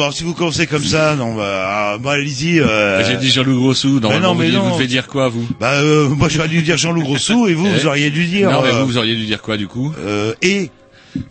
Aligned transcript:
Bah 0.00 0.10
si 0.12 0.24
vous 0.24 0.34
commencez 0.34 0.66
comme 0.66 0.84
ça, 0.84 1.14
non, 1.16 1.34
bah, 1.34 1.66
ah, 1.94 1.98
bah 1.98 2.12
allez-y. 2.12 2.60
Euh... 2.60 3.04
J'ai 3.06 3.16
dit 3.16 3.30
Jean-Loup 3.30 3.60
Grossou. 3.60 4.00
Normalement, 4.00 4.28
non, 4.28 4.34
mais 4.34 4.48
vous, 4.50 4.56
non. 4.56 4.62
vous 4.70 4.74
devez 4.76 4.86
dire 4.86 5.06
quoi, 5.06 5.28
vous? 5.28 5.46
Bah 5.60 5.74
euh, 5.74 6.08
moi 6.08 6.28
j'aurais 6.28 6.48
dû 6.48 6.62
dire 6.62 6.76
Jean-Loup 6.76 7.02
Grossou 7.02 7.46
et 7.46 7.54
vous 7.54 7.66
Eh 7.74 7.78
vous 7.80 7.86
auriez 7.86 8.10
dû 8.10 8.24
dire. 8.26 8.50
Non, 8.50 8.62
mais 8.62 8.68
euh, 8.70 8.80
vous, 8.80 8.86
vous 8.86 8.98
auriez 8.98 9.14
dû 9.14 9.26
dire 9.26 9.42
quoi, 9.42 9.56
du 9.56 9.68
coup? 9.68 9.92
euh, 9.98 10.32
et 10.42 10.70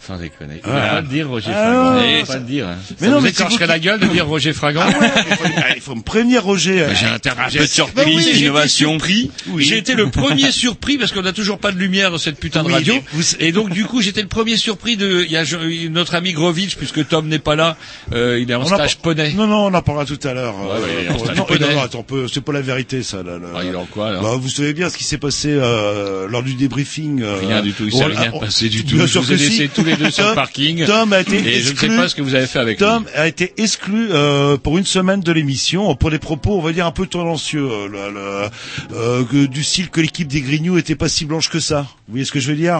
Sans 0.05 0.17
déconner. 0.17 0.59
Ah. 0.63 0.67
Il 0.67 0.73
va 0.73 0.87
pas 0.89 1.01
le 1.01 1.07
dire, 1.07 1.29
Roger 1.29 1.51
Ah, 1.55 1.71
non, 1.71 2.01
Il 2.05 2.19
va 2.19 2.25
ça- 2.25 2.33
pas 2.33 2.39
le 2.39 2.45
dire. 2.45 2.67
Mais 2.99 3.07
Ça 3.07 3.11
non, 3.11 3.17
vous 3.19 3.23
mais 3.23 3.29
écorcherait 3.29 3.65
la 3.67 3.79
gueule 3.79 3.99
de 4.01 4.07
dire 4.07 4.27
Roger 4.27 4.51
Fragant. 4.51 4.81
Ah 4.83 4.89
ouais, 4.99 5.09
il, 5.29 5.35
faut, 5.37 5.43
ah, 5.55 5.63
il 5.77 5.81
faut 5.81 5.95
me 5.95 6.01
prévenir 6.01 6.43
Roger. 6.43 6.85
J'ai 6.99 7.05
un, 7.05 7.17
Ah, 7.37 7.47
peu 7.49 7.59
de 7.59 7.65
surprise, 7.65 8.05
Bah 8.05 8.11
oui, 8.13 8.39
innovation. 8.41 8.89
surpris. 8.91 9.31
Oui. 9.47 9.63
J'ai 9.63 9.77
été 9.77 9.95
le 9.95 10.09
premier 10.09 10.51
surpris 10.51 10.97
parce 10.97 11.13
qu'on 11.13 11.21
n'a 11.21 11.31
toujours 11.31 11.59
pas 11.59 11.71
de 11.71 11.77
lumière 11.77 12.11
dans 12.11 12.17
cette 12.17 12.39
putain 12.41 12.63
de 12.63 12.67
Oui, 12.67 12.73
radio. 12.73 12.95
vous- 13.13 13.23
Et 13.39 13.53
donc 13.53 13.69
du 13.69 13.85
coup, 13.85 14.01
j'étais 14.01 14.21
le 14.21 14.27
premier 14.27 14.57
surpris 14.57 14.97
de. 14.97 15.23
Il 15.25 15.31
y 15.31 15.37
a 15.37 15.43
notre 15.89 16.13
ami 16.15 16.33
Grovitch, 16.33 16.75
puisque 16.75 17.07
Tom 17.07 17.29
n'est 17.29 17.39
pas 17.39 17.55
là. 17.55 17.77
Euh, 18.13 18.39
il 18.39 18.49
est 18.49 18.55
en 18.55 18.61
On 18.61 18.63
en 18.63 18.67
stage 18.67 18.97
par- 18.97 19.13
poney. 19.15 19.33
Non, 19.33 19.47
non, 19.47 19.65
on 19.67 19.73
en 19.73 19.81
parlera 19.81 20.05
tout 20.05 20.19
à 20.27 20.33
l'heure. 20.33 20.55
Ouais, 20.57 20.79
ouais, 20.79 21.07
Euh, 21.09 21.13
on 21.15 21.19
stage 21.19 21.37
non, 21.37 21.43
poney. 21.45 21.73
non, 21.75 21.81
attends, 21.81 22.03
peut- 22.03 22.27
c'est 22.27 22.41
pas 22.41 22.51
la 22.53 22.61
vérité, 22.61 23.03
ça. 23.03 23.17
Là, 23.23 23.33
là. 23.39 23.47
Ah, 23.55 23.59
il 23.63 23.71
est 23.71 23.75
en 23.75 23.85
quoi 23.85 24.11
là 24.11 24.19
Bah, 24.21 24.35
vous 24.39 24.49
savez 24.49 24.73
bien 24.73 24.89
ce 24.89 24.97
qui 24.97 25.03
s'est 25.03 25.17
passé 25.17 25.49
euh, 25.51 26.27
lors 26.27 26.43
du 26.43 26.53
débriefing. 26.55 27.21
euh, 27.21 27.37
Rien 27.41 27.61
du 27.61 27.73
tout, 27.73 27.83
il 27.85 27.93
s'est 27.93 28.03
rien 28.05 28.31
on- 28.33 28.39
passé 28.39 28.69
du 28.69 28.83
tout. 28.85 28.95
Bien 28.95 29.05
Je 29.05 29.11
sûr 29.11 29.21
vous 29.21 29.31
ai 29.31 29.35
que 29.35 29.41
si. 29.41 29.49
laissé 29.49 29.67
tous 29.69 29.83
les 29.83 29.95
deux 29.95 30.11
sur 30.11 30.27
le 30.29 30.35
parking. 30.35 30.85
Tom 30.85 31.13
a 31.13 31.21
été 31.21 31.37
Et 31.37 31.43
je 31.43 31.47
ne 31.59 31.63
sais 31.63 31.69
exclu. 31.71 31.95
pas 31.97 32.07
ce 32.09 32.15
que 32.15 32.21
vous 32.21 32.35
avez 32.35 32.47
fait 32.47 32.59
avec 32.59 32.77
Tom 32.79 33.03
lui. 33.03 33.09
a 33.15 33.27
été 33.27 33.53
exclu 33.57 34.09
euh, 34.11 34.57
pour 34.57 34.77
une 34.77 34.85
semaine 34.85 35.21
de 35.21 35.31
l'émission 35.31 35.95
pour 35.95 36.11
des 36.11 36.19
propos, 36.19 36.57
on 36.57 36.61
va 36.61 36.71
dire 36.71 36.85
un 36.85 36.91
peu 36.91 37.05
tendancieux, 37.05 37.67
euh, 37.69 37.87
le- 37.87 38.95
euh, 38.97 39.23
que- 39.25 39.45
du 39.45 39.63
style 39.63 39.89
que 39.89 40.01
l'équipe 40.01 40.27
des 40.27 40.41
Grignoux 40.41 40.77
était 40.77 40.95
pas 40.95 41.09
si 41.09 41.25
blanche 41.25 41.49
que 41.49 41.59
ça. 41.59 41.81
Vous 42.07 42.13
voyez 42.13 42.25
ce 42.25 42.31
que 42.31 42.39
je 42.39 42.49
veux 42.51 42.57
dire 42.57 42.79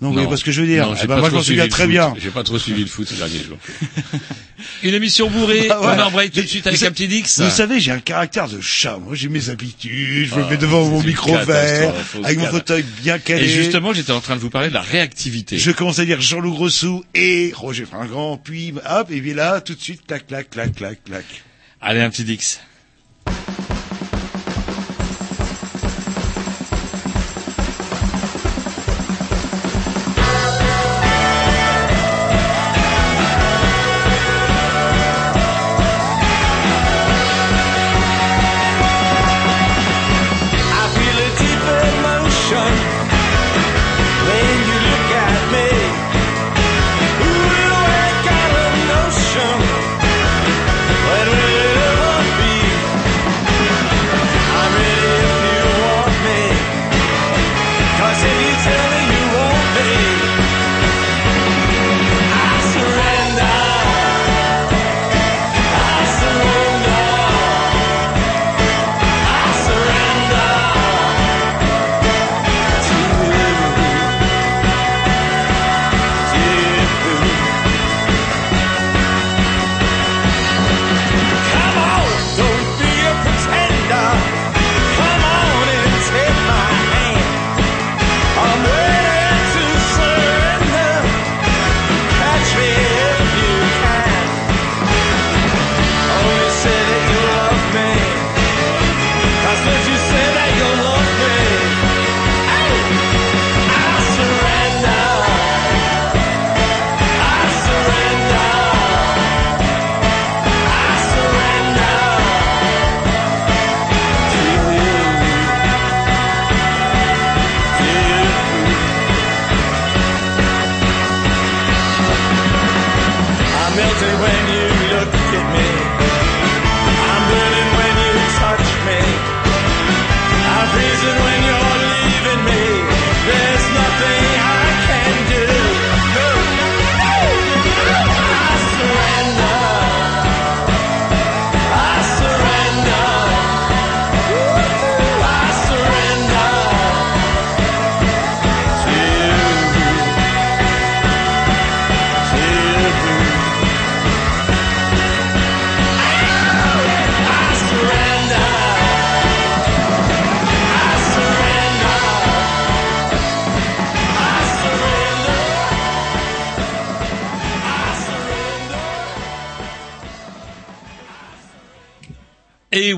Non, 0.00 0.08
vous 0.08 0.14
voyez 0.14 0.28
pas 0.28 0.36
ce 0.36 0.44
que 0.44 0.52
je 0.52 0.60
veux 0.60 0.66
dire 0.68 0.86
Non, 0.86 0.94
Eh 0.94 1.06
ben, 1.08 1.14
pas 1.16 1.20
Moi, 1.20 1.30
je 1.30 1.34
m'en 1.34 1.42
souviens 1.42 1.66
très 1.66 1.82
foot. 1.82 1.90
bien. 1.90 2.14
J'ai 2.22 2.30
pas 2.30 2.44
trop 2.44 2.56
suivi 2.58 2.82
le 2.82 2.86
foot 2.86 3.08
ces 3.08 3.16
derniers 3.16 3.42
jours. 3.42 3.58
Une 4.84 4.94
émission 4.94 5.28
bourrée. 5.28 5.66
Bah, 5.68 5.78
voilà. 5.82 6.04
On 6.04 6.06
embraye 6.08 6.30
tout 6.30 6.40
de 6.40 6.46
suite 6.46 6.66
avec 6.68 6.78
Vous 6.78 6.86
un 6.86 6.90
petit 6.92 7.08
Dix. 7.08 7.40
Vous 7.40 7.50
savez, 7.50 7.80
j'ai 7.80 7.90
un 7.90 7.98
caractère 7.98 8.48
de 8.48 8.60
chat. 8.60 8.96
Moi, 8.98 9.16
j'ai 9.16 9.28
mes 9.28 9.50
habitudes. 9.50 10.26
Je 10.28 10.34
me 10.36 10.44
Ah, 10.44 10.50
mets 10.50 10.56
devant 10.56 10.84
mon 10.86 11.02
micro 11.02 11.36
vert, 11.38 11.92
avec 12.22 12.38
mon 12.38 12.46
fauteuil 12.46 12.84
bien 13.02 13.18
calé. 13.18 13.44
Et 13.44 13.48
justement, 13.48 13.92
j'étais 13.92 14.12
en 14.12 14.20
train 14.20 14.36
de 14.36 14.40
vous 14.40 14.50
parler 14.50 14.68
de 14.68 14.74
la 14.74 14.82
réactivité. 14.82 15.58
Je 15.58 15.70
commence 15.72 15.98
à 15.98 16.04
dire 16.04 16.20
Jean-Loup 16.20 16.52
Grossou 16.54 17.04
et 17.16 17.52
Roger 17.56 17.84
Fringant, 17.84 18.36
puis 18.36 18.74
hop, 18.88 19.10
et 19.10 19.20
puis 19.20 19.34
là, 19.34 19.60
tout 19.60 19.74
de 19.74 19.80
suite, 19.80 20.06
clac, 20.06 20.28
clac, 20.28 20.48
clac, 20.50 20.74
clac, 20.76 21.02
clac. 21.02 21.24
Allez, 21.80 22.00
un 22.00 22.10
petit 22.10 22.22
Dix. 22.24 22.60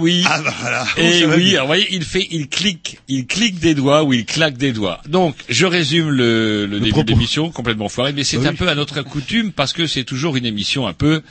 Oui. 0.00 0.24
Ah 0.26 0.40
bah 0.42 0.54
voilà. 0.60 0.86
Et 0.96 1.24
va 1.24 1.36
oui, 1.36 1.50
alors, 1.52 1.62
vous 1.62 1.66
voyez, 1.68 1.86
il 1.90 2.04
fait, 2.04 2.26
il 2.30 2.48
clique, 2.48 2.98
il 3.08 3.26
clique 3.26 3.58
des 3.60 3.74
doigts 3.74 4.02
ou 4.02 4.12
il 4.12 4.24
claque 4.24 4.56
des 4.56 4.72
doigts. 4.72 5.00
Donc, 5.08 5.36
je 5.48 5.66
résume 5.66 6.10
le, 6.10 6.66
le, 6.66 6.78
début 6.80 6.90
propos. 6.90 7.04
de 7.04 7.10
l'émission 7.12 7.50
complètement 7.50 7.88
foiré, 7.88 8.12
mais 8.12 8.24
c'est 8.24 8.38
Oui. 8.38 8.46
un 8.46 8.54
peu 8.54 8.68
à 8.68 8.74
notre 8.74 9.02
coutume 9.02 9.52
parce 9.52 9.72
que 9.72 9.86
c'est 9.86 10.04
toujours 10.04 10.36
une 10.36 10.46
émission 10.46 10.86
un 10.86 10.92
peu. 10.94 11.22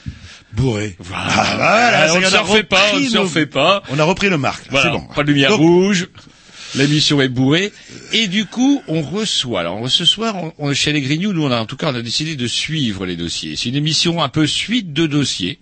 Bourré. 0.53 0.95
Voilà, 0.99 1.25
Ah, 1.27 1.55
voilà, 1.55 2.13
on 2.13 2.17
ne 2.17 2.21
y 2.21 2.25
est, 2.25 2.29
se 2.29 2.35
a 2.35 2.41
refait 2.41 2.63
pas, 2.63 2.81
on 2.93 2.95
ne 2.95 2.95
repris 2.95 3.09
se 3.09 3.15
nos- 3.17 3.23
refait 3.23 3.45
pas. 3.45 3.83
On 3.89 3.99
a 3.99 4.03
repris 4.03 4.29
le 4.29 4.37
marque. 4.37 4.63
Voilà, 4.71 4.89
bon. 4.91 5.01
pas 5.13 5.23
de 5.23 5.27
lumière 5.31 5.49
Donc, 5.51 5.59
rouge. 5.59 6.07
L'émission 6.75 7.19
est 7.21 7.29
bourrée 7.29 7.71
et 8.11 8.27
du 8.27 8.45
coup 8.45 8.81
on 8.87 9.01
reçoit. 9.01 9.61
Alors 9.61 9.89
ce 9.89 10.05
soir, 10.05 10.35
on, 10.57 10.73
chez 10.73 10.91
les 10.93 11.01
Grignoux, 11.01 11.33
nous 11.33 11.43
on 11.43 11.51
a 11.51 11.59
en 11.59 11.65
tout 11.65 11.75
cas 11.77 11.91
on 11.91 11.95
a 11.95 12.01
décidé 12.01 12.35
de 12.35 12.47
suivre 12.47 13.05
les 13.05 13.15
dossiers. 13.15 13.55
C'est 13.55 13.69
une 13.69 13.75
émission 13.75 14.21
un 14.23 14.29
peu 14.29 14.47
suite 14.47 14.93
de 14.93 15.05
dossiers, 15.07 15.59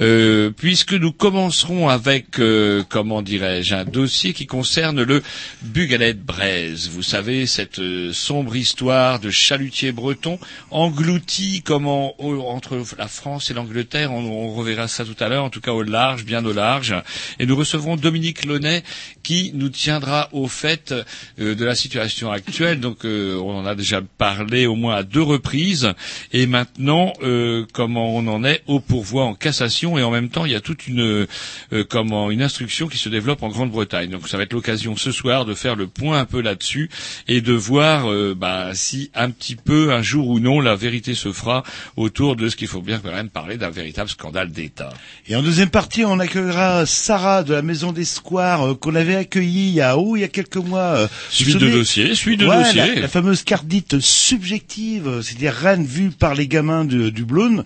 euh, 0.00 0.50
puisque 0.50 0.92
nous 0.92 1.12
commencerons 1.12 1.88
avec 1.88 2.38
euh, 2.38 2.82
comment 2.88 3.22
dirais-je 3.22 3.74
un 3.74 3.84
dossier 3.84 4.32
qui 4.32 4.46
concerne 4.46 5.02
le 5.02 5.22
Bugalet 5.62 6.14
Braise. 6.14 6.90
Vous 6.92 7.02
savez 7.02 7.46
cette 7.46 7.78
euh, 7.78 8.12
sombre 8.12 8.56
histoire 8.56 9.20
de 9.20 9.30
chalutier 9.30 9.92
breton 9.92 10.38
englouti 10.70 11.62
comment 11.64 12.20
au- 12.20 12.40
entre 12.48 12.82
la 12.98 13.08
France 13.08 13.50
et 13.50 13.54
l'Angleterre. 13.54 14.12
On, 14.12 14.20
on 14.24 14.54
reverra 14.54 14.88
ça 14.88 15.04
tout 15.04 15.16
à 15.20 15.28
l'heure, 15.28 15.44
en 15.44 15.50
tout 15.50 15.60
cas 15.60 15.72
au 15.72 15.82
large, 15.82 16.24
bien 16.24 16.44
au 16.44 16.52
large. 16.52 16.94
Et 17.38 17.46
nous 17.46 17.56
recevrons 17.56 17.96
Dominique 17.96 18.44
Launay 18.44 18.82
qui 19.22 19.52
nous 19.54 19.68
tiendra 19.68 20.28
au 20.32 20.48
fait 20.48 20.94
euh, 21.38 21.54
de 21.54 21.64
la 21.64 21.74
situation 21.78 22.30
actuelle. 22.30 22.80
Donc 22.80 23.04
euh, 23.04 23.36
on 23.36 23.56
en 23.56 23.66
a 23.66 23.74
déjà 23.74 24.00
parlé 24.18 24.66
au 24.66 24.74
moins 24.74 24.96
à 24.96 25.02
deux 25.02 25.22
reprises. 25.22 25.92
Et 26.32 26.46
maintenant, 26.46 27.12
euh, 27.22 27.64
comment 27.72 28.14
on 28.16 28.26
en 28.26 28.44
est 28.44 28.62
au 28.66 28.80
pourvoi 28.80 29.24
en 29.24 29.34
cassation. 29.34 29.98
Et 29.98 30.02
en 30.02 30.10
même 30.10 30.28
temps, 30.28 30.44
il 30.44 30.52
y 30.52 30.56
a 30.56 30.60
toute 30.60 30.86
une 30.86 31.26
euh, 31.72 31.84
comment 31.88 32.30
une 32.30 32.42
instruction 32.42 32.88
qui 32.88 32.98
se 32.98 33.08
développe 33.08 33.42
en 33.42 33.48
Grande-Bretagne. 33.48 34.10
Donc 34.10 34.28
ça 34.28 34.36
va 34.36 34.42
être 34.42 34.52
l'occasion 34.52 34.96
ce 34.96 35.12
soir 35.12 35.44
de 35.44 35.54
faire 35.54 35.76
le 35.76 35.86
point 35.86 36.18
un 36.18 36.24
peu 36.24 36.40
là-dessus 36.40 36.90
et 37.26 37.40
de 37.40 37.52
voir 37.52 38.10
euh, 38.10 38.34
bah, 38.36 38.70
si 38.74 39.10
un 39.14 39.30
petit 39.30 39.56
peu, 39.56 39.92
un 39.92 40.02
jour 40.02 40.28
ou 40.28 40.40
non, 40.40 40.60
la 40.60 40.74
vérité 40.76 41.14
se 41.14 41.32
fera 41.32 41.62
autour 41.96 42.36
de 42.36 42.48
ce 42.48 42.56
qu'il 42.56 42.68
faut 42.68 42.82
bien 42.82 42.98
quand 42.98 43.12
même 43.12 43.28
parler 43.28 43.56
d'un 43.56 43.70
véritable 43.70 44.08
scandale 44.08 44.50
d'État. 44.50 44.92
Et 45.28 45.36
en 45.36 45.42
deuxième 45.42 45.70
partie, 45.70 46.04
on 46.04 46.18
accueillera 46.18 46.86
Sarah 46.86 47.42
de 47.42 47.54
la 47.54 47.62
Maison 47.62 47.92
des 47.92 48.04
Squares 48.04 48.68
euh, 48.68 48.74
qu'on 48.74 48.94
avait 48.94 49.16
accueillie 49.16 49.68
il 49.68 49.74
y 49.74 49.80
a, 49.80 49.96
oh, 49.98 50.16
il 50.16 50.20
y 50.20 50.24
a 50.24 50.28
quelques 50.28 50.56
mois. 50.56 50.96
euh, 50.96 51.08
Suite 51.30 51.56
vous 51.56 51.58
de 51.68 51.82
souvenez 51.84 52.08
dossier, 52.08 52.14
suite 52.14 52.40
de 52.40 52.46
Ouais, 52.46 52.62
dossier. 52.64 52.94
La, 52.94 53.00
la 53.02 53.08
fameuse 53.08 53.42
carte 53.42 53.66
dite 53.66 54.00
subjective, 54.00 55.20
c'est-à-dire 55.22 55.52
reine 55.52 55.84
vue 55.84 56.10
par 56.10 56.34
les 56.34 56.46
gamins 56.48 56.84
de- 56.84 57.10
du 57.10 57.24
Blône. 57.24 57.64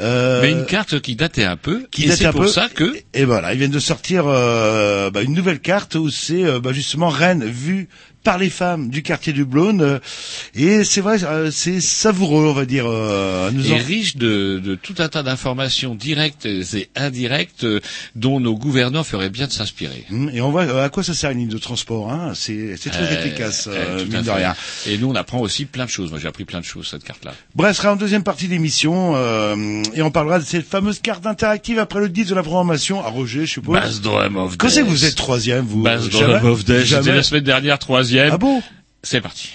Euh, 0.00 0.42
Mais 0.42 0.50
une 0.52 0.66
carte 0.66 1.00
qui 1.00 1.16
datait 1.16 1.44
un 1.44 1.56
peu, 1.56 1.86
qui 1.90 2.04
et 2.04 2.08
datait 2.08 2.26
un 2.26 2.32
pour 2.32 2.42
peu. 2.42 2.48
ça 2.48 2.68
que 2.72 2.94
Et 3.14 3.24
voilà, 3.24 3.52
ils 3.52 3.58
viennent 3.58 3.70
de 3.70 3.78
sortir 3.78 4.24
euh, 4.26 5.10
bah, 5.10 5.22
une 5.22 5.34
nouvelle 5.34 5.60
carte 5.60 5.94
où 5.94 6.10
c'est 6.10 6.44
euh, 6.44 6.60
bah, 6.60 6.72
justement 6.72 7.08
reine 7.08 7.44
vue 7.44 7.88
par 8.24 8.38
les 8.38 8.50
femmes 8.50 8.88
du 8.88 9.02
quartier 9.02 9.32
du 9.32 9.44
Blône. 9.44 9.80
euh, 9.82 9.98
et 10.54 10.82
c'est 10.84 11.00
vrai, 11.00 11.22
euh, 11.24 11.50
c'est 11.52 11.80
savoureux, 11.80 12.46
on 12.48 12.52
va 12.52 12.64
dire. 12.64 12.86
euh, 12.88 13.50
nous 13.52 13.70
est 13.70 13.74
en- 13.74 13.84
riche 13.84 14.16
de, 14.16 14.58
de 14.64 14.74
tout 14.74 14.94
un 14.98 15.08
tas 15.08 15.22
d'informations 15.22 15.94
directes 15.94 16.46
et 16.46 16.88
indirectes 16.96 17.64
euh, 17.64 17.80
dont 18.16 18.40
nos 18.40 18.54
gouvernants 18.54 19.04
feraient 19.04 19.30
bien 19.30 19.46
de 19.46 19.52
s'inspirer. 19.52 20.04
Hum, 20.10 20.30
Et 20.34 20.40
on 20.40 20.50
voit 20.50 20.64
euh, 20.64 20.84
à 20.84 20.88
quoi 20.88 21.02
ça 21.04 21.14
sert 21.14 21.30
une 21.30 21.38
ligne 21.38 21.48
de 21.48 21.58
transport. 21.58 22.10
Hein 22.10 22.32
c'est 22.34 22.76
c'est 22.78 22.90
très 22.90 23.02
Euh, 23.04 23.18
efficace, 23.26 23.68
euh, 23.70 24.04
mine 24.06 24.22
de 24.22 24.30
rien. 24.30 24.54
Et 24.86 24.96
nous, 24.98 25.08
on 25.10 25.14
apprend 25.14 25.38
aussi 25.40 25.66
plein 25.66 25.84
de 25.84 25.90
choses. 25.90 26.10
Moi, 26.10 26.18
j'ai 26.20 26.28
appris 26.28 26.44
plein 26.44 26.60
de 26.60 26.64
choses 26.64 26.88
cette 26.90 27.04
carte-là. 27.04 27.34
Bref, 27.54 27.76
ce 27.76 27.82
sera 27.82 27.92
en 27.92 27.96
deuxième 27.96 28.22
partie 28.22 28.48
d'émission 28.48 29.12
euh, 29.16 29.82
et 29.94 30.00
on 30.02 30.10
parlera 30.10 30.38
de 30.38 30.44
cette 30.44 30.66
fameuse 30.66 30.98
carte 31.00 31.26
interactive 31.26 31.78
après 31.78 32.00
le 32.00 32.08
10 32.08 32.26
de 32.26 32.34
la 32.34 32.42
programmation. 32.42 33.04
À 33.04 33.08
Roger, 33.10 33.40
je 33.46 33.52
suppose. 33.52 33.74
Bass 33.74 34.00
Drum 34.00 34.36
of 34.36 34.56
Quand 34.56 34.68
c'est 34.70 34.80
que 34.82 34.86
vous 34.88 35.04
êtes 35.04 35.14
troisième, 35.14 35.64
vous 35.66 35.82
Bass 35.82 36.08
Drum 36.08 36.44
of 36.46 36.64
Death. 36.64 36.84
J'étais 36.86 37.12
la 37.12 37.22
semaine 37.22 37.44
dernière 37.44 37.78
troisième. 37.78 38.13
Ah 38.18 38.38
bon? 38.38 38.62
C'est 39.02 39.20
parti. 39.20 39.54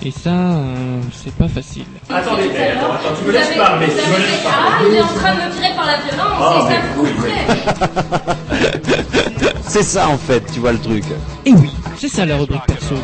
Et 0.00 0.10
ça, 0.12 0.30
euh, 0.30 1.00
c'est 1.12 1.34
pas 1.34 1.48
facile. 1.48 1.84
Attendez, 2.08 2.50
attends, 2.56 2.92
attends, 2.92 3.14
tu 3.18 3.24
me 3.26 3.32
laisses 3.32 3.56
parler, 3.56 3.86
tu 3.86 3.92
me 3.94 4.16
laisses 4.16 4.46
Ah, 4.46 4.78
il 4.88 4.94
est 4.94 5.02
en 5.02 5.06
train 5.08 5.34
de 5.34 5.40
me 5.40 5.50
tirer 5.54 5.74
par 5.74 5.86
la 5.86 5.98
violence, 5.98 6.38
et 6.54 6.72
ça 6.72 6.78
me 6.80 6.88
coûterait. 7.00 7.46
C'est 9.62 9.82
ça 9.82 10.08
en 10.08 10.16
fait, 10.16 10.42
tu 10.52 10.60
vois 10.60 10.72
le 10.72 10.78
truc. 10.78 11.04
Et 11.44 11.52
oui, 11.52 11.70
c'est 11.96 12.08
ça 12.08 12.24
la 12.24 12.36
rubrique 12.36 12.64
perso. 12.66 12.94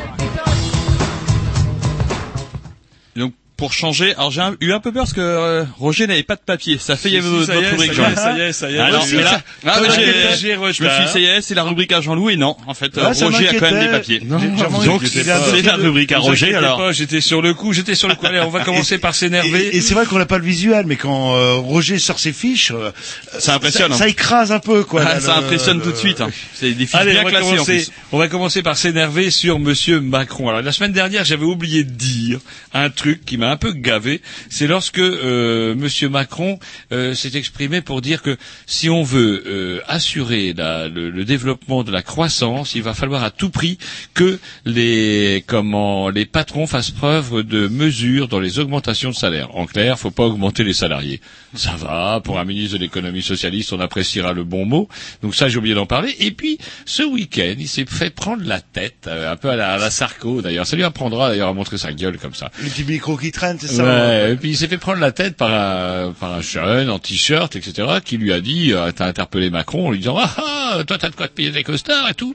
Pour 3.56 3.72
changer, 3.72 4.14
alors 4.14 4.30
j'ai 4.32 4.42
eu 4.60 4.72
un 4.72 4.80
peu 4.80 4.90
peur 4.90 5.04
parce 5.04 5.12
que 5.12 5.20
euh, 5.20 5.64
Roger 5.78 6.06
n'avait 6.08 6.24
pas 6.24 6.34
de 6.34 6.40
papier. 6.40 6.76
Ça 6.78 6.96
fait 6.96 7.08
il 7.08 7.14
y 7.14 7.18
avait 7.18 7.28
Si, 7.28 7.32
votre 7.34 7.46
ça 7.46 7.54
y 7.54 7.62
est, 7.62 7.70
rubrique. 7.70 7.94
ça 7.94 8.10
y 8.10 8.14
ça 8.16 8.36
y 8.36 8.40
est, 8.40 8.52
ça 8.52 8.70
y 8.70 8.74
est. 8.74 8.78
Alors, 8.78 9.06
mais 9.12 9.22
là- 9.22 9.40
ah, 9.66 9.74
ça 9.74 9.80
mais 9.80 9.88
j'ai- 9.90 9.96
m'inquiétait, 10.06 10.36
j'ai 10.40 10.54
je 10.54 10.60
me 10.60 10.72
suis 10.72 11.04
dit, 11.04 11.12
ça 11.12 11.18
y 11.20 11.24
est, 11.24 11.40
c'est 11.40 11.54
la 11.54 11.62
rubrique 11.62 11.92
à 11.92 12.00
Jean-Loup 12.00 12.30
et 12.30 12.36
non, 12.36 12.56
en 12.66 12.74
fait, 12.74 12.98
euh, 12.98 13.02
Ah, 13.06 13.24
Roger 13.24 13.48
a 13.48 13.54
quand 13.54 13.70
même 13.70 13.84
des 13.84 13.90
papiers. 13.92 14.18
Donc 14.20 15.02
c'est 15.06 15.62
la 15.62 15.76
rubrique 15.76 16.12
à 16.12 16.18
Roger 16.18 16.54
alors. 16.54 16.92
J'étais 16.92 17.20
sur 17.20 17.42
le 17.42 17.54
coup, 17.54 17.72
j'étais 17.72 17.94
sur 17.94 18.08
le 18.08 18.14
coup. 18.16 18.26
Allez, 18.26 18.40
on 18.40 18.50
va 18.50 18.60
commencer 18.64 18.98
par 18.98 19.14
s'énerver. 19.14 19.68
Et, 19.68 19.76
et 19.76 19.80
c'est 19.80 19.94
vrai 19.94 20.06
qu'on 20.06 20.18
n'a 20.18 20.26
pas 20.26 20.38
le 20.38 20.44
visuel, 20.44 20.86
mais 20.86 20.96
quand 20.96 21.36
euh, 21.36 21.54
Roger 21.54 21.98
sort 21.98 22.18
ses 22.18 22.32
fiches, 22.32 22.72
euh, 22.72 22.90
Ça 23.38 23.54
impressionne. 23.54 23.90
Ça, 23.90 23.94
hein. 23.94 23.98
ça 23.98 24.08
écrase 24.08 24.50
un 24.52 24.58
peu, 24.58 24.84
quoi. 24.84 25.02
Ah, 25.06 25.14
là, 25.14 25.20
ça 25.20 25.32
le- 25.38 25.44
impressionne 25.44 25.78
le- 25.78 25.84
tout 25.84 25.92
de 25.92 25.96
suite. 25.96 26.20
hein. 26.20 26.30
C'est 26.54 26.72
des 26.72 26.86
fiches 26.86 26.94
Allez, 26.94 27.12
bien 27.12 27.20
on 27.20 27.24
va, 27.24 27.30
classées 27.30 27.46
en 27.46 27.50
commencer, 27.52 27.72
plus. 27.76 27.90
on 28.12 28.18
va 28.18 28.28
commencer 28.28 28.62
par 28.62 28.76
s'énerver 28.76 29.30
sur 29.30 29.58
Monsieur 29.58 30.00
Macron. 30.00 30.48
Alors 30.48 30.62
la 30.62 30.72
semaine 30.72 30.92
dernière, 30.92 31.24
j'avais 31.24 31.44
oublié 31.44 31.84
de 31.84 31.90
dire 31.90 32.40
un 32.72 32.90
truc 32.90 33.24
qui 33.24 33.36
m'a 33.36 33.43
un 33.50 33.56
peu 33.56 33.72
gavé. 33.72 34.20
C'est 34.50 34.66
lorsque 34.66 34.98
euh, 34.98 35.74
Monsieur 35.74 36.08
Macron 36.08 36.58
euh, 36.92 37.14
s'est 37.14 37.36
exprimé 37.36 37.80
pour 37.80 38.00
dire 38.00 38.22
que 38.22 38.36
si 38.66 38.88
on 38.90 39.02
veut 39.02 39.42
euh, 39.46 39.80
assurer 39.86 40.52
la- 40.56 40.88
le, 40.88 41.10
le 41.10 41.24
développement 41.24 41.84
de 41.84 41.92
la 41.92 42.02
croissance, 42.02 42.74
il 42.74 42.82
va 42.82 42.94
falloir 42.94 43.24
à 43.24 43.30
tout 43.30 43.50
prix 43.50 43.78
que 44.14 44.38
les 44.64 45.44
comment 45.46 46.08
les 46.08 46.26
patrons 46.26 46.66
fassent 46.66 46.90
preuve 46.90 47.42
de 47.42 47.68
mesure 47.68 48.28
dans 48.28 48.40
les 48.40 48.58
augmentations 48.58 49.10
de 49.10 49.14
salaire. 49.14 49.54
En 49.56 49.66
clair, 49.66 49.98
faut 49.98 50.10
pas 50.10 50.24
augmenter 50.24 50.64
les 50.64 50.72
salariés. 50.74 51.20
Ça 51.54 51.76
va, 51.76 52.20
pour 52.22 52.38
un 52.38 52.44
ministre 52.44 52.76
de 52.76 52.82
l'économie 52.82 53.22
socialiste, 53.22 53.72
on 53.72 53.80
appréciera 53.80 54.32
le 54.32 54.44
bon 54.44 54.64
mot. 54.64 54.88
Donc 55.22 55.34
ça, 55.34 55.48
j'ai 55.48 55.58
oublié 55.58 55.74
d'en 55.74 55.86
parler. 55.86 56.14
Et 56.18 56.30
puis, 56.32 56.58
ce 56.84 57.02
week-end, 57.02 57.54
il 57.58 57.68
s'est 57.68 57.84
fait 57.86 58.10
prendre 58.10 58.42
la 58.44 58.60
tête, 58.60 59.06
euh, 59.06 59.32
un 59.32 59.36
peu 59.36 59.50
à 59.50 59.56
la, 59.56 59.72
à 59.74 59.90
Sarko 59.90 60.42
d'ailleurs. 60.42 60.66
Ça 60.66 60.76
lui 60.76 60.84
apprendra 60.84 61.28
d'ailleurs 61.30 61.48
à 61.48 61.52
montrer 61.52 61.78
sa 61.78 61.92
gueule 61.92 62.18
comme 62.18 62.34
ça. 62.34 62.50
Traîne, 63.34 63.58
c'est 63.60 63.68
ça 63.68 63.84
Ouais, 63.84 64.32
et 64.32 64.36
puis 64.36 64.50
il 64.50 64.56
s'est 64.56 64.68
fait 64.68 64.78
prendre 64.78 65.00
la 65.00 65.12
tête 65.12 65.36
par 65.36 65.52
un, 65.52 66.12
par 66.12 66.32
un 66.32 66.40
jeune 66.40 66.88
en 66.88 66.98
t-shirt, 66.98 67.54
etc., 67.56 67.98
qui 68.04 68.16
lui 68.16 68.32
a 68.32 68.40
dit, 68.40 68.72
euh, 68.72 68.92
t'as 68.92 69.06
interpellé 69.06 69.50
Macron 69.50 69.88
en 69.88 69.90
lui 69.90 69.98
disant, 69.98 70.16
ah, 70.18 70.34
ah, 70.38 70.84
toi 70.86 70.96
t'as 70.98 71.10
de 71.10 71.14
quoi 71.14 71.28
te 71.28 71.34
payer 71.34 71.50
des 71.50 71.62
costards 71.64 72.08
et 72.08 72.14
tout. 72.14 72.34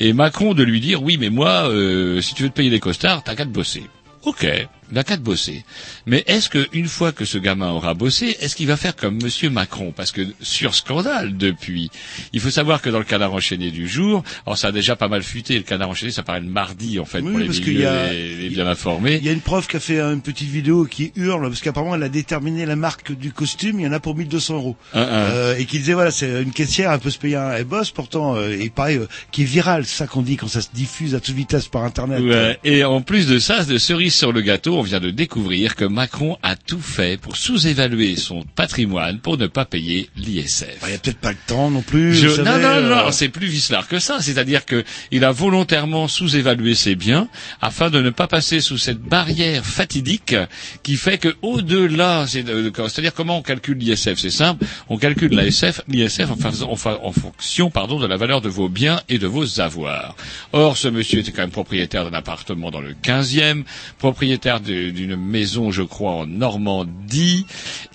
Et 0.00 0.12
Macron 0.12 0.54
de 0.54 0.62
lui 0.62 0.80
dire, 0.80 1.02
oui, 1.02 1.16
mais 1.18 1.30
moi, 1.30 1.68
euh, 1.70 2.20
si 2.20 2.34
tu 2.34 2.42
veux 2.42 2.50
te 2.50 2.54
payer 2.54 2.70
des 2.70 2.80
costards, 2.80 3.22
t'as 3.24 3.34
qu'à 3.34 3.44
te 3.44 3.50
bosser. 3.50 3.84
Ok, 4.24 4.46
il 4.92 4.98
a 4.98 5.04
qu'à 5.04 5.16
bosser. 5.16 5.64
Mais 6.06 6.22
est-ce 6.26 6.48
que 6.50 6.68
une 6.72 6.86
fois 6.86 7.12
que 7.12 7.24
ce 7.24 7.38
gamin 7.38 7.70
aura 7.70 7.94
bossé, 7.94 8.36
est-ce 8.40 8.54
qu'il 8.54 8.66
va 8.66 8.76
faire 8.76 8.94
comme 8.94 9.22
Monsieur 9.22 9.48
Macron? 9.50 9.92
Parce 9.96 10.12
que 10.12 10.20
sur 10.42 10.74
scandale 10.74 11.36
depuis, 11.36 11.90
il 12.32 12.40
faut 12.40 12.50
savoir 12.50 12.82
que 12.82 12.90
dans 12.90 12.98
le 12.98 13.04
canard 13.04 13.32
enchaîné 13.32 13.70
du 13.70 13.88
jour, 13.88 14.22
alors 14.46 14.58
ça 14.58 14.68
a 14.68 14.72
déjà 14.72 14.94
pas 14.96 15.08
mal 15.08 15.22
fuité. 15.22 15.54
Le 15.56 15.62
canard 15.62 15.88
enchaîné, 15.88 16.12
ça 16.12 16.22
paraît 16.22 16.40
le 16.40 16.46
mardi 16.46 16.98
en 17.00 17.04
fait 17.04 17.20
Oui, 17.20 17.30
pour 17.30 17.38
les 17.40 17.46
parce 17.46 17.60
milieux 17.60 17.80
y 17.80 17.86
a- 17.86 18.12
les, 18.12 18.36
les 18.36 18.48
bien 18.50 18.66
informés. 18.66 19.16
Il 19.16 19.24
y 19.24 19.28
a 19.28 19.32
une 19.32 19.40
prof 19.40 19.66
qui 19.66 19.76
a 19.76 19.80
fait 19.80 20.00
une 20.00 20.20
petite 20.20 20.48
vidéo 20.50 20.84
qui 20.84 21.12
hurle 21.16 21.48
parce 21.48 21.60
qu'apparemment 21.60 21.94
elle 21.94 22.02
a 22.02 22.08
déterminé 22.10 22.66
la 22.66 22.76
marque 22.76 23.12
du 23.12 23.32
costume. 23.32 23.80
Il 23.80 23.84
y 23.84 23.88
en 23.88 23.92
a 23.92 24.00
pour 24.00 24.14
1200 24.14 24.54
euros. 24.56 24.76
Un, 24.94 25.00
un. 25.00 25.06
Euh, 25.06 25.56
et 25.56 25.64
qui 25.64 25.78
disait 25.78 25.94
voilà 25.94 26.10
c'est 26.10 26.42
une 26.42 26.52
caissière 26.52 26.92
elle 26.92 27.00
peut 27.00 27.10
se 27.10 27.18
payer 27.18 27.36
un 27.36 27.52
elle 27.52 27.64
bosse 27.64 27.90
pourtant 27.90 28.36
euh, 28.36 28.50
et 28.58 28.68
pareil 28.70 28.98
euh, 28.98 29.06
qui 29.30 29.42
est 29.42 29.46
viral 29.46 29.84
c'est 29.86 29.96
ça 29.96 30.06
qu'on 30.06 30.22
dit 30.22 30.36
quand 30.36 30.48
ça 30.48 30.60
se 30.60 30.68
diffuse 30.74 31.14
à 31.14 31.20
toute 31.20 31.34
vitesse 31.34 31.68
par 31.68 31.84
internet 31.84 32.20
Ouais. 32.20 32.58
Et 32.64 32.84
en 32.84 33.00
plus 33.00 33.26
de 33.26 33.38
ça, 33.38 33.64
de 33.64 33.78
cerise 33.78 34.14
sur 34.14 34.32
le 34.32 34.40
gâteau, 34.42 34.81
on 34.82 34.84
vient 34.84 34.98
de 34.98 35.10
découvrir 35.12 35.76
que 35.76 35.84
Macron 35.84 36.36
a 36.42 36.56
tout 36.56 36.80
fait 36.80 37.16
pour 37.16 37.36
sous-évaluer 37.36 38.16
son 38.16 38.42
patrimoine 38.42 39.20
pour 39.20 39.38
ne 39.38 39.46
pas 39.46 39.64
payer 39.64 40.10
l'ISF. 40.16 40.80
Bah, 40.80 40.88
il 40.88 40.92
y 40.92 40.94
a 40.96 40.98
peut-être 40.98 41.18
pas 41.20 41.30
le 41.30 41.38
temps 41.46 41.70
non 41.70 41.82
plus 41.82 42.14
Je- 42.14 42.26
non, 42.26 42.34
savez, 42.44 42.62
non, 42.62 42.68
euh, 42.68 43.04
non, 43.04 43.12
c'est 43.12 43.28
plus 43.28 43.46
vicelard 43.46 43.86
que 43.86 44.00
ça. 44.00 44.20
C'est-à-dire 44.20 44.64
que 44.66 44.82
il 45.12 45.24
a 45.24 45.30
volontairement 45.30 46.08
sous-évalué 46.08 46.74
ses 46.74 46.96
biens 46.96 47.28
afin 47.60 47.90
de 47.90 48.00
ne 48.02 48.10
pas 48.10 48.26
passer 48.26 48.60
sous 48.60 48.76
cette 48.76 48.98
barrière 48.98 49.64
fatidique 49.64 50.34
qui 50.82 50.96
fait 50.96 51.18
que 51.18 51.32
au-delà, 51.42 52.24
c'est 52.26 52.42
de- 52.42 52.62
de- 52.68 52.72
c'est-à-dire 52.88 53.14
comment 53.14 53.38
on 53.38 53.42
calcule 53.42 53.78
l'ISF, 53.78 54.18
c'est 54.18 54.30
simple. 54.30 54.64
On 54.88 54.98
calcule 54.98 55.30
l'ISF, 55.30 55.80
l'ISF 55.86 56.28
en, 56.28 56.72
en 57.04 57.12
fonction, 57.12 57.70
pardon, 57.70 58.00
de 58.00 58.06
la 58.08 58.16
valeur 58.16 58.40
de 58.40 58.48
vos 58.48 58.68
biens 58.68 59.00
et 59.08 59.18
de 59.18 59.28
vos 59.28 59.60
avoirs. 59.60 60.16
Or, 60.52 60.76
ce 60.76 60.88
monsieur 60.88 61.20
était 61.20 61.30
quand 61.30 61.42
même 61.42 61.50
propriétaire 61.52 62.04
d'un 62.10 62.16
appartement 62.18 62.72
dans 62.72 62.80
le 62.80 62.94
15e, 63.00 63.62
propriétaire 63.98 64.58
de- 64.60 64.71
d'une 64.72 65.16
maison, 65.16 65.70
je 65.70 65.82
crois, 65.82 66.12
en 66.12 66.26
Normandie, 66.26 67.46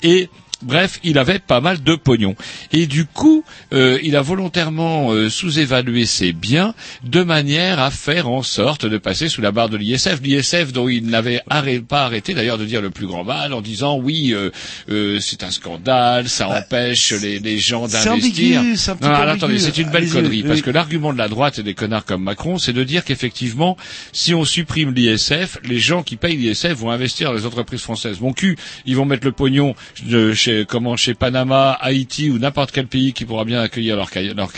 et 0.04 0.30
Bref, 0.64 1.00
il 1.04 1.18
avait 1.20 1.38
pas 1.40 1.62
mal 1.62 1.84
de 1.84 1.96
pognon. 1.96 2.36
Et 2.72 2.88
du 2.88 3.06
coup, 3.06 3.44
euh, 3.74 4.00
il 4.04 4.16
a 4.16 4.22
volontairement 4.22 5.12
euh, 5.14 5.30
sous-évalué 5.30 6.06
ses 6.08 6.34
biens 6.34 6.74
de 7.04 7.22
manière 7.22 7.80
à 7.80 7.92
faire 7.92 8.28
en 8.28 8.42
sorte 8.42 8.86
de 8.86 8.98
passer 8.98 9.30
sous 9.30 9.42
la 9.42 9.52
barre 9.52 9.70
de 9.70 9.78
l'ISF. 9.78 10.20
L'ISF 10.24 10.74
dont 10.74 10.90
il 10.90 11.06
n'avait 11.08 11.42
arrêt- 11.50 11.80
pas 11.82 12.04
arrêté 12.06 12.34
d'ailleurs 12.34 12.58
de 12.58 12.66
dire 12.66 12.82
le 12.82 12.90
plus 12.90 13.06
grand 13.06 13.24
mal 13.24 13.54
en 13.54 13.62
disant 13.62 13.98
oui, 14.00 14.34
euh, 14.34 14.50
euh, 14.90 15.20
c'est 15.22 15.44
un 15.44 15.52
scandale, 15.52 16.28
ça 16.28 16.48
empêche 16.50 17.12
les, 17.14 17.38
les 17.40 17.60
gens 17.60 17.88
Bah, 17.88 18.04
d'investir. 18.04 18.60
ambigu, 18.62 18.78
c'est 18.78 18.92
un 18.92 18.96
petit 18.96 19.08
Non, 19.10 19.14
ambigu. 19.16 19.30
attendez, 19.30 19.60
c'est 19.60 19.78
une 19.78 19.90
belle 19.90 19.96
Allez-y, 19.98 20.12
connerie 20.12 20.44
parce 20.44 20.62
que 20.62 20.72
l'argument 20.72 21.14
de 21.14 21.18
la 21.20 21.28
droite 21.28 21.60
et 21.60 21.64
des 21.64 21.76
connards 21.76 22.06
comme 22.06 22.24
Macron, 22.24 22.58
c'est 22.58 22.74
de 22.74 22.84
dire 22.84 23.04
qu'effectivement, 23.06 23.78
si 24.12 24.34
on 24.34 24.44
supprime 24.44 24.92
l'ISF, 24.94 25.60
les 25.66 25.80
gens 25.80 26.02
qui 26.02 26.16
payent 26.16 26.36
l'ISF 26.38 26.74
vont 26.74 26.90
investir 26.90 27.30
dans 27.30 27.36
les 27.36 27.46
entreprises 27.46 27.82
françaises. 27.82 28.20
Mon 28.22 28.34
cul, 28.34 28.58
ils 28.88 28.96
vont 28.96 29.06
mettre 29.06 29.26
le 29.26 29.32
pognon 29.34 29.76
de 30.04 30.34
chez 30.34 30.47
comment 30.68 30.96
chez 30.96 31.14
Panama, 31.14 31.72
Haïti 31.72 32.30
ou 32.30 32.38
n'importe 32.40 32.72
quel 32.72 32.88
pays 32.88 33.14
qui 33.14 33.26
pourra 33.26 33.46
bien 33.46 33.62
accueillir 33.62 33.96
leur, 33.96 34.10
leur 34.16 34.52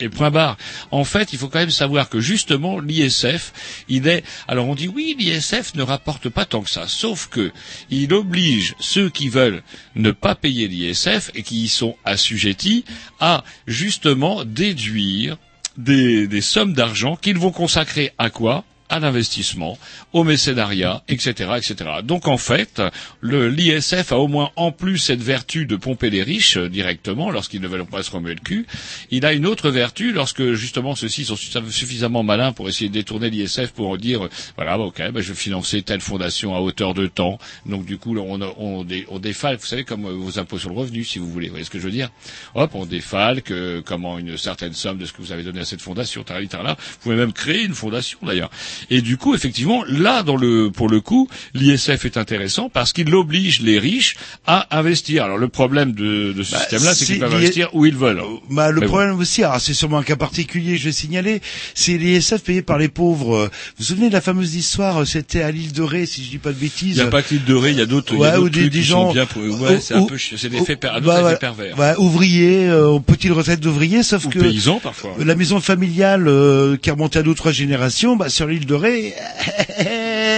et 0.00 0.08
point 0.08 0.30
barre. 0.30 0.56
En 0.90 1.04
fait, 1.04 1.32
il 1.32 1.38
faut 1.38 1.48
quand 1.48 1.58
même 1.58 1.70
savoir 1.70 2.08
que 2.08 2.20
justement 2.20 2.78
l'ISF, 2.80 3.52
il 3.88 4.06
est 4.08 4.24
alors 4.46 4.68
on 4.68 4.74
dit 4.74 4.88
oui, 4.88 5.16
l'ISF 5.18 5.74
ne 5.74 5.82
rapporte 5.82 6.28
pas 6.28 6.44
tant 6.44 6.62
que 6.62 6.70
ça, 6.70 6.86
sauf 6.86 7.28
que 7.28 7.52
il 7.90 8.12
oblige 8.12 8.74
ceux 8.78 9.10
qui 9.10 9.28
veulent 9.28 9.62
ne 9.94 10.10
pas 10.10 10.34
payer 10.34 10.68
l'ISF 10.68 11.30
et 11.34 11.42
qui 11.42 11.62
y 11.64 11.68
sont 11.68 11.96
assujettis 12.04 12.84
à 13.20 13.44
justement 13.66 14.44
déduire 14.44 15.36
des 15.76 16.40
sommes 16.40 16.72
d'argent 16.72 17.16
qu'ils 17.16 17.38
vont 17.38 17.52
consacrer 17.52 18.12
à 18.18 18.30
quoi? 18.30 18.64
À 18.88 19.00
l'investissement, 19.00 19.78
au 20.12 20.24
mécénariat, 20.24 21.02
etc., 21.08 21.50
etc. 21.56 21.76
Donc 22.02 22.26
en 22.28 22.38
fait, 22.38 22.80
le 23.20 23.48
l'ISF 23.48 24.12
a 24.12 24.18
au 24.18 24.28
moins 24.28 24.50
en 24.56 24.72
plus 24.72 24.98
cette 24.98 25.22
vertu 25.22 25.66
de 25.66 25.76
pomper 25.76 26.10
les 26.10 26.22
riches 26.22 26.56
euh, 26.56 26.68
directement 26.68 27.30
lorsqu'ils 27.30 27.60
ne 27.60 27.68
veulent 27.68 27.84
pas 27.86 28.02
se 28.02 28.10
remuer 28.10 28.34
le 28.34 28.40
cul. 28.40 28.66
Il 29.10 29.24
a 29.26 29.32
une 29.32 29.46
autre 29.46 29.70
vertu 29.70 30.12
lorsque 30.12 30.52
justement 30.54 30.94
ceux-ci 30.94 31.24
sont 31.24 31.36
su- 31.36 31.50
suffisamment 31.70 32.22
malins 32.22 32.52
pour 32.52 32.68
essayer 32.68 32.88
de 32.88 32.94
détourner 32.94 33.30
l'ISF 33.30 33.72
pour 33.72 33.96
dire 33.98 34.24
euh, 34.26 34.30
voilà 34.56 34.78
ok 34.78 34.98
ben, 35.12 35.20
je 35.20 35.28
vais 35.32 35.38
financer 35.38 35.82
telle 35.82 36.00
fondation 36.00 36.54
à 36.54 36.60
hauteur 36.60 36.94
de 36.94 37.06
temps. 37.06 37.38
Donc 37.66 37.84
du 37.84 37.98
coup 37.98 38.16
on, 38.16 38.40
on, 38.40 38.86
on 39.08 39.18
défale, 39.18 39.56
vous 39.56 39.66
savez 39.66 39.84
comme 39.84 40.06
euh, 40.06 40.12
vos 40.12 40.38
impôts 40.38 40.58
sur 40.58 40.70
le 40.70 40.76
revenu 40.76 41.04
si 41.04 41.18
vous 41.18 41.28
voulez. 41.30 41.46
Vous 41.48 41.52
voyez 41.54 41.64
ce 41.64 41.70
que 41.70 41.78
je 41.78 41.84
veux 41.84 41.90
dire 41.90 42.10
Hop 42.54 42.70
on 42.74 42.86
défale 42.86 43.42
que 43.42 43.80
comment 43.84 44.18
une 44.18 44.36
certaine 44.36 44.72
somme 44.72 44.98
de 44.98 45.04
ce 45.06 45.12
que 45.12 45.22
vous 45.22 45.32
avez 45.32 45.42
donné 45.42 45.60
à 45.60 45.64
cette 45.64 45.80
fondation, 45.82 46.22
tarali, 46.24 46.48
tarala. 46.48 46.76
Vous 46.78 46.98
pouvez 47.02 47.16
même 47.16 47.32
créer 47.32 47.64
une 47.64 47.74
fondation 47.74 48.18
d'ailleurs. 48.22 48.50
Et 48.90 49.00
du 49.02 49.16
coup, 49.16 49.34
effectivement, 49.34 49.82
là, 49.88 50.22
dans 50.22 50.36
le, 50.36 50.70
pour 50.70 50.88
le 50.88 51.00
coup, 51.00 51.28
l'ISF 51.54 52.04
est 52.04 52.16
intéressant 52.16 52.68
parce 52.68 52.92
qu'il 52.92 53.14
oblige 53.14 53.60
les 53.60 53.78
riches 53.78 54.16
à 54.46 54.76
investir. 54.78 55.24
Alors, 55.24 55.38
le 55.38 55.48
problème 55.48 55.92
de, 55.92 56.32
de 56.32 56.42
ce 56.42 56.52
Bah, 56.52 56.58
système-là, 56.60 56.94
c'est 56.94 57.04
qu'ils 57.06 57.18
peuvent 57.18 57.34
investir 57.34 57.70
où 57.74 57.86
ils 57.86 57.96
veulent. 57.96 58.22
Bah, 58.50 58.70
le 58.70 58.80
Mais 58.80 58.86
bon. 58.86 58.92
problème 58.92 59.18
aussi, 59.18 59.42
alors 59.44 59.60
c'est 59.60 59.74
sûrement 59.74 59.98
un 59.98 60.02
cas 60.02 60.16
particulier, 60.16 60.76
je 60.76 60.84
vais 60.84 60.92
signaler, 60.92 61.40
c'est 61.74 61.96
l'ISF 61.98 62.42
payé 62.42 62.62
par 62.62 62.78
les 62.78 62.88
pauvres. 62.88 63.34
Euh, 63.36 63.44
Vous 63.46 63.74
vous 63.78 63.84
souvenez 63.84 64.08
de 64.08 64.12
la 64.14 64.20
fameuse 64.20 64.54
histoire, 64.54 65.02
euh, 65.02 65.04
c'était 65.04 65.42
à 65.42 65.50
l'île 65.50 65.72
de 65.72 65.82
Ré, 65.82 66.06
si 66.06 66.24
je 66.24 66.30
dis 66.30 66.38
pas 66.38 66.52
de 66.52 66.58
bêtises? 66.58 66.96
Il 66.96 67.02
n'y 67.02 67.08
a 67.08 67.10
pas 67.10 67.22
que 67.22 67.34
l'île 67.34 67.44
de 67.44 67.54
Ré, 67.54 67.70
il 67.72 67.78
y 67.78 67.80
a 67.80 67.86
d'autres, 67.86 68.12
il 68.14 68.20
y 68.20 68.24
a 68.24 68.32
Ouais, 68.32 68.36
ou 68.38 68.48
des, 68.48 68.68
des 68.70 68.82
gens 68.82 69.08
sont 69.08 69.12
bien, 69.12 69.26
pour- 69.26 69.42
ouais, 69.42 69.80
c'est 69.80 69.94
un 69.94 70.02
peu, 70.04 70.16
c'est 70.18 70.48
des 70.48 70.60
faits 70.60 70.80
bah, 70.82 71.36
pervers. 71.36 71.78
ouais, 71.78 71.94
ouvriers, 71.98 72.66
euh, 72.68 72.86
aux 72.88 73.00
petites 73.00 73.32
retraites 73.32 73.60
d'ouvriers, 73.60 74.02
sauf 74.02 74.24
Ou 74.26 74.28
que 74.30 74.38
paysans, 74.40 74.80
parfois. 74.82 75.14
la 75.24 75.34
maison 75.34 75.60
familiale 75.60 76.28
euh, 76.28 76.76
qui 76.76 76.90
remontait 76.90 77.18
à 77.20 77.22
deux 77.22 77.34
trois 77.34 77.52
générations, 77.52 78.16
bah, 78.16 78.28
sur 78.28 78.46
l'île 78.46 78.66
de 78.68 79.14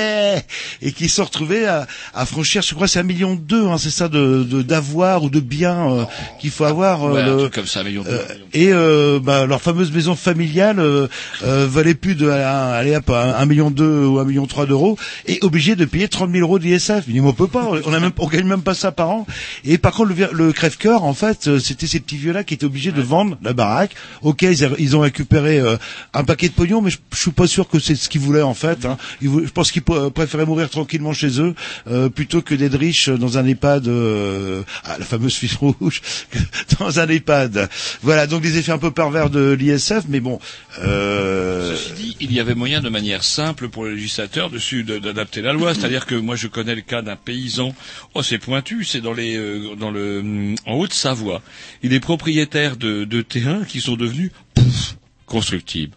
ouais, 0.21 0.45
et 0.83 0.93
qui 0.93 1.09
se 1.09 1.17
sont 1.17 1.25
retrouvés 1.25 1.67
à, 1.67 1.87
à 2.15 2.27
franchir, 2.27 2.63
je 2.63 2.75
crois, 2.75 2.89
c'est 2.89 2.99
un 2.99 3.05
million 3.05 3.35
deux, 3.35 3.67
hein, 3.67 3.79
c'est 3.79 3.91
ça, 3.91 4.09
de 4.09 4.43
de- 4.45 4.63
d'avoir 4.63 5.23
ou 5.23 5.31
de 5.31 5.41
biens 5.41 5.91
euh, 5.93 6.05
qu'il 6.41 6.51
faut 6.51 6.65
avoir. 6.65 7.05
euh, 7.05 7.13
Ouais, 7.13 7.23
un 7.23 7.39
truc 7.39 7.55
comme 7.55 7.67
ça, 7.67 7.81
un 7.81 7.85
million 7.85 8.03
de- 8.03 8.09
euh, 8.09 8.23
et 8.53 8.73
euh, 8.73 9.19
bah, 9.23 9.47
leur 9.47 9.61
fameuse 9.61 9.93
maison 9.93 10.15
familiale 10.15 10.79
euh, 10.81 11.07
euh, 11.45 11.67
valait 11.69 11.95
plus 11.95 12.15
de 12.15 12.27
euh, 12.27 12.79
allez 12.79 12.97
hop, 12.97 13.11
un, 13.11 13.35
un 13.35 13.47
million 13.47 13.71
deux 13.71 14.05
ou 14.07 14.19
un 14.19 14.25
million 14.25 14.47
trois 14.47 14.67
d'euros 14.67 14.97
et 15.27 15.39
obligé 15.43 15.77
de 15.77 15.85
payer 15.85 16.09
30 16.09 16.31
000 16.31 16.43
euros 16.43 16.59
d'ISF. 16.59 17.05
Il 17.07 17.15
dit, 17.15 17.21
mais 17.21 17.29
on 17.29 17.33
peut 17.33 17.47
pas, 17.49 17.69
on 17.85 17.93
a 17.93 18.01
même, 18.01 18.13
on 18.19 18.27
gagne 18.29 18.47
même 18.47 18.63
pas 18.63 18.75
ça 18.75 18.93
par 18.93 19.11
an. 19.11 19.27
Et 19.65 19.79
par 19.79 19.93
contre, 19.93 20.13
le, 20.15 20.29
le 20.33 20.53
crève-cœur, 20.53 21.05
en 21.05 21.15
fait, 21.15 21.49
euh, 21.49 21.59
c'était 21.59 21.87
ces 21.87 22.01
petits 22.01 22.17
vieux-là 22.17 22.45
qui 22.45 22.55
étaient 22.55 22.67
obligés 22.67 22.93
de 22.93 23.03
vendre 23.03 23.37
la 23.43 23.53
baraque. 23.53 23.93
Ok, 24.23 24.43
ils, 24.43 24.65
a- 24.65 24.71
ils 24.79 24.97
ont 24.97 25.01
récupéré 25.01 25.59
euh, 25.59 25.77
un 26.15 26.25
paquet 26.25 26.49
de 26.49 26.55
pognon, 26.55 26.81
mais 26.83 26.91
je, 26.91 26.99
je 27.13 27.19
suis 27.19 27.31
pas 27.31 27.47
sûr 27.47 27.69
que 27.69 27.79
c'est 27.79 27.95
ce 27.95 28.09
qu'ils 28.09 28.21
voulaient 28.21 28.43
en 28.43 28.55
fait. 28.55 28.85
Hein. 28.85 28.97
Ils 29.23 29.31
je 29.45 29.51
pense 29.51 29.71
qu'ils 29.73 29.83
p- 29.83 30.10
préféraient 30.11 30.47
mourir 30.47 30.71
tranquillement 30.71 31.13
chez 31.13 31.41
eux 31.41 31.55
euh, 31.89 32.09
plutôt 32.09 32.43
que 32.43 32.55
d'être 32.55 32.79
riches 32.79 33.09
dans 33.09 33.39
un 33.39 33.47
EHPAD, 33.47 33.89
euh, 33.89 34.63
ah, 34.85 34.97
la 34.99 35.05
fameuse 35.05 35.35
fiche 35.35 35.57
rouge, 35.57 36.03
dans 36.79 36.99
un 37.01 37.09
EHPAD. 37.09 37.69
Voilà, 38.03 38.27
donc 38.27 38.43
des 38.43 38.59
effets 38.59 38.73
un 38.73 38.79
peu 38.79 38.91
pervers 38.91 39.31
de 39.31 39.53
l'ISF, 39.53 40.05
mais 40.09 40.21
bon. 40.21 40.39
Euh, 40.83 41.75
Ceci 41.77 41.93
dit, 41.93 42.17
il 42.21 42.33
y 42.33 42.41
avait 42.41 42.55
moyen 42.55 42.81
de 42.81 42.89
manière 42.89 43.23
simple 43.25 43.69
pour 43.69 43.85
le 43.85 43.95
législateur 43.95 44.51
d'adapter 44.51 45.43
la 45.43 45.53
loi. 45.53 45.75
C'est-à-dire 45.75 46.07
que 46.07 46.15
moi, 46.15 46.37
je 46.37 46.47
connais 46.47 46.75
le 46.75 46.81
cas 46.83 47.03
d'un 47.03 47.17
paysan. 47.17 47.75
Oh, 48.15 48.23
c'est 48.23 48.39
pointu. 48.39 48.85
C'est 48.85 49.01
dans 49.01 49.13
les, 49.13 49.37
euh, 49.37 49.75
dans 49.77 49.91
le, 49.91 50.55
en 50.67 50.75
Haute-Savoie. 50.75 51.43
Il 51.83 51.93
est 51.93 52.01
propriétaire 52.01 52.77
de, 52.77 53.05
de 53.05 53.23
terrains 53.23 53.65
qui 53.65 53.81
sont 53.81 53.97
devenus 53.97 54.31
pouf, 54.55 54.97
constructibles. 55.27 55.95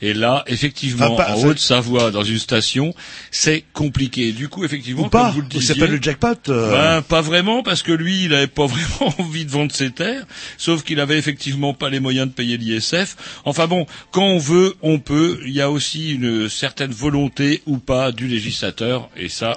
Et 0.00 0.14
là, 0.14 0.44
effectivement, 0.46 1.14
Enfin, 1.14 1.24
pas- 1.24 1.34
en 1.36 1.44
Haute-Savoie, 1.44 2.10
dans 2.10 2.22
une 2.22 2.38
station, 2.38 2.94
c'est 3.30 3.64
compliqué. 3.72 4.32
Du 4.32 4.48
coup, 4.48 4.64
effectivement, 4.64 5.02
ou 5.06 5.08
pas, 5.08 5.24
comme 5.32 5.42
vous 5.42 5.42
le 5.86 6.00
jackpot. 6.02 6.34
euh. 6.48 6.70
ben, 6.70 7.02
pas 7.02 7.20
vraiment, 7.20 7.62
parce 7.62 7.82
que 7.82 7.92
lui, 7.92 8.24
il 8.24 8.34
avait 8.34 8.46
pas 8.46 8.66
vraiment 8.68 9.14
envie 9.18 9.44
de 9.44 9.50
vendre 9.50 9.72
ses 9.72 9.90
terres, 9.90 10.24
sauf 10.56 10.84
qu'il 10.84 11.00
avait 11.00 11.18
effectivement 11.18 11.74
pas 11.74 11.90
les 11.90 12.00
moyens 12.00 12.28
de 12.28 12.32
payer 12.32 12.56
l'ISF. 12.56 13.16
Enfin 13.44 13.66
bon, 13.66 13.86
quand 14.12 14.24
on 14.24 14.38
veut, 14.38 14.74
on 14.82 14.98
peut. 14.98 15.40
Il 15.44 15.52
y 15.52 15.60
a 15.60 15.70
aussi 15.70 16.12
une 16.12 16.48
certaine 16.48 16.92
volonté 16.92 17.62
ou 17.66 17.78
pas 17.78 18.12
du 18.12 18.28
législateur, 18.28 19.08
et 19.16 19.28
ça, 19.28 19.56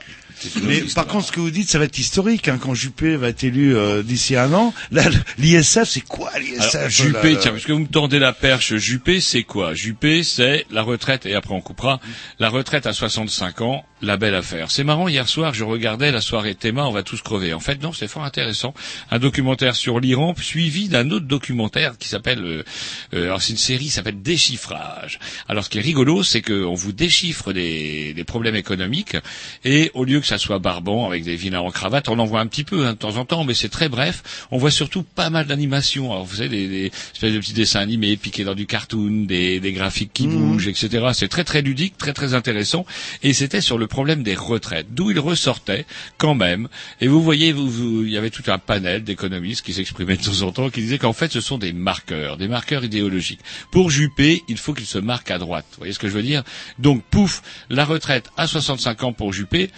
Mais 0.64 0.82
par 0.96 1.08
contre, 1.08 1.28
ce 1.28 1.32
que 1.32 1.40
vous 1.40 1.52
dites, 1.52 1.70
ça 1.70 1.80
va 1.80 1.86
être 1.86 1.98
historique. 1.98 2.48
Hein, 2.48 2.58
quand 2.62 2.74
Juppé 2.74 3.16
va 3.16 3.30
être 3.30 3.44
élu 3.44 3.76
euh, 3.76 4.04
d'ici 4.04 4.36
un 4.36 4.54
an, 4.54 4.74
là, 4.92 5.04
l'ISF, 5.38 5.84
c'est 5.86 6.02
quoi 6.02 6.32
l'ISF 6.40 6.90
Juppé, 6.90 7.34
là, 7.34 7.40
tiens, 7.42 7.52
parce 7.52 7.66
que 7.66 7.72
vous 7.74 7.80
me 7.80 7.88
tendez 7.88 8.20
la 8.20 8.34
perche, 8.34 8.76
Juppé, 8.76 9.22
c'est 9.22 9.44
quoi? 9.44 9.74
Juppé, 9.74 10.24
c'est 10.24 10.66
la 10.72 10.82
retraite, 10.82 11.26
et 11.26 11.36
après 11.36 11.54
on 11.54 11.62
coupera, 11.62 12.00
la 12.40 12.50
retraite 12.50 12.86
à 12.86 12.94
65 12.94 13.62
ans, 13.62 13.86
la 14.02 14.18
belle 14.18 14.36
affaire. 14.36 14.70
C'est 14.70 14.84
marrant, 14.84 15.08
hier 15.08 15.28
soir, 15.28 15.54
je 15.54 15.64
regardais 15.64 16.12
la 16.12 16.22
soirée 16.22 16.56
Théma, 16.56 16.86
on 16.86 16.92
va 16.92 17.04
tous 17.04 17.22
crever. 17.22 17.54
En 17.54 17.60
fait, 17.60 17.82
non, 17.82 17.94
c'est 17.94 18.08
fort 18.08 18.24
intéressant. 18.24 18.74
Un 19.12 19.20
documentaire 19.20 19.76
sur 19.76 20.00
l'Iran, 20.00 20.34
suivi 20.38 20.90
d'un 20.90 21.10
autre 21.10 21.26
documentaire 21.26 21.98
qui 21.98 22.10
s'appelle, 22.10 22.44
euh, 22.44 22.64
euh, 23.14 23.26
alors 23.26 23.42
c'est 23.42 23.52
une 23.54 23.58
série 23.58 23.86
qui 23.86 23.92
s'appelle 23.92 24.22
Déchiffrage. 24.22 25.20
Alors 25.48 25.64
ce 25.64 25.70
qui 25.70 25.78
est 25.78 25.82
rigolo, 25.82 26.24
c'est 26.24 26.42
qu'on 26.42 26.74
vous 26.74 26.92
déchiffre 26.92 27.54
des, 27.54 28.14
des 28.14 28.24
problèmes 28.24 28.56
économiques, 28.56 29.16
et 29.64 29.92
au 29.94 30.04
lieu 30.04 30.20
que 30.20 30.28
ça 30.28 30.33
soit 30.38 30.60
barbant, 30.60 31.08
avec 31.08 31.24
des 31.24 31.36
vilains 31.36 31.60
en 31.62 31.72
cravate, 31.72 32.10
on 32.10 32.20
en 32.20 32.26
voit 32.26 32.40
un 32.40 32.48
petit 32.48 32.64
peu 32.64 32.86
hein, 32.86 32.94
de 32.94 32.98
temps 32.98 33.18
en 33.18 33.26
temps, 33.26 33.44
mais 33.44 33.54
c'est 33.54 33.70
très 33.70 33.90
bref. 33.90 34.48
On 34.52 34.58
voit 34.58 34.72
surtout 34.72 35.04
pas 35.04 35.30
mal 35.30 35.46
d'animations. 35.48 36.12
Alors 36.12 36.26
vous 36.26 36.36
savez, 36.38 36.50
des, 36.50 36.68
des 36.68 36.92
espèces 37.14 37.34
de 37.34 37.40
petits 37.40 37.54
dessins 37.54 37.80
animés 37.80 38.18
piqués 38.18 38.44
dans 38.44 38.56
du 38.56 38.66
cartoon, 38.66 39.26
des, 39.26 39.60
des 39.60 39.74
graphiques 39.74 40.12
qui 40.14 40.28
bougent, 40.28 40.68
etc. 40.68 41.08
C'est 41.14 41.28
très 41.28 41.44
très 41.44 41.62
ludique, 41.62 41.98
très 41.98 42.14
très 42.14 42.34
intéressant. 42.34 42.86
Et 43.24 43.34
c'était 43.34 43.62
sur 43.62 43.78
le 43.78 43.88
problème 43.88 44.24
des 44.24 44.36
retraites, 44.36 44.88
d'où 44.92 45.12
il 45.12 45.20
ressortait 45.20 45.86
quand 46.18 46.36
même. 46.36 46.68
Et 47.02 47.08
vous 47.08 47.22
voyez, 47.22 47.52
vous, 47.54 47.70
vous- 47.70 48.04
il 48.04 48.12
y 48.12 48.18
avait 48.18 48.30
tout 48.30 48.44
un 48.52 48.58
panel 48.58 49.04
d'économistes 49.04 49.66
qui 49.66 49.74
s'exprimaient 49.74 50.18
de 50.18 50.24
temps 50.24 50.42
en 50.42 50.52
temps, 50.52 50.70
qui 50.70 50.82
disaient 50.82 50.98
qu'en 50.98 51.14
fait, 51.14 51.32
ce 51.32 51.42
sont 51.42 51.58
des 51.58 51.74
marqueurs, 51.74 52.38
des 52.38 52.48
marqueurs 52.48 52.84
idéologiques. 52.84 53.40
Pour 53.72 53.90
Juppé, 53.90 54.44
il 54.48 54.58
faut 54.58 54.74
qu'il 54.74 54.86
se 54.86 54.98
marque 54.98 55.32
à 55.32 55.38
droite. 55.38 55.66
Vous 55.72 55.78
voyez 55.80 55.94
ce 55.94 56.00
que 56.00 56.08
je 56.08 56.14
veux 56.14 56.24
dire? 56.24 56.44
Donc, 56.80 57.04
pouf, 57.04 57.42
la 57.70 57.86
retraite 57.86 58.30
à 58.38 58.48
65 58.48 59.04
ans 59.04 59.14
pour 59.14 59.34
Juppé 59.34 59.70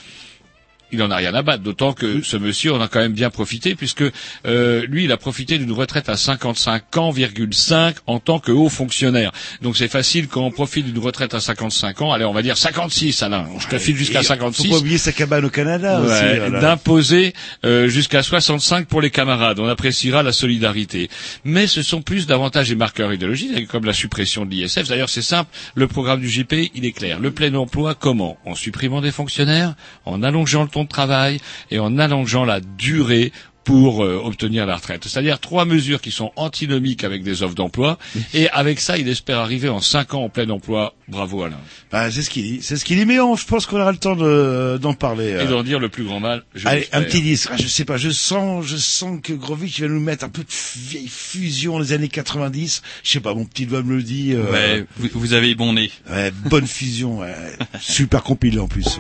il 0.92 1.02
en 1.04 1.12
a 1.12 1.16
rien 1.16 1.34
à 1.34 1.42
battre, 1.42 1.64
d'autant 1.64 1.94
que 1.94 2.22
ce 2.24 2.38
monsieur 2.38 2.74
en 2.74 2.82
a 2.82 2.88
quand 2.88 3.00
même 3.00 3.14
bien 3.14 3.30
profité, 3.30 3.76
puisque 3.76 4.04
euh, 4.46 4.86
lui, 4.88 5.06
il 5.06 5.12
a 5.12 5.18
profité 5.18 5.58
d'une 5.58 5.72
retraite 5.72 6.10
à 6.10 6.18
55 6.18 6.98
ans,5 6.98 7.96
en 8.08 8.20
tant 8.20 8.40
que 8.40 8.52
haut 8.52 8.70
fonctionnaire. 8.70 9.32
Donc 9.62 9.78
c'est 9.78 9.88
facile 9.88 10.28
quand 10.28 10.42
on 10.44 10.52
profite 10.52 10.86
d'une 10.86 11.04
retraite 11.04 11.34
à 11.34 11.40
55 11.40 12.02
ans, 12.02 12.14
allez, 12.14 12.26
on 12.26 12.34
va 12.34 12.42
dire 12.42 12.58
56, 12.58 13.24
Alain, 13.24 13.48
je 13.60 13.68
te 13.68 13.78
file 13.78 13.96
jusqu'à 13.96 14.22
Et 14.22 14.24
56. 14.24 14.64
Faut 14.64 14.70
pas 14.70 14.80
oublier 14.80 14.98
sa 14.98 15.12
cabane 15.12 15.46
au 15.46 15.50
Canada 15.50 16.00
aussi. 16.00 16.38
Voilà. 16.38 16.60
d'imposer 16.60 17.34
euh, 17.66 17.88
jusqu'à 17.88 18.24
65 18.24 18.88
pour 18.88 19.02
les 19.02 19.10
camarades. 19.10 19.60
On 19.60 19.68
appréciera 19.68 20.24
la 20.24 20.32
solidarité. 20.32 21.10
Mais 21.44 21.68
ce 21.68 21.82
sont 21.82 22.02
plus 22.02 22.28
davantage 22.28 22.70
des 22.70 22.76
marqueurs 22.76 23.14
idéologiques, 23.14 23.68
comme 23.68 23.86
la 23.86 23.94
suppression 23.94 24.46
de 24.46 24.52
l'ISF. 24.52 24.88
D'ailleurs, 24.88 25.10
c'est 25.10 25.22
simple. 25.22 25.50
Le 25.76 25.88
programme 25.88 26.22
du 26.22 26.30
JP, 26.30 26.54
il 26.74 26.86
est 26.86 26.92
clair. 26.92 27.20
Le 27.20 27.32
plein 27.32 27.54
emploi, 27.56 27.96
comment? 27.96 28.38
En 28.46 28.56
supprimant 28.56 29.02
des 29.02 29.12
fonctionnaires, 29.12 29.76
en 30.06 30.24
allongeant 30.24 30.64
le 30.64 30.70
temps 30.76 30.84
de 30.84 30.90
travail 30.90 31.40
et 31.72 31.80
en 31.80 31.98
allongeant 31.98 32.44
la 32.46 32.60
durée 32.60 33.32
pour 33.64 34.04
euh, 34.06 34.22
obtenir 34.24 34.68
la 34.68 34.76
retraite. 34.76 35.06
C'est-à-dire 35.08 35.40
trois 35.40 35.66
mesures 35.66 36.00
qui 36.00 36.12
sont 36.12 36.32
antinomiques 36.36 37.04
avec 37.04 37.24
des 37.24 37.42
offres 37.42 37.56
d'emploi. 37.56 37.98
Et 38.36 38.48
avec 38.52 38.80
ça, 38.80 38.96
il 39.00 39.08
espère 39.10 39.40
arriver 39.40 39.70
en 39.70 39.80
cinq 39.80 40.14
ans 40.14 40.22
en 40.26 40.30
plein 40.30 40.48
emploi. 40.52 40.94
Bravo 41.08 41.42
Alain. 41.42 41.58
Bah, 41.92 42.12
c'est 42.12 42.22
ce 42.22 42.30
qu'il 42.30 42.44
dit. 42.44 42.60
C'est 42.62 42.78
ce 42.78 42.86
qu'il 42.86 42.96
dit. 43.00 43.08
Mais 43.08 43.20
on, 43.20 43.36
je 43.36 43.44
pense 43.48 43.66
qu'on 43.66 43.82
aura 43.82 43.92
le 43.92 43.98
temps 43.98 44.16
de- 44.16 44.78
d'en 44.80 44.94
parler. 44.94 45.30
Et 45.30 45.34
euh. 45.38 45.46
d'en 45.48 45.64
dire 45.64 45.80
le 45.80 45.90
plus 45.90 46.04
grand 46.04 46.20
mal. 46.20 46.44
Je 46.54 46.68
Allez, 46.68 46.88
un 46.92 47.02
petit 47.02 47.22
disque. 47.24 47.50
Ah, 47.52 47.58
je 47.58 47.66
sais 47.68 47.86
pas, 47.86 47.98
je 47.98 48.12
sens, 48.12 48.64
je 48.68 48.78
sens 48.78 49.20
que 49.24 49.34
Grovitch 49.34 49.82
va 49.82 49.88
nous 49.88 50.00
mettre 50.00 50.26
un 50.26 50.30
peu 50.30 50.44
de 50.44 50.48
vieille 50.78 51.08
fusion 51.10 51.80
des 51.80 51.92
années 51.94 52.08
90. 52.10 52.84
Je 53.04 53.10
sais 53.10 53.20
pas, 53.20 53.34
mon 53.34 53.46
petit 53.46 53.66
doigt 53.66 53.82
me 53.82 53.96
le 53.96 54.04
dit. 54.04 54.34
euh, 54.34 54.52
Ouais, 54.52 54.86
vous, 54.98 55.10
vous 55.16 55.34
avez 55.34 55.56
bon 55.56 55.74
nez. 55.74 55.90
ouais, 56.12 56.32
bonne 56.52 56.68
fusion, 56.68 57.18
ouais. 57.22 57.34
super 57.82 58.22
compilé 58.22 58.60
en 58.60 58.68
plus. 58.68 59.00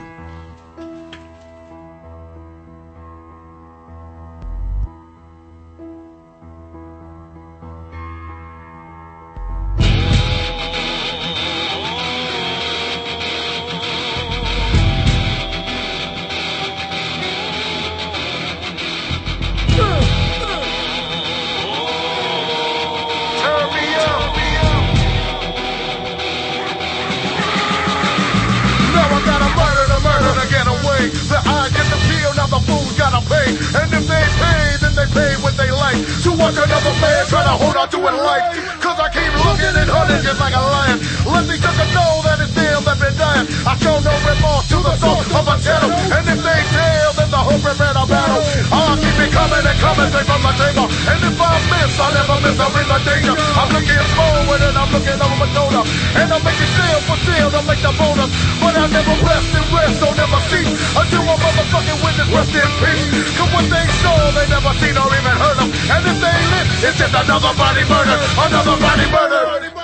Try 37.29 37.43
to 37.43 37.55
hold 37.57 37.75
on 37.75 37.89
to 37.89 37.97
it 37.97 38.15
life. 38.21 38.45
Cause 38.81 38.99
I 38.99 39.09
keep 39.09 39.33
looking 39.45 39.73
and 39.81 39.89
hunting 39.89 40.21
just 40.21 40.39
like 40.39 40.53
a 40.53 40.61
lion. 40.61 40.97
Let 41.25 41.43
me 41.49 41.57
just 41.57 41.79
know 41.93 42.24
I 43.35 43.75
show 43.83 43.99
no 43.99 44.13
remorse 44.15 44.67
to 44.71 44.77
the 44.79 44.95
soul 44.95 45.19
of 45.19 45.43
a 45.43 45.55
channel. 45.59 45.91
And 45.91 46.23
if 46.23 46.39
they 46.39 46.61
fail, 46.71 47.09
then 47.19 47.29
the 47.35 47.41
hope 47.43 47.59
prepare 47.59 47.91
a 47.91 48.05
battle. 48.07 48.39
I'll 48.71 48.95
keep 48.95 49.17
it 49.19 49.31
coming 49.35 49.59
and 49.59 49.79
coming 49.83 50.07
straight 50.07 50.27
from 50.27 50.39
my 50.39 50.55
table. 50.55 50.87
And 50.87 51.19
if 51.19 51.35
I 51.35 51.51
miss, 51.67 51.99
I 51.99 52.07
never 52.15 52.37
miss, 52.39 52.55
I 52.55 52.67
bring 52.71 52.87
the 52.87 52.99
danger. 53.03 53.35
I'm 53.35 53.69
looking 53.75 54.05
forward 54.15 54.61
and 54.63 54.75
I'm 54.79 54.87
looking 54.87 55.19
over 55.19 55.35
my 55.35 55.47
shoulder. 55.51 55.83
And 56.15 56.27
I'm 56.31 56.43
making 56.47 56.71
still 56.71 56.99
for 57.03 57.17
still 57.27 57.49
to 57.51 57.61
make 57.67 57.81
the 57.83 57.91
bonus. 57.99 58.31
But 58.63 58.73
I 58.79 58.85
never 58.87 59.15
rest 59.27 59.51
and 59.51 59.67
rest, 59.75 59.95
don't 59.99 60.15
ever 60.15 60.41
cease. 60.47 60.71
Until 60.95 61.23
my 61.27 61.35
motherfucking 61.35 61.99
witness 61.99 62.29
rest 62.31 62.55
in 62.55 62.71
peace. 62.79 63.09
Cause 63.35 63.51
what 63.51 63.67
they 63.67 63.85
saw, 63.99 64.15
they 64.31 64.47
never 64.47 64.71
seen 64.79 64.95
or 64.95 65.11
even 65.11 65.35
heard 65.43 65.59
of. 65.59 65.67
And 65.91 66.01
if 66.07 66.17
they 66.23 66.37
live, 66.55 66.67
it's 66.87 66.95
just 67.03 67.11
another 67.11 67.51
body 67.59 67.83
murder. 67.83 68.15
Another 68.39 68.79
body 68.79 69.07
murder. 69.11 69.74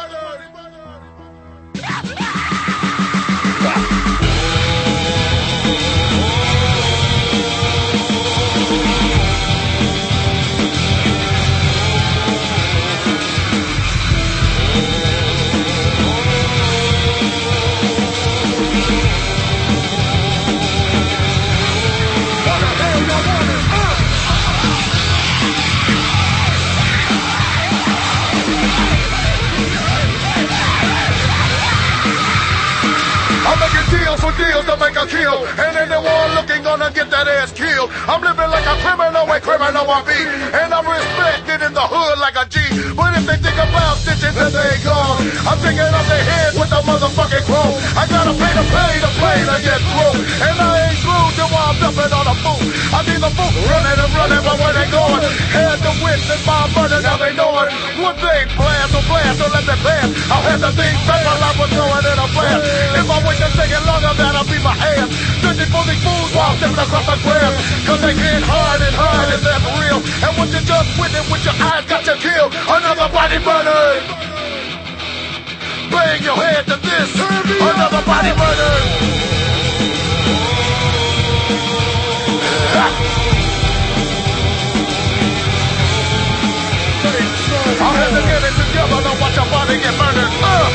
Deals 33.92 34.20
for 34.24 34.34
deals 34.40 34.66
to 34.66 34.76
make 34.80 34.96
a 34.96 35.06
kill. 35.06 35.44
And 35.60 35.74
anyone 35.76 36.30
looking 36.40 36.64
gonna 36.64 36.90
get 36.92 37.12
that 37.12 37.28
ass 37.28 37.52
killed. 37.52 37.92
I'm 38.08 38.22
living 38.24 38.50
like 38.50 38.66
a 38.66 38.76
criminal, 38.80 39.28
a 39.28 39.38
criminal 39.44 39.86
I 39.86 40.00
be. 40.08 40.20
And 40.56 40.72
I'm 40.72 40.88
respected 40.88 41.60
in 41.68 41.74
the 41.76 41.86
hood 41.86 42.18
like 42.24 42.38
a 42.40 42.46
G. 42.48 42.58
But 42.96 43.18
if 43.20 43.24
they 43.28 43.38
think 43.38 43.60
about 43.60 44.00
stitching, 44.00 44.36
then 44.36 44.52
they 44.56 44.80
gone. 44.88 45.20
I'm 45.48 45.60
taking 45.60 45.92
off 45.92 46.08
their 46.08 46.24
head 46.24 46.52
with 46.56 46.72
a 46.72 46.82
motherfucking 46.88 47.46
chrome. 47.46 47.76
I 48.00 48.04
gotta 48.08 48.34
pay 48.34 48.54
to 48.56 48.66
pay 48.72 48.94
to 49.04 49.12
play 49.20 49.38
to 49.50 49.56
get 49.60 49.80
through. 49.84 50.16
And 50.48 50.58
I 50.60 50.81
dumping 51.92 52.14
on 52.16 52.28
a 52.28 52.36
fool. 52.40 52.64
I 52.96 53.04
see 53.04 53.20
the 53.20 53.32
fool 53.36 53.52
running 53.68 53.98
and 54.00 54.12
running, 54.16 54.42
but 54.44 54.56
where 54.60 54.74
they 54.76 54.88
going? 54.92 55.24
Had 55.52 55.78
to 55.84 55.92
witness 56.00 56.42
my 56.48 56.68
murder, 56.72 57.00
now 57.04 57.18
they 57.20 57.36
know 57.36 57.52
it. 57.64 57.70
One 58.00 58.16
thing, 58.16 58.48
blast 58.56 58.96
or 58.96 59.04
blast, 59.08 59.40
don't 59.40 59.52
let 59.52 59.66
me 59.68 59.76
pass. 59.84 60.08
I'll 60.32 60.46
have 60.48 60.62
the 60.62 60.72
thing 60.72 60.96
back, 61.08 61.22
my 61.28 61.36
life 61.40 61.58
was 61.60 61.72
going 61.72 62.06
in 62.08 62.18
a 62.18 62.28
blast. 62.32 62.64
If 62.96 63.08
I 63.12 63.18
wait 63.28 63.40
to 63.44 63.50
take 63.60 63.72
it 63.76 63.84
longer, 63.84 64.14
that'll 64.16 64.48
be 64.48 64.60
my 64.64 64.76
ass. 64.76 65.10
For 65.72 65.88
these 65.88 66.04
fools 66.04 66.36
while 66.36 66.52
stepping 66.58 66.76
across 66.76 67.06
the 67.08 67.16
grass. 67.24 67.56
Cause 67.88 68.02
they 68.02 68.12
can't 68.12 68.44
hide 68.44 68.82
and 68.84 68.92
hide, 68.92 69.30
and 69.32 69.40
that's 69.40 69.64
real. 69.80 70.04
And 70.20 70.34
what 70.36 70.52
you 70.52 70.60
just 70.60 70.90
witnessed 71.00 71.32
with 71.32 71.46
your 71.48 71.56
eyes 71.64 71.86
got 71.88 72.04
you 72.04 72.16
killed. 72.20 72.52
Another 72.68 73.08
body 73.08 73.40
murdered. 73.40 74.04
Bang 75.88 76.24
your 76.28 76.36
head 76.36 76.68
to 76.68 76.76
this. 76.76 77.08
Another 77.16 78.04
body 78.04 78.36
murdered. 78.36 79.41
Our 82.72 82.80
hands 87.92 88.16
together 88.16 88.48
together, 88.48 89.02
now 89.04 89.20
watch 89.20 89.36
your 89.36 89.46
body 89.52 89.76
get 89.76 89.92
murdered. 90.00 90.32
Uh. 90.40 90.72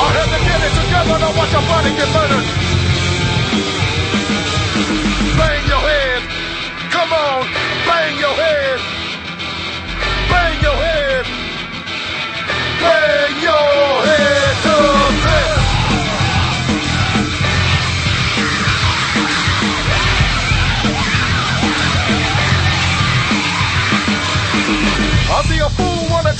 Our 0.00 0.12
hands 0.16 0.32
together 0.32 0.70
together, 0.80 1.18
now 1.20 1.36
watch 1.36 1.52
your 1.52 1.60
body 1.68 1.90
get 1.92 2.08
murdered. 2.14 2.61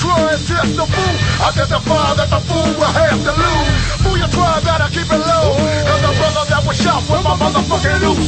Try 0.02 0.34
and 0.34 0.42
test 0.42 0.74
the 0.74 0.86
fool. 0.86 1.14
I 1.38 1.48
testify 1.54 2.08
that 2.18 2.28
the 2.34 2.40
fool 2.50 2.70
will 2.74 2.94
have 2.98 3.20
to 3.22 3.32
lose. 3.38 3.70
Fool, 4.02 4.16
you 4.18 4.28
try, 4.34 4.58
better 4.66 4.90
keep 4.90 5.06
it 5.06 5.22
low. 5.22 5.46
Cause 5.86 6.02
the 6.02 6.12
brother 6.18 6.44
that 6.50 6.62
was 6.66 6.76
shot 6.76 7.02
with 7.06 7.22
my 7.22 7.34
motherfucking 7.38 8.02
on. 8.02 8.18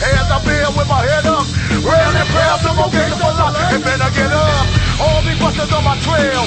Hands 0.00 0.30
up 0.32 0.44
here 0.48 0.70
with 0.72 0.88
my 0.88 1.02
head 1.04 1.28
up. 1.28 1.44
Round 1.84 2.16
and 2.16 2.28
proud, 2.32 2.58
some 2.64 2.76
more 2.80 2.88
games 2.88 3.16
for 3.20 3.32
luck. 3.36 3.52
And 3.68 3.84
better 3.84 4.10
get 4.16 4.32
up. 4.32 4.64
All 5.04 5.20
these 5.28 5.36
busters 5.36 5.70
on 5.76 5.84
my 5.84 5.96
trail. 6.00 6.42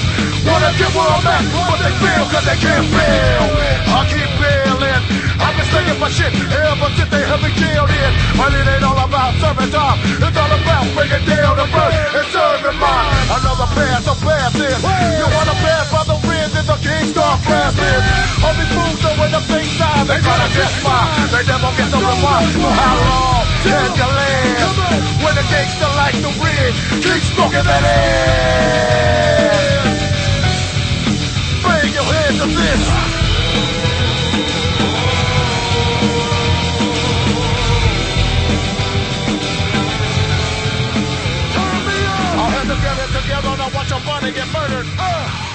Wanna 0.49 0.71
get 0.81 0.89
where 0.97 1.09
I'm 1.09 1.25
at, 1.29 1.43
but 1.53 1.77
they 1.77 1.93
fail 2.01 2.25
cause 2.33 2.45
they 2.49 2.57
can't 2.57 2.88
fail. 2.89 3.45
I 3.93 3.99
keep 4.09 4.29
bailing. 4.41 5.22
I've 5.43 5.56
been 5.60 5.67
singing 5.67 5.97
for 5.99 6.10
shit 6.10 6.32
ever 6.32 6.89
since 6.95 7.10
they 7.12 7.23
have 7.27 7.41
me 7.43 7.51
jailed 7.60 7.91
in. 7.91 8.12
But 8.39 8.51
it 8.56 8.65
ain't 8.67 8.84
all 8.84 8.99
about 8.99 9.36
serving 9.43 9.71
time. 9.75 9.99
It's 10.23 10.38
all 10.39 10.53
about 10.56 10.86
bringing 10.95 11.25
down 11.27 11.53
the 11.60 11.67
bird 11.67 11.93
and 12.17 12.27
serving 12.32 12.77
mine. 12.79 13.12
Another 13.27 13.67
pass, 13.75 14.08
I'm 14.08 14.17
passing. 14.23 14.79
You 15.19 15.27
wanna 15.27 15.56
pass 15.60 15.86
by 15.91 16.03
the 16.08 16.17
winds 16.27 16.56
and 16.56 16.67
the 16.67 16.77
king 16.79 17.13
passing. 17.13 18.01
All 18.43 18.53
these 18.56 18.71
fools 18.71 18.99
know 19.03 19.13
when 19.19 19.32
the 19.32 19.41
same 19.51 19.69
side, 19.79 20.08
they 20.08 20.19
to 20.19 20.47
diss 20.56 20.75
mine. 20.84 21.27
They 21.32 21.43
never 21.47 21.71
get 21.77 21.89
the 21.91 21.99
reward. 21.99 22.45
For 22.60 22.71
how 22.71 22.95
long 23.08 23.43
can 23.63 23.89
you 23.99 24.08
live? 24.08 24.73
When 25.23 25.34
the 25.36 25.45
gangster 25.51 25.91
like 25.99 26.17
the 26.23 26.32
red, 26.43 26.71
keep 27.03 27.21
smoking 27.36 27.65
that 27.67 27.84
ass. 27.84 29.23
Bang 31.63 31.93
your 31.93 32.03
head 32.03 32.34
to 32.39 32.47
this. 32.47 33.12
Want 44.06 44.26
and 44.26 44.36
get 44.36 44.52
murdered. 44.52 44.86
Uh. 45.00 45.53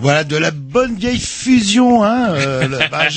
Voilà 0.00 0.22
de 0.22 0.36
la 0.36 0.52
bonne 0.52 0.94
vieille 0.94 1.18
fusion, 1.18 2.04
hein. 2.04 2.28
euh, 2.34 2.68
le- 2.68 2.78
bah, 2.90 3.08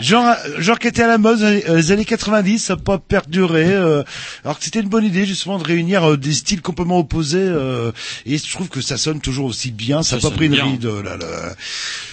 genre, 0.00 0.34
genre 0.58 0.78
qui 0.78 0.88
était 0.88 1.02
à 1.02 1.06
la 1.06 1.18
mode 1.18 1.42
euh, 1.42 1.76
les 1.76 1.92
années 1.92 2.06
90, 2.06 2.58
ça 2.58 2.74
n'a 2.74 2.80
pas 2.80 2.96
perduré. 2.98 3.66
euh, 3.66 4.02
alors 4.44 4.58
que 4.58 4.64
c'était 4.64 4.80
une 4.80 4.88
bonne 4.88 5.04
idée 5.04 5.26
justement 5.26 5.58
de 5.58 5.64
réunir 5.64 6.02
euh, 6.12 6.16
des 6.16 6.32
styles 6.32 6.62
complètement 6.62 6.98
opposés. 7.00 7.38
euh, 7.38 7.92
et 8.24 8.38
je 8.38 8.50
trouve 8.50 8.68
que 8.70 8.80
ça 8.80 8.96
sonne 8.96 9.20
toujours 9.20 9.44
aussi 9.44 9.70
bien. 9.70 10.02
Ça 10.02 10.16
n'a 10.16 10.22
pas 10.22 10.30
pris 10.30 10.46
une 10.46 10.52
ride. 10.72 10.86
euh, 10.86 11.02
là, 11.02 11.16
là. 11.18 11.26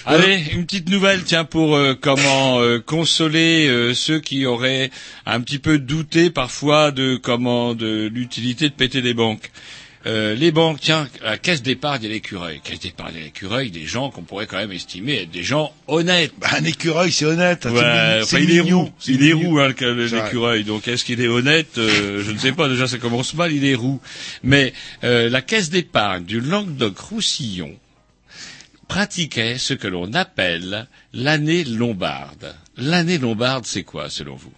Allez, 0.06 0.44
une 0.54 0.66
petite 0.66 0.90
nouvelle, 0.90 1.24
tiens, 1.24 1.46
pour 1.46 1.76
euh, 1.78 1.94
comment 2.00 2.60
euh, 2.60 2.80
consoler 2.80 3.68
euh, 3.70 3.94
ceux 3.94 4.20
qui 4.20 4.46
auraient 4.46 4.92
un 5.26 5.40
petit 5.40 5.60
peu 5.60 5.80
douté 5.80 6.30
parfois 6.30 6.92
de 6.92 7.16
comment 7.16 7.74
de 7.74 8.10
l'utilité 8.14 8.68
de 8.70 8.74
péter 8.74 9.02
des 9.02 9.14
banques. 9.14 9.50
Euh, 10.06 10.34
les 10.34 10.52
banques, 10.52 10.80
tiens, 10.80 11.10
la 11.22 11.38
caisse 11.38 11.62
d'épargne 11.62 12.06
et 12.06 12.08
l'écureuil. 12.08 12.62
Caisse 12.64 12.80
d'épargne 12.80 13.16
et 13.18 13.24
l'écureuil, 13.24 13.70
des 13.70 13.86
gens 13.86 14.10
qu'on 14.10 14.22
pourrait 14.22 14.48
quand 14.48 14.58
même 14.58 14.72
estimer 14.72 15.24
être 15.24 15.32
des 15.32 15.44
gens 15.44 15.74
honnêtes. 15.88 16.34
Bah, 16.40 16.48
un 16.58 16.64
écureuil, 16.64 17.12
c'est 17.12 17.26
honnête. 17.26 17.66
Ouais, 17.66 17.72
c'est 17.82 18.22
enfin, 18.24 18.40
il 18.40 18.56
est 18.56 18.62
roux. 18.62 18.90
Il 19.08 19.28
est 19.28 19.34
roux, 19.34 19.60
hein, 19.60 19.74
l'écureuil. 19.80 20.64
Donc, 20.64 20.88
est-ce 20.88 21.04
qu'il 21.04 21.20
est 21.20 21.28
honnête 21.28 21.78
euh, 21.78 22.24
Je 22.24 22.32
ne 22.32 22.38
sais 22.38 22.54
pas. 22.54 22.70
Déjà, 22.70 22.88
ça 22.88 22.98
commence 22.98 23.34
mal. 23.34 23.52
Il 23.52 23.66
est 23.66 23.76
roux. 23.76 24.00
Mais 24.42 24.74
euh, 25.04 25.30
la 25.30 25.42
caisse 25.42 25.70
d'épargne 25.70 26.24
du 26.24 26.40
Languedoc-Roussillon 26.40 27.76
pratiquait 28.88 29.58
ce 29.58 29.74
que 29.74 29.88
l'on 29.88 30.14
appelle 30.14 30.88
l'année 31.14 31.66
lombarde. 31.66 32.56
L'année 32.78 33.18
lombarde, 33.18 33.66
c'est 33.66 33.84
quoi, 33.84 34.10
selon 34.10 34.36
vous? 34.36 34.54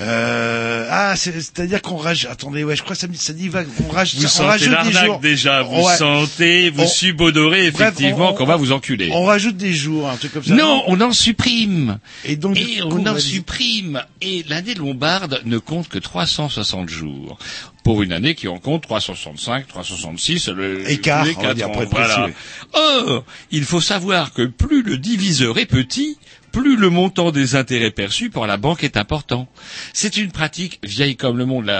Euh, 0.00 0.86
ah, 0.90 1.14
c'est- 1.16 1.32
c'est-à-dire 1.40 1.82
qu'on 1.82 1.96
rajoute. 1.96 2.30
Attendez, 2.30 2.64
ouais, 2.64 2.74
je 2.74 2.82
crois 2.82 2.94
que 2.96 3.00
ça, 3.00 3.06
me- 3.06 3.14
ça 3.14 3.32
dit 3.34 3.48
vague. 3.48 3.66
On 3.86 3.92
rajoute, 3.92 4.18
Vous 4.20 4.24
on 4.26 4.28
sentez 4.28 4.66
l'arnaque 4.68 5.20
déjà. 5.20 5.62
Vous 5.62 5.82
Ouais. 5.82 5.96
sentez, 5.96 6.70
vous 6.70 6.82
On- 6.84 6.86
subodorez 6.86 7.66
effectivement 7.66 8.30
on- 8.30 8.34
qu'on 8.34 8.46
va 8.46 8.56
vous 8.56 8.72
enculer. 8.72 9.10
On 9.12 9.24
rajoute 9.24 9.56
des 9.58 9.74
jours, 9.74 10.08
un 10.08 10.16
truc 10.16 10.32
comme 10.32 10.44
ça. 10.44 10.54
Non, 10.54 10.82
on 10.86 11.00
en 11.02 11.12
supprime. 11.12 11.98
Et 12.24 12.36
donc, 12.36 12.54
du 12.54 12.62
Et 12.62 12.80
coup, 12.80 12.88
on 12.92 13.06
en 13.06 13.18
supprime. 13.18 14.02
Et 14.22 14.44
l'année 14.48 14.74
lombarde 14.74 15.42
ne 15.44 15.58
compte 15.58 15.88
que 15.88 15.98
360 15.98 16.88
jours. 16.88 17.38
Pour 17.84 18.02
une 18.02 18.12
année 18.12 18.34
qui 18.34 18.46
en 18.46 18.58
compte 18.58 18.82
365, 18.82 19.66
366, 19.66 20.48
le, 20.48 20.88
Écart, 20.90 21.24
les 21.24 21.30
on 21.34 21.40
va 21.40 21.42
quatre 21.42 21.54
dire, 21.56 21.68
ans. 21.68 21.72
pour 21.72 21.82
être 21.82 21.90
Voilà. 21.90 22.14
précis. 22.18 22.34
Or, 22.74 23.24
il 23.50 23.64
faut 23.64 23.80
savoir 23.80 24.32
que 24.34 24.42
plus 24.46 24.82
le 24.82 24.98
diviseur 24.98 25.58
est 25.58 25.64
petit, 25.66 26.18
plus 26.52 26.76
le 26.76 26.90
montant 26.90 27.30
des 27.30 27.54
intérêts 27.54 27.90
perçus 27.90 28.30
par 28.30 28.46
la 28.46 28.56
banque 28.56 28.84
est 28.84 28.96
important. 28.96 29.48
C'est 29.92 30.16
une 30.16 30.30
pratique 30.30 30.80
vieille 30.82 31.16
comme 31.16 31.38
le 31.38 31.46
monde. 31.46 31.70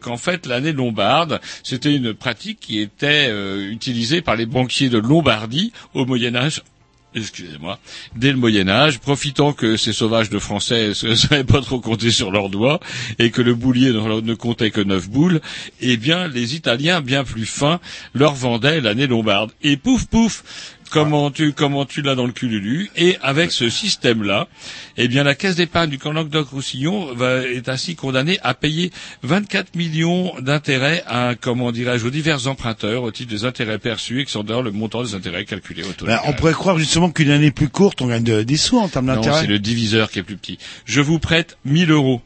Qu'en 0.00 0.16
fait, 0.16 0.46
l'année 0.46 0.72
lombarde, 0.72 1.40
c'était 1.62 1.94
une 1.94 2.14
pratique 2.14 2.60
qui 2.60 2.80
était 2.80 3.28
euh, 3.28 3.70
utilisée 3.70 4.22
par 4.22 4.36
les 4.36 4.46
banquiers 4.46 4.88
de 4.88 4.98
Lombardie 4.98 5.72
au 5.94 6.06
Moyen 6.06 6.34
Âge 6.34 6.62
excusez-moi, 7.16 7.78
dès 8.14 8.30
le 8.30 8.36
Moyen 8.36 8.68
Âge, 8.68 8.98
profitant 8.98 9.52
que 9.52 9.76
ces 9.76 9.92
sauvages 9.92 10.30
de 10.30 10.38
Français 10.38 10.88
ne 10.88 11.14
savaient 11.14 11.44
pas 11.44 11.60
trop 11.60 11.80
compter 11.80 12.10
sur 12.10 12.30
leurs 12.30 12.50
doigts 12.50 12.78
et 13.18 13.30
que 13.30 13.42
le 13.42 13.54
boulier 13.54 13.92
ne 13.92 14.34
comptait 14.34 14.70
que 14.70 14.80
neuf 14.80 15.08
boules, 15.08 15.40
eh 15.80 15.96
bien 15.96 16.28
les 16.28 16.54
Italiens, 16.54 17.00
bien 17.00 17.24
plus 17.24 17.46
fins, 17.46 17.80
leur 18.14 18.34
vendaient 18.34 18.80
l'année 18.80 19.06
lombarde. 19.06 19.52
Et 19.62 19.76
pouf 19.76 20.06
pouf, 20.06 20.44
comment 20.90 21.30
tu 21.30 21.52
comment 21.52 21.84
tu 21.84 22.02
l'as 22.02 22.14
dans 22.14 22.26
le 22.26 22.32
cululu 22.32 22.90
et 22.96 23.16
avec 23.22 23.52
ce 23.52 23.68
système 23.68 24.22
là 24.22 24.48
eh 24.96 25.08
bien 25.08 25.24
la 25.24 25.34
caisse 25.34 25.56
d'épargne 25.56 25.90
du 25.90 25.98
Languedoc 26.04 26.48
Roussillon 26.50 27.14
va 27.14 27.42
est 27.42 27.68
ainsi 27.68 27.96
condamnée 27.96 28.38
à 28.42 28.54
payer 28.54 28.90
24 29.22 29.74
millions 29.74 30.32
d'intérêts 30.40 31.02
à 31.06 31.34
comment 31.40 31.72
dirais-je 31.72 32.06
aux 32.06 32.10
divers 32.10 32.46
emprunteurs 32.48 33.02
au 33.02 33.10
titre 33.10 33.30
des 33.30 33.44
intérêts 33.44 33.78
perçus 33.78 34.20
excédant 34.20 34.62
le 34.62 34.70
montant 34.70 35.02
des 35.02 35.14
intérêts 35.14 35.44
calculés 35.44 35.82
au 35.84 35.92
taux 35.92 36.06
légal. 36.06 36.20
on 36.26 36.32
pourrait 36.32 36.52
croire 36.52 36.78
justement 36.78 37.10
qu'une 37.10 37.30
année 37.30 37.50
plus 37.50 37.68
courte, 37.68 38.00
on 38.02 38.06
gagne 38.06 38.22
de- 38.24 38.42
des 38.42 38.56
sous 38.56 38.78
en 38.78 38.88
termes 38.88 39.06
Non, 39.06 39.14
d'intérêt. 39.16 39.40
c'est 39.42 39.46
le 39.46 39.58
diviseur 39.58 40.10
qui 40.10 40.18
est 40.20 40.22
plus 40.22 40.36
petit. 40.36 40.58
Je 40.84 41.00
vous 41.00 41.18
prête 41.18 41.58
1000 41.64 41.90
euros. 41.90 42.20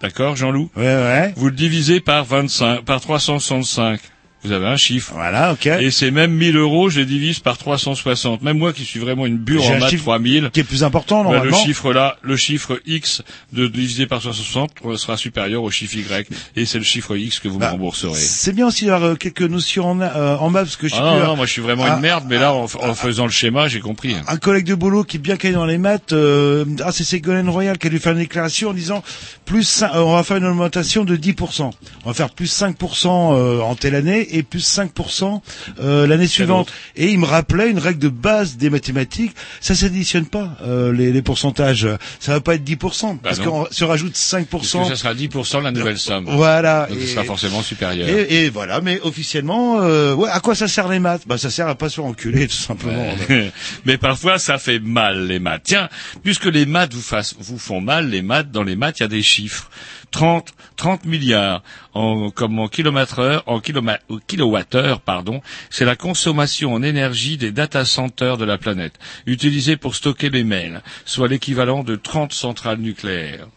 D'accord, 0.00 0.36
Jean-Loup? 0.36 0.70
Ouais, 0.76 0.82
ouais. 0.84 1.32
Vous 1.36 1.46
le 1.46 1.54
divisez 1.54 2.00
par 2.00 2.24
25, 2.24 2.82
par 2.84 3.00
365. 3.00 4.00
Vous 4.44 4.52
avez 4.52 4.66
un 4.66 4.76
chiffre. 4.76 5.12
Voilà, 5.14 5.52
ok. 5.52 5.66
Et 5.66 5.90
c'est 5.90 6.10
même 6.10 6.32
1000 6.32 6.56
euros, 6.56 6.90
je 6.90 7.00
les 7.00 7.06
divise 7.06 7.38
par 7.40 7.56
360. 7.58 8.42
Même 8.42 8.58
moi 8.58 8.72
qui 8.72 8.84
suis 8.84 9.00
vraiment 9.00 9.26
une 9.26 9.38
bure 9.38 9.64
en 9.64 9.72
un 9.74 9.78
maths 9.78 9.90
chiffre 9.90 10.04
3000. 10.04 10.50
Qui 10.52 10.60
est 10.60 10.64
plus 10.64 10.84
important, 10.84 11.24
bah, 11.24 11.30
le 11.30 11.36
normalement. 11.36 11.56
chiffre 11.64 11.92
là, 11.92 12.16
le 12.22 12.36
chiffre 12.36 12.80
X 12.86 13.22
de 13.52 13.66
divisé 13.66 14.06
par 14.06 14.20
360 14.20 14.70
sera 14.96 15.16
supérieur 15.16 15.62
au 15.62 15.70
chiffre 15.70 15.96
Y. 15.96 16.28
Et 16.56 16.66
c'est 16.66 16.78
le 16.78 16.84
chiffre 16.84 17.16
X 17.16 17.40
que 17.40 17.48
vous 17.48 17.58
Bah, 17.58 17.68
me 17.68 17.72
rembourserez. 17.72 18.14
C'est 18.14 18.52
bien 18.52 18.66
aussi 18.66 18.86
d'avoir 18.86 19.12
euh, 19.12 19.14
quelques 19.14 19.42
notions 19.42 19.90
en, 19.90 20.00
euh, 20.00 20.36
en 20.36 20.50
maths, 20.50 20.64
parce 20.64 20.76
que 20.76 20.88
je 20.88 20.94
Ah 20.96 21.00
non, 21.00 21.16
plus, 21.18 21.26
non, 21.26 21.36
moi 21.36 21.46
je 21.46 21.52
suis 21.52 21.62
vraiment 21.62 21.84
ah, 21.86 21.94
une 21.94 22.00
merde, 22.00 22.24
mais 22.28 22.38
là, 22.38 22.52
en, 22.52 22.64
en 22.64 22.94
faisant 22.94 23.24
le 23.24 23.30
schéma, 23.32 23.68
j'ai 23.68 23.80
compris. 23.80 24.14
un 24.28 24.36
collègue 24.36 24.66
de 24.66 24.74
boulot 24.74 25.04
qui 25.04 25.16
est 25.16 25.20
bien 25.20 25.36
calé 25.36 25.54
dans 25.54 25.66
les 25.66 25.78
maths, 25.78 26.12
euh, 26.12 26.64
ah 26.84 26.92
c'est 26.92 27.04
Ségolène 27.04 27.48
Royal 27.48 27.78
qui 27.78 27.86
a 27.86 27.90
dû 27.90 27.98
faire 27.98 28.12
une 28.12 28.18
déclaration 28.18 28.70
en 28.70 28.74
disant 28.74 29.02
plus 29.44 29.82
euh, 29.82 29.86
on 29.94 30.12
va 30.14 30.22
faire 30.22 30.36
une 30.36 30.44
augmentation 30.46 31.04
de 31.04 31.16
10%. 31.16 31.70
On 32.04 32.08
va 32.08 32.14
faire 32.14 32.30
plus 32.30 32.52
5% 32.60 33.06
euh, 33.06 33.60
en 33.60 33.74
telle 33.74 33.94
année 33.94 34.33
et 34.36 34.42
plus 34.42 34.66
5% 34.78 35.40
euh, 35.80 36.06
l'année 36.06 36.26
suivante. 36.26 36.72
Et 36.96 37.08
il 37.08 37.18
me 37.18 37.26
rappelait 37.26 37.70
une 37.70 37.78
règle 37.78 37.98
de 38.00 38.08
base 38.08 38.56
des 38.56 38.70
mathématiques, 38.70 39.34
ça 39.60 39.74
s'additionne 39.74 40.26
pas 40.26 40.56
euh, 40.66 40.92
les, 40.92 41.12
les 41.12 41.22
pourcentages. 41.22 41.88
Ça 42.20 42.32
va 42.32 42.40
pas 42.40 42.54
être 42.56 42.64
10% 42.64 43.18
parce 43.18 43.38
Bah 43.38 43.44
non. 43.44 43.64
qu'on 43.64 43.66
se 43.70 43.84
rajoute 43.84 44.14
5%. 44.14 44.46
Parce 44.50 44.72
que 44.72 44.84
ça 44.84 44.96
sera 44.96 45.14
10% 45.14 45.62
la 45.62 45.70
nouvelle 45.70 45.98
somme. 45.98 46.24
Voilà. 46.28 46.86
Donc 46.90 46.98
Et- 46.98 47.06
ce 47.06 47.12
sera 47.14 47.24
forcément 47.24 47.62
supérieur. 47.62 48.08
Et, 48.08 48.44
et 48.44 48.50
voilà, 48.50 48.80
mais 48.80 49.00
officiellement, 49.02 49.80
euh, 49.80 50.14
ouais, 50.14 50.28
à 50.30 50.40
quoi 50.40 50.54
ça 50.54 50.68
sert 50.68 50.88
les 50.88 50.98
maths? 50.98 51.22
Bah 51.26 51.38
ça 51.38 51.50
sert 51.50 51.68
à 51.68 51.74
pas 51.74 51.88
se 51.88 51.96
faire 51.96 52.04
enculer 52.04 52.48
tout 52.48 52.54
simplement. 52.56 53.14
Ouais. 53.28 53.52
Mais 53.84 53.96
parfois, 53.98 54.38
ça 54.38 54.58
fait 54.58 54.78
mal, 54.78 55.26
les 55.26 55.38
maths. 55.38 55.62
Tiens, 55.64 55.88
puisque 56.22 56.46
les 56.46 56.66
maths 56.66 56.92
vous, 56.94 57.00
fassent- 57.02 57.34
vous 57.38 57.58
font 57.58 57.80
mal, 57.80 58.08
les 58.10 58.22
maths, 58.22 58.50
dans 58.50 58.62
les 58.62 58.76
maths, 58.76 58.98
il 59.00 59.02
y 59.02 59.06
a 59.06 59.08
des 59.08 59.22
chiffres. 59.22 59.70
30, 60.14 60.54
30 60.76 61.06
milliards 61.06 61.64
en, 61.92 62.30
comme 62.30 62.60
en 62.60 62.68
kilomètre 62.68 63.18
heure, 63.18 63.42
en 63.46 63.60
ou 64.08 64.20
kilowattheure, 64.28 65.00
pardon, 65.00 65.42
c'est 65.70 65.84
la 65.84 65.96
consommation 65.96 66.72
en 66.72 66.84
énergie 66.84 67.36
des 67.36 67.50
data 67.50 67.84
centers 67.84 68.38
de 68.38 68.44
la 68.44 68.56
planète, 68.56 68.94
utilisée 69.26 69.76
pour 69.76 69.96
stocker 69.96 70.30
les 70.30 70.44
mails, 70.44 70.82
soit 71.04 71.26
l'équivalent 71.26 71.82
de 71.82 71.96
30 71.96 72.32
centrales 72.32 72.78
nucléaires. 72.78 73.48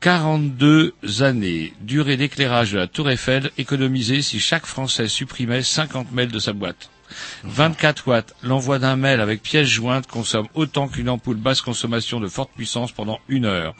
42 0.00 0.94
années, 1.20 1.72
durée 1.80 2.16
d'éclairage 2.16 2.72
de 2.72 2.78
la 2.78 2.88
Tour 2.88 3.08
Eiffel 3.08 3.52
économisée 3.56 4.22
si 4.22 4.40
chaque 4.40 4.66
Français 4.66 5.06
supprimait 5.06 5.62
50 5.62 6.10
mails 6.10 6.32
de 6.32 6.40
sa 6.40 6.52
boîte. 6.52 6.90
24 7.44 8.08
watts, 8.08 8.34
l'envoi 8.42 8.78
d'un 8.78 8.96
mail 8.96 9.20
avec 9.20 9.42
pièce 9.42 9.68
jointe 9.68 10.06
consomme 10.06 10.46
autant 10.54 10.88
qu'une 10.88 11.08
ampoule 11.08 11.36
basse 11.36 11.60
consommation 11.60 12.20
de 12.20 12.28
forte 12.28 12.50
puissance 12.56 12.92
pendant 12.92 13.18
une 13.28 13.44
heure. 13.44 13.74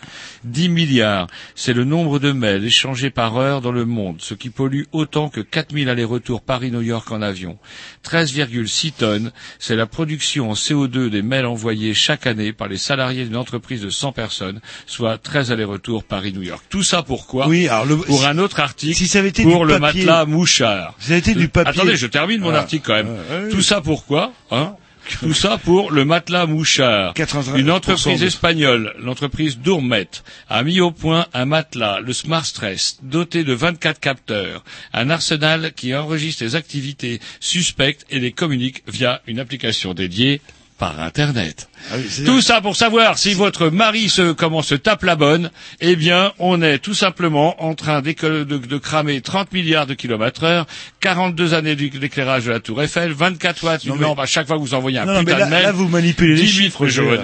10 0.44 0.68
milliards, 0.68 1.26
c'est 1.54 1.72
le 1.72 1.84
nombre 1.84 2.18
de 2.18 2.32
mails 2.32 2.64
échangés 2.64 3.10
par 3.10 3.36
heure 3.36 3.60
dans 3.60 3.72
le 3.72 3.84
monde, 3.84 4.16
ce 4.20 4.34
qui 4.34 4.50
pollue 4.50 4.84
autant 4.92 5.28
que 5.28 5.40
4000 5.40 5.88
allers-retours 5.88 6.42
Paris-New 6.42 6.82
York 6.82 7.10
en 7.10 7.22
avion. 7.22 7.58
13,6 8.04 8.92
tonnes, 8.92 9.32
c'est 9.58 9.76
la 9.76 9.86
production 9.86 10.50
en 10.50 10.54
CO2 10.54 11.08
des 11.10 11.22
mails 11.22 11.46
envoyés 11.46 11.94
chaque 11.94 12.26
année 12.26 12.52
par 12.52 12.68
les 12.68 12.78
salariés 12.78 13.24
d'une 13.24 13.36
entreprise 13.36 13.82
de 13.82 13.90
100 13.90 14.12
personnes, 14.12 14.60
soit 14.86 15.18
13 15.18 15.52
allers-retours 15.52 16.04
Paris-New 16.04 16.42
York. 16.42 16.64
Tout 16.68 16.82
ça 16.82 17.02
pourquoi? 17.02 17.48
Oui, 17.48 17.68
alors 17.68 17.86
le, 17.86 17.96
Pour 17.96 18.26
un 18.26 18.38
autre 18.38 18.60
article, 18.60 18.96
si 18.96 19.08
ça 19.08 19.18
avait 19.18 19.28
été 19.28 19.42
pour 19.42 19.66
du 19.66 19.72
le 19.74 19.78
papier- 19.80 20.04
matelas 20.04 20.24
mouchard. 20.26 20.94
Si 20.98 21.06
ça 21.08 21.12
avait 21.12 21.20
été 21.20 21.34
du 21.34 21.48
papier. 21.48 21.70
Attendez, 21.80 21.96
je 21.96 22.06
termine 22.06 22.40
mon 22.40 22.54
article 22.54 22.84
quand 22.86 22.94
même. 22.94 23.15
Tout 23.50 23.62
ça 23.62 23.80
pourquoi 23.80 24.32
hein 24.50 24.74
Tout 25.20 25.34
ça 25.34 25.58
pour 25.58 25.90
le 25.92 26.04
matelas 26.04 26.46
mouchard. 26.46 27.14
80% 27.14 27.58
Une 27.58 27.70
entreprise 27.70 28.22
espagnole, 28.22 28.94
l'entreprise 28.98 29.58
Dourmet, 29.58 30.08
a 30.48 30.62
mis 30.62 30.80
au 30.80 30.90
point 30.90 31.26
un 31.32 31.44
matelas, 31.44 32.00
le 32.00 32.12
Smart 32.12 32.44
Stress, 32.44 32.98
doté 33.02 33.44
de 33.44 33.52
24 33.52 34.00
capteurs, 34.00 34.64
un 34.92 35.10
arsenal 35.10 35.72
qui 35.74 35.94
enregistre 35.94 36.42
les 36.42 36.56
activités 36.56 37.20
suspectes 37.40 38.04
et 38.10 38.18
les 38.18 38.32
communique 38.32 38.82
via 38.88 39.22
une 39.26 39.38
application 39.38 39.94
dédiée 39.94 40.40
par 40.78 41.00
Internet. 41.00 41.68
Ah 41.90 41.94
oui, 41.98 42.24
Tout 42.24 42.40
ça 42.40 42.60
pour 42.60 42.74
savoir 42.74 43.18
si 43.18 43.34
votre 43.34 43.68
mari 43.68 44.08
se, 44.08 44.32
comment 44.32 44.62
se 44.62 44.74
tape 44.74 45.04
la 45.04 45.14
bonne, 45.14 45.50
eh 45.80 45.94
bien, 45.94 46.32
on 46.38 46.60
est 46.62 46.78
tout 46.78 46.94
simplement 46.94 47.62
en 47.62 47.74
train 47.74 48.00
d'éco- 48.02 48.28
de, 48.44 48.58
de 48.58 48.78
cramer 48.78 49.20
30 49.20 49.52
milliards 49.52 49.86
de 49.86 49.94
kilomètres 49.94 50.44
heure, 50.44 50.66
42 51.00 51.54
années 51.54 51.76
d'éclairage 51.76 52.46
de 52.46 52.50
la 52.50 52.60
Tour 52.60 52.82
Eiffel, 52.82 53.12
24 53.12 53.62
watts, 53.64 53.84
une 53.84 53.90
Non, 53.90 53.96
mais- 53.96 54.02
lampe 54.02 54.18
à 54.20 54.26
chaque 54.26 54.46
fois 54.46 54.56
que 54.56 54.62
vous 54.62 54.74
envoyez 54.74 54.98
un 54.98 55.04
Non, 55.04 55.12
non, 55.14 55.18
mais 55.20 55.24
putain 55.26 55.38
là, 55.38 55.44
de 55.46 55.50
mail. 55.50 55.62
là, 55.64 55.72
vous 55.72 55.88
manipulez 55.88 56.34
les 56.34 56.42
10 56.42 56.48
chiffres. 56.50 56.86
je- 56.86 57.02
ouais, 57.02 57.18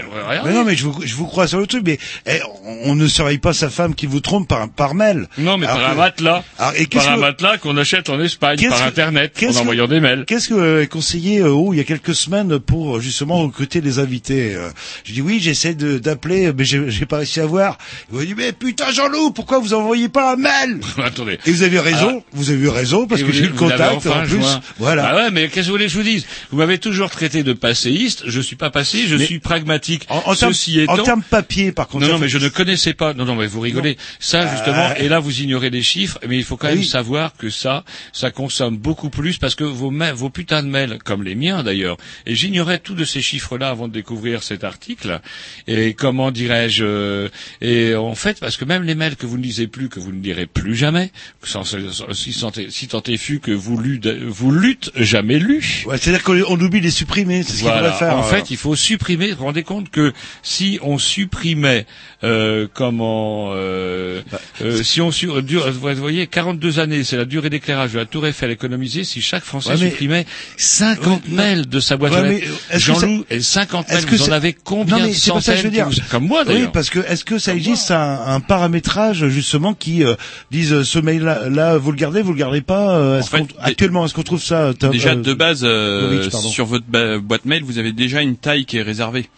mais 0.45 0.53
non, 0.53 0.65
mais 0.65 0.77
je 0.77 0.85
vous, 0.85 1.01
je 1.05 1.15
vous 1.15 1.27
crois 1.27 1.49
sur 1.49 1.59
le 1.59 1.67
truc, 1.67 1.83
mais 1.85 1.99
eh, 2.27 2.39
on 2.85 2.95
ne 2.95 3.07
surveille 3.09 3.39
pas 3.39 3.53
sa 3.55 3.71
femme 3.71 3.95
qui 3.95 4.07
vous 4.07 4.21
trompe 4.21 4.49
par, 4.49 4.69
par 4.71 4.95
mail. 4.95 5.29
Non, 5.39 5.57
mais 5.59 5.67
Alors 5.67 5.79
par 5.81 5.89
un 5.91 5.93
que- 5.95 5.99
matelas. 5.99 6.45
Alors, 6.59 6.73
et 6.77 6.87
Par 6.87 7.09
un 7.09 7.15
que- 7.17 7.21
matelas 7.21 7.59
qu'on 7.59 7.77
achète 7.79 8.11
en 8.11 8.21
Espagne, 8.21 8.69
par 8.69 8.79
que- 8.81 8.85
Internet, 8.85 9.33
en 9.43 9.53
que- 9.53 9.59
envoyant 9.59 9.89
des 9.89 10.01
mails. 10.01 10.25
Qu'est-ce 10.27 10.49
que 10.51 10.55
euh, 10.55 10.87
conseillé 10.87 11.41
euh, 11.41 11.49
oh, 11.51 11.73
il 11.73 11.79
y 11.79 11.81
a 11.81 11.85
quelques 11.85 12.15
semaines 12.15 12.59
pour 12.59 12.97
euh, 12.97 13.01
justement 13.43 13.53
recruter 13.53 13.81
des 13.81 13.99
invités 13.99 14.55
euh, 14.55 14.71
Je 15.05 15.13
dis 15.13 15.21
oui, 15.23 15.39
j'essaie 15.41 15.75
d'appeler, 15.75 16.53
mais 16.53 16.65
j'ai 16.65 17.07
pas 17.07 17.19
réussi 17.19 17.41
à 17.41 17.47
voir. 17.47 17.79
Il 18.13 18.19
m'a 18.19 18.25
dit 18.25 18.35
mais 18.37 18.53
putain 18.53 18.91
Jean-Loup, 18.93 19.31
pourquoi 19.33 19.59
vous 19.59 19.75
envoyez 19.75 20.09
pas 20.09 20.33
un 20.33 20.37
mail 20.37 20.81
Attendez. 21.03 21.39
Et 21.47 21.51
vous 21.53 21.63
avez 21.63 21.81
raison, 21.81 22.23
vous 22.33 22.51
avez 22.51 22.61
eu 22.61 22.69
raison 22.69 23.07
parce 23.07 23.23
que 23.23 23.33
j'ai 23.33 23.45
eu 23.45 23.49
le 23.49 23.55
contact 23.55 23.95
enfin 24.07 24.23
en 24.23 24.27
plus. 24.27 24.41
joint. 24.41 24.61
Voilà. 24.79 25.09
Ah 25.09 25.17
ouais, 25.17 25.31
mais 25.31 25.49
qu'est-ce 25.49 25.67
que 25.67 25.73
vous 25.73 25.73
voulez 25.73 25.87
que 25.87 25.93
je 25.93 25.99
vous 25.99 26.05
dise? 26.05 26.27
Vous 26.51 26.59
m'avez 26.59 26.79
toujours 26.79 27.11
traité 27.11 27.43
de 27.43 27.53
passéiste. 27.53 28.25
Je 28.27 28.41
suis 28.41 28.57
pas 28.57 28.71
passé, 28.71 29.07
je 29.07 29.17
Mais- 29.17 29.25
suis 29.27 29.39
pragmatique. 29.39 30.07
En, 30.09 30.23
en 30.27 30.35
termes 30.35 30.53
Ceci 30.53 30.81
étant, 30.81 30.95
en 30.95 31.03
termes 31.03 31.23
papier, 31.23 31.73
par 31.73 31.89
contre. 31.89 32.07
non, 32.07 32.15
non, 32.15 32.19
mais 32.19 32.29
je 32.29 32.39
ne 32.39 32.49
connaissais 32.49 32.95
pas. 32.95 33.15
Non, 33.15 33.25
non, 33.25 33.35
mais 33.37 33.47
vous 33.47 33.61
rigolez. 33.61 33.97
Ça, 34.19 34.47
justement, 34.51 34.89
Ah. 34.91 34.99
et 34.99 35.09
là, 35.09 35.19
vous 35.21 35.41
ignorez 35.41 35.71
les 35.71 35.83
chiffres, 35.83 36.19
mais 36.29 36.37
il 36.39 36.45
faut 36.45 36.57
quand 36.57 36.69
même 36.69 36.79
Oui. 36.79 36.87
savoir 36.87 37.33
que 37.37 37.51
ça, 37.51 37.85
ça 38.13 38.31
consomme 38.31 38.77
beaucoup 38.77 39.11
plus 39.11 39.39
parce 39.39 39.55
que 39.55 39.65
vos, 39.65 39.93
vos 40.15 40.31
putains 40.31 40.63
de 40.63 40.69
mails, 40.69 40.99
comme 41.05 41.23
les 41.23 41.35
miens 41.35 41.63
d'ailleurs, 41.63 41.97
et 42.27 42.35
j'ignorais 42.35 42.79
tous 42.79 42.95
de 42.95 43.05
ces 43.05 43.21
chiffres-là 43.33 43.69
avant 43.71 43.89
de 43.89 43.93
découvrir 43.93 44.43
cet 44.43 44.63
article. 44.65 45.21
Et 45.67 45.95
comment 45.95 46.31
dirais-je 46.31 46.85
euh, 46.85 47.29
Et 47.61 47.95
en 47.95 48.15
fait, 48.15 48.39
parce 48.41 48.57
que 48.57 48.65
même 48.65 48.83
les 48.83 48.95
mails 48.95 49.17
que 49.17 49.27
vous 49.27 49.39
ne 49.39 49.43
lisez 49.43 49.67
plus, 49.67 49.89
que 49.89 50.01
vous 50.01 50.13
ne 50.13 50.21
lirez 50.23 50.47
plus 50.47 50.77
jamais, 50.77 51.11
sans, 51.43 51.65
sans- 51.65 51.79
si, 52.13 52.39
tant 52.39 52.51
est- 52.53 52.71
si 52.71 52.89
tant 52.89 53.03
est 53.05 53.17
fut 53.17 53.41
que 53.41 53.51
vous 53.53 53.79
lutte, 53.79 54.07
vous 54.09 54.51
lutte 54.51 54.91
jamais 54.97 55.39
lu. 55.39 55.85
Ouais, 55.87 55.97
c'est-à-dire 55.99 56.23
qu'on 56.23 56.41
on 56.49 56.61
oublie 56.61 56.81
de 56.81 56.85
les 56.85 56.91
supprimer, 56.91 57.43
c'est 57.43 57.53
ce 57.53 57.57
qu'il 57.59 57.63
Voilà. 57.69 57.93
faudrait 57.93 57.99
faire. 58.11 58.17
En 58.17 58.21
euh. 58.21 58.25
fait, 58.25 58.51
il 58.51 58.57
faut 58.57 58.77
supprimer. 58.77 59.31
Vous 59.31 59.39
vous 59.39 59.45
rendez 59.45 59.63
compte 59.63 59.91
que 59.91 60.13
si 60.43 60.79
on 60.83 60.99
supprimait, 60.99 61.87
euh, 62.25 62.69
comment, 62.73 63.51
euh, 63.55 64.21
Bah, 64.31 64.41
euh, 64.63 64.83
si 64.83 65.01
on 65.01 65.11
su, 65.11 65.31
euh, 65.31 65.41
dur- 65.43 65.71
vous 65.73 65.95
voyez, 65.95 66.27
42 66.27 66.79
années, 66.79 67.05
c'est 67.05 67.17
la 67.17 67.25
durée 67.25 67.51
d'éclairage 67.51 67.93
de 67.93 67.99
la 67.99 68.05
Tour 68.07 68.27
Eiffel 68.27 68.51
économisée. 68.51 69.05
Si 69.05 69.21
chaque 69.23 69.45
Français 69.45 69.71
Ouais, 69.71 69.77
supprimait 69.91 70.27
50 70.57 71.23
Ouais, 71.29 71.35
mails 71.35 71.69
de 71.69 71.81
sa 71.81 71.97
boîte 71.97 72.13
Ouais, 72.13 72.43
aux 72.45 73.22
Jean-Loup, 73.31 73.37
et 73.39 73.41
50 73.41 73.89
mails, 73.89 74.05
vous 74.07 74.23
en 74.29 74.33
avez 74.33 74.53
combien 74.53 74.97
non, 74.99 75.03
mais 75.05 75.11
de 75.11 75.15
c'est 75.15 75.31
pas 75.33 75.41
ça 75.41 75.53
que 75.53 75.59
je 75.59 75.63
veux 75.69 75.71
centaines 75.75 75.91
dire. 75.91 76.03
vous- 76.05 76.11
Comme 76.11 76.27
moi 76.27 76.43
Oui, 76.47 76.55
d'ailleurs. 76.55 76.73
parce 76.73 76.91
que 76.91 76.99
est-ce 77.01 77.25
que 77.25 77.39
ça 77.39 77.55
existe 77.55 77.91
un, 77.91 78.21
un 78.27 78.41
paramétrage 78.41 79.29
justement 79.29 79.75
qui 79.75 80.05
euh, 80.05 80.15
dise 80.51 80.73
euh, 80.73 80.85
ce 80.85 80.99
mail-là, 80.99 81.49
là, 81.49 81.79
vous 81.79 81.91
le 81.93 81.97
gardez, 81.97 82.23
vous 82.23 82.33
le 82.33 82.39
gardez 82.39 82.61
pas 82.61 82.97
euh, 82.97 83.23
fait, 83.23 83.45
Actuellement, 83.61 84.05
est-ce 84.05 84.15
qu'on 84.15 84.23
trouve 84.23 84.43
ça 84.43 84.73
top, 84.79 84.93
Déjà 84.93 85.11
euh, 85.13 85.17
de 85.17 85.35
base, 85.35 85.61
euh, 85.65 86.29
sur 86.31 86.67
votre 86.67 86.85
boîte 87.19 87.45
mail, 87.45 87.63
vous 87.65 87.79
avez 87.79 87.93
déjà 87.93 88.23
une 88.23 88.37
taille 88.37 88.65
qui 88.65 88.79
est 88.79 88.83
réservée. 88.83 89.29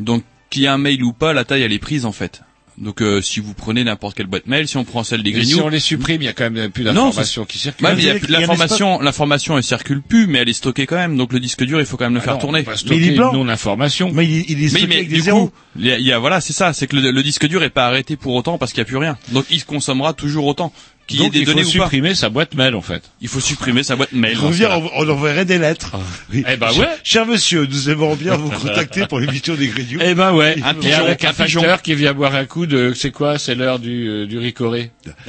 Donc 0.00 0.24
qu'il 0.50 0.62
y 0.62 0.64
ait 0.66 0.68
un 0.68 0.78
mail 0.78 1.02
ou 1.02 1.12
pas, 1.12 1.32
la 1.32 1.44
taille 1.44 1.62
elle 1.62 1.72
est 1.72 1.78
prise 1.78 2.04
en 2.06 2.12
fait. 2.12 2.42
Donc 2.78 3.02
euh, 3.02 3.20
si 3.20 3.40
vous 3.40 3.52
prenez 3.54 3.84
n'importe 3.84 4.16
quelle 4.16 4.26
boîte 4.26 4.46
mail, 4.46 4.66
si 4.66 4.76
on 4.78 4.84
prend 4.84 5.04
celle 5.04 5.22
des 5.22 5.30
Et 5.30 5.34
si 5.44 5.50
Grignoux, 5.52 5.66
on 5.66 5.68
les 5.68 5.78
supprime, 5.80 6.22
il 6.22 6.24
y 6.24 6.28
a 6.28 6.32
quand 6.32 6.50
même 6.50 6.70
plus 6.70 6.84
Non, 6.84 6.92
d'informations 6.94 7.44
qui 7.44 7.58
circulent. 7.58 7.86
Ouais, 7.86 7.94
mais 7.94 8.02
il 8.02 8.06
y 8.06 8.08
a 8.10 8.12
Il 8.12 8.14
y 8.14 8.16
a- 8.16 8.20
plus- 8.26 8.32
l'information, 8.32 9.00
l'information 9.00 9.56
elle 9.58 9.62
circule 9.62 10.00
plus, 10.02 10.26
mais 10.26 10.38
elle 10.38 10.48
est 10.48 10.52
stockée 10.54 10.86
quand 10.86 10.96
même. 10.96 11.16
Donc 11.16 11.32
le 11.32 11.40
disque 11.40 11.64
dur, 11.64 11.80
il 11.80 11.86
faut 11.86 11.96
quand 11.96 12.06
même 12.06 12.14
le 12.14 12.20
Ah 12.20 12.24
faire 12.24 12.34
non, 12.34 12.40
tourner. 12.40 12.64
Mais 12.88 12.96
il 12.96 13.08
est 13.08 13.16
blanc. 13.16 13.32
non-information. 13.34 14.10
Mais 14.12 14.24
il, 14.26 14.50
il 14.50 14.64
est 14.64 14.68
stocké 14.68 14.86
mais 14.86 14.96
avec 14.96 15.08
des 15.10 15.16
du 15.16 15.20
zéros. 15.22 15.46
coup, 15.48 15.52
il 15.78 15.86
y 15.86 15.92
a, 15.92 15.98
il 15.98 16.06
y 16.06 16.12
a- 16.12 16.18
voilà, 16.18 16.40
c'est 16.40 16.52
ça, 16.54 16.72
c'est 16.72 16.86
que 16.86 16.96
le, 16.96 17.10
le 17.10 17.22
disque 17.22 17.46
dur 17.46 17.62
est 17.62 17.70
pas 17.70 17.86
arrêté 17.86 18.16
pour 18.16 18.34
autant 18.34 18.56
parce 18.58 18.72
qu'il 18.72 18.78
y 18.78 18.82
a 18.82 18.86
plus 18.86 18.96
rien. 18.96 19.18
Donc 19.32 19.44
il 19.50 19.60
se 19.60 19.64
consommera 19.66 20.12
toujours 20.14 20.46
autant. 20.46 20.72
Donc 21.10 21.32
il 21.34 21.44
faut 21.46 21.58
pas. 21.58 21.64
supprimer 21.64 22.14
sa 22.14 22.28
boîte 22.30 22.54
mail 22.54 22.74
en 22.74 22.80
fait. 22.80 23.02
Il 23.20 23.28
faut 23.28 23.40
supprimer 23.40 23.82
sa 23.82 23.96
boîte 23.96 24.12
mail. 24.12 24.38
On, 24.42 24.50
on, 24.50 24.90
on 24.96 25.08
enverrait 25.10 25.44
des 25.44 25.58
lettres. 25.58 25.96
Oui. 26.32 26.44
Eh 26.48 26.56
ben 26.56 26.72
ouais. 26.72 26.86
Cher 27.04 27.26
monsieur, 27.26 27.66
nous 27.66 27.90
aimerions 27.90 28.14
bien 28.16 28.36
vous 28.36 28.48
contacter 28.60 29.06
pour 29.06 29.20
l'émission 29.20 29.54
des 29.54 29.66
Grignoux. 29.66 29.98
Eh 30.02 30.14
ben 30.14 30.32
ouais, 30.32 30.56
Un 30.64 30.74
pigeon, 30.74 31.04
avec 31.04 31.24
un 31.24 31.30
un 31.30 31.32
facteur 31.32 31.82
qui 31.82 31.94
vient 31.94 32.14
boire 32.14 32.34
un 32.34 32.46
coup 32.46 32.66
de, 32.66 32.92
c'est 32.94 33.10
quoi, 33.10 33.38
c'est 33.38 33.54
l'heure 33.54 33.78
du, 33.78 34.08
euh, 34.08 34.26
du 34.26 34.38
ricoré. 34.38 34.90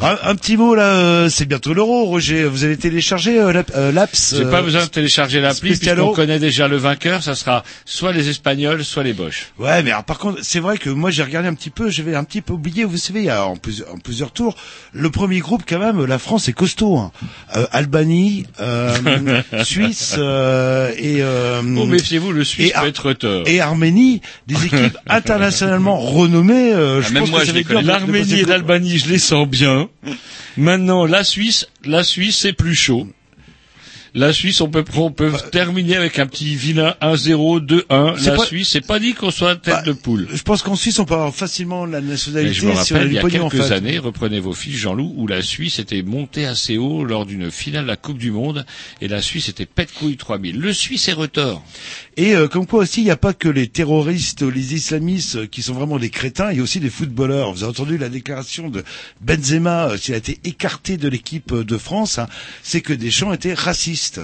Un, 0.00 0.18
un 0.22 0.34
petit 0.34 0.56
mot 0.56 0.74
là, 0.74 0.96
euh, 0.96 1.28
c'est 1.30 1.46
bientôt 1.46 1.72
l'euro, 1.72 2.04
Roger. 2.04 2.44
Vous 2.44 2.64
avez 2.64 2.76
téléchargé 2.76 3.38
euh, 3.40 3.52
l'ap- 3.52 3.72
euh, 3.74 3.92
l'apps 3.92 4.34
J'ai 4.36 4.44
pas 4.44 4.60
besoin 4.60 4.82
de 4.84 4.90
télécharger 4.90 5.40
l'appli 5.40 5.70
puisqu'on 5.70 6.12
connaît 6.12 6.38
déjà 6.38 6.68
le 6.68 6.76
vainqueur, 6.76 7.22
ça 7.22 7.34
sera 7.34 7.62
soit 7.84 8.12
les 8.12 8.28
Espagnols, 8.28 8.84
soit 8.84 9.02
les 9.02 9.12
Boches. 9.12 9.52
Ouais, 9.58 9.82
mais 9.82 9.92
alors, 9.92 10.04
par 10.04 10.18
contre, 10.18 10.40
c'est 10.42 10.60
vrai 10.60 10.76
que 10.78 10.90
moi 10.90 11.10
j'ai 11.10 11.22
regardé 11.22 11.48
un 11.48 11.54
petit 11.54 11.70
peu, 11.70 11.88
j'avais 11.90 12.14
un 12.16 12.24
petit 12.24 12.42
peu 12.42 12.52
oublié, 12.54 12.84
vous 12.84 12.96
savez, 12.98 13.20
il 13.20 13.26
y 13.26 13.30
a 13.30 13.46
en, 13.46 13.56
plusieurs- 13.56 13.92
en 13.94 13.98
plusieurs 13.98 14.32
tours, 14.32 14.56
le 14.96 15.10
premier 15.10 15.40
groupe 15.40 15.64
quand 15.68 15.80
même, 15.80 16.04
la 16.04 16.18
France 16.18 16.48
est 16.48 16.52
costaud. 16.52 16.96
Hein. 16.98 17.10
Euh, 17.56 17.66
Albanie, 17.72 18.46
euh, 18.60 19.42
Suisse 19.64 20.14
euh, 20.16 20.90
et 20.96 21.16
euh, 21.20 21.60
Oh, 21.76 21.84
méfiez-vous, 21.86 22.30
le 22.32 22.44
Suisse 22.44 22.70
et 22.70 22.80
peut 22.80 22.86
être 22.86 23.12
tort. 23.12 23.42
et 23.46 23.60
Arménie, 23.60 24.20
des 24.46 24.54
équipes 24.66 24.96
internationalement 25.08 25.98
renommées. 25.98 26.72
euh, 26.72 27.02
je 27.02 27.08
Ah, 27.08 27.12
même 27.12 27.22
pense 27.24 27.30
moi, 27.30 27.40
que 27.40 27.46
je 27.46 27.52
ça 27.52 27.58
de- 27.58 27.82
de 27.82 27.86
L'Arménie 27.86 28.34
et 28.40 28.44
l'Albanie, 28.44 28.98
je 28.98 29.08
les 29.08 29.18
sens 29.18 29.48
bien. 29.48 29.88
Maintenant, 30.56 31.04
la 31.06 31.24
Suisse, 31.24 31.66
la 31.84 32.04
Suisse, 32.04 32.38
c'est 32.38 32.52
plus 32.52 32.74
chaud. 32.76 33.06
La 34.16 34.32
Suisse, 34.32 34.60
on 34.60 34.68
peut, 34.70 34.84
on 34.94 35.10
peut 35.10 35.32
terminer 35.50 35.96
avec 35.96 36.20
un 36.20 36.26
petit 36.26 36.54
vilain 36.54 36.94
1-0, 37.02 37.58
2-1. 37.66 38.14
C'est 38.16 38.30
La 38.30 38.36
pas- 38.36 38.44
Suisse, 38.46 38.68
c'est 38.68 38.80
pas 38.86 39.00
dit 39.00 39.12
qu'on 39.14 39.32
soit 39.32 39.56
tête 39.56 39.74
Bah, 39.74 39.82
de 39.82 39.92
poule. 39.92 40.28
Je 40.32 40.42
pense 40.42 40.62
qu'en 40.62 40.76
Suisse, 40.76 41.00
on 41.00 41.04
peut 41.04 41.14
avoir 41.14 41.34
facilement 41.34 41.84
la 41.84 42.00
Mais 42.00 42.10
nationalité 42.12 42.54
je 42.54 42.64
me 42.66 42.70
si 42.74 42.92
on 42.92 42.96
a 42.96 42.98
rappelle, 43.00 43.08
il 43.10 43.14
y 43.14 43.18
a 43.18 43.24
en 43.24 43.48
quelques 43.48 43.64
fait. 43.66 43.72
années, 43.74 43.98
reprenez 43.98 44.38
vos 44.38 44.52
fiches, 44.52 44.76
Jean-Loup, 44.76 45.14
où 45.16 45.26
la 45.26 45.42
Suisse 45.42 45.80
était 45.80 46.02
montée 46.02 46.46
assez 46.46 46.78
haut 46.78 47.04
lors 47.04 47.26
d'une 47.26 47.50
finale 47.50 47.82
de 47.82 47.88
la 47.88 47.96
Coupe 47.96 48.18
du 48.18 48.30
Monde, 48.30 48.64
et 49.00 49.08
la 49.08 49.20
Suisse 49.20 49.48
était 49.48 49.66
pète 49.66 49.92
couille 49.92 50.16
3000. 50.16 50.60
Le 50.60 50.72
Suisse 50.72 51.08
est 51.08 51.12
retort. 51.12 51.64
Et 52.16 52.36
euh, 52.36 52.46
comme 52.46 52.66
quoi 52.66 52.82
aussi, 52.82 53.00
il 53.00 53.04
n'y 53.04 53.10
a 53.10 53.16
pas 53.16 53.32
que 53.34 53.48
les 53.48 53.66
terroristes, 53.66 54.42
les 54.42 54.74
islamistes 54.74 55.36
euh, 55.36 55.46
qui 55.46 55.62
sont 55.62 55.74
vraiment 55.74 55.98
des 55.98 56.10
crétins, 56.10 56.52
il 56.52 56.58
y 56.58 56.60
a 56.60 56.62
aussi 56.62 56.78
des 56.78 56.90
footballeurs. 56.90 57.52
Vous 57.52 57.64
avez 57.64 57.70
entendu 57.70 57.98
la 57.98 58.08
déclaration 58.08 58.68
de 58.68 58.84
Benzema, 59.20 59.88
euh, 59.88 59.96
s'il 59.96 60.14
a 60.14 60.18
été 60.18 60.38
écarté 60.44 60.96
de 60.96 61.08
l'équipe 61.08 61.50
euh, 61.52 61.64
de 61.64 61.76
France, 61.76 62.18
hein, 62.18 62.28
c'est 62.62 62.82
que 62.82 62.92
Deschamps 62.92 63.32
était 63.32 63.54
raciste. 63.54 64.20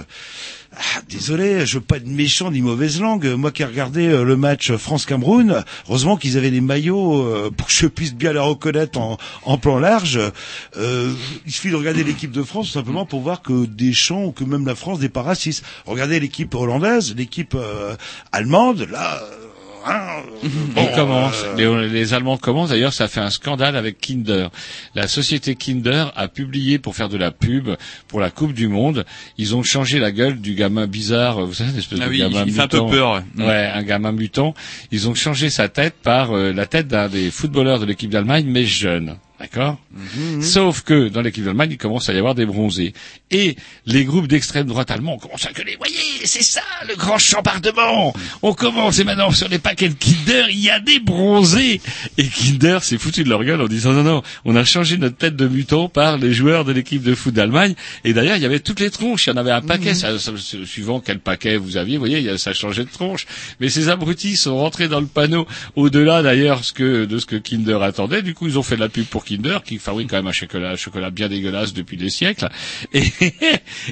Ah, 0.73 1.01
désolé, 1.09 1.65
je 1.65 1.75
veux 1.79 1.83
pas 1.83 1.97
être 1.97 2.07
méchant 2.07 2.49
ni 2.49 2.61
mauvaise 2.61 3.01
langue. 3.01 3.25
Moi 3.27 3.51
qui 3.51 3.61
ai 3.61 3.65
regardé 3.65 4.07
euh, 4.07 4.23
le 4.23 4.37
match 4.37 4.71
France-Cameroun, 4.71 5.65
heureusement 5.89 6.15
qu'ils 6.15 6.37
avaient 6.37 6.49
les 6.49 6.61
maillots 6.61 7.23
euh, 7.23 7.51
pour 7.55 7.67
que 7.67 7.73
je 7.73 7.87
puisse 7.87 8.13
bien 8.13 8.31
les 8.31 8.39
reconnaître 8.39 8.97
en, 8.97 9.17
en 9.43 9.57
plan 9.57 9.79
large. 9.79 10.17
Euh, 10.77 11.13
il 11.45 11.51
suffit 11.51 11.71
de 11.71 11.75
regarder 11.75 12.05
l'équipe 12.05 12.31
de 12.31 12.41
France 12.41 12.67
tout 12.67 12.73
simplement 12.73 13.05
pour 13.05 13.19
voir 13.19 13.41
que 13.41 13.65
Deschamps 13.65 14.23
ou 14.23 14.31
que 14.31 14.45
même 14.45 14.65
la 14.65 14.75
France 14.75 15.01
n'est 15.01 15.09
pas 15.09 15.23
raciste. 15.23 15.65
Regardez 15.85 16.21
l'équipe 16.21 16.55
hollandaise, 16.55 17.13
l'équipe 17.17 17.53
euh, 17.55 17.95
allemande, 18.31 18.87
là... 18.89 19.21
euh, 19.87 19.91
hein, 19.91 20.49
On 20.75 20.85
commence. 20.95 21.43
euh, 21.57 21.81
Les, 21.83 21.89
les 21.89 22.13
Allemands 22.13 22.37
commencent. 22.37 22.69
D'ailleurs, 22.69 22.93
ça 22.93 23.07
fait 23.07 23.19
un 23.19 23.29
scandale 23.29 23.75
avec 23.75 23.99
Kinder. 23.99 24.49
La 24.95 25.07
société 25.07 25.55
Kinder 25.55 26.11
a 26.15 26.27
publié 26.27 26.79
pour 26.79 26.95
faire 26.95 27.09
de 27.09 27.17
la 27.17 27.31
pub 27.31 27.69
pour 28.07 28.19
la 28.19 28.29
Coupe 28.29 28.53
du 28.53 28.67
Monde. 28.67 29.05
Ils 29.37 29.55
ont 29.55 29.63
changé 29.63 29.99
la 29.99 30.11
gueule 30.11 30.39
du 30.39 30.53
gamin 30.55 30.87
bizarre. 30.87 31.45
Vous 31.45 31.53
savez, 31.53 31.71
une 31.71 31.77
espèce 31.79 31.99
Ah 32.01 32.05
de 32.05 32.09
oui, 32.09 32.19
gamin 32.19 32.43
il 32.45 32.53
fait 32.53 32.61
un 32.61 32.67
peu 32.67 32.77
mutant. 32.77 32.89
peur, 32.91 33.23
ouais. 33.37 33.45
Ouais, 33.45 33.71
un 33.73 33.83
gamin 33.83 34.11
mutant. 34.11 34.53
Ils 34.91 35.07
ont 35.09 35.15
changé 35.15 35.49
sa 35.49 35.69
tête 35.69 35.95
par 36.03 36.31
euh, 36.31 36.51
la 36.53 36.65
tête 36.65 36.87
d'un 36.87 37.07
des 37.09 37.31
footballeurs 37.31 37.79
de 37.79 37.85
l'équipe 37.85 38.09
d'Allemagne, 38.09 38.45
mais 38.47 38.65
jeune. 38.65 39.17
D'accord 39.41 39.79
Sauf 40.41 40.81
que 40.81 41.09
dans 41.09 41.21
l'équipe 41.21 41.43
d'Allemagne, 41.43 41.71
il 41.71 41.77
commence 41.77 42.07
à 42.09 42.13
y 42.13 42.17
avoir 42.17 42.35
des 42.35 42.45
bronzés. 42.45 42.93
Et 43.31 43.55
les 43.85 44.05
groupes 44.05 44.27
d'extrême 44.27 44.67
droite 44.67 44.91
allemands 44.91 45.17
commencent 45.17 45.45
à 45.47 45.51
gueuler. 45.51 45.75
Voyez, 45.77 45.95
c'est 46.25 46.43
ça, 46.43 46.61
le 46.87 46.95
grand 46.95 47.17
chambardement. 47.17 48.13
On 48.43 48.53
commence 48.53 48.99
et 48.99 49.03
maintenant 49.03 49.31
sur 49.31 49.47
les 49.47 49.57
paquets 49.59 49.89
de 49.89 49.95
Kinder, 49.95 50.45
il 50.49 50.59
y 50.59 50.69
a 50.69 50.79
des 50.79 50.99
bronzés. 50.99 51.81
Et 52.17 52.27
Kinder 52.27 52.83
s'est 52.83 52.97
foutu 52.97 53.23
de 53.23 53.29
leur 53.29 53.43
gueule 53.43 53.61
en 53.61 53.67
disant 53.67 53.93
non, 53.93 54.03
non, 54.03 54.21
on 54.45 54.55
a 54.55 54.63
changé 54.63 54.97
notre 54.97 55.17
tête 55.17 55.35
de 55.35 55.47
mutant 55.47 55.89
par 55.89 56.17
les 56.17 56.33
joueurs 56.33 56.65
de 56.65 56.71
l'équipe 56.71 57.01
de 57.01 57.15
foot 57.15 57.33
d'Allemagne. 57.33 57.73
Et 58.03 58.13
d'ailleurs, 58.13 58.35
il 58.35 58.43
y 58.43 58.45
avait 58.45 58.59
toutes 58.59 58.79
les 58.79 58.91
tronches. 58.91 59.25
Il 59.27 59.31
y 59.31 59.33
en 59.33 59.37
avait 59.37 59.51
un 59.51 59.61
paquet, 59.61 59.93
ça, 59.95 60.19
ça- 60.19 60.31
suivant 60.65 60.99
quel 60.99 61.19
paquet 61.19 61.57
vous 61.57 61.77
aviez. 61.77 61.97
Vous 61.97 62.01
voyez, 62.05 62.37
ça 62.37 62.53
changeait 62.53 62.83
de 62.85 62.89
tronche. 62.91 63.25
Mais 63.59 63.69
ces 63.69 63.89
abrutis 63.89 64.35
sont 64.37 64.57
rentrés 64.57 64.87
dans 64.87 64.99
le 64.99 65.07
panneau 65.07 65.47
au-delà 65.75 66.21
d'ailleurs 66.21 66.63
ce 66.63 66.73
que, 66.73 67.05
de 67.05 67.17
ce 67.17 67.25
que 67.25 67.37
Kinder 67.37 67.81
attendait. 67.81 68.21
Du 68.21 68.33
coup, 68.33 68.47
ils 68.47 68.59
ont 68.59 68.63
fait 68.63 68.75
de 68.75 68.81
la 68.81 68.89
pub 68.89 69.05
pour 69.05 69.23
Kinder, 69.23 69.30
qui 69.65 69.77
fabrique 69.77 70.09
quand 70.09 70.17
même 70.17 70.27
un 70.27 70.31
chocolat, 70.31 70.71
un 70.71 70.75
chocolat 70.75 71.09
bien 71.09 71.29
dégueulasse 71.29 71.73
depuis 71.73 71.97
des 71.97 72.09
siècles. 72.09 72.49
Et, 72.93 73.03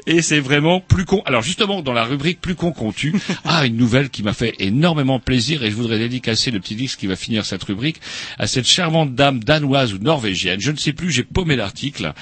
et 0.06 0.22
c'est 0.22 0.40
vraiment 0.40 0.82
plus 0.82 1.06
con. 1.06 1.22
Alors 1.26 1.42
justement, 1.42 1.82
dans 1.82 1.94
la 1.94 2.04
rubrique 2.04 2.42
plus 2.42 2.56
con 2.56 2.72
qu'on 2.72 2.92
tue, 2.92 3.14
ah, 3.46 3.66
une 3.66 3.78
nouvelle 3.78 4.10
qui 4.10 4.24
m'a 4.24 4.34
fait 4.34 4.56
énormément 4.60 5.20
plaisir 5.20 5.64
et 5.64 5.72
je 5.72 5.76
voudrais 5.76 6.00
dédicacer 6.00 6.52
le 6.52 6.60
petit 6.60 6.76
disque 6.76 7.00
qui 7.00 7.08
va 7.08 7.16
finir 7.16 7.46
cette 7.46 7.64
rubrique 7.64 8.02
à 8.38 8.48
cette 8.48 8.68
charmante 8.68 9.16
dame 9.16 9.44
danoise 9.44 9.94
ou 9.94 10.00
norvégienne. 10.00 10.60
Je 10.60 10.72
ne 10.72 10.78
sais 10.78 10.94
plus, 10.94 11.12
j'ai 11.12 11.24
paumé 11.24 11.56
l'article. 11.56 12.14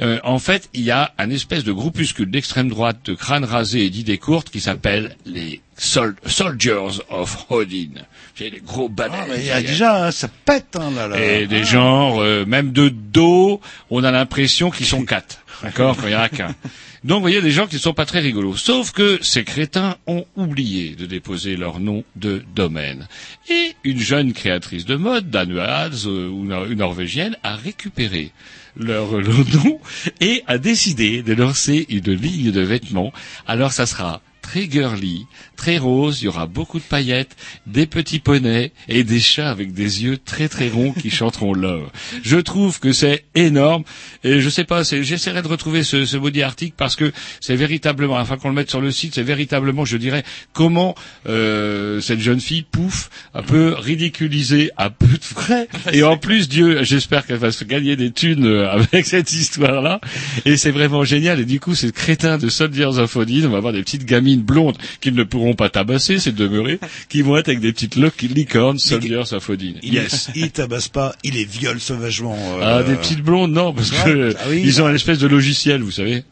Euh, 0.00 0.18
en 0.24 0.38
fait, 0.38 0.68
il 0.74 0.82
y 0.82 0.90
a 0.90 1.12
un 1.18 1.30
espèce 1.30 1.64
de 1.64 1.72
groupuscule 1.72 2.30
d'extrême 2.30 2.68
droite 2.68 2.98
de 3.04 3.14
crâne 3.14 3.44
rasé 3.44 3.84
et 3.84 3.90
d'idées 3.90 4.18
courtes 4.18 4.50
qui 4.50 4.60
s'appelle 4.60 5.16
les 5.26 5.60
Sol- 5.82 6.14
Soldiers 6.26 7.00
of 7.08 7.46
Odin. 7.48 8.02
J'ai 8.36 8.50
les 8.50 8.60
gros 8.60 8.86
Ah, 8.90 8.94
bananes. 9.08 9.28
mais 9.30 9.38
il 9.40 9.46
y 9.46 9.50
a 9.50 9.62
déjà, 9.62 10.04
hein, 10.06 10.10
ça 10.10 10.28
pète, 10.28 10.76
hein, 10.76 10.90
là, 10.94 11.08
là. 11.08 11.18
Et 11.18 11.46
des 11.46 11.60
Ah. 11.62 11.64
genres, 11.64 12.20
euh, 12.20 12.44
même 12.44 12.70
de 12.72 12.90
dos, 12.90 13.62
on 13.88 14.04
a 14.04 14.10
l'impression 14.10 14.70
qu'ils 14.70 14.84
sont 14.86 15.06
quatre. 15.06 15.38
D'accord 15.62 15.96
Quand 15.96 16.06
il 16.06 16.12
y 16.12 16.16
en 16.16 16.20
a 16.20 16.28
qu'un. 16.28 16.54
Donc, 17.02 17.16
vous 17.16 17.20
voyez, 17.22 17.40
des 17.40 17.50
gens 17.50 17.66
qui 17.66 17.76
ne 17.76 17.80
sont 17.80 17.94
pas 17.94 18.04
très 18.04 18.20
rigolos. 18.20 18.56
Sauf 18.56 18.92
que 18.92 19.18
ces 19.22 19.42
crétins 19.42 19.96
ont 20.06 20.26
oublié 20.36 20.94
de 20.96 21.06
déposer 21.06 21.56
leur 21.56 21.80
nom 21.80 22.04
de 22.16 22.42
domaine. 22.54 23.08
Et 23.48 23.72
une 23.84 24.00
jeune 24.00 24.34
créatrice 24.34 24.84
de 24.84 24.96
mode, 24.96 25.30
danoise 25.30 26.06
euh, 26.06 26.28
ou 26.28 26.42
ou 26.52 26.74
norvégienne, 26.74 27.38
a 27.42 27.56
récupéré 27.56 28.32
leur, 28.76 29.12
leur 29.18 29.38
nom 29.64 29.80
et 30.20 30.42
a 30.46 30.58
décidé 30.58 31.22
de 31.22 31.32
lancer 31.32 31.86
une 31.88 32.12
ligne 32.12 32.50
de 32.52 32.60
vêtements. 32.60 33.14
Alors, 33.46 33.72
ça 33.72 33.86
sera 33.86 34.20
très 34.42 34.68
girly, 34.70 35.26
très 35.60 35.76
rose, 35.76 36.22
il 36.22 36.24
y 36.24 36.28
aura 36.28 36.46
beaucoup 36.46 36.78
de 36.78 36.84
paillettes, 36.84 37.36
des 37.66 37.84
petits 37.84 38.18
poneys 38.18 38.72
et 38.88 39.04
des 39.04 39.20
chats 39.20 39.50
avec 39.50 39.74
des 39.74 40.04
yeux 40.04 40.16
très 40.16 40.48
très 40.48 40.70
ronds 40.70 40.92
qui 40.94 41.10
chanteront 41.10 41.52
love. 41.66 41.90
Je 42.22 42.38
trouve 42.38 42.80
que 42.80 42.94
c'est 42.94 43.24
énorme 43.34 43.84
et 44.24 44.40
je 44.40 44.48
sais 44.48 44.64
pas, 44.64 44.84
j'essaierai 44.84 45.42
de 45.42 45.48
retrouver 45.48 45.82
ce, 45.82 46.06
ce 46.06 46.16
maudit 46.16 46.42
article 46.42 46.72
parce 46.78 46.96
que 46.96 47.12
c'est 47.40 47.56
véritablement, 47.56 48.16
afin 48.16 48.38
qu'on 48.38 48.48
le 48.48 48.54
mette 48.54 48.70
sur 48.70 48.80
le 48.80 48.90
site, 48.90 49.16
c'est 49.16 49.22
véritablement, 49.22 49.84
je 49.84 49.98
dirais, 49.98 50.24
comment 50.54 50.94
euh, 51.28 52.00
cette 52.00 52.20
jeune 52.20 52.40
fille, 52.40 52.62
pouf, 52.62 53.10
un 53.34 53.42
peu 53.42 53.74
ridiculisée 53.74 54.70
à 54.78 54.88
peu 54.88 55.06
de 55.06 55.22
frais 55.22 55.68
et 55.92 56.02
en 56.02 56.16
plus, 56.16 56.48
Dieu, 56.48 56.82
j'espère 56.84 57.26
qu'elle 57.26 57.36
va 57.36 57.52
se 57.52 57.64
gagner 57.64 57.96
des 57.96 58.12
thunes 58.12 58.46
euh, 58.46 58.70
avec 58.70 59.04
cette 59.04 59.30
histoire-là. 59.30 60.00
Et 60.46 60.56
c'est 60.56 60.70
vraiment 60.70 61.04
génial. 61.04 61.38
Et 61.40 61.44
du 61.44 61.60
coup, 61.60 61.74
ces 61.74 61.92
crétins 61.92 62.38
de 62.38 62.48
Soldiers 62.48 62.98
of 62.98 63.14
Odin, 63.14 63.44
on 63.44 63.50
va 63.50 63.58
avoir 63.58 63.74
des 63.74 63.82
petites 63.82 64.06
gamines 64.06 64.40
blondes 64.40 64.78
qui 65.02 65.12
ne 65.12 65.22
pourront 65.22 65.49
pas 65.54 65.68
tabasser, 65.70 66.18
c'est 66.18 66.34
demeuré, 66.34 66.78
qui 67.08 67.22
vont 67.22 67.36
être 67.36 67.48
avec 67.48 67.60
des 67.60 67.72
petites 67.72 67.96
licornes 68.22 68.78
Soldiers 68.78 69.32
of 69.32 69.48
Odin. 69.48 69.74
Il, 69.82 69.94
Yes. 69.94 70.30
il 70.34 70.50
tabasse 70.50 70.88
pas, 70.88 71.14
il 71.24 71.34
les 71.34 71.44
viole 71.44 71.80
sauvagement. 71.80 72.36
euh, 72.60 72.78
Ah, 72.80 72.82
des 72.82 72.94
petites 72.96 73.22
blondes, 73.22 73.52
non, 73.52 73.72
parce 73.72 73.90
que 73.90 74.34
Ah 74.38 74.42
oui, 74.50 74.62
ils 74.64 74.80
ont 74.80 74.84
bah. 74.84 74.90
un 74.90 74.94
espèce 74.94 75.18
de 75.18 75.26
logiciel, 75.26 75.82
vous 75.82 75.90
savez. 75.90 76.24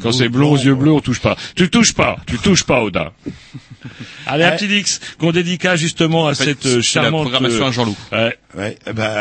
Quand 0.00 0.12
c'est 0.12 0.28
blond 0.28 0.52
aux 0.52 0.58
yeux 0.58 0.74
bleus, 0.74 0.92
on 0.92 1.00
touche 1.00 1.20
pas. 1.20 1.36
Tu 1.54 1.68
touches 1.70 1.92
pas, 1.94 2.16
tu 2.26 2.38
touches 2.38 2.64
pas, 2.64 2.82
Odin. 2.82 3.12
Allez, 4.26 4.44
un 4.44 4.52
petit 4.52 4.68
Dix 4.68 5.00
qu'on 5.18 5.32
dédicace 5.32 5.80
justement 5.80 6.26
à 6.26 6.34
fait, 6.34 6.44
cette 6.44 6.66
euh, 6.66 6.70
c'est 6.82 6.98
la 6.98 7.04
charmante 7.04 7.22
programmation 7.22 7.64
euh, 7.64 7.68
à 7.68 7.72
Jean-Loup. 7.72 7.96
Ouais, 8.12 8.38
Ouais, 8.56 8.78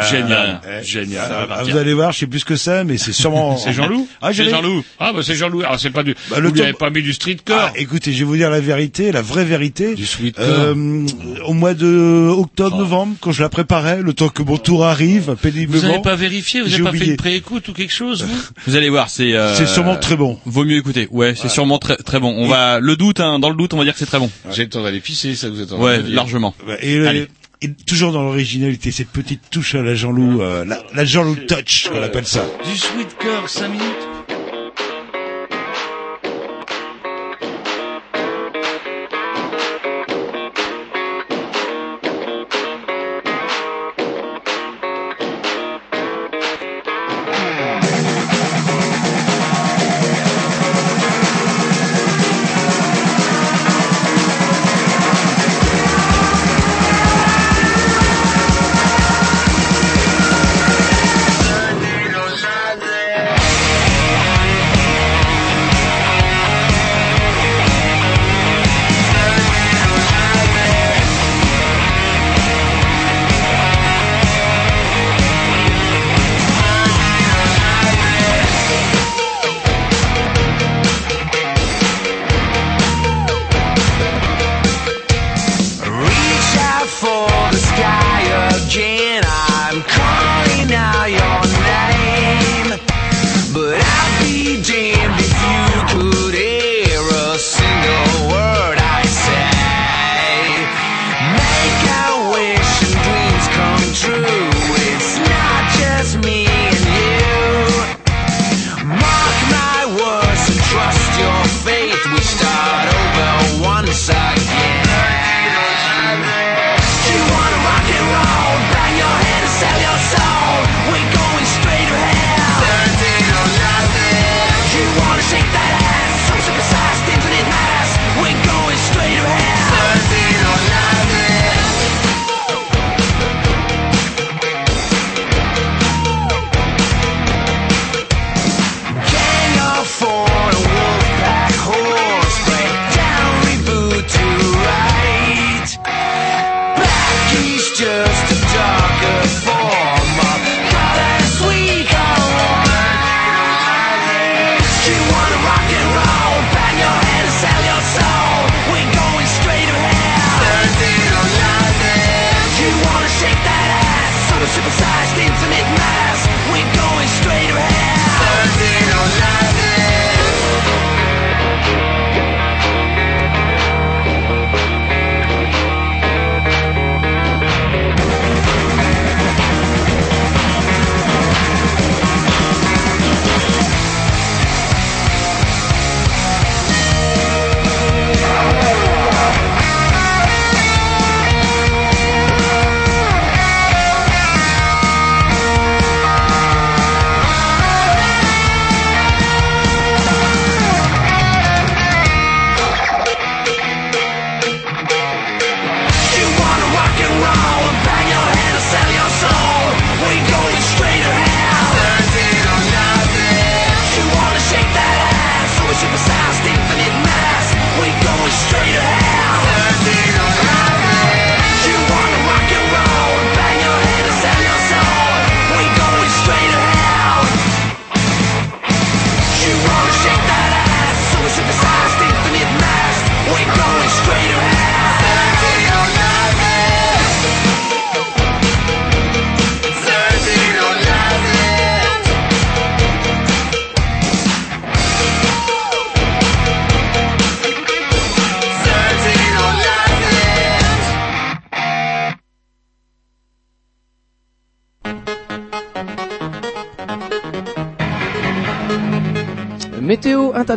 Génial, 0.10 0.62
euh, 0.66 0.82
génial. 0.82 1.28
ça 1.28 1.64
vous 1.64 1.76
allez 1.76 1.94
voir, 1.94 2.14
je 2.14 2.20
sais 2.20 2.28
plus 2.28 2.40
ce 2.40 2.46
que 2.46 2.56
c'est, 2.56 2.86
mais 2.86 2.98
c'est 2.98 3.12
sûrement. 3.12 3.58
c'est 3.64 3.74
Jean-Loup 3.74 4.08
Ah, 4.22 4.32
C'est 4.34 4.50
Jean-Loup. 4.50 4.84
Ah, 4.98 5.12
bah 5.14 5.20
c'est 5.24 5.36
Jean-Loup. 5.36 5.62
Alors 5.62 5.78
c'est 5.78 5.90
pas 5.90 6.04
du. 6.04 6.16
Bah, 6.30 6.40
le 6.40 6.50
vous 6.50 6.62
avez 6.62 6.72
pas 6.72 6.90
mis 6.90 7.02
du 7.02 7.12
streetcore. 7.12 7.58
Ah, 7.60 7.74
écoutez, 7.76 8.14
je 8.14 8.20
vais 8.20 8.24
vous 8.24 8.38
dire 8.38 8.50
la 8.50 8.62
vérité, 8.62 9.12
la 9.12 9.22
vraie 9.22 9.44
vérité. 9.44 9.94
Du 9.96 10.06
sweetcore. 10.06 10.46
Euh, 10.48 11.06
au 11.46 11.54
mois 11.54 11.74
de 11.74 12.30
octobre, 12.30 12.78
novembre, 12.78 13.18
quand 13.20 13.34
je 13.34 13.44
la 13.44 13.50
préparais, 13.50 14.02
le 14.02 14.14
temps 14.14 14.30
que 14.30 14.42
mon 14.42 14.58
tour 14.58 14.86
arrive, 14.86 15.36
péniblement. 15.42 15.82
vous 15.82 15.88
n'avez 15.90 16.02
pas 16.02 16.16
vérifié, 16.16 16.62
vous 16.62 16.70
n'avez 16.70 16.84
pas 16.84 16.94
fait 16.94 17.06
une 17.06 17.18
préécoute 17.18 17.68
ou 17.68 17.74
quelque 17.74 17.94
chose, 17.94 18.24
vous? 18.24 18.42
Vous 18.68 18.76
allez 18.78 18.90
voir, 18.90 19.10
c'est 19.10 19.34
euh, 19.34 19.54
C'est 19.56 19.68
sûrement 19.68 19.98
très 19.98 20.16
bon. 20.16 20.40
Vaut 20.46 20.64
mieux 20.64 20.78
écouter. 20.78 21.10
Ouais, 21.12 21.34
c'est 21.36 21.50
sûrement 21.50 21.78
très 21.78 21.98
très 21.98 22.22
bon. 22.22 22.34
On 22.38 22.48
va 22.48 22.80
le 22.80 22.96
doute, 22.96 23.20
hein, 23.20 23.40
dans 23.40 23.50
le 23.50 23.58
doute, 23.58 23.74
on 23.74 23.78
va 23.78 23.84
dire 23.84 23.94
que 23.94 24.00
c'est 24.00 24.06
très 24.06 24.20
bon. 24.20 24.32
J'ai 24.52 24.64
le 24.64 24.70
temps 24.70 24.84
d'aller 24.84 25.00
pisser, 25.02 25.36
ça 25.36 25.50
vous 25.50 25.62
train 25.66 25.78
Ouais, 25.78 26.02
largement. 26.02 26.54
Et, 26.82 26.98
le- 26.98 27.08
Allez. 27.08 27.28
et 27.62 27.72
toujours 27.74 28.12
dans 28.12 28.24
l'originalité, 28.24 28.92
cette 28.92 29.10
petite 29.10 29.42
touche 29.50 29.76
à 29.76 29.82
la 29.82 29.96
Jean-Loup, 29.96 30.42
euh, 30.42 30.66
la, 30.66 30.84
la 30.94 31.06
Jean-Loup 31.06 31.36
touch, 31.48 31.90
on 31.94 32.02
appelle 32.02 32.26
ça. 32.26 32.46
Du 32.70 32.78
sweetcore, 32.78 33.48
5 33.50 33.68
minutes. 33.70 33.84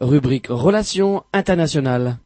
Rubrique 0.00 0.46
Relations 0.48 1.24
internationales. 1.32 2.18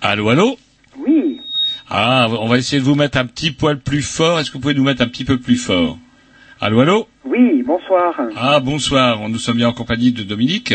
Allô, 0.00 0.28
allô 0.30 0.56
Oui. 0.98 1.40
Ah, 1.88 2.28
on 2.30 2.48
va 2.48 2.58
essayer 2.58 2.80
de 2.80 2.86
vous 2.86 2.94
mettre 2.94 3.18
un 3.18 3.26
petit 3.26 3.50
poil 3.50 3.78
plus 3.80 4.02
fort. 4.02 4.38
Est-ce 4.40 4.50
que 4.50 4.54
vous 4.54 4.60
pouvez 4.60 4.74
nous 4.74 4.84
mettre 4.84 5.02
un 5.02 5.08
petit 5.08 5.24
peu 5.24 5.38
plus 5.38 5.56
fort? 5.56 5.98
Allô, 6.60 6.80
allô? 6.80 7.08
Oui, 7.24 7.62
bonsoir. 7.62 8.14
Ah, 8.36 8.60
bonsoir. 8.60 9.28
Nous 9.28 9.38
sommes 9.38 9.56
bien 9.58 9.68
en 9.68 9.72
compagnie 9.74 10.12
de 10.12 10.22
Dominique. 10.22 10.74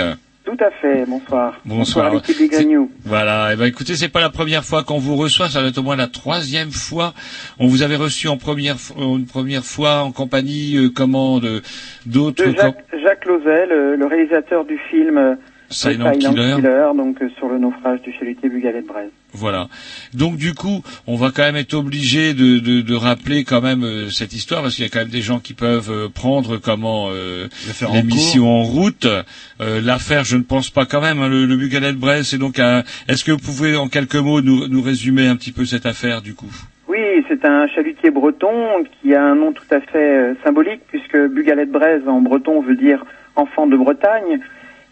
Tout 0.51 0.65
à 0.65 0.69
fait, 0.69 1.05
bonsoir. 1.07 1.61
Bonsoir. 1.63 2.13
l'équipe 2.13 2.37
des 2.37 2.49
Grignoux. 2.49 2.91
Voilà. 3.05 3.51
Eh 3.53 3.55
ben, 3.55 3.65
écoutez, 3.65 3.95
c'est 3.95 4.09
pas 4.11 4.19
la 4.19 4.29
première 4.29 4.65
fois 4.65 4.83
qu'on 4.83 4.97
vous 4.97 5.15
reçoit. 5.15 5.47
Ça 5.47 5.61
va 5.61 5.69
être 5.69 5.77
au 5.77 5.83
moins 5.83 5.95
la 5.95 6.07
troisième 6.07 6.71
fois. 6.71 7.13
On 7.57 7.67
vous 7.67 7.83
avait 7.83 7.95
reçu 7.95 8.27
en 8.27 8.35
première, 8.35 8.75
une 8.97 9.27
première 9.27 9.63
fois 9.63 10.01
en 10.01 10.11
compagnie, 10.11 10.75
euh, 10.75 10.89
comment, 10.93 11.39
de, 11.39 11.61
d'autres, 12.05 12.43
De 12.43 12.51
Jacques, 12.51 12.83
Jacques 13.01 13.25
Lauzet, 13.25 13.65
le, 13.65 13.95
le 13.95 14.05
réalisateur 14.05 14.65
du 14.65 14.77
film 14.89 15.37
euh, 15.71 15.91
Silent 15.91 16.11
Killer. 16.13 16.55
donc 16.95 17.21
euh, 17.21 17.29
sur 17.37 17.47
le 17.49 17.57
naufrage 17.57 18.01
du 18.01 18.11
chalutier 18.13 18.49
Bugalet 18.49 18.81
de 18.81 18.87
Brest. 18.87 19.11
Voilà. 19.33 19.67
Donc 20.13 20.35
du 20.35 20.53
coup, 20.53 20.83
on 21.07 21.15
va 21.15 21.31
quand 21.33 21.43
même 21.43 21.55
être 21.55 21.73
obligé 21.73 22.33
de, 22.33 22.59
de, 22.59 22.81
de 22.81 22.93
rappeler 22.95 23.43
quand 23.45 23.61
même 23.61 23.83
euh, 23.83 24.09
cette 24.09 24.33
histoire 24.33 24.61
parce 24.61 24.75
qu'il 24.75 24.83
y 24.83 24.87
a 24.87 24.91
quand 24.91 24.99
même 24.99 25.07
des 25.09 25.21
gens 25.21 25.39
qui 25.39 25.53
peuvent 25.53 25.89
euh, 25.91 26.09
prendre 26.09 26.57
comment 26.57 27.07
euh, 27.11 27.47
faire 27.51 27.91
en 27.91 27.95
l'émission 27.95 28.47
en, 28.49 28.63
route. 28.63 29.05
Euh, 29.61 29.79
L'affaire, 29.81 30.23
je 30.25 30.35
ne 30.37 30.43
pense 30.43 30.69
pas 30.69 30.85
quand 30.85 31.01
même. 31.01 31.21
hein, 31.21 31.29
le, 31.29 31.45
le 31.45 31.55
Bugalet 31.55 31.93
de 31.93 31.97
Brest, 31.97 32.31
c'est 32.31 32.37
donc. 32.37 32.59
un- 32.59 32.83
Est-ce 33.07 33.23
que 33.23 33.31
vous 33.31 33.37
pouvez 33.39 33.75
en 33.77 33.87
quelques 33.87 34.15
mots 34.15 34.41
nous, 34.41 34.67
nous 34.67 34.81
résumer 34.81 35.27
un 35.27 35.35
petit 35.37 35.51
peu 35.53 35.63
cette 35.65 35.85
affaire 35.85 36.21
du 36.21 36.33
coup? 36.33 36.51
Oui, 36.89 36.97
c'est 37.29 37.45
un 37.45 37.67
chalutier 37.67 38.11
breton 38.11 38.51
qui 39.01 39.15
a 39.15 39.23
un 39.23 39.35
nom 39.35 39.53
tout 39.53 39.63
à 39.73 39.79
fait 39.79 39.97
euh, 40.17 40.33
symbolique 40.43 40.81
puisque 40.89 41.15
Bugalet 41.17 41.65
de 41.65 41.71
Brest 41.71 42.05
en 42.05 42.19
breton 42.19 42.61
veut 42.61 42.75
dire 42.75 43.05
enfant 43.37 43.65
de 43.65 43.77
Bretagne. 43.77 44.41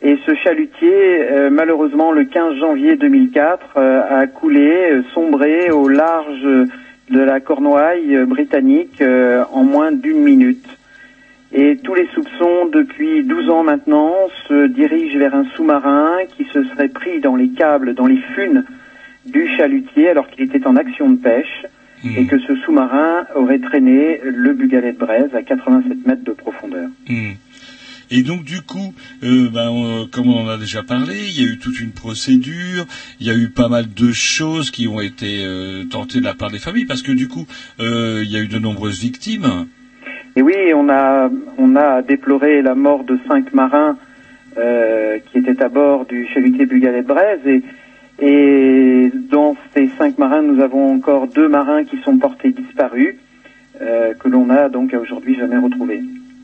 Et 0.02 0.18
ce 0.26 0.34
chalutier, 0.36 0.94
euh, 0.94 1.50
malheureusement, 1.50 2.12
le 2.12 2.24
15 2.24 2.56
janvier 2.58 2.96
2004, 2.96 3.78
euh, 3.78 4.22
a 4.22 4.28
coulé, 4.28 4.92
euh, 4.92 5.04
sombré 5.14 5.72
au 5.72 5.90
large 5.90 6.68
de 7.10 7.20
la 7.20 7.40
Cornouaille 7.40 8.16
euh, 8.16 8.26
britannique 8.26 9.02
euh, 9.02 9.44
en 9.52 9.64
moins 9.64 9.92
d'une 9.92 10.22
minute. 10.22 10.66
Et 11.52 11.78
tous 11.84 11.96
les 11.96 12.08
soupçons, 12.14 12.68
depuis 12.72 13.24
12 13.24 13.50
ans 13.50 13.64
maintenant, 13.64 14.14
se 14.48 14.68
dirigent 14.68 15.18
vers 15.18 15.34
un 15.34 15.46
sous-marin 15.56 16.18
qui 16.38 16.46
se 16.46 16.64
serait 16.64 16.90
pris 16.90 17.20
dans 17.20 17.36
les 17.36 17.50
câbles, 17.50 17.96
dans 17.96 18.06
les 18.06 18.22
funes 18.36 18.64
du 19.26 19.48
chalutier 19.58 20.10
alors 20.10 20.28
qu'il 20.30 20.44
était 20.46 20.66
en 20.68 20.76
action 20.76 21.10
de 21.10 21.18
pêche 21.18 21.66
et 22.18 22.26
que 22.28 22.40
ce 22.40 22.56
sous-marin 22.58 23.26
aurait 23.36 23.60
traîné 23.60 24.22
le 24.24 24.54
Bugalet 24.54 24.94
de 24.94 24.98
Braise 24.98 25.36
à 25.36 25.42
87 25.42 26.08
mètres 26.08 26.24
de 26.24 26.32
profondeur. 26.32 26.88
Hmm. 27.10 27.32
Et 28.12 28.24
donc 28.24 28.44
du 28.44 28.62
coup, 28.62 28.94
euh, 29.24 29.50
ben, 29.50 29.70
on- 29.70 30.08
comme 30.08 30.28
on 30.30 30.46
en 30.46 30.48
a 30.48 30.58
déjà 30.58 30.82
parlé, 30.84 31.16
il 31.30 31.40
y 31.40 31.48
a 31.48 31.52
eu 31.52 31.58
toute 31.60 31.80
une 31.80 31.92
procédure, 31.92 32.86
il 33.20 33.28
y 33.28 33.30
a 33.30 33.36
eu 33.36 33.50
pas 33.50 33.68
mal 33.68 33.86
de 33.94 34.12
choses 34.12 34.72
qui 34.72 34.88
ont 34.88 35.00
été 35.00 35.44
euh, 35.46 35.84
tentées 35.86 36.20
de 36.20 36.26
la 36.26 36.34
part 36.34 36.50
des 36.50 36.60
familles, 36.60 36.86
parce 36.86 37.02
que 37.04 37.12
du 37.12 37.28
coup, 37.28 37.46
euh, 37.80 38.22
il 38.24 38.32
y 38.32 38.36
a 38.36 38.40
eu 38.40 38.48
de 38.48 38.58
nombreuses 38.60 39.00
victimes. 39.00 39.68
Et 40.36 40.42
oui, 40.42 40.56
on 40.76 40.90
a, 40.90 41.30
on 41.58 41.76
a 41.76 42.02
déploré 42.02 42.62
la 42.62 42.76
mort 42.76 43.04
de 43.04 43.20
cinq 43.28 43.54
marins 43.54 43.98
euh, 44.58 45.20
qui 45.32 45.40
étaient 45.40 45.62
à 45.62 45.70
bord 45.70 46.06
du 46.06 46.28
chalutier 46.34 46.66
Bugalet 46.66 47.04
de 47.04 47.62
et, 48.22 49.12
dans 49.30 49.56
ces 49.74 49.88
cinq 49.98 50.18
marins, 50.18 50.42
nous 50.42 50.62
avons 50.62 50.94
encore 50.94 51.28
deux 51.28 51.48
marins 51.48 51.84
qui 51.86 51.98
sont 52.04 52.18
portés 52.18 52.52
disparus 52.52 53.16
euh, 53.82 54.14
que 54.14 54.28
l'on 54.28 54.50
a 54.50 54.68
donc 54.68 54.94
aujourd'hui 54.94 55.36
jamais 55.36 55.58
retrouvés. 55.58 56.02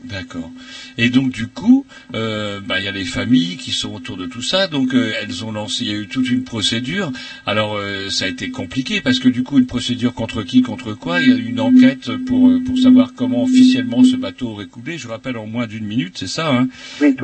D'accord. 0.08 0.50
Et 0.98 1.08
donc 1.10 1.30
du 1.30 1.46
coup, 1.48 1.84
euh, 2.14 2.60
ben, 2.60 2.76
il 2.78 2.84
y 2.84 2.88
a 2.88 2.92
les 2.92 3.04
familles 3.04 3.56
qui 3.56 3.72
sont 3.72 3.92
autour 3.94 4.16
de 4.16 4.26
tout 4.26 4.42
ça, 4.42 4.66
donc 4.68 4.94
euh, 4.94 5.12
elles 5.20 5.44
ont 5.44 5.52
lancé, 5.52 5.84
il 5.84 5.90
y 5.90 5.94
a 5.94 5.98
eu 5.98 6.06
toute 6.06 6.30
une 6.30 6.44
procédure. 6.44 7.10
Alors 7.44 7.76
euh, 7.76 8.08
ça 8.08 8.26
a 8.26 8.28
été 8.28 8.50
compliqué 8.50 9.00
parce 9.00 9.18
que 9.18 9.28
du 9.28 9.42
coup 9.42 9.58
une 9.58 9.66
procédure 9.66 10.14
contre 10.14 10.42
qui, 10.42 10.62
contre 10.62 10.92
quoi? 10.94 11.20
Il 11.20 11.28
y 11.28 11.32
a 11.32 11.36
eu 11.36 11.46
une 11.48 11.60
enquête 11.60 12.10
pour 12.26 12.48
euh, 12.48 12.60
pour 12.64 12.78
savoir 12.78 13.12
comment 13.16 13.42
officiellement 13.42 14.04
ce 14.04 14.16
bateau 14.16 14.48
aurait 14.50 14.66
coulé. 14.66 14.96
Je 14.96 15.08
rappelle 15.08 15.36
en 15.36 15.46
moins 15.46 15.66
d'une 15.66 15.84
minute, 15.86 16.16
c'est 16.18 16.28
ça. 16.28 16.50
Hein? 16.54 16.68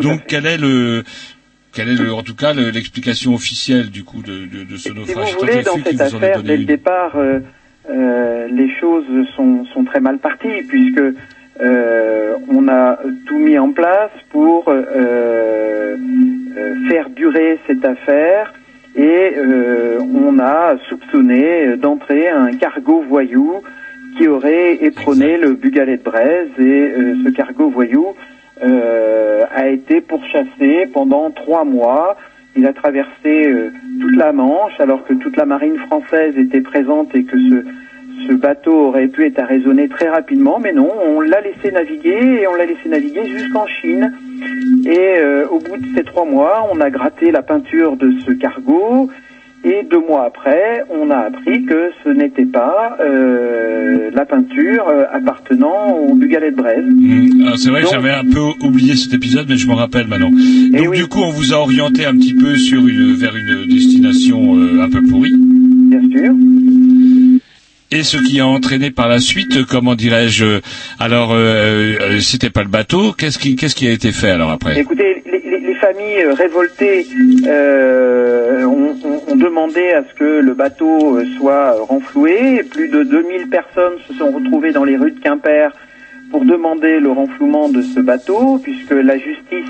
Donc 0.00 0.22
quel 0.28 0.46
est 0.46 0.58
le 0.58 1.04
quel 1.72 1.88
est 1.88 1.94
le, 1.96 2.12
en 2.12 2.22
tout 2.22 2.34
cas 2.34 2.52
le- 2.52 2.70
l'explication 2.70 3.32
officielle 3.34 3.90
du 3.90 4.04
coup 4.04 4.22
de, 4.22 4.44
de, 4.46 4.64
de 4.64 4.76
ce 4.76 4.88
Si 4.90 4.94
naufrage? 4.94 5.32
vous 5.34 5.38
voulez, 5.40 5.62
dans 5.62 5.76
cette 5.82 6.00
affaire, 6.00 6.42
dès 6.42 6.56
le 6.58 6.64
départ, 6.64 7.16
euh, 7.16 7.38
euh, 7.90 8.46
les 8.48 8.70
choses 8.78 9.04
sont, 9.34 9.64
sont 9.72 9.82
très 9.84 10.00
mal 10.00 10.18
parties 10.18 10.62
puisque 10.68 11.00
euh, 11.60 12.36
on 12.48 12.66
a 12.68 12.98
tout 13.26 13.38
mis 13.38 13.58
en 13.58 13.72
place 13.72 14.10
pour 14.30 14.68
euh, 14.68 14.82
euh, 14.90 15.96
faire 16.88 17.10
durer 17.10 17.58
cette 17.66 17.84
affaire 17.84 18.52
et 18.96 19.34
euh, 19.36 19.98
on 20.00 20.38
a 20.38 20.76
soupçonné 20.88 21.76
d'entrer 21.76 22.28
un 22.28 22.52
cargo 22.52 23.04
voyou 23.08 23.62
qui 24.16 24.28
aurait 24.28 24.74
éperonné 24.76 25.36
le 25.36 25.54
Bugalet 25.54 25.98
de 25.98 26.02
Braise 26.02 26.50
et 26.58 26.92
ce 27.24 27.30
cargo 27.30 27.68
voyou 27.70 28.14
euh, 28.62 29.44
a 29.54 29.68
été 29.68 30.00
pourchassé 30.00 30.86
pendant 30.92 31.30
trois 31.30 31.64
mois. 31.64 32.16
Il 32.54 32.66
a 32.66 32.74
traversé 32.74 33.50
toute 34.00 34.16
la 34.16 34.32
Manche 34.32 34.78
alors 34.78 35.04
que 35.04 35.14
toute 35.14 35.38
la 35.38 35.46
marine 35.46 35.78
française 35.78 36.36
était 36.36 36.60
présente 36.60 37.14
et 37.14 37.24
que 37.24 37.38
ce, 37.38 37.64
ce 38.26 38.34
bateau 38.34 38.88
aurait 38.88 39.08
pu 39.08 39.26
être 39.26 39.38
arraisonné 39.38 39.88
très 39.88 40.08
rapidement, 40.08 40.58
mais 40.60 40.72
non, 40.72 40.90
on 41.06 41.20
l'a 41.20 41.40
laissé 41.40 41.70
naviguer 41.72 42.40
et 42.42 42.46
on 42.48 42.54
l'a 42.54 42.66
laissé 42.66 42.88
naviguer 42.88 43.26
jusqu'en 43.26 43.66
Chine. 43.66 44.12
Et 44.84 44.98
euh, 44.98 45.46
au 45.48 45.58
bout 45.58 45.76
de 45.76 45.86
ces 45.94 46.04
trois 46.04 46.24
mois, 46.24 46.68
on 46.72 46.80
a 46.80 46.90
gratté 46.90 47.30
la 47.30 47.42
peinture 47.42 47.96
de 47.96 48.12
ce 48.26 48.32
cargo. 48.32 49.10
Et 49.64 49.86
deux 49.88 50.00
mois 50.00 50.24
après, 50.24 50.82
on 50.90 51.08
a 51.10 51.18
appris 51.18 51.64
que 51.64 51.90
ce 52.02 52.08
n'était 52.08 52.44
pas 52.44 52.96
euh, 52.98 54.10
la 54.12 54.24
peinture 54.24 54.88
euh, 54.88 55.04
appartenant 55.12 55.98
au 55.98 56.16
Bugalet 56.16 56.50
de 56.50 56.56
Braise. 56.56 56.84
Hmm. 56.84 57.42
Alors, 57.46 57.58
c'est 57.58 57.70
vrai 57.70 57.82
que 57.82 57.88
j'avais 57.88 58.10
un 58.10 58.24
peu 58.24 58.66
oublié 58.66 58.96
cet 58.96 59.14
épisode, 59.14 59.46
mais 59.48 59.56
je 59.56 59.68
me 59.68 59.74
rappelle 59.74 60.08
maintenant. 60.08 60.32
Eh 60.34 60.76
Donc 60.78 60.94
du 60.94 61.06
coup, 61.06 61.20
on 61.20 61.30
vous 61.30 61.52
a 61.52 61.58
orienté 61.58 62.04
un 62.04 62.14
petit 62.14 62.34
peu 62.34 62.56
sur 62.56 62.88
une 62.88 63.14
vers 63.14 63.36
une 63.36 63.68
destination 63.68 64.56
euh, 64.56 64.82
un 64.82 64.90
peu 64.90 65.00
pourrie. 65.02 65.36
Bien 65.36 66.02
sûr. 66.10 66.34
Et 67.94 68.02
ce 68.04 68.16
qui 68.16 68.40
a 68.40 68.46
entraîné 68.46 68.90
par 68.90 69.06
la 69.08 69.18
suite, 69.18 69.64
comment 69.66 69.94
dirais-je 69.94 70.60
Alors, 70.98 71.32
euh, 71.32 71.94
euh, 72.00 72.20
c'était 72.20 72.48
pas 72.50 72.62
le 72.62 72.68
bateau. 72.70 73.12
Qu'est-ce 73.12 73.38
qui 73.38 73.54
qu'est-ce 73.54 73.74
qui 73.76 73.86
a 73.86 73.90
été 73.92 74.12
fait 74.12 74.30
alors 74.30 74.50
après? 74.50 74.80
Écoutez, 74.80 75.22
les, 75.26 75.40
les- 75.50 75.60
les 75.60 75.74
familles 75.74 76.22
euh, 76.24 76.32
révoltées 76.32 77.06
euh, 77.46 78.64
ont, 78.64 78.96
ont- 79.04 79.22
ont 79.32 79.36
demandé 79.36 79.90
à 79.90 80.02
ce 80.08 80.14
que 80.18 80.40
le 80.40 80.54
bateau 80.54 81.18
euh, 81.18 81.24
soit 81.38 81.76
renfloué. 81.86 82.62
Plus 82.70 82.88
de 82.88 83.02
2000 83.02 83.48
personnes 83.50 83.94
se 84.08 84.14
sont 84.14 84.30
retrouvées 84.30 84.72
dans 84.72 84.84
les 84.84 84.96
rues 84.96 85.12
de 85.12 85.20
Quimper 85.20 85.70
pour 86.30 86.44
demander 86.46 86.98
le 86.98 87.10
renflouement 87.10 87.68
de 87.68 87.82
ce 87.82 88.00
bateau, 88.00 88.58
puisque 88.62 88.92
la 88.92 89.18
justice 89.18 89.68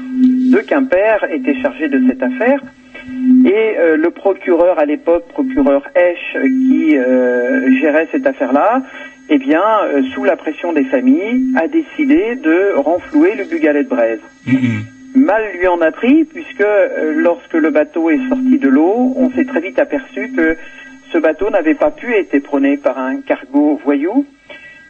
de 0.53 0.59
Quimper 0.59 1.25
était 1.33 1.61
chargée 1.61 1.89
de 1.89 2.01
cette 2.09 2.23
affaire. 2.23 2.61
Et 3.45 3.77
euh, 3.79 3.97
le 3.97 4.11
procureur 4.11 4.79
à 4.79 4.85
l'époque, 4.85 5.27
procureur 5.29 5.83
Esch, 5.95 6.37
qui 6.43 6.97
euh, 6.97 7.71
gérait 7.81 8.09
cette 8.13 8.27
affaire-là, 8.27 8.83
eh 9.29 9.39
bien, 9.39 9.63
euh, 9.85 10.03
sous 10.15 10.25
la 10.25 10.37
pression 10.37 10.73
des 10.73 10.85
familles, 10.85 11.43
a 11.57 11.67
décidé 11.67 12.37
de 12.37 12.75
renflouer 12.77 13.35
le 13.35 13.45
Bugalet 13.45 13.85
de 13.85 13.89
Braise. 13.89 14.21
Mal 15.15 15.43
lui 15.59 15.67
en 15.67 15.81
a 15.81 15.91
pris, 15.91 16.25
puisque 16.25 16.65
lorsque 17.17 17.55
le 17.55 17.71
bateau 17.71 18.11
est 18.11 18.29
sorti 18.29 18.59
de 18.59 18.69
l'eau, 18.69 19.13
on 19.17 19.31
s'est 19.31 19.45
très 19.45 19.61
vite 19.61 19.79
aperçu 19.79 20.31
que 20.31 20.57
ce 21.13 21.19
bateau 21.19 21.51
n'avait 21.51 21.75
pas 21.75 21.91
pu 21.91 22.15
être 22.15 22.35
éperonné 22.35 22.77
par 22.77 22.99
un 22.99 23.21
cargo 23.21 23.79
voyou, 23.85 24.25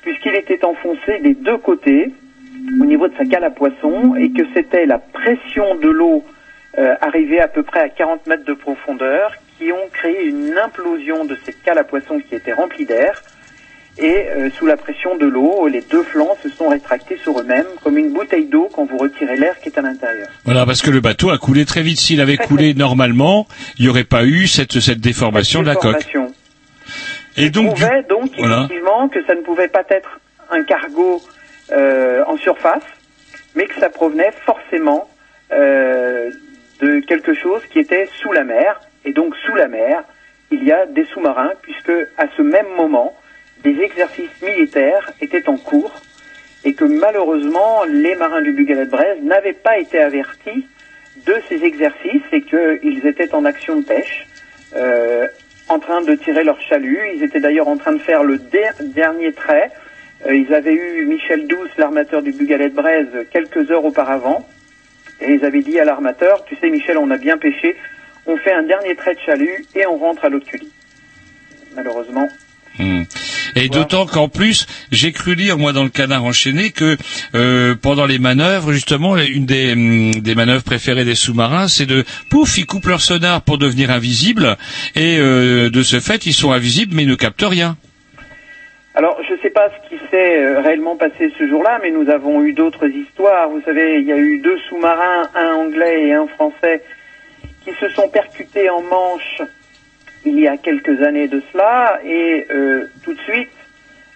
puisqu'il 0.02 0.34
était 0.34 0.64
enfoncé 0.64 1.18
des 1.22 1.34
deux 1.34 1.58
côtés 1.58 2.12
au 2.80 2.84
niveau 2.84 3.08
de 3.08 3.14
sa 3.16 3.24
cale 3.24 3.44
à 3.44 3.50
poisson, 3.50 4.14
et 4.14 4.30
que 4.30 4.42
c'était 4.54 4.86
la 4.86 4.98
pression 4.98 5.74
de 5.82 5.88
l'eau 5.88 6.22
euh, 6.78 6.94
arrivée 7.00 7.40
à 7.40 7.48
peu 7.48 7.62
près 7.62 7.80
à 7.80 7.88
40 7.88 8.26
mètres 8.26 8.44
de 8.44 8.54
profondeur 8.54 9.32
qui 9.58 9.70
ont 9.72 9.88
créé 9.92 10.24
une 10.24 10.56
implosion 10.58 11.24
de 11.24 11.36
cette 11.44 11.62
cale 11.62 11.78
à 11.78 11.84
poisson 11.84 12.18
qui 12.20 12.34
était 12.34 12.52
remplie 12.52 12.86
d'air. 12.86 13.22
Et 13.98 14.26
euh, 14.30 14.48
sous 14.58 14.64
la 14.64 14.78
pression 14.78 15.16
de 15.18 15.26
l'eau, 15.26 15.68
les 15.68 15.82
deux 15.82 16.02
flancs 16.04 16.38
se 16.42 16.48
sont 16.48 16.68
rétractés 16.70 17.18
sur 17.18 17.38
eux-mêmes, 17.38 17.66
comme 17.84 17.98
une 17.98 18.10
bouteille 18.14 18.46
d'eau 18.46 18.70
quand 18.74 18.86
vous 18.86 18.96
retirez 18.96 19.36
l'air 19.36 19.60
qui 19.60 19.68
est 19.68 19.76
à 19.78 19.82
l'intérieur. 19.82 20.28
Voilà, 20.46 20.64
parce 20.64 20.80
que 20.80 20.90
le 20.90 21.00
bateau 21.00 21.28
a 21.28 21.36
coulé 21.36 21.66
très 21.66 21.82
vite. 21.82 21.98
S'il 22.00 22.22
avait 22.22 22.38
coulé 22.38 22.72
normalement, 22.76 23.46
il 23.78 23.84
n'y 23.84 23.90
aurait 23.90 24.04
pas 24.04 24.24
eu 24.24 24.46
cette, 24.46 24.80
cette 24.80 25.00
déformation 25.00 25.60
de 25.60 25.66
la 25.66 25.74
coque. 25.76 26.06
Et 27.36 27.50
donc, 27.50 27.74
du- 27.74 27.82
donc 28.08 28.30
voilà. 28.38 28.64
effectivement 28.64 29.08
que 29.10 29.22
ça 29.26 29.34
ne 29.34 29.40
pouvait 29.42 29.68
pas 29.68 29.82
être 29.90 30.20
un 30.50 30.62
cargo 30.64 31.22
euh, 31.72 32.24
en 32.26 32.36
surface, 32.38 32.82
mais 33.54 33.66
que 33.66 33.78
ça 33.78 33.90
provenait 33.90 34.32
forcément 34.46 35.08
euh, 35.52 36.30
de 36.80 37.00
quelque 37.00 37.34
chose 37.34 37.62
qui 37.70 37.78
était 37.80 38.08
sous 38.20 38.32
la 38.32 38.44
mer. 38.44 38.80
Et 39.04 39.12
donc 39.12 39.34
sous 39.46 39.54
la 39.54 39.68
mer, 39.68 40.04
il 40.50 40.64
y 40.64 40.72
a 40.72 40.86
des 40.86 41.04
sous-marins, 41.06 41.52
puisque 41.62 41.92
à 42.18 42.26
ce 42.36 42.42
même 42.42 42.68
moment, 42.76 43.16
des 43.64 43.80
exercices 43.80 44.40
militaires 44.42 45.12
étaient 45.20 45.48
en 45.48 45.56
cours 45.56 46.02
et 46.64 46.74
que 46.74 46.84
malheureusement, 46.84 47.84
les 47.84 48.14
marins 48.14 48.42
du 48.42 48.52
Bugalet 48.52 48.86
de 48.86 48.90
Brest 48.90 49.22
n'avaient 49.22 49.52
pas 49.52 49.78
été 49.78 49.98
avertis 49.98 50.66
de 51.26 51.34
ces 51.48 51.64
exercices 51.64 52.22
et 52.32 52.42
qu'ils 52.42 53.06
étaient 53.06 53.34
en 53.34 53.44
action 53.44 53.76
de 53.76 53.84
pêche, 53.84 54.26
euh, 54.74 55.26
en 55.68 55.78
train 55.78 56.02
de 56.02 56.14
tirer 56.14 56.44
leur 56.44 56.60
chalut. 56.60 57.00
Ils 57.14 57.22
étaient 57.22 57.40
d'ailleurs 57.40 57.68
en 57.68 57.76
train 57.76 57.92
de 57.92 57.98
faire 57.98 58.22
le 58.24 58.38
der- 58.38 58.74
dernier 58.80 59.32
trait. 59.32 59.70
Euh, 60.26 60.34
ils 60.34 60.52
avaient 60.54 60.74
eu 60.74 61.04
Michel 61.06 61.46
Douce, 61.46 61.70
l'armateur 61.78 62.22
du 62.22 62.32
Bugalet 62.32 62.68
de 62.68 62.74
Braise, 62.74 63.08
quelques 63.32 63.70
heures 63.70 63.84
auparavant. 63.84 64.46
Et 65.22 65.34
ils 65.34 65.44
avaient 65.44 65.62
dit 65.62 65.78
à 65.78 65.84
l'armateur, 65.84 66.44
tu 66.44 66.56
sais 66.56 66.70
Michel, 66.70 66.98
on 66.98 67.10
a 67.10 67.18
bien 67.18 67.38
pêché, 67.38 67.76
on 68.26 68.36
fait 68.36 68.52
un 68.52 68.62
dernier 68.62 68.94
trait 68.96 69.14
de 69.14 69.20
chalut 69.20 69.64
et 69.74 69.86
on 69.86 69.96
rentre 69.98 70.24
à 70.24 70.30
Cully. 70.30 70.68
Malheureusement, 71.74 72.28
Hmm. 72.78 73.02
Et 73.54 73.68
d'autant 73.68 74.06
qu'en 74.06 74.28
plus, 74.28 74.66
j'ai 74.90 75.12
cru 75.12 75.34
lire 75.34 75.58
moi 75.58 75.72
dans 75.72 75.82
le 75.82 75.90
canard 75.90 76.24
enchaîné 76.24 76.70
que 76.70 76.96
euh, 77.34 77.74
pendant 77.74 78.06
les 78.06 78.18
manœuvres, 78.18 78.72
justement, 78.72 79.16
une 79.18 79.44
des, 79.44 79.72
hum, 79.72 80.14
des 80.14 80.34
manœuvres 80.34 80.62
préférées 80.62 81.04
des 81.04 81.14
sous-marins, 81.14 81.68
c'est 81.68 81.84
de 81.84 82.04
pouf, 82.30 82.56
ils 82.56 82.64
coupent 82.64 82.86
leur 82.86 83.02
sonar 83.02 83.42
pour 83.42 83.58
devenir 83.58 83.90
invisibles, 83.90 84.56
et 84.94 85.18
euh, 85.18 85.68
de 85.68 85.82
ce 85.82 86.00
fait, 86.00 86.24
ils 86.24 86.32
sont 86.32 86.52
invisibles 86.52 86.94
mais 86.94 87.02
ils 87.02 87.08
ne 87.08 87.14
captent 87.14 87.44
rien. 87.46 87.76
Alors, 88.94 89.18
je 89.26 89.32
ne 89.32 89.38
sais 89.38 89.48
pas 89.48 89.70
ce 89.70 89.88
qui 89.88 89.98
s'est 90.10 90.44
euh, 90.44 90.60
réellement 90.60 90.96
passé 90.96 91.32
ce 91.38 91.46
jour-là, 91.48 91.78
mais 91.82 91.90
nous 91.90 92.10
avons 92.10 92.42
eu 92.42 92.52
d'autres 92.52 92.88
histoires. 92.88 93.48
Vous 93.48 93.62
savez, 93.62 94.00
il 94.00 94.06
y 94.06 94.12
a 94.12 94.18
eu 94.18 94.38
deux 94.38 94.58
sous-marins, 94.68 95.30
un 95.34 95.54
anglais 95.54 96.08
et 96.08 96.12
un 96.12 96.26
français, 96.26 96.82
qui 97.64 97.72
se 97.72 97.88
sont 97.90 98.08
percutés 98.08 98.68
en 98.68 98.82
Manche 98.82 99.42
il 100.24 100.38
y 100.38 100.46
a 100.46 100.56
quelques 100.56 101.02
années 101.02 101.26
de 101.26 101.42
cela, 101.52 101.98
et 102.04 102.46
euh, 102.50 102.86
tout 103.02 103.12
de 103.12 103.20
suite, 103.22 103.50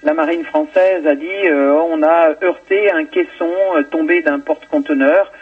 la 0.04 0.14
marine 0.14 0.44
française 0.44 1.04
a 1.04 1.16
dit 1.16 1.26
euh, 1.46 1.72
on 1.72 2.00
a 2.04 2.34
heurté 2.44 2.92
un 2.92 3.06
caisson 3.06 3.50
tombé 3.90 4.22
d'un 4.22 4.38
porte-conteneur, 4.38 5.32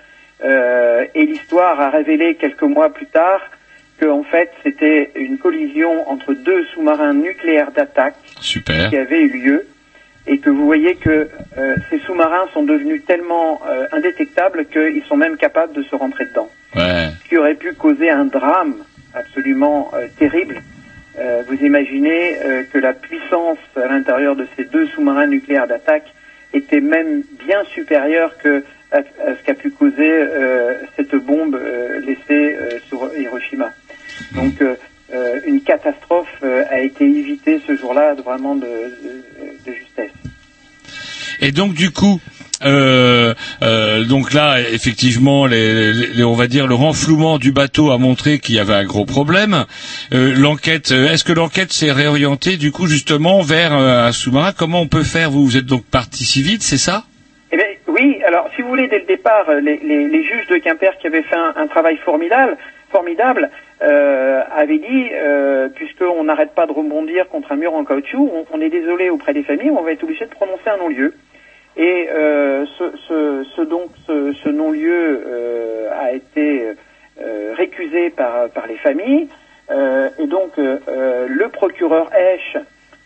et 0.43 1.25
l'histoire 1.25 1.81
a 1.81 1.91
révélé 1.91 2.35
quelques 2.35 2.63
mois 2.63 2.91
plus 2.91 3.07
tard 3.07 3.41
en 4.11 4.23
fait 4.23 4.51
c'était 4.63 5.11
une 5.15 5.39
collision 5.39 6.09
entre 6.11 6.35
deux 6.35 6.65
sous-marins 6.75 7.15
nucléaires 7.15 7.73
d'attaque 7.73 8.17
Super. 8.41 8.91
qui 8.91 8.97
avait 8.97 9.21
eu 9.21 9.29
lieu 9.29 9.67
et 10.27 10.39
que 10.39 10.51
vous 10.51 10.65
voyez 10.65 10.95
que 10.95 11.29
euh, 11.59 11.77
ces 11.91 11.99
sous-marins 12.01 12.49
sont 12.53 12.63
devenus 12.63 13.05
tellement 13.05 13.61
euh, 13.69 13.87
indétectables 13.93 14.67
qu'ils 14.67 15.03
sont 15.05 15.17
même 15.17 15.37
capables 15.37 15.75
de 15.75 15.83
se 15.83 15.95
rentrer 15.95 16.25
dedans. 16.27 16.49
Ouais. 16.75 17.11
Ce 17.23 17.29
qui 17.29 17.37
aurait 17.37 17.55
pu 17.55 17.75
causer 17.75 18.11
un 18.11 18.25
drame 18.25 18.77
absolument 19.15 19.91
euh, 19.95 20.07
terrible. 20.19 20.63
Vous 21.47 21.65
imaginez 21.65 22.37
que 22.73 22.79
la 22.79 22.93
puissance 22.93 23.59
à 23.77 23.87
l'intérieur 23.87 24.35
de 24.35 24.49
ces 24.57 24.65
deux 24.65 24.89
sous-marins 24.89 25.29
nucléaires 25.29 25.69
d'attaque 25.69 26.13
était 26.53 26.81
même 26.81 27.23
bien 27.47 27.63
supérieure 27.73 28.37
que 28.39 28.65
à, 28.91 28.97
à 28.97 29.37
ce 29.37 29.43
qu'a 29.47 29.55
pu 29.55 29.71
causer 29.71 30.27
cette 30.97 31.15
bombe 31.15 31.57
laissée 32.05 32.57
sur 32.89 33.17
Hiroshima. 33.17 33.71
Donc 34.35 34.61
euh, 34.63 34.75
euh, 35.13 35.41
une 35.47 35.61
catastrophe 35.63 36.27
euh, 36.43 36.65
a 36.71 36.81
été 36.81 37.05
évitée 37.05 37.61
ce 37.67 37.77
jour-là 37.77 38.15
vraiment 38.15 38.55
de, 38.57 38.63
de- 38.63 39.71
de 39.71 39.73
justesse. 39.77 40.11
Et 41.41 41.53
donc 41.53 41.75
du 41.75 41.91
coup, 41.91 42.21
euh, 42.65 43.35
donc 44.09 44.33
là, 44.33 44.61
effectivement, 44.61 45.47
les, 45.47 45.93
les- 45.93 46.25
on 46.25 46.35
va 46.35 46.47
dire 46.47 46.67
le 46.67 46.75
renflouement 46.75 47.39
du 47.39 47.53
bateau 47.53 47.91
a 47.91 47.99
montré 47.99 48.39
qu'il 48.39 48.55
y 48.55 48.59
avait 48.61 48.75
un 48.75 48.85
gros 48.85 49.05
problème. 49.05 49.65
L'enquête, 50.13 50.91
est-ce 50.93 51.25
que 51.25 51.33
l'enquête 51.33 51.73
s'est 51.73 51.93
réorientée 51.93 52.57
du 52.57 52.73
coup 52.73 52.87
justement 52.87 53.43
vers 53.43 53.73
un 53.73 54.13
sous-marin? 54.13 54.53
Comment 54.57 54.81
on 54.81 54.87
peut 54.89 55.03
faire? 55.03 55.31
Vous, 55.31 55.45
vous 55.45 55.57
êtes 55.57 55.67
donc 55.67 55.85
partie 55.85 56.25
si 56.25 56.43
vite, 56.43 56.63
c'est 56.63 56.79
ça? 56.79 57.05
Eh 57.53 57.57
bien, 57.57 57.67
oui, 57.89 58.19
alors 58.27 58.49
si 58.57 58.63
vous 58.63 58.69
voulez, 58.69 58.89
dès 58.89 59.01
le 59.01 59.07
départ, 59.07 59.45
les, 59.63 59.79
les- 59.85 60.09
les 60.09 60.23
juges 60.25 60.47
de 60.49 60.57
Quimper 60.59 60.93
qui 61.01 61.07
avaient 61.09 61.23
fait 61.23 61.37
un, 61.37 61.55
un 61.57 61.67
travail 61.67 61.97
formidable, 62.05 62.57
formidable 62.95 63.51
euh, 63.83 64.41
avaient 64.57 64.79
dit, 64.79 65.09
euh, 65.13 65.69
puisqu'on 65.69 66.23
n'arrête 66.23 66.55
pas 66.55 66.67
de 66.67 66.73
rebondir 66.73 67.29
contre 67.29 67.51
un 67.51 67.57
mur 67.57 67.75
en 67.75 67.85
caoutchouc, 67.85 68.31
on, 68.53 68.61
est 68.61 68.69
désolé 68.69 69.11
auprès 69.11 69.35
des 69.35 69.43
familles, 69.43 69.73
on 69.73 69.83
va 69.83 69.91
être 69.91 70.05
obligé 70.05 70.25
de 70.27 70.31
prononcer 70.31 70.69
un 70.69 70.77
non-lieu. 70.77 71.13
Et 71.77 72.09
euh, 72.09 72.65
ce, 72.79 73.63
donc 73.63 73.91
ce, 74.07 74.49
non-lieu 74.49 75.25
euh, 75.27 75.91
a 75.91 76.13
été 76.13 76.69
récusé 77.57 78.11
par, 78.11 78.49
par 78.51 78.69
les 78.69 78.77
familles. 78.77 79.29
Et 79.71 80.27
donc 80.27 80.53
le 80.57 81.47
procureur 81.49 82.11
Esch, 82.15 82.57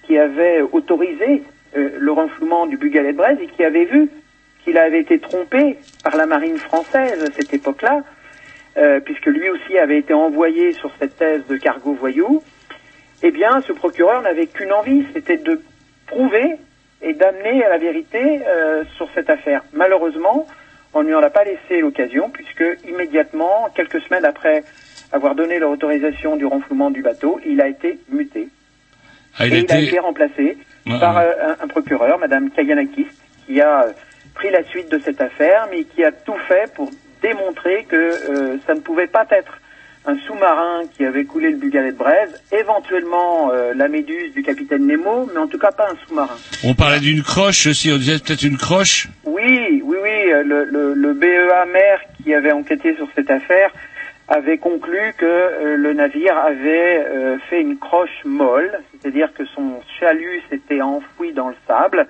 qui 0.03 0.18
avait 0.18 0.61
autorisé 0.61 1.43
le 1.74 2.12
renflouement 2.12 2.66
du 2.66 2.76
Bugalet 2.76 3.12
de 3.12 3.16
Braise 3.16 3.39
et 3.41 3.47
qui 3.47 3.64
avait 3.64 3.86
vu 3.86 4.11
qu'il 4.64 4.76
avait 4.76 5.01
été 5.01 5.18
trompé 5.18 5.78
par 6.05 6.16
la 6.16 6.26
marine 6.26 6.59
française 6.59 7.22
à 7.22 7.32
cette 7.32 7.55
époque-là, 7.55 8.03
euh, 8.79 9.01
puisque 9.01 9.26
lui 9.26 9.49
aussi 9.51 9.76
avait 9.79 9.99
été 9.99 10.14
envoyé 10.14 10.72
sur 10.72 10.91
cette 10.99 11.16
thèse 11.16 11.47
de 11.49 11.57
cargo 11.57 11.93
voyou, 11.95 12.43
eh 13.22 13.31
bien, 13.31 13.61
ce 13.66 13.72
procureur 13.72 14.22
n'avait 14.22 14.47
qu'une 14.47 14.72
envie, 14.72 15.05
c'était 15.12 15.37
de 15.39 15.61
prouver 16.07 16.55
et 17.03 17.12
d'amener 17.14 17.64
à 17.64 17.68
la 17.70 17.79
vérité 17.79 18.41
euh, 18.47 18.85
sur 18.97 19.09
cette 19.14 19.29
affaire. 19.31 19.62
Malheureusement, 19.72 20.47
on 20.95 21.03
ne 21.03 21.09
lui 21.09 21.14
en 21.14 21.22
a 21.22 21.31
pas 21.31 21.45
laissé 21.45 21.81
l'occasion, 21.81 22.31
puisque 22.31 22.64
immédiatement, 22.89 23.68
quelques 23.74 24.01
semaines 24.03 24.24
après 24.24 24.64
avoir 25.12 25.35
donné 25.35 25.59
l'autorisation 25.59 26.37
du 26.37 26.47
renflouement 26.47 26.91
du 26.91 27.03
bateau, 27.03 27.41
il 27.47 27.61
a 27.61 27.68
été 27.68 27.99
muté. 28.11 28.49
Ah, 29.39 29.47
il 29.47 29.55
et 29.55 29.57
a 29.57 29.61
il 29.61 29.72
a 29.72 29.81
été- 29.81 29.99
remplacé 29.99 30.57
Ouais, 30.87 30.99
par 31.01 31.16
ouais. 31.16 31.22
euh, 31.24 31.55
un, 31.61 31.64
un 31.64 31.68
procureur, 31.68 32.18
Madame 32.18 32.51
Kayanakis, 32.51 33.07
qui 33.47 33.61
a 33.61 33.87
pris 34.35 34.51
la 34.51 34.62
suite 34.64 34.89
de 34.91 34.99
cette 35.01 35.20
affaire, 35.20 35.68
mais 35.70 35.85
qui 35.85 36.03
a 36.05 36.12
tout 36.12 36.37
fait 36.47 36.72
pour 36.74 36.91
démontrer 37.23 37.85
que 37.89 37.97
euh, 37.97 38.59
ça 38.66 38.75
ne 38.75 38.81
pouvait 38.81 39.07
pas 39.07 39.27
être 39.31 39.59
un 40.07 40.16
sous-marin 40.27 40.83
qui 40.97 41.05
avait 41.05 41.25
coulé 41.25 41.51
le 41.51 41.57
Bugalet 41.57 41.93
de 41.93 41.97
Braise, 41.97 42.43
éventuellement 42.53 43.51
euh, 43.53 43.75
la 43.75 43.89
Méduse 43.89 44.33
du 44.33 44.43
capitaine 44.43 44.87
Nemo, 44.87 45.29
mais 45.33 45.41
en 45.41 45.49
tout 45.49 45.59
cas 45.59 45.71
pas 45.71 45.89
un 45.91 45.97
sous-marin. 46.07 46.37
On 46.64 46.75
parlait 46.75 47.01
d'une 47.01 47.23
croche 47.23 47.66
aussi. 47.66 47.91
On 47.93 47.99
disait 47.99 48.19
peut-être 48.19 48.43
une 48.45 48.57
croche. 48.57 49.09
Oui, 49.25 49.83
oui, 49.85 49.97
oui, 50.03 50.31
le, 50.45 50.64
le, 50.64 50.95
le 50.95 51.12
BEA 51.12 51.66
maire 51.71 52.01
qui 52.23 52.33
avait 52.33 52.53
enquêté 52.53 52.95
sur 52.97 53.09
cette 53.14 53.31
affaire 53.31 53.71
avait 54.29 54.59
conclu 54.59 54.99
que 55.16 55.25
euh, 55.25 55.77
le 55.77 55.95
navire 55.95 56.37
avait 56.37 57.05
euh, 57.07 57.39
fait 57.49 57.61
une 57.61 57.79
croche 57.79 58.25
molle, 58.25 58.81
c'est-à-dire 58.93 59.33
que 59.33 59.45
son 59.47 59.81
chalut 59.99 60.43
s'était 60.51 60.83
enfoui 60.83 61.33
dans 61.33 61.49
le 61.49 61.57
sable 61.66 62.07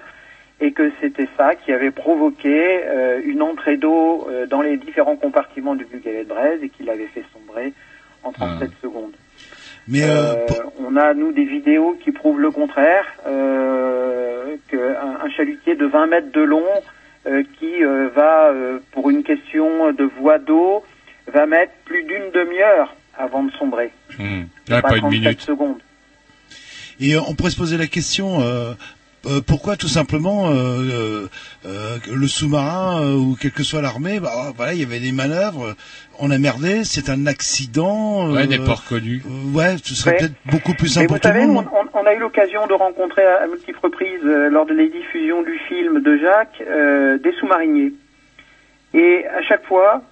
et 0.61 0.73
que 0.73 0.91
c'était 1.01 1.29
ça 1.37 1.55
qui 1.55 1.73
avait 1.73 1.91
provoqué 1.91 2.81
euh, 2.85 3.21
une 3.25 3.43
entrée 3.43 3.77
d'eau 3.77 4.27
euh, 4.29 4.47
dans 4.47 4.63
les 4.63 4.77
différents 4.77 5.17
compartiments 5.17 5.75
du 5.75 5.85
Bugalet 5.85 6.25
de 6.25 6.29
Braise 6.29 6.61
et 6.63 6.69
qui 6.69 6.83
l'avait 6.83 7.07
fait 7.07 7.25
sombrer 7.33 7.73
en 8.25 8.33
37 8.33 8.71
secondes. 8.83 9.13
Mais 9.87 10.03
euh, 10.03 10.35
on 10.81 10.97
a 10.97 11.15
nous 11.15 11.33
des 11.33 11.45
vidéos 11.45 11.97
qui 12.03 12.13
prouvent 12.13 12.41
le 12.41 12.51
contraire, 12.51 13.07
qu'un 13.25 14.97
un 15.25 15.31
chalutier 15.35 15.77
de 15.77 15.87
20 15.87 16.07
mètres 16.09 16.33
de 16.33 16.43
long 16.43 16.67
qui 17.59 17.83
va, 18.15 18.53
pour 18.93 19.09
une 19.09 19.23
question 19.23 19.93
de 19.93 20.05
voie 20.05 20.39
d'eau, 20.39 20.85
va 21.27 21.47
mettre 21.47 21.73
plus 21.87 22.05
d'une 22.05 22.31
demi-heure 22.35 22.95
avant 23.17 23.43
de 23.43 23.51
sombrer. 23.53 23.91
Hmm. 24.19 24.43
Ouais, 24.69 24.83
pas 24.83 24.97
une 24.97 25.01
37 25.01 25.11
minute. 25.11 25.41
secondes. 25.41 25.79
Et 27.01 27.17
on 27.17 27.35
pourrait 27.35 27.51
se 27.51 27.57
poser 27.57 27.77
la 27.77 27.87
question 27.87 28.41
euh, 28.41 28.73
euh, 29.29 29.41
pourquoi 29.47 29.77
tout 29.77 29.89
simplement 29.89 30.49
euh, 30.49 30.55
euh, 30.55 31.29
euh, 31.67 31.99
le 32.13 32.27
sous-marin 32.29 33.03
euh, 33.03 33.15
ou 33.15 33.37
quelle 33.41 33.53
que 33.53 33.63
soit 33.63 33.83
l'armée, 33.83 34.21
bah, 34.21 34.53
voilà, 34.57 34.75
il 34.75 34.81
y 34.81 34.85
avait 34.85 35.01
des 35.01 35.13
manœuvres, 35.13 35.75
on 36.19 36.31
a 36.31 36.39
merdé, 36.39 36.85
c'est 36.85 37.09
un 37.11 37.27
accident. 37.27 38.31
Ouais, 38.33 38.47
des 38.47 38.59
ports 38.59 38.85
connus. 38.85 39.23
euh, 39.27 39.57
ouais, 39.57 39.77
ce 39.83 39.95
serait 39.95 40.13
Ouais. 40.13 40.17
peut-être 40.19 40.35
beaucoup 40.47 40.75
plus 40.75 40.85
Mais 40.97 41.07
simple 41.07 41.07
vous 41.09 41.15
pour 41.15 41.21
tout 41.21 41.29
le 41.29 41.35
savez, 41.35 41.45
on, 41.45 41.53
monde. 41.53 41.67
on- 41.95 41.99
on 42.01 42.07
a 42.07 42.15
eu 42.15 42.19
l'occasion 42.19 42.67
de 42.67 42.73
rencontrer 42.75 43.23
à, 43.25 43.43
à 43.43 43.47
multiples 43.47 43.79
reprises, 43.83 44.21
euh, 44.25 44.49
lors 44.51 44.67
de 44.67 44.75
les 44.75 44.89
diffusions 44.89 45.43
du 45.43 45.59
film 45.69 46.01
de 46.03 46.17
Jacques, 46.19 46.63
euh, 46.67 47.19
des 47.19 47.33
sous-mariniers. 47.33 47.93
Et 48.95 49.27
à 49.27 49.43
chaque 49.43 49.67
fois, 49.67 50.03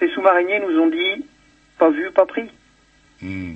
ces 0.00 0.08
sous-mariniers 0.08 0.60
nous 0.68 0.78
ont 0.80 0.88
dit, 0.88 1.24
pas 1.78 1.90
vu, 1.90 2.10
pas 2.14 2.26
pris. 2.26 2.50
Hmm. 3.22 3.54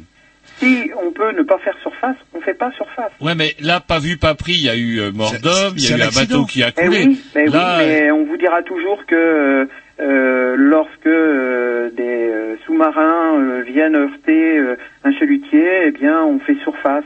Si 0.59 0.90
on 1.00 1.11
peut 1.12 1.32
ne 1.32 1.42
pas 1.42 1.59
faire 1.59 1.76
surface, 1.82 2.16
on 2.34 2.40
fait 2.40 2.54
pas 2.54 2.70
surface. 2.72 3.12
Ouais, 3.20 3.34
mais 3.34 3.54
là, 3.61 3.80
pas 3.80 3.98
vu, 4.00 4.16
pas 4.16 4.34
pris, 4.34 4.52
il 4.54 4.62
y 4.64 4.68
a 4.68 4.76
eu 4.76 4.98
euh, 5.00 5.12
mort 5.12 5.32
d'homme, 5.42 5.74
il 5.76 5.88
y 5.88 5.92
a 5.92 5.96
eu 5.96 6.00
un 6.00 6.04
accident. 6.06 6.38
bateau 6.40 6.46
qui 6.46 6.62
a 6.62 6.68
Eh 6.76 6.84
coulé. 6.86 7.04
oui, 7.06 7.20
mais, 7.34 7.44
oui, 7.46 7.52
là, 7.52 7.76
mais 7.78 8.11
on 8.11 8.24
vous 8.24 8.36
dira 8.36 8.62
toujours 8.62 9.04
que 9.06 9.68
euh, 10.00 10.54
lorsque 10.56 11.06
euh, 11.06 11.90
des 11.96 12.56
sous-marins 12.66 13.40
euh, 13.40 13.62
viennent 13.66 13.96
heurter 13.96 14.59
euh, 14.59 14.76
un 15.04 15.12
chalutier, 15.12 15.68
eh 15.86 15.90
bien, 15.92 16.22
on 16.24 16.38
fait 16.40 16.56
surface. 16.62 17.04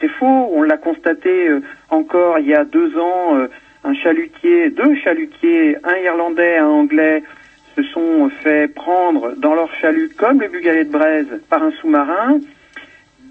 C'est 0.00 0.08
faux. 0.08 0.50
On 0.52 0.62
l'a 0.62 0.76
constaté 0.76 1.48
euh, 1.48 1.60
encore 1.90 2.38
il 2.38 2.46
y 2.48 2.54
a 2.54 2.64
deux 2.64 2.96
ans. 2.98 3.36
euh, 3.38 3.48
un 3.86 3.94
chalutier, 3.94 4.70
deux 4.70 4.94
chalutiers, 5.04 5.76
un 5.84 5.96
irlandais, 6.02 6.56
un 6.56 6.66
anglais, 6.66 7.22
se 7.76 7.82
sont 7.82 8.30
fait 8.42 8.66
prendre 8.74 9.34
dans 9.36 9.54
leur 9.54 9.68
chalut 9.74 10.10
comme 10.16 10.40
le 10.40 10.48
Bugalet 10.48 10.84
de 10.84 10.90
Braise 10.90 11.26
par 11.50 11.62
un 11.62 11.70
sous-marin. 11.80 12.38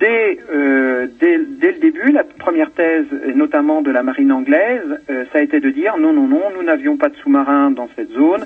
Dès, 0.04 0.38
euh, 0.54 1.08
dès, 1.18 1.38
le 1.38 1.80
début, 1.80 2.12
la 2.12 2.26
première 2.26 2.72
thèse, 2.72 3.06
notamment 3.36 3.82
de 3.82 3.90
la 3.90 4.04
marine 4.04 4.34
anglaise, 4.34 5.00
euh, 5.10 5.24
ça 5.32 5.38
a 5.38 5.42
été 5.42 5.62
de 5.62 5.70
dire 5.70 5.96
non, 5.98 6.12
non, 6.12 6.28
non, 6.28 6.42
nous 6.54 6.64
n'avions 6.64 6.98
pas 6.98 7.08
de 7.08 7.16
sous-marin 7.16 7.72
dans 7.72 7.88
cette 7.96 8.12
zone, 8.12 8.46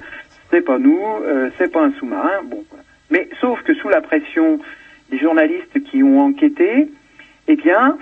c'est 0.51 0.61
pas 0.61 0.77
nous, 0.77 1.01
euh, 1.25 1.49
c'est 1.57 1.71
pas 1.71 1.81
un 1.81 1.91
sous-marin. 1.93 2.41
Mais 3.09 3.27
sauf 3.41 3.59
que 3.63 3.73
sous 3.73 3.89
la 3.89 4.01
pression 4.01 4.59
des 5.09 5.17
journalistes 5.17 5.81
qui 5.85 6.03
ont 6.03 6.19
enquêté, 6.19 6.89
eh 7.47 7.55
bien, 7.55 7.97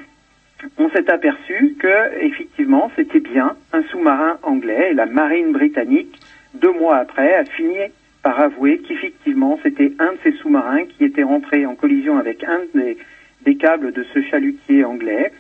on 0.78 0.90
s'est 0.90 1.10
aperçu 1.10 1.78
que 1.80 2.26
effectivement, 2.26 2.92
c'était 2.98 3.22
bien 3.22 3.56
un 3.72 3.84
sous-marin 3.84 4.38
anglais 4.44 4.90
et 4.92 4.94
la 4.94 5.06
marine 5.06 5.54
britannique, 5.54 6.20
deux 6.56 6.74
mois 6.74 6.98
après, 6.98 7.34
a 7.34 7.46
fini 7.46 7.78
par 8.22 8.38
avouer 8.38 8.80
qu'effectivement, 8.80 9.58
c'était 9.64 9.94
un 10.00 10.12
de 10.12 10.18
ces 10.24 10.34
sous-marins 10.40 10.84
qui 10.84 11.06
était 11.06 11.24
rentré 11.24 11.66
en 11.66 11.76
collision 11.76 12.18
avec 12.18 12.44
un 12.44 12.60
des, 12.74 12.98
des 13.46 13.56
câbles 13.56 13.92
de 13.92 14.04
ce 14.14 14.22
chalutier 14.24 14.84
anglais. 14.84 15.32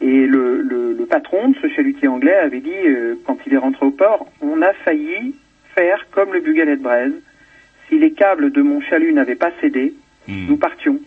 Et 0.00 0.26
le, 0.26 0.60
le, 0.60 0.92
le 0.92 1.06
patron 1.06 1.48
de 1.50 1.56
ce 1.62 1.68
chalutier 1.68 2.08
anglais 2.08 2.34
avait 2.34 2.60
dit, 2.60 2.70
euh, 2.86 3.14
quand 3.26 3.38
il 3.46 3.54
est 3.54 3.58
rentré 3.58 3.86
au 3.86 3.90
port, 3.90 4.30
on 4.42 4.60
a 4.60 4.72
failli 4.72 5.34
faire 5.74 6.06
comme 6.10 6.32
le 6.32 6.40
Bugalet 6.40 6.76
de 6.76 6.82
Braise. 6.82 7.14
Si 7.88 7.98
les 7.98 8.12
câbles 8.12 8.50
de 8.50 8.62
mon 8.62 8.80
chalut 8.80 9.12
n'avaient 9.12 9.36
pas 9.36 9.52
cédé, 9.60 9.94
nous 10.28 10.56
partions 10.56 10.98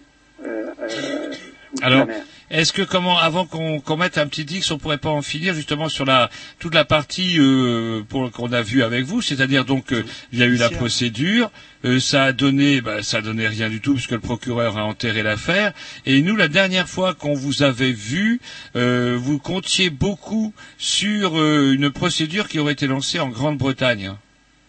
euh, 0.45 0.67
euh, 0.81 1.31
Alors, 1.81 2.07
est-ce 2.49 2.73
que 2.73 2.81
comment, 2.81 3.17
avant 3.17 3.45
qu'on 3.45 3.79
qu'on 3.79 3.97
mette 3.97 4.17
un 4.17 4.27
petit 4.27 4.41
X, 4.41 4.71
on 4.71 4.77
pourrait 4.77 4.97
pas 4.97 5.09
en 5.09 5.21
finir 5.21 5.53
justement 5.53 5.87
sur 5.87 6.05
la 6.05 6.29
toute 6.57 6.73
la 6.73 6.85
partie 6.85 7.37
euh, 7.39 8.01
pour 8.07 8.31
qu'on 8.31 8.51
a 8.51 8.61
vu 8.61 8.81
avec 8.81 9.05
vous, 9.05 9.21
c'est-à-dire 9.21 9.65
donc 9.65 9.93
euh, 9.93 10.03
il 10.33 10.39
y 10.39 10.43
a 10.43 10.47
eu 10.47 10.55
la 10.55 10.69
procédure, 10.69 11.51
euh, 11.85 11.99
ça 11.99 12.25
a 12.25 12.33
donné, 12.33 12.81
bah, 12.81 13.03
ça 13.03 13.17
a 13.17 13.21
donné 13.21 13.47
rien 13.47 13.69
du 13.69 13.79
tout 13.81 13.93
puisque 13.93 14.11
le 14.11 14.19
procureur 14.19 14.77
a 14.77 14.83
enterré 14.83 15.23
l'affaire. 15.23 15.73
Et 16.05 16.21
nous, 16.21 16.35
la 16.35 16.47
dernière 16.47 16.89
fois 16.89 17.13
qu'on 17.13 17.35
vous 17.35 17.63
avait 17.63 17.91
vu, 17.91 18.41
euh, 18.75 19.15
vous 19.17 19.39
comptiez 19.39 19.89
beaucoup 19.89 20.53
sur 20.77 21.39
euh, 21.39 21.73
une 21.73 21.89
procédure 21.89 22.47
qui 22.47 22.59
aurait 22.59 22.73
été 22.73 22.87
lancée 22.87 23.19
en 23.19 23.29
Grande-Bretagne. 23.29 24.13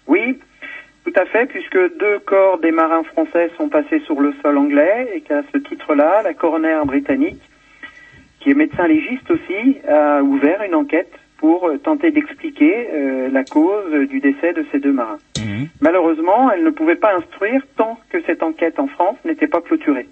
Oui, 0.07 0.39
tout 1.11 1.21
à 1.21 1.27
fait, 1.27 1.47
puisque 1.47 1.77
deux 1.99 2.19
corps 2.21 2.59
des 2.59 2.71
marins 2.71 3.03
français 3.03 3.51
sont 3.57 3.69
passés 3.69 4.01
sur 4.01 4.21
le 4.21 4.33
sol 4.43 4.57
anglais 4.59 5.09
et 5.15 5.21
qu'à 5.21 5.43
ce 5.53 5.59
titre-là, 5.59 6.23
la 6.23 6.35
coroner 6.35 6.81
britannique, 6.85 7.41
qui 8.39 8.51
est 8.51 8.55
médecin 8.55 8.87
légiste 8.87 9.31
aussi, 9.31 9.79
a 9.89 10.23
ouvert 10.23 10.63
une 10.63 10.75
enquête 10.75 11.13
pour 11.39 11.71
tenter 11.83 12.11
d'expliquer 12.11 12.89
euh, 12.93 13.29
la 13.31 13.45
cause 13.45 14.09
du 14.09 14.21
décès 14.21 14.53
de 14.53 14.65
ces 14.71 14.79
deux 14.79 14.93
marins. 14.93 15.19
Malheureusement, 15.81 16.51
elle 16.53 16.63
ne 16.63 16.71
pouvait 16.71 16.97
pas 16.97 17.17
instruire 17.17 17.63
tant 17.77 17.99
que 18.11 18.21
cette 18.23 18.43
enquête 18.43 18.79
en 18.79 18.87
France 18.87 19.17
n'était 19.25 19.47
pas 19.47 19.61
clôturée. 19.61 20.07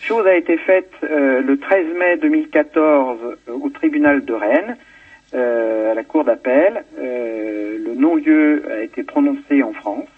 Chose 0.00 0.26
a 0.26 0.34
été 0.34 0.56
faite 0.56 0.90
euh, 1.04 1.42
le 1.42 1.58
13 1.58 1.86
mai 1.98 2.16
2014 2.16 3.18
euh, 3.22 3.52
au 3.52 3.68
tribunal 3.68 4.24
de 4.24 4.32
Rennes, 4.32 4.76
à 5.32 5.94
la 5.94 6.04
cour 6.04 6.24
d'appel. 6.24 6.84
Euh, 6.98 7.78
le 7.78 7.94
non-lieu 7.94 8.64
a 8.70 8.82
été 8.82 9.02
prononcé 9.02 9.62
en 9.62 9.72
France 9.72 10.08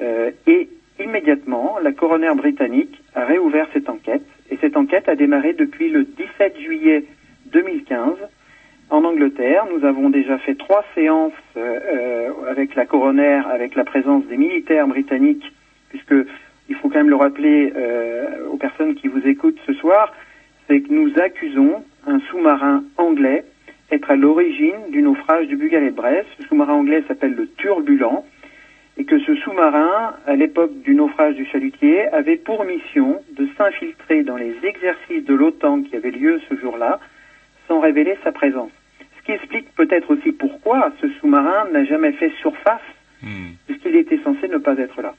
Euh, 0.00 0.30
et 0.46 0.68
immédiatement, 1.00 1.78
la 1.82 1.92
coroner 1.92 2.34
britannique 2.34 3.02
a 3.14 3.24
réouvert 3.24 3.66
cette 3.72 3.88
enquête 3.88 4.24
et 4.50 4.56
cette 4.60 4.76
enquête 4.76 5.08
a 5.08 5.16
démarré 5.16 5.52
depuis 5.52 5.90
le 5.90 6.04
17 6.04 6.58
juillet 6.58 7.04
2015 7.46 8.16
en 8.90 9.04
Angleterre. 9.04 9.66
Nous 9.74 9.84
avons 9.84 10.10
déjà 10.10 10.38
fait 10.38 10.54
trois 10.54 10.84
séances 10.94 11.32
euh, 11.56 11.78
euh, 11.94 12.50
avec 12.50 12.74
la 12.74 12.86
coroner, 12.86 13.42
avec 13.50 13.74
la 13.74 13.84
présence 13.84 14.24
des 14.26 14.36
militaires 14.36 14.86
britanniques, 14.86 15.52
puisque 15.90 16.14
il 16.68 16.76
faut 16.76 16.88
quand 16.88 16.98
même 16.98 17.10
le 17.10 17.16
rappeler 17.16 17.72
euh, 17.76 18.48
aux 18.50 18.56
personnes 18.56 18.94
qui 18.94 19.08
vous 19.08 19.26
écoutent 19.26 19.60
ce 19.66 19.74
soir, 19.74 20.14
c'est 20.68 20.80
que 20.80 20.92
nous 20.92 21.12
accusons 21.18 21.84
un 22.06 22.20
sous-marin 22.30 22.84
anglais 22.96 23.44
être 23.92 24.10
à 24.10 24.16
l'origine 24.16 24.90
du 24.90 25.02
naufrage 25.02 25.46
du 25.46 25.56
Bugalet 25.56 25.90
de 25.90 25.96
Brest. 25.96 26.26
Ce 26.40 26.46
sous-marin 26.48 26.74
anglais 26.74 27.04
s'appelle 27.06 27.34
le 27.34 27.46
Turbulent 27.46 28.24
et 28.96 29.04
que 29.04 29.18
ce 29.20 29.34
sous-marin, 29.36 30.14
à 30.26 30.34
l'époque 30.34 30.72
du 30.82 30.94
naufrage 30.94 31.34
du 31.34 31.44
chalutier, 31.46 32.06
avait 32.08 32.36
pour 32.36 32.64
mission 32.64 33.20
de 33.36 33.46
s'infiltrer 33.56 34.22
dans 34.22 34.36
les 34.36 34.54
exercices 34.62 35.24
de 35.24 35.34
l'OTAN 35.34 35.82
qui 35.82 35.96
avaient 35.96 36.10
lieu 36.10 36.40
ce 36.48 36.56
jour-là, 36.56 37.00
sans 37.68 37.80
révéler 37.80 38.16
sa 38.24 38.32
présence. 38.32 38.70
Ce 39.18 39.26
qui 39.26 39.32
explique 39.32 39.74
peut-être 39.74 40.10
aussi 40.10 40.32
pourquoi 40.32 40.92
ce 41.00 41.08
sous-marin 41.20 41.68
n'a 41.72 41.84
jamais 41.84 42.12
fait 42.12 42.32
surface, 42.40 42.80
puisqu'il 43.66 43.96
était 43.96 44.18
censé 44.24 44.48
ne 44.48 44.58
pas 44.58 44.74
être 44.78 45.00
là. 45.02 45.14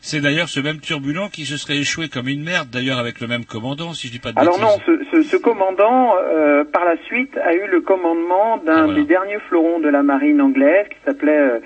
C'est 0.00 0.20
d'ailleurs 0.20 0.48
ce 0.48 0.60
même 0.60 0.78
turbulent 0.80 1.28
qui 1.28 1.44
se 1.44 1.56
serait 1.56 1.78
échoué 1.78 2.08
comme 2.08 2.28
une 2.28 2.42
merde, 2.44 2.68
d'ailleurs 2.70 2.98
avec 2.98 3.20
le 3.20 3.26
même 3.26 3.44
commandant, 3.44 3.92
si 3.94 4.06
je 4.06 4.12
dis 4.12 4.18
pas 4.20 4.32
de 4.32 4.38
Alors 4.38 4.58
bêtises. 4.58 4.78
non, 4.86 4.98
ce, 5.12 5.22
ce- 5.22 5.22
ce 5.28 5.36
commandant, 5.36 6.14
euh, 6.22 6.64
par 6.64 6.84
la 6.84 6.96
suite, 7.04 7.36
a 7.38 7.54
eu 7.54 7.66
le 7.68 7.80
commandement 7.80 8.58
d'un 8.58 8.92
des 8.94 9.04
derniers 9.04 9.40
fleurons 9.48 9.80
de 9.80 9.88
la 9.88 10.02
marine 10.02 10.40
anglaise 10.40 10.86
qui 10.88 10.96
s'appelait, 11.04 11.32
euh, 11.38 11.58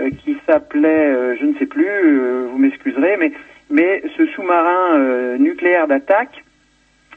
euh, 0.00 0.10
qui 0.24 0.36
s'appelait, 0.46 0.88
euh, 1.10 1.36
je 1.40 1.46
ne 1.46 1.54
sais 1.58 1.66
plus, 1.66 1.86
euh, 1.86 2.46
vous 2.50 2.58
m'excuserez, 2.58 3.16
mais 3.18 3.32
mais 3.70 4.02
ce 4.16 4.26
sous-marin 4.34 4.98
euh, 4.98 5.38
nucléaire 5.38 5.86
d'attaque, 5.86 6.42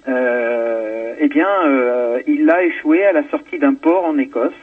euh, 0.07 1.15
eh 1.19 1.27
bien, 1.27 1.47
euh, 1.65 2.19
il 2.27 2.45
l'a 2.45 2.63
échoué 2.63 3.03
à 3.05 3.11
la 3.11 3.27
sortie 3.29 3.57
d'un 3.57 3.73
port 3.73 4.05
en 4.05 4.17
Écosse. 4.19 4.53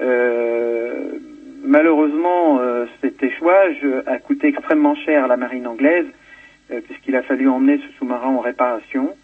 Euh, 0.00 1.18
malheureusement, 1.68 2.58
euh, 2.60 2.86
cet 3.00 3.22
échouage 3.22 3.86
a 4.06 4.18
coûté 4.18 4.48
extrêmement 4.48 4.96
cher 4.96 5.24
à 5.24 5.28
la 5.28 5.36
marine 5.36 5.66
anglaise, 5.66 6.06
euh, 6.70 6.80
puisqu'il 6.80 7.14
a 7.14 7.22
fallu 7.22 7.48
emmener 7.48 7.78
ce 7.78 7.98
sous-marin 7.98 8.28
en 8.28 8.40
réparation. 8.40 9.14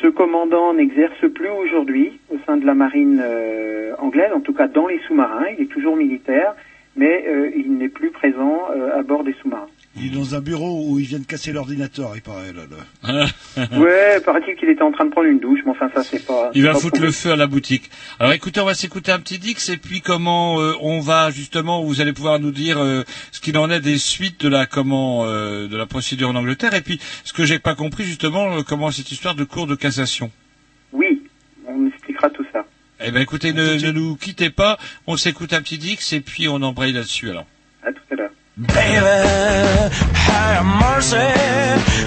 Ce 0.00 0.06
commandant 0.06 0.74
n'exerce 0.74 1.28
plus 1.34 1.48
aujourd'hui 1.48 2.20
au 2.30 2.38
sein 2.46 2.56
de 2.56 2.64
la 2.64 2.74
marine 2.74 3.20
euh, 3.22 3.94
anglaise, 3.98 4.32
en 4.32 4.40
tout 4.40 4.52
cas 4.52 4.68
dans 4.68 4.86
les 4.86 4.98
sous-marins. 5.00 5.46
Il 5.56 5.64
est 5.64 5.68
toujours 5.68 5.96
militaire, 5.96 6.54
mais 6.96 7.24
euh, 7.28 7.50
il 7.56 7.76
n'est 7.76 7.88
plus 7.88 8.10
présent 8.10 8.68
euh, 8.70 8.98
à 8.98 9.02
bord 9.02 9.24
des 9.24 9.34
sous-marins. 9.34 9.66
Il 10.00 10.12
est 10.12 10.16
dans 10.16 10.34
un 10.34 10.40
bureau 10.40 10.84
où 10.86 10.98
ils 10.98 11.06
viennent 11.06 11.24
casser 11.24 11.52
l'ordinateur, 11.52 12.12
il 12.14 12.22
paraît. 12.22 12.52
Là, 12.52 12.62
là. 12.70 13.26
ouais, 13.78 14.20
paraît-il 14.20 14.54
qu'il 14.56 14.68
était 14.68 14.82
en 14.82 14.92
train 14.92 15.04
de 15.06 15.10
prendre 15.10 15.26
une 15.28 15.40
douche, 15.40 15.60
mais 15.64 15.72
enfin 15.72 15.90
ça 15.94 16.02
c'est 16.02 16.24
pas. 16.24 16.50
Il 16.54 16.62
va 16.62 16.72
pas 16.72 16.78
foutre 16.78 16.94
prouvé. 16.94 17.06
le 17.06 17.12
feu 17.12 17.32
à 17.32 17.36
la 17.36 17.46
boutique. 17.46 17.90
Alors 18.18 18.32
écoutez, 18.32 18.60
on 18.60 18.64
va 18.64 18.74
s'écouter 18.74 19.12
un 19.12 19.18
petit 19.18 19.38
Dix 19.38 19.68
et 19.68 19.76
puis 19.76 20.00
comment 20.00 20.60
euh, 20.60 20.72
on 20.80 21.00
va 21.00 21.30
justement, 21.30 21.82
vous 21.82 22.00
allez 22.00 22.12
pouvoir 22.12 22.38
nous 22.38 22.50
dire 22.50 22.78
euh, 22.78 23.02
ce 23.32 23.40
qu'il 23.40 23.58
en 23.58 23.70
est 23.70 23.80
des 23.80 23.98
suites 23.98 24.40
de 24.40 24.48
la 24.48 24.66
comment 24.66 25.24
euh, 25.26 25.68
de 25.68 25.76
la 25.76 25.86
procédure 25.86 26.28
en 26.28 26.34
Angleterre 26.36 26.74
et 26.74 26.82
puis 26.82 27.00
ce 27.24 27.32
que 27.32 27.44
j'ai 27.44 27.58
pas 27.58 27.74
compris 27.74 28.04
justement 28.04 28.58
euh, 28.58 28.62
comment 28.66 28.90
cette 28.90 29.10
histoire 29.10 29.34
de 29.34 29.44
cours 29.44 29.66
de 29.66 29.74
cassation. 29.74 30.30
Oui, 30.92 31.22
on 31.66 31.86
expliquera 31.86 32.30
tout 32.30 32.44
ça. 32.52 32.64
Eh 33.04 33.10
ben 33.10 33.20
écoutez, 33.20 33.52
ne, 33.52 33.74
ne 33.74 33.92
nous 33.92 34.16
quittez 34.16 34.50
pas, 34.50 34.78
on 35.06 35.16
s'écoute 35.16 35.52
un 35.52 35.62
petit 35.62 35.78
Dix 35.78 36.12
et 36.12 36.20
puis 36.20 36.48
on 36.48 36.62
embraye 36.62 36.92
là-dessus 36.92 37.30
alors. 37.30 37.46
À 37.82 37.92
tout 37.92 38.02
à 38.10 38.14
l'heure. 38.14 38.30
Baby, 38.58 38.74
have 38.74 40.66
mercy. 40.82 41.30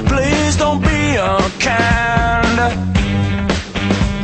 Please 0.06 0.58
don't 0.58 0.82
be 0.82 1.16
unkind. 1.16 2.60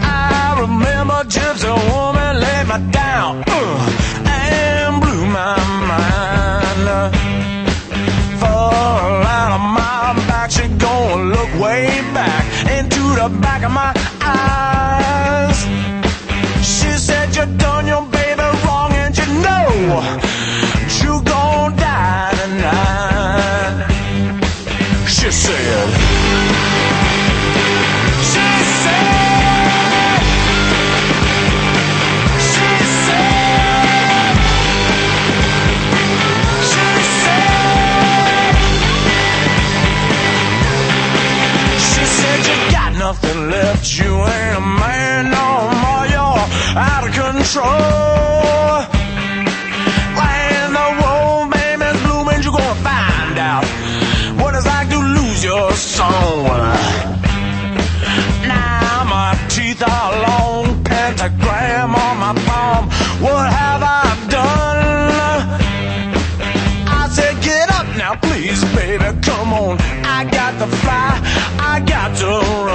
I 0.04 0.58
remember 0.60 1.24
a 1.24 1.76
woman 1.88 2.42
laid 2.42 2.68
me 2.68 2.92
down 2.92 3.46
uh, 3.48 4.26
and 4.28 5.02
blew 5.02 5.26
my 5.28 5.56
mind. 5.88 7.16
A 8.42 8.52
lot 9.24 9.52
of 9.56 9.62
my 9.62 10.28
back, 10.28 10.52
she 10.52 10.68
gonna 10.68 11.32
look 11.32 11.52
way 11.64 11.88
back 12.14 12.44
into 12.78 13.04
the 13.16 13.30
back 13.40 13.64
of 13.64 13.72
my 13.72 13.94
eyes. 14.20 15.64
She 16.60 16.90
said 17.00 17.34
you 17.38 17.46
done 17.56 17.88
your 17.88 18.06
baby 18.08 18.42
wrong 18.66 18.92
and 18.92 19.18
you 19.18 19.28
know 19.42 20.27
She 25.28 25.34
said. 25.34 25.90
She 28.24 28.48
said. 28.64 29.12
She 32.40 32.68
said. 32.88 33.28
She 41.78 42.04
said. 42.06 42.40
You 42.48 42.56
got 42.72 42.92
nothing 42.98 43.50
left. 43.50 44.00
You 44.00 44.12
ain't 44.16 44.56
a 44.56 44.62
man 44.62 45.30
no 45.30 45.48
more. 45.84 46.06
You're 46.08 46.40
out 46.80 47.04
of 47.06 47.12
control. 47.14 48.97
Now 58.48 59.04
my 59.04 59.38
teeth 59.50 59.84
are 59.84 60.12
long, 60.28 60.84
pentagram 60.84 61.96
on 61.96 62.18
my 62.18 62.34
palm. 62.46 62.86
What 63.22 63.52
have 63.52 63.84
I 63.84 64.04
done? 64.30 65.62
I 66.88 67.10
said, 67.10 67.42
get 67.44 67.70
up 67.72 67.88
now, 67.98 68.16
please, 68.16 68.64
baby, 68.76 69.04
come 69.22 69.54
on. 69.54 69.78
I 70.06 70.24
got 70.30 70.58
to 70.60 70.68
fly, 70.78 71.20
I 71.60 71.82
got 71.86 72.16
to 72.18 72.28
run. 72.28 72.67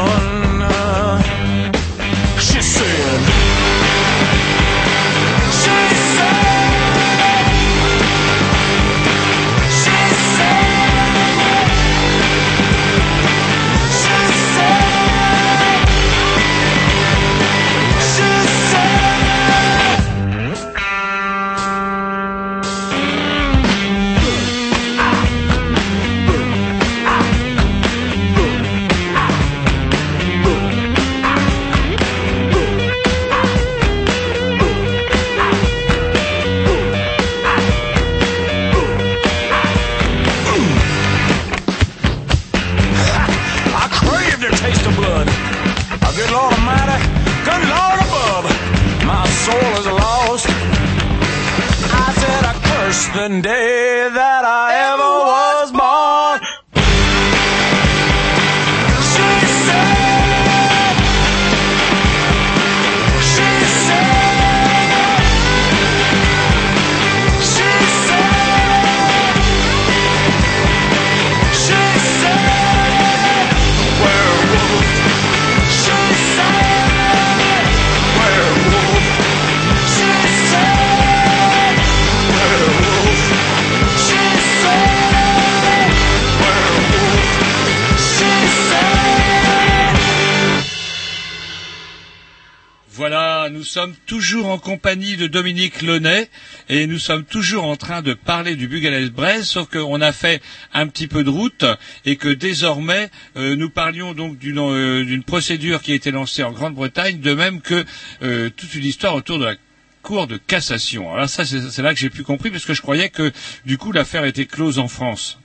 De 94.77 95.27
Dominique 95.27 95.83
Launay 95.83 96.29
et 96.68 96.87
nous 96.87 96.99
sommes 96.99 97.25
toujours 97.25 97.64
en 97.64 97.77
train 97.77 98.01
de 98.01 98.14
parler 98.14 98.57
du 98.57 98.68
Bugalès 98.68 99.11
Brest, 99.11 99.45
sauf 99.45 99.68
qu'on 99.68 100.01
a 100.01 100.12
fait 100.12 100.41
un 100.73 100.87
petit 100.87 101.09
peu 101.09 101.25
de 101.25 101.31
route 101.31 101.64
et 102.07 102.16
que 102.16 102.29
désormais 102.29 103.11
euh, 103.37 103.55
nous 103.55 103.68
parlions 103.68 104.14
donc 104.14 104.39
d'une 104.39 104.59
euh, 104.59 105.05
d'une 105.05 105.25
procédure 105.25 105.83
qui 105.83 105.93
a 105.93 105.95
été 105.95 106.11
lancée 106.11 106.43
en 106.43 106.53
Grande-Bretagne, 106.53 107.20
de 107.20 107.35
même 107.35 107.61
que 107.61 107.85
euh, 108.23 108.49
toute 108.49 108.75
une 108.75 108.85
histoire 108.85 109.14
autour 109.14 109.39
de 109.39 109.45
la 109.45 109.55
Cour 110.03 110.27
de 110.27 110.37
cassation. 110.37 111.14
Alors 111.14 111.29
ça, 111.29 111.45
c'est 111.45 111.83
là 111.83 111.95
que 111.95 112.01
j'ai 112.01 112.11
plus 112.11 112.25
compris, 112.25 112.51
parce 112.51 112.66
que 112.66 112.75
je 112.75 112.83
croyais 112.83 113.09
que 113.09 113.31
du 113.64 113.79
coup 113.79 113.93
l'affaire 113.93 114.25
était 114.25 114.47
close 114.47 114.81
en 114.81 114.89
France. 114.89 115.39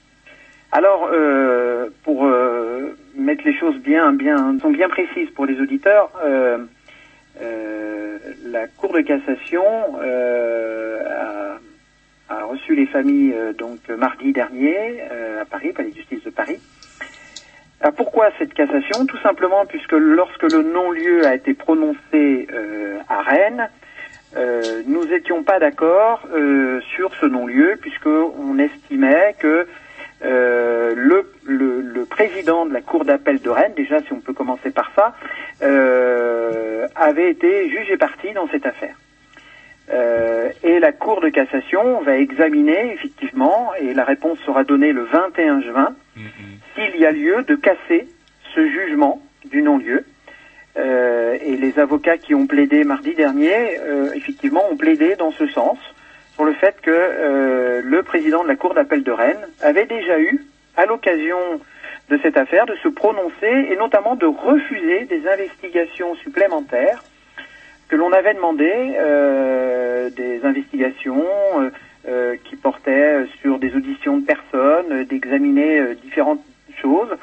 Alors, 0.72 1.08
pour 2.02 2.28
mettre 3.16 3.44
les 3.44 3.56
choses 3.56 3.76
bien, 3.76 4.12
bien, 4.14 4.58
sont 4.60 4.72
bien 4.72 4.88
précises 4.88 5.30
pour 5.36 5.46
les 5.46 5.60
auditeurs, 5.60 6.10
euh, 7.40 8.18
la 8.46 8.66
Cour 8.66 8.92
de 8.92 9.00
cassation 9.00 9.62
euh, 10.00 11.00
a, 12.28 12.34
a 12.34 12.44
reçu 12.44 12.74
les 12.74 12.86
familles 12.86 13.34
euh, 13.34 13.52
donc 13.52 13.88
mardi 13.88 14.32
dernier 14.32 15.02
à 15.40 15.44
Paris, 15.44 15.72
palais 15.72 15.90
de 15.90 15.96
justice 15.96 16.24
de 16.24 16.30
Paris. 16.30 16.58
Alors 17.80 17.94
pourquoi 17.94 18.30
cette 18.38 18.54
cassation? 18.54 19.06
Tout 19.06 19.18
simplement 19.18 19.64
puisque 19.66 19.92
lorsque 19.92 20.42
le 20.42 20.62
non-lieu 20.62 21.26
a 21.26 21.34
été 21.34 21.54
prononcé 21.54 22.48
à 23.08 23.22
Rennes, 23.22 23.68
nous 24.86 25.04
n'étions 25.04 25.44
pas 25.44 25.60
d'accord 25.60 26.26
sur 26.96 27.14
ce 27.20 27.26
non-lieu 27.26 27.76
puisque 27.80 28.06
on 28.06 28.58
estimait 28.58 29.36
que 29.38 29.68
euh, 30.24 30.94
le, 30.96 31.32
le, 31.44 31.80
le 31.80 32.04
président 32.04 32.66
de 32.66 32.72
la 32.72 32.80
cour 32.80 33.04
d'appel 33.04 33.40
de 33.40 33.50
Rennes, 33.50 33.74
déjà 33.76 34.00
si 34.02 34.12
on 34.12 34.20
peut 34.20 34.32
commencer 34.32 34.70
par 34.70 34.90
ça, 34.96 35.14
euh, 35.62 36.86
avait 36.96 37.30
été 37.30 37.68
jugé 37.70 37.96
parti 37.96 38.32
dans 38.32 38.48
cette 38.48 38.66
affaire. 38.66 38.96
Euh, 39.90 40.50
et 40.62 40.80
la 40.80 40.92
Cour 40.92 41.20
de 41.20 41.28
cassation 41.30 42.02
va 42.02 42.16
examiner 42.16 42.92
effectivement, 42.92 43.70
et 43.80 43.94
la 43.94 44.04
réponse 44.04 44.38
sera 44.40 44.64
donnée 44.64 44.92
le 44.92 45.04
21 45.04 45.62
juin, 45.62 45.94
s'il 46.74 47.00
y 47.00 47.06
a 47.06 47.12
lieu 47.12 47.42
de 47.46 47.54
casser 47.54 48.08
ce 48.54 48.68
jugement 48.68 49.22
du 49.46 49.62
non-lieu. 49.62 50.04
Euh, 50.76 51.36
et 51.42 51.56
les 51.56 51.78
avocats 51.78 52.18
qui 52.18 52.34
ont 52.34 52.46
plaidé 52.46 52.84
mardi 52.84 53.14
dernier, 53.14 53.78
euh, 53.80 54.12
effectivement, 54.14 54.62
ont 54.70 54.76
plaidé 54.76 55.16
dans 55.16 55.32
ce 55.32 55.46
sens, 55.48 55.78
sur 56.38 56.44
le 56.44 56.54
fait 56.54 56.80
que 56.80 56.92
euh, 56.92 57.82
le 57.84 58.04
président 58.04 58.44
de 58.44 58.48
la 58.48 58.54
Cour 58.54 58.72
d'appel 58.72 59.02
de 59.02 59.10
Rennes 59.10 59.48
avait 59.60 59.86
déjà 59.86 60.20
eu, 60.20 60.40
à 60.76 60.86
l'occasion 60.86 61.36
de 62.10 62.18
cette 62.22 62.36
affaire, 62.36 62.64
de 62.64 62.76
se 62.76 62.86
prononcer 62.86 63.68
et 63.72 63.74
notamment 63.74 64.14
de 64.14 64.26
refuser 64.26 65.06
des 65.06 65.26
investigations 65.26 66.14
supplémentaires 66.14 67.02
que 67.88 67.96
l'on 67.96 68.12
avait 68.12 68.34
demandé, 68.34 68.70
euh, 68.72 70.10
des 70.10 70.44
investigations 70.44 71.26
euh, 72.06 72.36
qui 72.44 72.54
portaient 72.54 73.26
sur 73.40 73.58
des 73.58 73.74
auditions 73.74 74.18
de 74.18 74.24
personnes, 74.24 75.04
d'examiner 75.06 75.96
différentes 76.04 76.44
choses. 76.80 77.16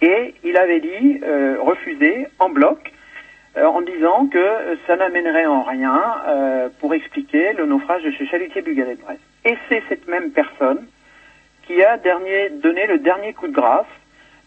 Et 0.00 0.34
il 0.44 0.56
avait 0.56 0.78
dit 0.78 1.20
refuser 1.60 2.28
en 2.38 2.50
bloc 2.50 2.92
en 3.66 3.80
disant 3.82 4.26
que 4.26 4.38
euh, 4.38 4.76
ça 4.86 4.96
n'amènerait 4.96 5.46
en 5.46 5.62
rien 5.62 6.00
euh, 6.26 6.68
pour 6.80 6.94
expliquer 6.94 7.52
le 7.54 7.66
naufrage 7.66 8.02
de 8.02 8.10
ce 8.12 8.24
chalutier 8.24 8.62
Bugalet 8.62 8.96
de 8.96 9.00
Brest. 9.00 9.20
Et 9.44 9.56
c'est 9.68 9.82
cette 9.88 10.08
même 10.08 10.30
personne 10.30 10.86
qui 11.66 11.82
a 11.82 11.96
dernier, 11.96 12.50
donné 12.50 12.86
le 12.86 12.98
dernier 12.98 13.32
coup 13.32 13.48
de 13.48 13.52
grâce 13.52 13.86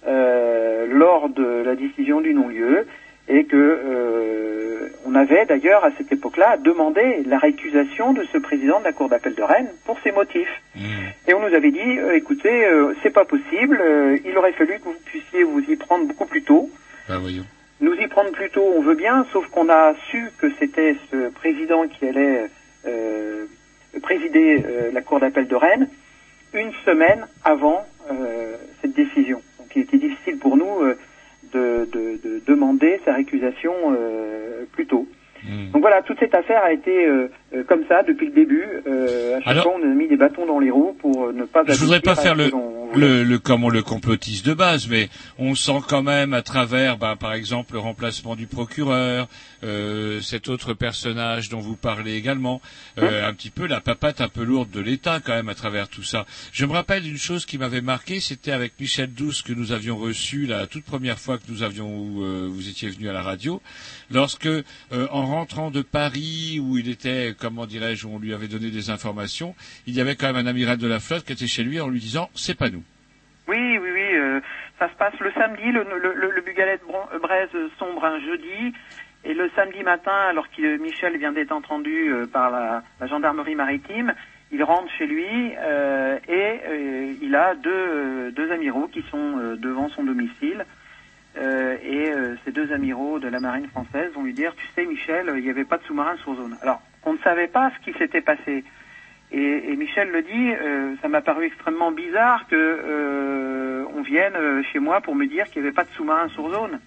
euh, 0.07 0.87
lors 0.89 1.29
de 1.29 1.63
la 1.63 1.75
décision 1.75 2.21
du 2.21 2.33
non-lieu 2.33 2.87
et 3.27 3.45
que 3.45 3.55
euh, 3.55 4.89
on 5.05 5.15
avait 5.15 5.45
d'ailleurs 5.45 5.85
à 5.85 5.91
cette 5.97 6.11
époque-là 6.11 6.57
demandé 6.57 7.23
la 7.25 7.37
récusation 7.37 8.13
de 8.13 8.23
ce 8.31 8.37
président 8.37 8.79
de 8.79 8.85
la 8.85 8.91
Cour 8.91 9.09
d'appel 9.09 9.35
de 9.35 9.43
Rennes 9.43 9.69
pour 9.85 9.99
ces 10.03 10.11
motifs. 10.11 10.61
Et 11.27 11.33
on 11.33 11.39
nous 11.39 11.53
avait 11.53 11.71
dit, 11.71 11.79
euh, 11.79 12.15
écoutez, 12.15 12.65
euh, 12.65 12.93
c'est 13.03 13.11
pas 13.11 13.25
possible, 13.25 13.79
euh, 13.81 14.17
il 14.25 14.37
aurait 14.37 14.53
fallu 14.53 14.79
que 14.79 14.85
vous 14.85 14.95
puissiez 15.05 15.43
vous 15.43 15.61
y 15.61 15.75
prendre 15.75 16.07
beaucoup 16.07 16.25
plus 16.25 16.43
tôt. 16.43 16.69
Ben 17.07 17.19
voyons. 17.19 17.45
Nous 17.81 17.93
y 17.95 18.07
prendre 18.07 18.31
plus 18.31 18.49
tôt, 18.51 18.63
on 18.77 18.81
veut 18.81 18.95
bien, 18.95 19.25
sauf 19.33 19.47
qu'on 19.47 19.67
a 19.69 19.93
su 20.09 20.29
que 20.37 20.47
c'était 20.59 20.95
ce 21.11 21.29
président 21.31 21.87
qui 21.87 22.05
allait 22.07 22.45
euh, 22.87 23.45
présider 24.01 24.63
euh, 24.63 24.91
la 24.93 25.01
Cour 25.01 25.19
d'appel 25.19 25.47
de 25.47 25.55
Rennes 25.55 25.87
une 26.53 26.71
semaine 26.85 27.25
avant 27.43 27.85
euh, 28.11 28.55
cette 28.81 28.93
décision. 28.93 29.41
Donc 29.57 29.69
il 29.75 29.81
était 29.83 29.97
difficile 29.97 30.37
pour 30.37 30.57
nous 30.57 30.81
euh, 30.81 30.97
de, 31.53 31.89
de- 31.91 32.19
de 32.23 32.41
demander 32.45 32.99
sa 33.05 33.13
récusation 33.13 33.73
euh, 33.97 34.65
plus 34.73 34.85
tôt. 34.85 35.07
Donc 35.73 35.81
voilà, 35.81 36.03
toute 36.03 36.19
cette 36.19 36.35
affaire 36.35 36.63
a 36.63 36.71
été 36.71 37.07
euh, 37.07 37.27
euh, 37.55 37.63
comme 37.63 37.83
ça 37.87 38.03
depuis 38.03 38.27
le 38.27 38.31
début. 38.33 38.63
Euh, 38.85 39.37
à 39.37 39.39
chaque 39.39 39.47
Alors- 39.53 39.63
fois, 39.63 39.73
on 39.79 39.81
a 39.81 39.87
mis 39.95 40.07
des 40.07 40.15
bâtons 40.15 40.45
dans 40.45 40.59
les 40.59 40.69
roues 40.69 40.95
pour 40.99 41.33
ne 41.33 41.45
pas. 41.45 41.63
Je 41.67 41.79
voudrais 41.79 41.99
pas 41.99 42.13
faire 42.15 42.35
le- 42.35 42.51
le, 42.95 43.23
le 43.23 43.39
comment 43.39 43.69
le 43.69 43.83
complotiste 43.83 44.45
de 44.45 44.53
base, 44.53 44.87
mais 44.87 45.09
on 45.37 45.55
sent 45.55 45.79
quand 45.87 46.03
même 46.03 46.33
à 46.33 46.41
travers, 46.41 46.97
ben, 46.97 47.15
par 47.15 47.33
exemple, 47.33 47.73
le 47.73 47.79
remplacement 47.79 48.35
du 48.35 48.47
procureur, 48.47 49.27
euh, 49.63 50.19
cet 50.21 50.49
autre 50.49 50.73
personnage 50.73 51.49
dont 51.49 51.59
vous 51.59 51.75
parlez 51.75 52.15
également, 52.15 52.61
euh, 52.97 53.27
un 53.27 53.33
petit 53.33 53.49
peu 53.49 53.65
la 53.65 53.79
papate 53.79 54.19
un 54.19 54.27
peu 54.27 54.43
lourde 54.43 54.71
de 54.71 54.81
l'État 54.81 55.21
quand 55.23 55.33
même 55.33 55.49
à 55.49 55.55
travers 55.55 55.87
tout 55.87 56.03
ça. 56.03 56.25
Je 56.51 56.65
me 56.65 56.73
rappelle 56.73 57.03
d'une 57.03 57.17
chose 57.17 57.45
qui 57.45 57.57
m'avait 57.57 57.81
marqué, 57.81 58.19
c'était 58.19 58.51
avec 58.51 58.73
Michel 58.79 59.13
Douce 59.13 59.41
que 59.41 59.53
nous 59.53 59.71
avions 59.71 59.97
reçu 59.97 60.45
la 60.45 60.67
toute 60.67 60.83
première 60.83 61.19
fois 61.19 61.37
que 61.37 61.49
nous 61.49 61.63
avions, 61.63 62.23
euh, 62.23 62.47
vous 62.51 62.67
étiez 62.67 62.89
venu 62.89 63.07
à 63.09 63.13
la 63.13 63.21
radio, 63.21 63.61
lorsque 64.09 64.47
euh, 64.47 64.63
en 64.91 65.25
rentrant 65.27 65.71
de 65.71 65.81
Paris 65.81 66.59
où 66.59 66.77
il 66.77 66.89
était, 66.89 67.35
comment 67.37 67.65
dirais-je, 67.65 68.05
où 68.05 68.15
on 68.15 68.19
lui 68.19 68.33
avait 68.33 68.47
donné 68.47 68.69
des 68.69 68.89
informations, 68.89 69.55
il 69.87 69.95
y 69.95 70.01
avait 70.01 70.15
quand 70.15 70.27
même 70.27 70.45
un 70.45 70.49
amiral 70.49 70.77
de 70.77 70.87
la 70.87 70.99
flotte 70.99 71.25
qui 71.25 71.33
était 71.33 71.47
chez 71.47 71.63
lui 71.63 71.79
en 71.79 71.87
lui 71.87 71.99
disant 71.99 72.29
c'est 72.35 72.55
pas 72.55 72.69
nous. 72.69 72.80
Oui, 73.51 73.77
oui, 73.79 73.89
oui. 73.93 74.15
euh, 74.15 74.39
ça 74.79 74.87
se 74.87 74.95
passe 74.95 75.19
le 75.19 75.29
samedi. 75.33 75.73
Le, 75.73 75.83
le, 75.83 76.13
le, 76.13 76.31
le 76.31 76.41
Bugalet 76.41 76.77
de 76.77 77.17
Braise 77.19 77.49
sombre 77.77 78.05
un 78.05 78.17
jeudi. 78.21 78.73
Et 79.25 79.33
le 79.33 79.49
samedi 79.57 79.83
matin, 79.83 80.15
alors 80.29 80.49
que 80.49 80.77
Michel 80.77 81.17
vient 81.17 81.33
d'être 81.33 81.51
entendu 81.51 82.13
euh, 82.13 82.25
par 82.27 82.49
la, 82.49 82.81
gendarmerie 83.07 83.55
maritime, 83.55 84.13
il 84.53 84.63
rentre 84.63 84.89
chez 84.97 85.05
lui 85.05 85.25
euh, 85.59 86.17
et 86.29 86.59
euh, 86.65 87.13
il 87.21 87.35
a 87.35 87.53
deux, 87.55 87.69
euh, 87.73 88.31
deux 88.31 88.49
amiraux 88.53 88.87
qui 88.87 89.01
sont 89.11 89.37
euh, 89.37 89.57
devant 89.57 89.89
son 89.89 90.05
domicile. 90.05 90.65
Euh, 91.37 91.75
et 91.83 92.09
euh, 92.09 92.35
ces 92.45 92.53
deux 92.53 92.71
amiraux 92.71 93.19
de 93.19 93.27
la 93.27 93.41
marine 93.41 93.67
française 93.67 94.13
vont 94.13 94.23
lui 94.23 94.33
dire, 94.33 94.55
tu 94.55 94.65
sais 94.75 94.85
Michel, 94.85 95.27
euh, 95.27 95.37
il 95.37 95.43
n'y 95.43 95.49
avait 95.49 95.65
pas 95.65 95.77
de 95.77 95.83
sous-marin 95.83 96.15
sur 96.23 96.35
zone. 96.35 96.57
Alors, 96.61 96.81
on 97.03 97.13
ne 97.13 97.19
savait 97.19 97.47
pas 97.47 97.69
ce 97.71 97.83
qui 97.83 97.97
s'était 97.97 98.21
passé. 98.21 98.63
Et, 99.33 99.71
et 99.71 99.75
Michel 99.77 100.09
le 100.11 100.21
dit, 100.23 100.51
euh, 100.51 100.95
ça 101.01 101.07
m'a 101.07 101.21
paru 101.21 101.45
extrêmement 101.45 101.91
bizarre 101.91 102.45
que 102.49 102.55
euh, 102.55 103.83
on 103.95 104.01
vienne 104.01 104.33
euh, 104.35 104.61
chez 104.71 104.79
moi 104.79 104.99
pour 105.01 105.15
me 105.15 105.25
dire 105.25 105.45
qu'il 105.49 105.61
n'y 105.61 105.67
avait 105.67 105.75
pas 105.75 105.83
de 105.85 105.89
sous-marin 105.91 106.27
sur 106.29 106.49
zone. 106.49 106.79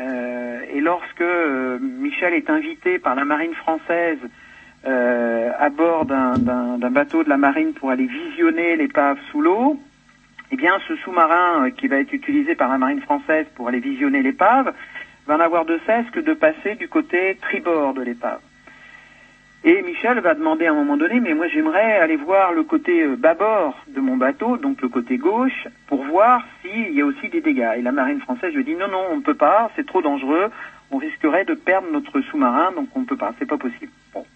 Euh, 0.00 0.60
et 0.72 0.80
lorsque 0.80 1.20
euh, 1.20 1.78
Michel 1.80 2.34
est 2.34 2.50
invité 2.50 2.98
par 2.98 3.14
la 3.14 3.24
marine 3.24 3.54
française 3.54 4.18
euh, 4.86 5.50
à 5.58 5.68
bord 5.70 6.04
d'un- 6.06 6.34
bateau 6.90 7.24
de 7.24 7.28
la 7.28 7.36
marine 7.36 7.72
pour 7.74 7.90
aller 7.90 8.06
visionner 8.06 8.76
l'épave 8.76 9.18
sous 9.30 9.40
l'eau, 9.40 9.78
eh 10.50 10.56
bien 10.56 10.72
ce 10.88 10.96
sous-marin 10.96 11.70
qui 11.70 11.88
va 11.88 11.96
être 11.98 12.12
utilisé 12.12 12.54
par 12.54 12.68
la 12.70 12.78
marine 12.78 13.00
française 13.02 13.46
pour 13.54 13.68
aller 13.68 13.80
visionner 13.80 14.22
l'épave 14.22 14.72
va 15.26 15.36
n'avoir 15.36 15.64
de 15.64 15.78
cesse 15.86 16.08
que 16.12 16.20
de 16.20 16.34
passer 16.34 16.74
du 16.76 16.88
côté 16.88 17.36
tribord 17.42 17.94
de 17.94 18.02
l'épave. 18.02 18.40
Et 19.66 19.80
Michel 19.80 20.20
va 20.20 20.34
demander 20.34 20.66
à 20.66 20.72
un 20.72 20.74
moment 20.74 20.98
donné, 20.98 21.20
mais 21.20 21.32
moi 21.32 21.48
j'aimerais 21.48 21.98
aller 21.98 22.16
voir 22.16 22.52
le 22.52 22.64
côté 22.64 23.02
euh, 23.02 23.16
bâbord 23.16 23.82
de 23.88 23.98
mon 23.98 24.18
bateau, 24.18 24.58
donc 24.58 24.82
le 24.82 24.88
côté 24.90 25.16
gauche, 25.16 25.66
pour 25.86 26.04
voir 26.04 26.46
s'il 26.60 26.92
y 26.92 27.00
a 27.00 27.06
aussi 27.06 27.30
des 27.30 27.40
dégâts. 27.40 27.72
Et 27.78 27.80
la 27.80 27.90
marine 27.90 28.20
française 28.20 28.52
lui 28.52 28.62
dit, 28.62 28.74
non, 28.74 28.88
non, 28.88 29.06
on 29.10 29.16
ne 29.16 29.22
peut 29.22 29.32
pas, 29.32 29.70
c'est 29.74 29.86
trop 29.86 30.02
dangereux, 30.02 30.50
on 30.90 30.98
risquerait 30.98 31.46
de 31.46 31.54
perdre 31.54 31.88
notre 31.90 32.20
sous-marin, 32.20 32.72
donc 32.72 32.88
on 32.94 33.00
ne 33.00 33.04
peut 33.06 33.16
pas, 33.16 33.32
c'est 33.38 33.48
pas 33.48 33.56
possible. 33.56 33.90
Bon. 34.12 34.26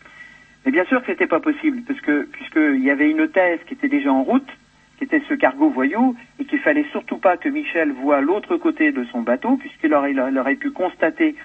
Mais 0.64 0.72
bien 0.72 0.86
sûr 0.86 1.02
que 1.02 1.08
c'était 1.08 1.26
pas 1.26 1.40
possible, 1.40 1.82
puisqu'il 1.82 2.82
y 2.82 2.90
avait 2.90 3.10
une 3.10 3.28
thèse 3.28 3.60
qui 3.66 3.74
était 3.74 3.88
déjà 3.88 4.10
en 4.10 4.22
route, 4.22 4.48
qui 4.96 5.04
était 5.04 5.22
ce 5.28 5.34
cargo 5.34 5.68
voyou, 5.68 6.16
et 6.40 6.46
qu'il 6.46 6.60
fallait 6.60 6.86
surtout 6.90 7.18
pas 7.18 7.36
que 7.36 7.50
Michel 7.50 7.92
voie 7.92 8.22
l'autre 8.22 8.56
côté 8.56 8.92
de 8.92 9.04
son 9.12 9.20
bateau, 9.20 9.58
puisqu'il 9.58 9.92
aurait, 9.92 10.14
aurait 10.38 10.54
pu 10.54 10.70
constater 10.70 11.36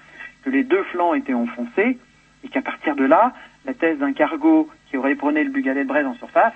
que 0.42 0.48
les 0.48 0.62
deux 0.62 0.84
flancs 0.84 1.12
étaient 1.12 1.34
enfoncés, 1.34 1.98
et 2.44 2.48
qu'à 2.48 2.62
partir 2.62 2.96
de 2.96 3.04
là, 3.04 3.34
la 3.66 3.74
thèse 3.74 3.98
d'un 3.98 4.12
cargo 4.12 4.70
qui 4.88 4.96
aurait 4.96 5.14
prôné 5.14 5.44
le 5.44 5.50
Bugalet 5.50 5.84
de 5.84 5.88
Braise 5.88 6.06
en 6.06 6.14
surface, 6.14 6.54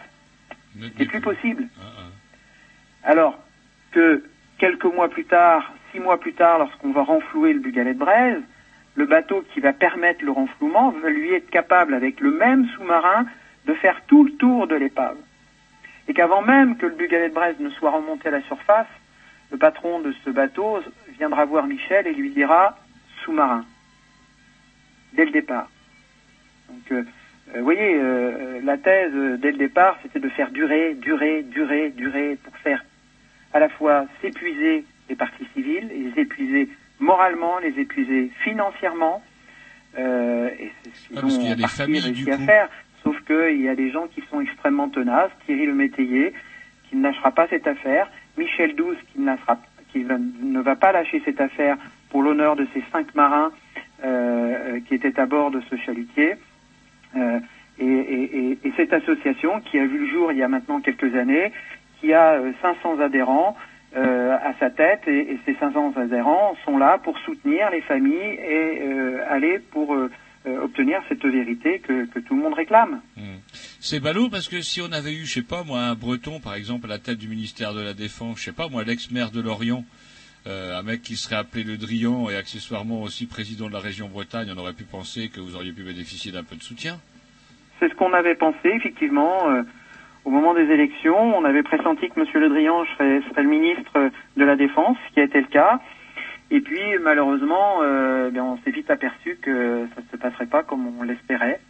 c'est 0.97 1.07
plus 1.07 1.21
possible. 1.21 1.67
Alors 3.03 3.39
que 3.93 4.23
quelques 4.59 4.85
mois 4.85 5.09
plus 5.09 5.25
tard, 5.25 5.73
six 5.93 6.01
mois 6.01 6.21
plus 6.21 6.35
tard, 6.35 6.59
lorsqu'on 6.59 6.93
va 6.93 7.03
renflouer 7.03 7.53
le 7.53 7.61
Bugalet 7.61 7.95
de 7.95 7.99
Braise, 7.99 8.43
le 8.95 9.07
bateau 9.07 9.45
qui 9.55 9.61
va 9.61 9.73
permettre 9.73 10.25
le 10.25 10.33
renflouement 10.33 10.91
va 10.91 11.11
lui 11.11 11.33
être 11.33 11.51
capable, 11.51 11.95
avec 11.95 12.21
le 12.21 12.33
même 12.33 12.69
sous-marin, 12.75 13.27
de 13.67 13.75
faire 13.75 14.01
tout 14.07 14.25
le 14.25 14.33
tour 14.33 14.67
de 14.67 14.75
l'épave. 14.75 15.17
Et 16.09 16.15
qu'avant 16.15 16.43
même 16.43 16.77
que 16.77 16.87
le 16.87 16.95
Bugalet 16.95 17.29
de 17.29 17.35
Braise 17.35 17.57
ne 17.61 17.71
soit 17.71 17.91
remonté 17.91 18.29
à 18.29 18.33
la 18.33 18.43
surface, 18.43 18.89
le 19.51 19.59
patron 19.59 20.01
de 20.01 20.13
ce 20.25 20.31
bateau 20.31 20.81
viendra 21.19 21.45
voir 21.45 21.67
Michel 21.67 22.07
et 22.07 22.13
lui 22.13 22.31
dira 22.31 22.77
sous-marin, 23.25 23.65
dès 25.15 25.25
le 25.25 25.31
départ. 25.31 25.69
Donc, 26.69 26.93
euh, 26.93 27.03
euh, 27.55 27.59
vous 27.59 27.65
voyez, 27.65 27.95
euh, 27.95 28.61
la 28.63 28.77
thèse 28.77 29.13
euh, 29.15 29.37
dès 29.37 29.53
le 29.53 29.59
départ, 29.59 29.99
c'était 30.03 30.21
de 30.21 30.29
faire 30.29 30.51
durer, 30.51 30.95
durer, 30.95 31.43
durer, 31.43 31.91
durer, 31.91 32.37
pour 32.43 32.57
faire 32.59 32.85
à 33.55 33.59
la 33.61 33.69
fois 33.69 34.05
s'épuiser 34.21 34.85
les 35.09 35.15
parties 35.17 35.47
civiles, 35.55 35.89
les 35.89 36.21
épuiser 36.23 36.69
moralement, 37.01 37.59
les 37.61 37.79
épuiser 37.81 38.31
financièrement. 38.45 39.23
Euh, 39.99 40.51
et 40.59 40.71
c'est 40.85 40.91
ce 40.95 41.09
qu'ils 41.09 41.19
Ah, 41.19 41.21
qu'il 41.23 41.43
y 41.45 41.49
a 41.49 41.53
ont 41.53 41.57
des 41.57 41.67
familles, 41.69 42.01
réussi 42.01 42.25
du 42.25 42.31
à 42.33 42.37
coup. 42.37 42.45
faire. 42.45 42.69
Sauf 43.03 43.19
qu'il 43.25 43.63
y 43.63 43.69
a 43.69 43.75
des 43.75 43.91
gens 43.91 44.07
qui 44.09 44.23
sont 44.31 44.41
extrêmement 44.41 44.89
tenaces. 44.89 45.31
Thierry 45.47 45.65
Le 45.67 45.75
Métayer, 45.75 46.35
qui 46.89 46.97
ne 46.97 47.03
lâchera 47.05 47.31
pas 47.31 47.47
cette 47.49 47.67
affaire. 47.67 48.11
Michel 48.37 48.75
Douce, 48.77 48.99
qui 49.13 49.21
ne, 49.21 49.27
lâchera- 49.27 49.61
qui 49.93 50.03
va- 50.03 50.19
ne 50.19 50.61
va 50.61 50.77
pas 50.77 50.93
lâcher 50.93 51.23
cette 51.25 51.41
affaire 51.41 51.79
pour 52.11 52.23
l'honneur 52.23 52.55
de 52.57 52.67
ces 52.75 52.83
cinq 52.93 53.15
marins 53.15 53.51
euh, 54.05 54.75
euh, 54.77 54.81
qui 54.87 54.95
étaient 54.95 55.19
à 55.19 55.27
bord 55.27 55.51
de 55.51 55.61
ce 55.71 55.77
chalutier. 55.77 56.35
Euh, 57.17 57.41
et, 57.79 57.85
et- 57.87 58.39
et- 58.51 58.59
et 58.65 58.68
cette 58.79 58.93
association 58.93 59.61
qui 59.61 59.79
a 59.79 59.87
vu 59.87 59.99
le 59.99 60.11
jour 60.11 60.33
il 60.33 60.39
y 60.39 60.43
a 60.43 60.49
maintenant 60.49 60.81
quelques 60.81 61.15
années, 61.15 61.53
qui 62.01 62.15
a 62.15 62.35
euh, 62.35 62.53
500 62.63 63.01
adhérents 63.01 63.57
euh, 63.97 64.37
à 64.37 64.55
sa 64.61 64.71
tête, 64.71 65.03
et, 65.09 65.39
ces 65.45 65.55
500 65.55 65.95
adhérents 65.97 66.55
sont 66.65 66.79
là 66.79 66.99
pour 66.99 67.19
soutenir 67.19 67.71
les 67.71 67.83
familles 67.83 68.39
et 68.39 68.83
euh, 68.83 69.25
aller 69.29 69.59
pour 69.59 69.95
euh, 69.95 70.11
euh, 70.47 70.63
obtenir 70.63 71.01
cette 71.09 71.25
vérité 71.25 71.81
que, 71.81 72.07
tout 72.21 72.37
le 72.37 72.43
monde 72.43 72.55
réclame. 72.55 73.01
C'est 73.81 74.01
ballot 74.01 74.29
parce 74.29 74.49
que 74.49 74.61
si 74.61 74.81
on 74.81 74.93
avait 74.93 75.13
eu, 75.13 75.27
je 75.27 75.35
sais 75.35 75.43
pas 75.43 75.65
moi, 75.65 75.81
un 75.81 75.95
Breton 75.95 76.41
par 76.41 76.55
exemple 76.55 76.87
à 76.87 76.91
la 76.91 76.99
tête 76.99 77.19
du 77.19 77.29
ministère 77.29 77.75
de 77.75 77.81
la 77.81 77.95
Défense, 77.95 78.39
je 78.39 78.45
sais 78.45 78.53
pas 78.53 78.69
moi, 78.69 78.85
l'ex-maire 78.85 79.31
de 79.31 79.41
Lorient, 79.41 79.85
euh, 80.47 80.79
un 80.79 80.83
mec 80.83 81.03
qui 81.03 81.17
serait 81.17 81.37
appelé 81.37 81.65
Le 81.65 81.77
Drian 81.77 82.31
et 82.31 82.37
accessoirement 82.37 83.03
aussi 83.03 83.27
président 83.27 83.67
de 83.67 83.73
la 83.73 83.81
région 83.81 84.09
Bretagne, 84.09 84.53
on 84.55 84.59
aurait 84.59 84.75
pu 84.75 84.85
penser 84.85 85.29
que 85.29 85.41
vous 85.41 85.57
auriez 85.57 85.73
pu 85.73 85.83
bénéficier 85.83 86.31
d'un 86.31 86.45
peu 86.45 86.57
de 86.57 86.63
soutien. 86.63 87.01
C'est 87.79 87.89
ce 87.89 87.95
qu'on 87.95 88.13
avait 88.13 88.35
pensé, 88.35 88.69
effectivement, 88.69 89.49
euh, 89.49 89.63
au 90.25 90.31
moment 90.31 90.55
des 90.55 90.71
élections. 90.71 91.37
On 91.37 91.45
avait 91.45 91.63
pressenti 91.63 92.09
que 92.09 92.21
M. 92.21 92.27
Le 92.35 92.49
Drian 92.49 92.85
serait, 92.85 93.21
le 93.37 93.49
ministre 93.49 94.11
de 94.37 94.45
la 94.45 94.57
Défense, 94.57 94.97
ce 95.09 95.15
qui 95.15 95.21
a 95.21 95.25
été 95.25 95.41
le 95.41 95.47
cas. 95.47 95.81
Et 96.51 96.61
puis, 96.61 96.81
malheureusement, 97.03 97.79
euh, 97.83 98.31
ben, 98.31 98.43
on 98.43 98.59
s'est 98.59 98.71
vite 98.71 98.91
aperçu 98.91 99.39
que 99.41 99.87
ça 99.95 100.01
ne 100.01 100.07
se 100.11 100.17
passerait 100.17 100.47
pas 100.47 100.63
comme 100.63 100.99
on 100.99 101.03
l'espérait. 101.03 101.61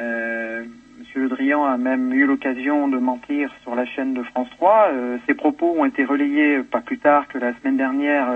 Euh, 0.00 0.62
M. 0.62 1.04
Le 1.14 1.28
Drian 1.28 1.64
a 1.64 1.76
même 1.76 2.12
eu 2.12 2.26
l'occasion 2.26 2.88
de 2.88 2.98
mentir 2.98 3.50
sur 3.62 3.74
la 3.74 3.84
chaîne 3.84 4.14
de 4.14 4.22
France 4.22 4.48
3. 4.56 4.88
Euh, 4.92 5.18
ses 5.26 5.34
propos 5.34 5.74
ont 5.78 5.84
été 5.84 6.04
relayés 6.04 6.60
pas 6.60 6.80
plus 6.80 6.98
tard 6.98 7.28
que 7.28 7.38
la 7.38 7.54
semaine 7.58 7.76
dernière 7.76 8.28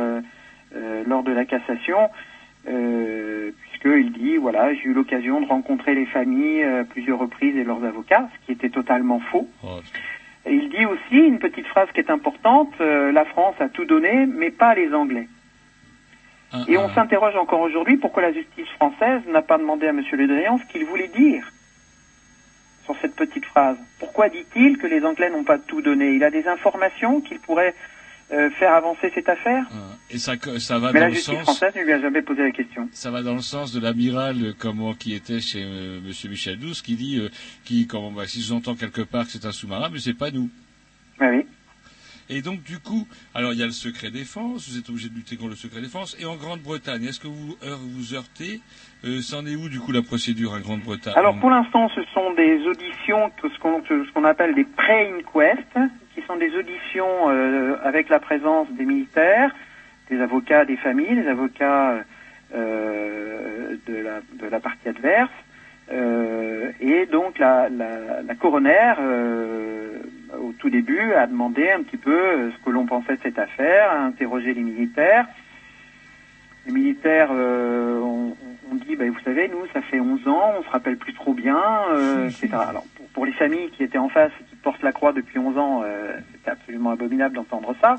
lors 1.07 1.23
de 1.23 1.31
la 1.31 1.45
cassation, 1.45 2.11
puisqu'il 3.85 4.13
dit, 4.13 4.37
voilà, 4.37 4.75
j'ai 4.75 4.85
eu 4.85 4.93
l'occasion 4.93 5.41
de 5.41 5.47
rencontrer 5.47 5.95
les 5.95 6.07
familles 6.07 6.63
euh, 6.63 6.83
à 6.83 6.85
plusieurs 6.85 7.19
reprises 7.19 7.57
et 7.57 7.65
leurs 7.65 7.85
avocats, 7.85 8.29
ce 8.35 8.47
qui 8.47 8.53
était 8.53 8.71
totalement 8.71 9.21
faux. 9.21 9.49
Et 10.47 10.55
il 10.55 10.69
dit 10.71 10.85
aussi 10.87 11.17
une 11.17 11.39
petite 11.39 11.67
phrase 11.67 11.89
qui 11.93 12.01
est 12.01 12.11
importante, 12.11 12.73
euh, 12.81 13.13
la 13.13 13.25
France 13.25 13.55
a 13.61 13.69
tout 13.69 13.85
donné, 13.85 14.27
mais 14.27 14.51
pas 14.51 14.75
les 14.75 14.93
Anglais. 14.95 15.29
Et 16.69 16.79
on 16.79 16.89
s'interroge 16.91 17.35
encore 17.35 17.61
aujourd'hui 17.63 17.97
pourquoi 17.97 18.23
la 18.23 18.33
justice 18.33 18.69
française 18.77 19.23
n'a 19.27 19.43
pas 19.43 19.59
demandé 19.59 19.89
à 19.89 19.91
M. 19.91 20.01
Le 20.13 20.27
Drian 20.29 20.57
ce 20.59 20.73
qu'il 20.73 20.85
voulait 20.85 21.09
dire 21.09 21.51
sur 22.85 22.95
cette 23.03 23.17
petite 23.17 23.45
phrase. 23.45 23.77
Pourquoi 23.99 24.29
dit-il 24.29 24.79
que 24.79 24.87
les 24.87 25.05
Anglais 25.05 25.31
n'ont 25.31 25.43
pas 25.43 25.59
tout 25.59 25.83
donné? 25.83 26.13
Il 26.13 26.23
a 26.23 26.31
des 26.31 26.47
informations 26.47 27.21
qu'il 27.21 27.41
pourrait 27.41 27.75
euh, 28.33 28.51
faire 28.51 28.73
avancer 28.73 29.11
cette 29.15 29.29
affaire 29.29 29.67
Et 30.11 30.19
ça, 30.19 30.35
ça 30.59 30.79
va 30.79 30.93
Mais 30.93 31.01
dans 31.01 31.07
la 31.07 31.11
le 31.13 31.17
sens. 31.17 31.43
française 31.43 31.75
ne 31.77 31.83
lui 31.83 31.93
a 31.93 32.01
jamais 32.01 32.23
posé 32.23 32.43
la 32.43 32.51
question. 32.53 32.89
Ça 32.93 33.11
va 33.11 33.23
dans 33.23 33.35
le 33.35 33.41
sens 33.43 33.73
de 33.73 33.81
l'amiral 33.81 34.37
euh, 34.43 34.53
comment 34.59 34.95
qui 34.95 35.15
était 35.15 35.41
chez 35.41 35.63
euh, 35.63 36.01
Monsieur 36.01 36.29
Michel 36.31 36.59
Douce 36.59 36.81
qui 36.83 36.97
dit 36.97 37.19
euh, 37.21 37.29
qui 37.65 37.87
comment 37.87 38.11
bah, 38.13 38.27
si 38.27 38.41
j'entends 38.43 38.75
quelque 38.75 39.03
part 39.03 39.25
que 39.27 39.31
c'est 39.33 39.45
un 39.45 39.53
sous-marin 39.53 39.91
mais 39.93 39.99
c'est 39.99 40.15
pas 40.15 40.31
nous. 40.31 40.49
oui. 41.21 41.45
Et 42.31 42.41
donc 42.41 42.63
du 42.63 42.79
coup, 42.79 43.07
alors 43.35 43.53
il 43.53 43.59
y 43.59 43.63
a 43.63 43.67
le 43.67 43.71
secret 43.73 44.11
défense, 44.11 44.67
vous 44.71 44.79
êtes 44.79 44.89
obligé 44.89 45.11
de 45.11 45.15
lutter 45.15 45.37
contre 45.37 45.51
le 45.51 45.57
secret 45.57 45.83
défense 45.83 46.17
et 46.19 46.25
en 46.25 46.37
Grande-Bretagne, 46.37 47.05
est-ce 47.05 47.21
que 47.21 47.29
vous 47.29 47.55
heure- 47.63 47.79
vous 47.79 48.15
heurtez 48.15 48.63
euh, 49.05 49.21
C'en 49.21 49.45
est 49.45 49.55
où 49.57 49.69
du 49.69 49.79
coup 49.79 49.93
la 49.93 50.01
procédure 50.01 50.53
en 50.53 50.61
Grande-Bretagne? 50.61 51.13
Alors 51.17 51.39
pour 51.39 51.51
l'instant, 51.51 51.91
ce 51.95 52.01
sont 52.15 52.33
des 52.33 52.67
auditions, 52.67 53.31
ce 53.43 54.13
qu'on 54.15 54.25
appelle 54.25 54.55
des 54.55 54.65
pré-inquest, 54.65 55.69
qui 56.15 56.23
sont 56.23 56.37
des 56.37 56.55
auditions 56.57 57.29
euh, 57.29 57.77
avec 57.83 58.09
la 58.09 58.21
présence 58.21 58.69
des 58.71 58.85
militaires, 58.85 59.55
des 60.11 60.21
avocats 60.21 60.65
des 60.65 60.77
familles, 60.77 61.17
des 61.17 61.29
avocats 61.29 62.05
euh, 62.55 63.77
de, 63.87 63.97
la, 63.97 64.21
de 64.35 64.47
la 64.49 64.61
partie 64.61 64.89
adverse, 64.89 65.31
euh, 65.93 66.71
et 66.81 67.07
donc 67.07 67.39
la, 67.39 67.69
la, 67.69 68.23
la 68.23 68.35
coroner 68.35 68.95
au 70.41 70.53
tout 70.59 70.71
début, 70.71 71.13
a 71.13 71.27
demandé 71.27 71.71
un 71.71 71.83
petit 71.83 71.97
peu 71.97 72.51
ce 72.51 72.65
que 72.65 72.71
l'on 72.71 72.87
pensait 72.87 73.17
de 73.17 73.23
cette 73.23 73.39
affaire, 73.39 73.91
a 73.91 74.01
interrogé 74.05 74.53
les 74.53 74.63
militaires. 74.63 75.27
Les 76.67 76.73
militaires 76.73 77.31
ont, 77.31 78.35
dit, 78.73 78.97
bah, 78.97 79.05
vous 79.07 79.21
savez, 79.21 79.49
nous, 79.49 79.67
ça 79.73 79.81
fait 79.83 80.01
11 80.01 80.27
ans, 80.27 80.55
on 80.59 80.63
se 80.63 80.71
rappelle 80.71 80.97
plus 80.97 81.15
trop 81.15 81.35
bien, 81.35 81.61
euh, 81.93 82.29
etc. 82.29 82.49
Alors, 82.53 82.85
pour, 82.97 83.07
pour 83.09 83.27
les 83.27 83.33
familles 83.33 83.71
qui 83.71 83.85
étaient 83.85 83.99
en 83.99 84.09
face 84.09 84.33
portent 84.65 84.83
la 84.83 84.93
croix 84.93 85.13
depuis 85.13 85.39
11 85.39 85.59
ans, 85.59 85.83
euh, 85.85 86.19
c'était 86.33 86.51
absolument 86.51 86.91
abominable 86.91 87.37
d'entendre 87.37 87.75
ça. 87.81 87.97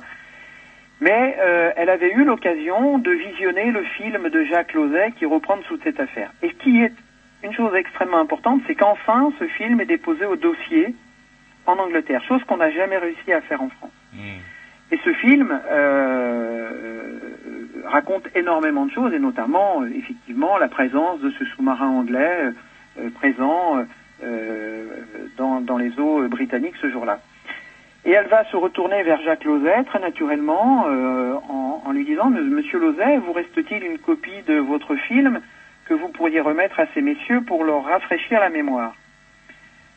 Mais 1.00 1.38
euh, 1.40 1.72
elle 1.76 1.90
avait 1.90 2.12
eu 2.12 2.24
l'occasion 2.24 2.98
de 2.98 3.12
visionner 3.12 3.72
le 3.72 3.84
film 3.84 4.30
de 4.30 4.44
Jacques 4.46 4.74
Lauzet 4.74 5.14
qui 5.18 5.26
reprend 5.26 5.58
toute 5.68 5.84
cette 5.84 6.00
affaire. 6.00 6.32
Et 6.42 6.50
ce 6.50 6.54
qui 6.56 6.82
est 6.82 6.94
une 7.44 7.54
chose 7.54 7.74
extrêmement 7.76 8.20
importante, 8.20 8.62
c'est 8.66 8.76
qu'enfin, 8.76 9.32
ce 9.40 9.46
film 9.46 9.80
est 9.80 9.86
déposé 9.86 10.26
au 10.26 10.36
dossier 10.36 10.96
en 11.68 11.78
Angleterre, 11.78 12.24
chose 12.24 12.44
qu'on 12.46 12.58
n'a 12.58 12.72
jamais 12.72 12.98
réussi 12.98 13.32
à 13.32 13.42
faire 13.42 13.62
en 13.62 13.70
France. 13.70 13.92
Et 14.92 15.00
ce 15.04 15.14
film 15.14 15.52
euh, 15.52 15.60
euh, 15.72 17.20
raconte 17.86 18.28
énormément 18.36 18.86
de 18.86 18.92
choses, 18.92 19.14
et 19.14 19.20
notamment, 19.20 19.84
effectivement, 19.86 20.58
la 20.58 20.68
présence 20.68 21.20
de 21.22 21.32
ce 21.32 21.46
sous-marin 21.46 21.88
anglais 21.88 22.52
euh, 23.00 23.10
présent 23.16 23.84
dans, 25.38 25.62
dans 25.62 25.78
les 25.78 26.00
eaux 26.00 26.22
euh, 26.22 26.28
britanniques 26.28 26.76
ce 26.82 26.90
jour-là. 26.90 27.20
Et 28.06 28.12
elle 28.12 28.28
va 28.28 28.46
se 28.46 28.56
retourner 28.56 29.02
vers 29.04 29.20
Jacques 29.22 29.46
Lauzet, 29.46 29.84
très 29.86 30.00
naturellement, 30.00 30.86
euh, 30.88 31.34
en, 31.50 31.82
en 31.86 31.92
lui 31.92 32.06
disant, 32.06 32.30
Monsieur 32.30 32.80
Lauzet, 32.80 33.18
vous 33.18 33.34
reste-t-il 33.34 33.84
une 33.84 33.98
copie 33.98 34.44
de 34.48 34.56
votre 34.60 34.96
film 34.96 35.42
que 35.86 35.94
vous 35.96 36.10
pourriez 36.10 36.40
remettre 36.40 36.80
à 36.80 36.86
ces 36.94 37.02
messieurs 37.02 37.42
pour 37.42 37.64
leur 37.64 37.84
rafraîchir 37.84 38.40
la 38.40 38.50
mémoire? 38.50 38.94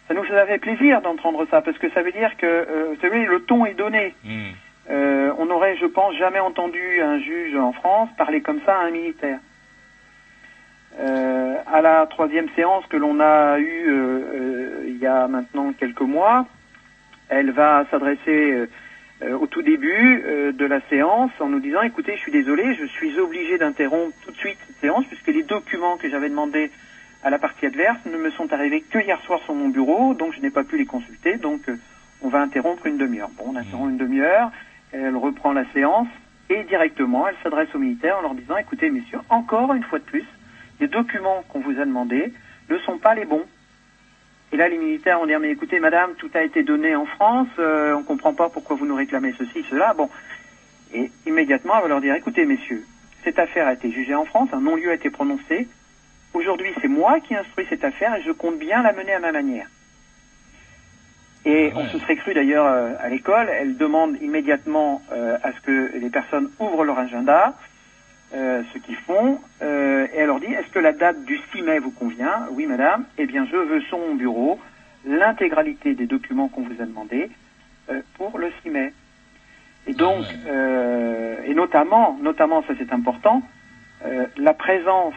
Ça 0.09 0.15
nous 0.15 0.25
avait 0.33 0.57
plaisir 0.59 1.03
d'entendre 1.03 1.47
ça, 1.51 1.61
parce 1.61 1.77
que 1.77 1.91
ça 1.91 2.03
veut 2.03 2.13
dire 2.13 2.35
que, 2.39 2.47
euh, 2.47 2.95
vous 2.95 3.01
savez, 3.03 3.27
le 3.27 3.43
ton 3.43 3.67
est 3.67 3.75
donné. 3.75 4.15
Euh, 4.91 5.31
on 5.37 5.45
n'aurait, 5.45 5.77
je 5.77 5.85
pense, 5.85 6.17
jamais 6.17 6.41
entendu 6.41 7.03
un 7.03 7.19
juge 7.19 7.55
en 7.57 7.73
France 7.73 8.09
parler 8.17 8.41
comme 8.41 8.61
ça 8.65 8.75
à 8.75 8.85
un 8.87 8.91
militaire. 8.91 9.39
Euh, 11.01 11.57
à 11.67 11.81
la 11.81 12.07
troisième 12.07 12.49
séance 12.57 12.85
que 12.87 12.97
l'on 12.97 13.21
a 13.21 13.59
eue 13.61 13.89
euh, 13.89 14.21
euh, 14.35 14.85
il 14.89 14.99
y 14.99 15.07
a 15.07 15.29
maintenant 15.29 15.73
quelques 15.73 16.01
mois, 16.01 16.47
elle 17.29 17.53
va 17.53 17.85
s'adresser 17.91 18.67
au 19.23 19.47
tout 19.47 19.63
début 19.63 20.23
de 20.57 20.65
la 20.65 20.81
séance 20.89 21.31
en 21.41 21.49
nous 21.49 21.61
disant 21.61 21.83
écoutez, 21.83 22.17
je 22.17 22.21
suis 22.21 22.33
désolé, 22.33 22.75
je 22.75 22.87
suis 22.87 23.19
obligé 23.19 23.59
d'interrompre 23.59 24.17
tout 24.25 24.31
de 24.31 24.37
suite 24.37 24.57
cette 24.67 24.81
séance 24.81 25.05
puisque 25.07 25.27
les 25.27 25.43
documents 25.43 25.97
que 25.99 26.09
j'avais 26.09 26.31
demandés 26.31 26.71
à 27.23 27.31
la 27.31 27.39
partie 27.39 27.67
adverse 27.67 27.99
ne 28.07 28.17
me 28.17 28.31
sont 28.31 28.53
arrivés 28.53 28.81
que 28.81 28.99
hier 28.99 29.21
soir 29.23 29.41
sur 29.45 29.55
mon 29.55 29.69
bureau, 29.69 30.15
donc 30.15 30.33
je 30.35 30.41
n'ai 30.41 30.51
pas 30.51 30.65
pu 30.65 30.79
les 30.79 30.87
consulter, 30.87 31.37
donc 31.37 31.61
on 32.23 32.29
va 32.29 32.41
interrompre 32.41 32.87
une 32.87 32.97
demi-heure. 32.97 33.31
Bon, 33.37 33.45
on 33.49 33.57
interrompt 33.57 33.91
une 33.91 33.99
demi-heure, 33.99 34.51
elle 34.93 35.17
reprend 35.17 35.53
la 35.53 35.65
séance 35.75 36.09
et 36.49 36.65
directement 36.65 37.29
elle 37.29 37.37
s'adresse 37.43 37.69
aux 37.75 37.79
militaires 37.79 38.19
en 38.19 38.23
leur 38.23 38.35
disant 38.35 38.57
écoutez 38.57 38.89
messieurs, 38.89 39.21
encore 39.29 39.75
une 39.75 39.83
fois 39.83 39.99
de 39.99 40.05
plus, 40.05 40.25
les 40.81 40.89
documents 40.89 41.45
qu'on 41.49 41.61
vous 41.61 41.81
a 41.81 41.85
demandés 41.85 42.33
ne 42.69 42.79
sont 42.79 42.99
pas 42.99 43.15
les 43.15 43.25
bons. 43.25 43.45
Et 44.53 44.57
là, 44.57 44.69
les 44.69 44.79
militaires 44.79 45.19
vont 45.19 45.27
dire, 45.27 45.41
mais 45.41 45.51
écoutez, 45.51 45.79
madame, 45.79 46.15
tout 46.17 46.31
a 46.35 46.43
été 46.43 46.63
donné 46.63 46.97
en 46.97 47.05
France, 47.05 47.49
euh, 47.59 47.95
on 47.95 48.03
comprend 48.03 48.33
pas 48.33 48.49
pourquoi 48.49 48.77
vous 48.77 48.87
nous 48.87 48.95
réclamez 48.95 49.35
ceci, 49.37 49.65
cela. 49.69 49.93
Bon. 49.95 50.09
Et 50.95 51.11
immédiatement, 51.27 51.75
elle 51.77 51.83
va 51.83 51.89
leur 51.89 52.01
dire, 52.01 52.15
écoutez, 52.15 52.47
messieurs, 52.47 52.85
cette 53.25 53.39
affaire 53.39 53.67
a 53.67 53.75
été 53.75 53.91
jugée 53.91 54.15
en 54.15 54.25
France, 54.25 54.49
un 54.53 54.61
non-lieu 54.61 54.91
a 54.91 54.95
été 54.95 55.11
prononcé. 55.11 55.69
Aujourd'hui, 56.33 56.71
c'est 56.81 56.89
moi 56.89 57.21
qui 57.21 57.35
instruis 57.35 57.67
cette 57.69 57.85
affaire 57.85 58.15
et 58.15 58.23
je 58.23 58.33
compte 58.33 58.59
bien 58.59 58.83
la 58.83 58.93
mener 58.93 59.13
à 59.13 59.21
ma 59.21 59.33
manière. 59.33 59.67
Et 61.45 61.73
on 61.75 61.87
se 61.87 61.99
serait 61.99 62.17
cru 62.17 62.35
d'ailleurs 62.35 62.67
euh, 62.67 62.93
à 63.01 63.09
l'école, 63.09 63.49
elle 63.49 63.77
demande 63.77 64.21
immédiatement 64.21 65.03
euh, 65.13 65.39
à 65.43 65.53
ce 65.53 65.61
que 65.61 65.99
les 65.99 66.11
personnes 66.11 66.51
ouvrent 66.59 66.85
leur 66.85 66.99
agenda, 66.99 67.55
euh, 68.35 68.63
ce 68.73 68.79
qu'ils 68.79 68.97
font, 68.97 69.41
euh, 69.63 70.07
et 70.13 70.19
elle 70.19 70.27
leur 70.27 70.41
dit 70.41 70.53
est-ce 70.53 70.71
que 70.71 70.79
la 70.79 70.93
date 70.93 71.25
du 71.25 71.39
6 71.53 71.63
mai 71.63 71.79
vous 71.79 71.91
convient? 71.91 72.47
Oui, 72.53 72.67
madame. 72.67 73.05
Eh 73.17 73.27
bien, 73.27 73.47
je 73.47 73.57
veux 73.57 73.81
sur 73.83 73.99
mon 73.99 74.15
bureau 74.15 74.61
l'intégralité 75.07 75.95
des 75.95 76.07
documents 76.07 76.49
qu'on 76.49 76.63
vous 76.63 76.83
a 76.83 76.85
demandés 76.85 77.31
euh, 77.91 78.03
pour 78.15 78.39
le 78.39 78.51
6 78.63 78.71
mai. 78.71 78.93
Et 79.87 79.95
donc, 79.95 80.27
euh, 80.47 81.37
et 81.47 81.55
notamment, 81.55 82.19
notamment, 82.21 82.63
ça 82.65 82.75
c'est 82.79 82.93
important, 82.93 83.43
euh, 84.05 84.27
la 84.37 84.53
présence 84.53 85.15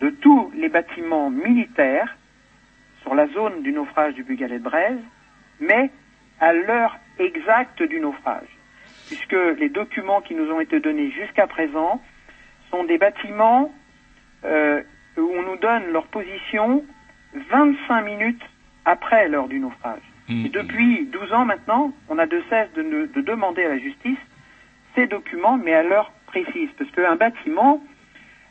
de 0.00 0.10
tous 0.10 0.50
les 0.56 0.68
bâtiments 0.68 1.30
militaires 1.30 2.16
sur 3.02 3.14
la 3.14 3.28
zone 3.28 3.62
du 3.62 3.72
naufrage 3.72 4.14
du 4.14 4.24
Bugalet 4.24 4.58
de 4.58 4.64
Braise, 4.64 4.98
mais 5.60 5.90
à 6.40 6.52
l'heure 6.52 6.98
exacte 7.20 7.82
du 7.82 8.00
naufrage, 8.00 8.48
puisque 9.06 9.36
les 9.58 9.68
documents 9.68 10.20
qui 10.20 10.34
nous 10.34 10.50
ont 10.50 10.60
été 10.60 10.80
donnés 10.80 11.10
jusqu'à 11.10 11.46
présent 11.46 12.00
sont 12.72 12.84
des 12.84 12.98
bâtiments 12.98 13.70
euh, 14.44 14.82
où 15.16 15.30
on 15.36 15.42
nous 15.42 15.56
donne 15.58 15.92
leur 15.92 16.06
position 16.08 16.84
25 17.50 18.02
minutes 18.02 18.42
après 18.84 19.28
l'heure 19.28 19.46
du 19.48 19.60
naufrage. 19.60 20.00
Et 20.46 20.48
depuis 20.48 21.06
12 21.06 21.32
ans 21.32 21.44
maintenant, 21.44 21.92
on 22.08 22.18
a 22.18 22.26
de 22.26 22.42
cesse 22.48 22.72
de, 22.74 22.82
ne- 22.82 23.06
de 23.06 23.20
demander 23.20 23.64
à 23.64 23.68
la 23.68 23.78
justice 23.78 24.18
ces 24.94 25.06
documents, 25.06 25.58
mais 25.58 25.74
à 25.74 25.82
l'heure 25.82 26.10
précise. 26.26 26.70
Parce 26.78 26.90
qu'un 26.92 27.16
bâtiment 27.16 27.82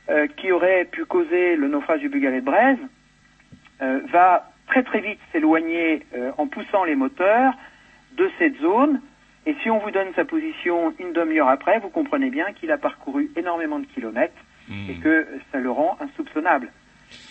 euh, 0.09 0.28
qui 0.38 0.51
aurait 0.51 0.86
pu 0.86 1.05
causer 1.05 1.55
le 1.55 1.67
naufrage 1.67 1.99
du 2.01 2.09
Bugalet 2.09 2.41
de 2.41 2.45
Braise 2.45 2.78
euh, 3.82 3.99
va 4.11 4.51
très 4.67 4.84
très 4.84 4.99
vite 5.01 5.19
s'éloigner 5.32 6.05
euh, 6.15 6.32
en 6.38 6.47
poussant 6.47 6.84
les 6.84 6.95
moteurs 6.95 7.53
de 8.17 8.30
cette 8.38 8.57
zone. 8.61 9.01
Et 9.46 9.56
si 9.64 9.70
on 9.70 9.80
vous 9.80 9.92
donne 9.92 10.08
sa 10.16 10.24
position 10.26 10.94
une 11.00 11.14
demi-heure 11.14 11.50
après, 11.50 11.80
vous 11.80 11.89
comprenez 11.89 12.30
bien 12.30 12.46
qu'il 12.54 12.72
a 12.72 12.78
parcouru 12.78 13.32
énormément 13.36 13.80
de 13.80 13.86
kilomètres 13.86 14.34
et 14.89 14.94
que 14.96 15.28
ça 15.52 15.60
le 15.60 15.70
rend 15.72 15.98
insoupçonnable. 16.00 16.72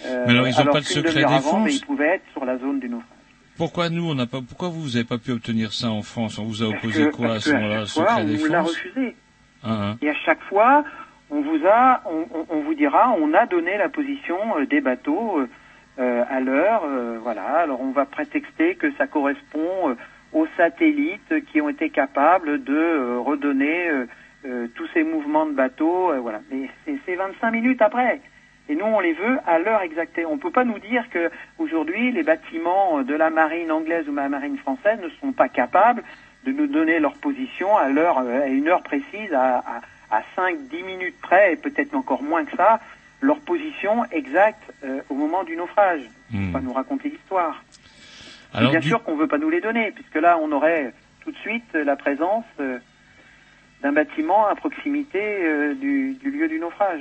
Euh, 0.04 0.24
Mais 0.26 0.32
alors, 0.32 0.48
ils 0.48 0.60
ont 0.60 0.64
pas 0.66 0.80
de 0.80 0.84
secret 0.84 1.12
demi-heure 1.12 1.32
avant, 1.32 1.38
défense 1.38 1.64
mais 1.64 1.74
il 1.74 1.86
pouvait 1.86 2.08
être 2.16 2.24
sur 2.32 2.44
la 2.44 2.58
zone 2.58 2.80
du 2.80 2.88
naufrage. 2.88 3.08
Pourquoi 3.56 3.88
nous, 3.88 4.10
on 4.10 4.14
n'a 4.14 4.26
pas, 4.26 4.40
pourquoi 4.46 4.68
vous, 4.68 4.80
vous 4.82 4.96
avez 4.96 5.04
pas 5.06 5.16
pu 5.18 5.30
obtenir 5.32 5.72
ça 5.72 5.90
en 5.90 6.02
France? 6.02 6.38
On 6.38 6.44
vous 6.44 6.62
a 6.62 6.66
opposé 6.66 7.04
que- 7.08 7.16
quoi 7.16 7.34
à 7.34 7.40
ce 7.40 7.52
moment-là 7.52 7.84
on 7.96 8.24
vous 8.24 8.24
l'a 8.24 8.24
défense? 8.24 8.68
refusé. 8.70 9.16
Hein, 9.62 9.70
hein. 9.92 9.96
Et 10.02 10.10
à 10.10 10.14
chaque 10.26 10.42
fois, 10.42 10.84
on 11.30 11.40
vous 11.42 11.60
a, 11.66 12.02
on, 12.50 12.60
vous 12.60 12.74
dira, 12.74 13.14
on 13.20 13.32
a 13.34 13.46
donné 13.46 13.78
la 13.78 13.88
position 13.88 14.36
euh, 14.58 14.66
des 14.66 14.80
bateaux 14.80 15.40
euh, 15.98 16.24
à 16.28 16.40
l'heure, 16.40 16.82
euh, 16.84 17.18
voilà. 17.22 17.44
Alors 17.60 17.80
on 17.80 17.92
va 17.92 18.04
prétexter 18.06 18.74
que 18.74 18.92
ça 18.96 19.06
correspond 19.06 19.96
aux 20.32 20.46
satellites 20.56 21.44
qui 21.46 21.60
ont 21.60 21.68
été 21.68 21.90
capables 21.90 22.62
de 22.62 22.74
euh, 22.74 23.18
redonner 23.18 23.88
euh, 23.88 24.06
euh, 24.46 24.66
tous 24.74 24.86
ces 24.94 25.02
mouvements 25.02 25.46
de 25.46 25.52
bateaux, 25.52 26.12
euh, 26.12 26.18
voilà. 26.20 26.40
Mais 26.50 26.68
c'est 26.84 26.96
c'est 27.04 27.16
25 27.16 27.50
minutes 27.50 27.82
après. 27.82 28.20
Et 28.68 28.76
nous, 28.76 28.84
on 28.84 29.00
les 29.00 29.12
veut 29.12 29.38
à 29.46 29.58
l'heure 29.58 29.82
exacte. 29.82 30.20
On 30.28 30.36
ne 30.36 30.40
peut 30.40 30.52
pas 30.52 30.64
nous 30.64 30.78
dire 30.78 31.08
que 31.10 31.30
aujourd'hui, 31.58 32.12
les 32.12 32.22
bâtiments 32.22 33.02
de 33.02 33.14
la 33.14 33.28
marine 33.28 33.72
anglaise 33.72 34.06
ou 34.08 34.12
de 34.12 34.16
la 34.16 34.28
marine 34.28 34.58
française 34.58 35.00
ne 35.02 35.08
sont 35.20 35.32
pas 35.32 35.48
capables 35.48 36.04
de 36.44 36.52
nous 36.52 36.68
donner 36.68 37.00
leur 37.00 37.14
position 37.14 37.76
à 37.76 37.88
l'heure, 37.88 38.18
à 38.18 38.46
une 38.46 38.68
heure 38.68 38.82
précise, 38.82 39.32
à, 39.34 39.58
à, 39.58 39.80
à 40.10 40.22
5-10 40.36 40.84
minutes 40.84 41.20
près, 41.20 41.52
et 41.52 41.56
peut-être 41.56 41.94
encore 41.94 42.22
moins 42.22 42.44
que 42.44 42.56
ça, 42.56 42.80
leur 43.20 43.40
position 43.40 44.04
exacte 44.10 44.62
euh, 44.84 45.00
au 45.10 45.14
moment 45.14 45.44
du 45.44 45.56
naufrage. 45.56 46.02
On 46.32 46.36
ne 46.38 46.46
peut 46.46 46.52
pas 46.52 46.60
nous 46.60 46.72
raconter 46.72 47.10
l'histoire. 47.10 47.62
Alors, 48.54 48.70
bien 48.72 48.80
du- 48.80 48.88
sûr 48.88 49.02
qu'on 49.02 49.14
ne 49.16 49.20
veut 49.20 49.28
pas 49.28 49.38
nous 49.38 49.50
les 49.50 49.60
donner, 49.60 49.92
puisque 49.92 50.16
là, 50.16 50.38
on 50.42 50.50
aurait 50.52 50.92
tout 51.24 51.30
de 51.32 51.36
suite 51.38 51.64
euh, 51.74 51.84
la 51.84 51.96
présence 51.96 52.44
euh, 52.60 52.78
d'un 53.82 53.92
bâtiment 53.92 54.46
à 54.46 54.54
proximité 54.54 55.18
euh, 55.20 55.74
du, 55.74 56.14
du 56.14 56.30
lieu 56.30 56.48
du 56.48 56.58
naufrage. 56.58 57.00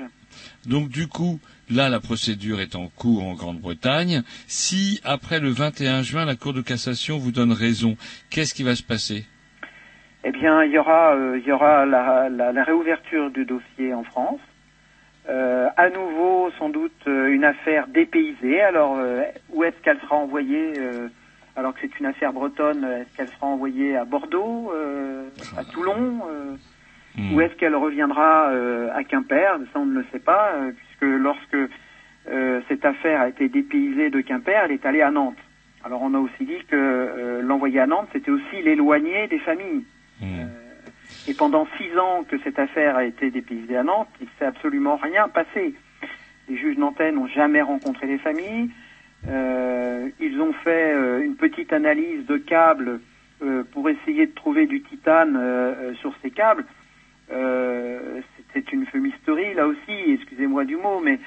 Donc 0.68 0.90
du 0.90 1.08
coup, 1.08 1.40
là, 1.72 1.90
la 1.90 2.00
procédure 2.00 2.62
est 2.62 2.76
en 2.76 2.88
cours 2.88 3.24
en 3.26 3.34
Grande-Bretagne. 3.34 4.22
Si 4.48 5.02
après 5.04 5.40
le 5.40 5.50
21 5.50 6.04
juin, 6.04 6.26
la 6.26 6.36
Cour 6.36 6.54
de 6.54 6.62
cassation 6.62 7.18
vous 7.18 7.32
donne 7.32 7.52
raison, 7.52 7.96
qu'est-ce 8.30 8.54
qui 8.54 8.64
va 8.64 8.76
se 8.76 8.84
passer? 8.84 9.26
Eh 10.24 10.32
bien, 10.32 10.64
il 10.66 10.72
y 10.72 10.78
aura, 10.78 11.16
euh, 11.16 11.40
il 11.40 11.48
y 11.48 11.52
aura 11.52 11.86
la, 11.86 12.30
la- 12.30 12.52
la 12.52 12.64
réouverture 12.64 13.32
du 13.32 13.46
dossier 13.46 13.94
en 13.94 14.04
France. 14.04 14.40
Euh, 15.30 15.68
à 15.78 15.90
nouveau, 15.90 16.50
sans 16.60 16.70
doute, 16.70 16.92
une 17.06 17.44
affaire 17.46 17.88
dépaysée. 17.88 18.62
Alors, 18.62 18.98
euh, 18.98 19.22
où 19.50 19.64
est-ce 19.64 19.78
qu'elle 19.84 20.00
sera 20.02 20.16
envoyée 20.18 20.74
Alors 21.60 21.74
que 21.74 21.82
c'est 21.82 22.00
une 22.00 22.06
affaire 22.06 22.32
bretonne, 22.32 22.86
est-ce 22.86 23.18
qu'elle 23.18 23.28
sera 23.28 23.48
envoyée 23.48 23.98
à 23.98 24.06
Bordeaux, 24.06 24.72
euh, 24.74 25.28
à 25.58 25.66
Toulon 25.66 26.22
euh, 26.30 26.56
Ou 27.34 27.42
est-ce 27.42 27.54
qu'elle 27.56 27.76
reviendra 27.76 28.50
euh, 28.50 28.90
à 28.96 29.04
Quimper? 29.04 29.60
Ça, 29.74 29.80
on 29.80 29.86
ne 29.86 30.00
le 30.00 30.06
sait 30.12 30.20
pas, 30.20 30.54
puisque 30.76 31.02
lorsque 31.02 31.58
cette 32.68 32.86
affaire 32.86 33.22
a 33.22 33.30
été 33.30 33.50
dépaysée 33.50 34.10
de 34.10 34.22
Quimper, 34.22 34.62
elle 34.66 34.72
est 34.72 34.86
allée 34.86 35.02
à 35.02 35.12
Nantes. 35.12 35.38
Alors, 35.84 36.02
on 36.02 36.14
a 36.14 36.20
aussi 36.20 36.46
dit 36.46 36.64
que 36.68 36.76
euh, 36.76 37.42
l'envoyer 37.42 37.80
à 37.80 37.88
Nantes, 37.88 38.10
c'était 38.12 38.32
aussi 38.32 38.62
l'éloigner 38.62 39.28
des 39.28 39.40
familles. 39.40 39.86
Euh, 40.22 40.46
et 41.28 41.34
pendant 41.34 41.68
six 41.78 41.98
ans 41.98 42.24
que 42.28 42.38
cette 42.40 42.60
affaire 42.60 42.98
a 42.98 43.06
été 43.06 43.32
dépaysée 43.32 43.78
à 43.78 43.84
Nantes, 43.84 44.10
il 44.20 44.26
ne 44.26 44.32
s'est 44.38 44.46
absolument 44.46 44.98
rien 44.98 45.30
passé. 45.30 45.74
Les 46.50 46.58
juges 46.58 46.78
nantais 46.78 47.12
n'ont 47.12 47.28
jamais 47.28 47.62
rencontré 47.62 48.08
les 48.08 48.18
familles. 48.18 48.70
Euh, 49.28 50.10
ils 50.20 50.40
ont 50.40 50.54
fait 50.54 50.94
euh, 50.94 51.22
une 51.22 51.36
petite 51.36 51.74
analyse 51.74 52.26
de 52.26 52.38
câbles 52.38 53.02
euh, 53.42 53.64
pour 53.72 53.90
essayer 53.90 54.28
de 54.28 54.34
trouver 54.34 54.66
du 54.66 54.82
titane 54.82 55.96
sur 55.96 56.14
ces 56.22 56.32
câbles. 56.32 56.66
C'est 58.54 58.74
une 58.74 58.86
fumisterie 58.88 59.54
là 59.54 59.68
aussi, 59.68 60.12
excusez-moi 60.14 60.66
du 60.66 60.76
mot, 60.76 61.00
mais 61.00 61.20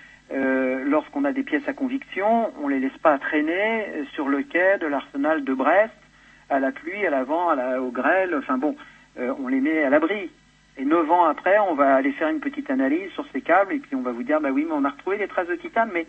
lorsqu'on 0.85 1.25
a 1.25 1.33
des 1.33 1.45
pièces 1.45 1.69
à 1.69 1.73
conviction, 1.73 2.51
on 2.61 2.69
les 2.69 2.81
laisse 2.81 2.99
pas 3.03 3.19
traîner 3.19 3.87
sur 4.13 4.29
le 4.29 4.43
quai 4.43 4.79
de 4.81 4.87
l'arsenal 4.87 5.45
de 5.45 5.55
Brest, 5.55 5.95
à 6.51 6.59
la 6.59 6.73
pluie, 6.73 7.07
à 7.07 7.11
la 7.11 7.23
vent, 7.23 7.51
à 7.51 7.55
la, 7.55 7.81
au 7.81 7.91
grêle, 7.91 8.35
enfin 8.37 8.59
bon, 8.59 8.77
on 9.17 9.47
les 9.47 9.61
met 9.61 9.85
à 9.85 9.91
l'abri. 9.91 10.31
Et 10.77 10.85
neuf 10.85 11.09
ans 11.11 11.25
après, 11.25 11.59
on 11.71 11.75
va 11.75 11.95
aller 11.95 12.13
faire 12.13 12.29
une 12.29 12.41
petite 12.41 12.71
analyse 12.71 13.11
sur 13.13 13.25
ces 13.33 13.41
câbles 13.41 13.75
et 13.75 13.79
puis 13.79 13.95
on 13.95 14.03
va 14.03 14.11
vous 14.11 14.25
dire, 14.25 14.41
bah 14.41 14.51
oui, 14.51 14.65
mais 14.67 14.75
on 14.75 14.85
a 14.85 14.91
retrouvé 14.91 15.19
des 15.19 15.29
traces 15.29 15.49
de 15.49 15.55
titane, 15.55 15.91
mais 15.95 16.07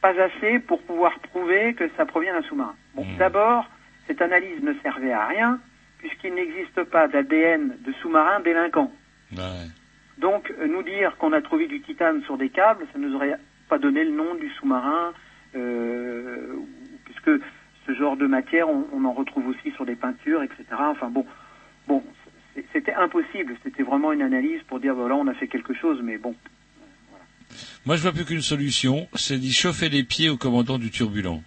pas 0.00 0.14
assez 0.20 0.58
pour 0.60 0.80
pouvoir 0.82 1.18
prouver 1.18 1.74
que 1.74 1.88
ça 1.96 2.06
provient 2.06 2.34
d'un 2.34 2.46
sous-marin. 2.46 2.74
Bon, 2.94 3.04
d'abord, 3.18 3.68
cette 4.06 4.22
analyse 4.22 4.62
ne 4.62 4.74
servait 4.82 5.12
à 5.12 5.26
rien 5.26 5.60
puisqu'il 5.98 6.34
n'existe 6.34 6.82
pas 6.84 7.08
d'ADN 7.08 7.76
de 7.84 7.92
sous-marin 8.00 8.40
délinquant. 8.40 8.90
Donc, 10.18 10.52
euh, 10.58 10.66
nous 10.66 10.82
dire 10.82 11.16
qu'on 11.18 11.32
a 11.32 11.42
trouvé 11.42 11.66
du 11.66 11.80
titane 11.82 12.22
sur 12.22 12.38
des 12.38 12.48
câbles, 12.48 12.86
ça 12.92 12.98
nous 12.98 13.14
aurait 13.14 13.36
pas 13.68 13.78
donné 13.78 14.04
le 14.04 14.10
nom 14.10 14.34
du 14.34 14.48
sous-marin, 14.50 15.12
euh, 15.54 16.56
puisque 17.04 17.30
ce 17.86 17.94
genre 17.94 18.16
de 18.16 18.26
matière, 18.26 18.68
on, 18.68 18.86
on 18.92 19.04
en 19.04 19.12
retrouve 19.12 19.48
aussi 19.48 19.70
sur 19.72 19.84
des 19.84 19.94
peintures, 19.94 20.42
etc. 20.42 20.64
Enfin 20.78 21.08
bon, 21.08 21.26
bon, 21.86 22.02
c'était 22.72 22.94
impossible. 22.94 23.56
C'était 23.62 23.82
vraiment 23.82 24.12
une 24.12 24.22
analyse 24.22 24.62
pour 24.64 24.80
dire 24.80 24.94
voilà, 24.94 25.16
on 25.16 25.26
a 25.26 25.34
fait 25.34 25.48
quelque 25.48 25.74
chose, 25.74 26.00
mais 26.02 26.18
bon. 26.18 26.34
Moi, 27.86 27.96
je 27.96 28.02
vois 28.02 28.12
plus 28.12 28.24
qu'une 28.24 28.42
solution, 28.42 29.08
c'est 29.14 29.38
d'y 29.38 29.52
chauffer 29.52 29.88
les 29.88 30.02
pieds 30.04 30.28
au 30.28 30.36
commandant 30.36 30.78
du 30.78 30.90
turbulent. 30.90 31.42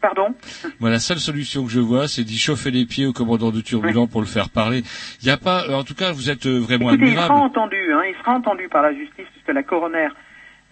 Pardon? 0.00 0.34
Moi, 0.78 0.90
la 0.90 0.98
seule 0.98 1.18
solution 1.18 1.64
que 1.64 1.70
je 1.70 1.80
vois, 1.80 2.06
c'est 2.06 2.22
d'y 2.22 2.38
chauffer 2.38 2.70
les 2.70 2.86
pieds 2.86 3.06
au 3.06 3.12
commandant 3.12 3.50
du 3.50 3.62
turbulent 3.62 4.06
pour 4.06 4.20
le 4.20 4.26
faire 4.26 4.50
parler. 4.50 4.82
Il 5.22 5.24
n'y 5.26 5.32
a 5.32 5.36
pas, 5.36 5.68
en 5.74 5.84
tout 5.84 5.94
cas, 5.94 6.12
vous 6.12 6.30
êtes 6.30 6.46
euh, 6.46 6.58
vraiment 6.58 6.90
Écoutez, 6.90 7.10
il 7.10 7.14
sera 7.14 7.24
admirable. 7.24 7.46
entendu, 7.46 7.92
hein, 7.92 8.02
il 8.08 8.14
sera 8.16 8.32
entendu 8.34 8.68
par 8.68 8.82
la 8.82 8.92
justice, 8.94 9.26
puisque 9.32 9.52
la 9.52 9.62
coroner 9.62 10.08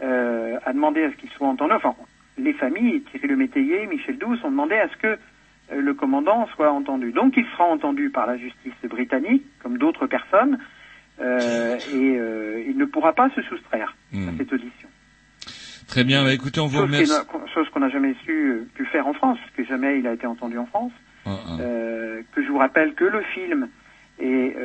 euh, 0.03 0.59
a 0.65 0.73
demandé 0.73 1.03
à 1.05 1.11
ce 1.11 1.17
qu'il 1.17 1.31
soit 1.31 1.49
entendu. 1.49 1.73
Enfin, 1.73 1.95
les 2.39 2.53
familles, 2.53 3.03
Thierry 3.11 3.29
Le 3.29 3.37
Métayer, 3.37 3.87
Michel 3.87 4.19
Douce, 4.19 4.39
ont 4.45 4.51
demandé 4.51 4.75
à 4.77 4.89
ce 4.89 4.97
que 4.99 5.07
euh, 5.07 5.17
le 5.81 5.95
commandant 5.95 6.47
soit 6.55 6.71
entendu. 6.71 7.13
Donc, 7.13 7.35
il 7.37 7.47
sera 7.53 7.65
entendu 7.65 8.11
par 8.11 8.27
la 8.27 8.37
justice 8.37 8.73
britannique, 8.89 9.43
comme 9.63 9.79
d'autres 9.79 10.07
personnes, 10.07 10.59
euh, 11.21 11.77
et 11.77 12.19
euh, 12.19 12.65
il 12.67 12.77
ne 12.77 12.85
pourra 12.85 13.13
pas 13.13 13.31
se 13.31 13.43
soustraire 13.43 13.95
à 14.15 14.37
cette 14.39 14.53
audition. 14.53 14.89
Très 15.87 16.03
bien, 16.05 16.25
bah, 16.25 16.33
écoutez, 16.33 16.61
on 16.61 16.67
vous 16.67 16.79
Chose 16.79 16.85
remercie. 16.87 17.13
chose 17.55 17.69
qu'on 17.71 17.81
n'a 17.81 17.89
jamais 17.91 18.15
su 18.25 18.33
euh, 18.33 18.67
pu 18.75 18.85
faire 18.87 19.07
en 19.07 19.13
France, 19.13 19.39
puisque 19.55 19.69
jamais 19.69 19.99
il 19.99 20.07
a 20.07 20.13
été 20.13 20.27
entendu 20.27 20.59
en 20.59 20.67
France. 20.67 20.93
Ah, 21.27 21.31
Euh, 21.61 22.23
que 22.33 22.43
je 22.43 22.49
vous 22.49 22.59
rappelle 22.59 22.95
que 22.95 23.05
le 23.05 23.23
film 23.23 23.69
est 24.19 24.57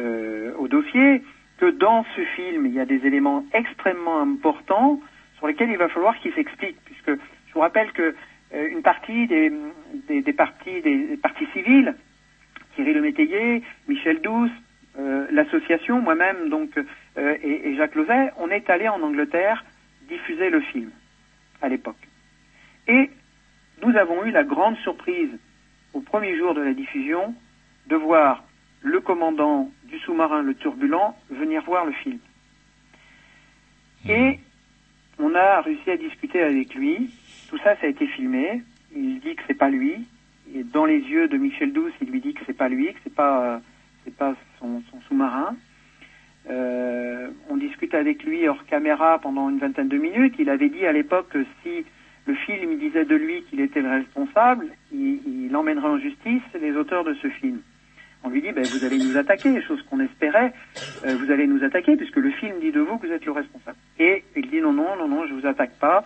au 0.58 0.68
dossier, 0.68 1.24
que 1.58 1.70
dans 1.72 2.06
ce 2.16 2.22
film, 2.36 2.66
il 2.66 2.74
y 2.74 2.80
a 2.80 2.86
des 2.86 3.06
éléments 3.06 3.44
extrêmement 3.54 4.22
importants 4.22 5.00
sur 5.38 5.48
lesquels 5.48 5.70
il 5.72 5.78
va 5.78 5.90
falloir 5.90 6.18
qu'il 6.20 6.34
s'explique, 6.34 6.78
puisque 6.86 7.12
je 7.48 7.54
vous 7.54 7.60
rappelle 7.62 7.92
que 7.94 8.16
une 8.54 8.82
partie 8.82 9.28
des, 9.28 9.52
des, 10.08 10.22
des 10.22 10.34
partis 10.34 10.82
des, 10.82 11.08
des 11.08 11.18
partis 11.18 11.46
civils, 11.54 11.96
Thierry 12.76 12.94
Le 12.94 13.02
Métayer, 13.02 13.64
Michel 13.88 14.22
Douce, 14.22 14.52
l'association, 15.32 16.02
moi-même 16.02 16.50
donc 16.50 16.78
euh, 16.78 17.38
et, 17.44 17.70
et 17.70 17.76
Jacques 17.76 17.96
Lauzet, 17.96 18.32
on 18.38 18.50
est 18.50 18.70
allé 18.70 18.88
en 18.88 19.02
Angleterre 19.02 19.64
diffuser 20.08 20.50
le 20.50 20.62
film 20.62 20.92
à 21.62 21.70
l'époque. 21.70 22.08
Et 22.88 23.10
nous 23.86 23.96
avons 23.96 24.26
eu 24.26 24.32
la 24.32 24.44
grande 24.44 24.78
surprise 24.78 25.32
au 25.94 26.02
premier 26.02 26.38
jour 26.38 26.54
de 26.54 26.62
la 26.62 26.74
diffusion 26.74 27.36
de 27.88 27.96
voir 27.96 28.44
le 28.82 29.00
commandant 29.02 29.70
du 29.86 30.00
sous-marin 30.00 30.42
Le 30.42 30.56
Turbulent 30.56 31.16
venir 31.30 31.64
voir 31.64 31.86
le 31.86 31.92
film. 31.92 32.20
Et 34.08 34.40
on 35.20 35.36
a 35.36 35.62
réussi 35.62 35.90
à 35.92 35.98
discuter 35.98 36.42
avec 36.42 36.74
lui. 36.76 37.10
Tout 37.50 37.58
ça, 37.58 37.76
ça 37.76 37.86
a 37.86 37.90
été 37.90 38.08
filmé. 38.08 38.64
Il 38.96 39.20
dit 39.20 39.36
que 39.36 39.44
c'est 39.48 39.58
pas 39.58 39.70
lui. 39.70 40.08
Et 40.56 40.64
dans 40.64 40.86
les 40.86 41.00
yeux 41.00 41.28
de 41.28 41.38
Michel 41.38 41.74
Douce, 41.74 41.94
il 42.02 42.10
lui 42.10 42.22
dit 42.22 42.34
que 42.34 42.42
c'est 42.46 42.58
pas 42.58 42.70
lui, 42.70 42.94
que 42.94 43.00
c'est 43.04 43.14
pas, 43.14 43.44
euh, 43.44 43.60
pas 44.10 44.36
son, 44.60 44.82
sous-marin. 45.08 45.56
Euh, 46.50 47.30
on 47.50 47.58
discute 47.58 47.94
avec 47.94 48.24
lui 48.24 48.48
hors 48.48 48.66
caméra 48.66 49.20
pendant 49.20 49.50
une 49.50 49.60
vingtaine 49.60 49.88
de 49.88 49.98
minutes. 49.98 50.36
Il 50.40 50.50
avait 50.50 50.70
dit 50.70 50.86
à 50.86 50.92
l'époque 50.92 51.30
que 51.30 51.46
si 51.64 51.86
le 52.26 52.36
film 52.36 52.78
disait 52.78 53.06
de 53.06 53.16
lui 53.16 53.44
qu'il 53.44 53.60
était 53.60 53.82
le 53.82 53.90
responsable, 53.90 54.68
il, 54.92 55.56
emmènerait 55.56 55.88
en 55.88 55.98
justice 55.98 56.44
les 56.62 56.76
auteurs 56.76 57.04
de 57.04 57.16
ce 57.16 57.28
film. 57.28 57.60
On 58.24 58.30
lui 58.30 58.42
dit, 58.42 58.52
ben, 58.52 58.64
vous 58.64 58.86
allez 58.86 58.98
nous 58.98 59.18
attaquer, 59.18 59.62
chose 59.62 59.82
qu'on 59.90 60.00
espérait, 60.00 60.54
euh, 61.06 61.16
vous 61.16 61.32
allez 61.32 61.48
nous 61.48 61.64
attaquer 61.64 61.96
puisque 61.96 62.18
le 62.18 62.30
film 62.32 62.60
dit 62.60 62.72
de 62.72 62.80
vous 62.80 62.98
que 62.98 63.08
vous 63.08 63.14
êtes 63.14 63.26
le 63.26 63.32
responsable. 63.32 63.78
Et 63.98 64.24
il 64.36 64.50
dit 64.50 64.62
non, 64.62 64.74
non, 64.74 64.96
non, 64.98 65.08
non, 65.08 65.26
je 65.28 65.34
vous 65.34 65.48
attaque 65.48 65.78
pas. 65.80 66.06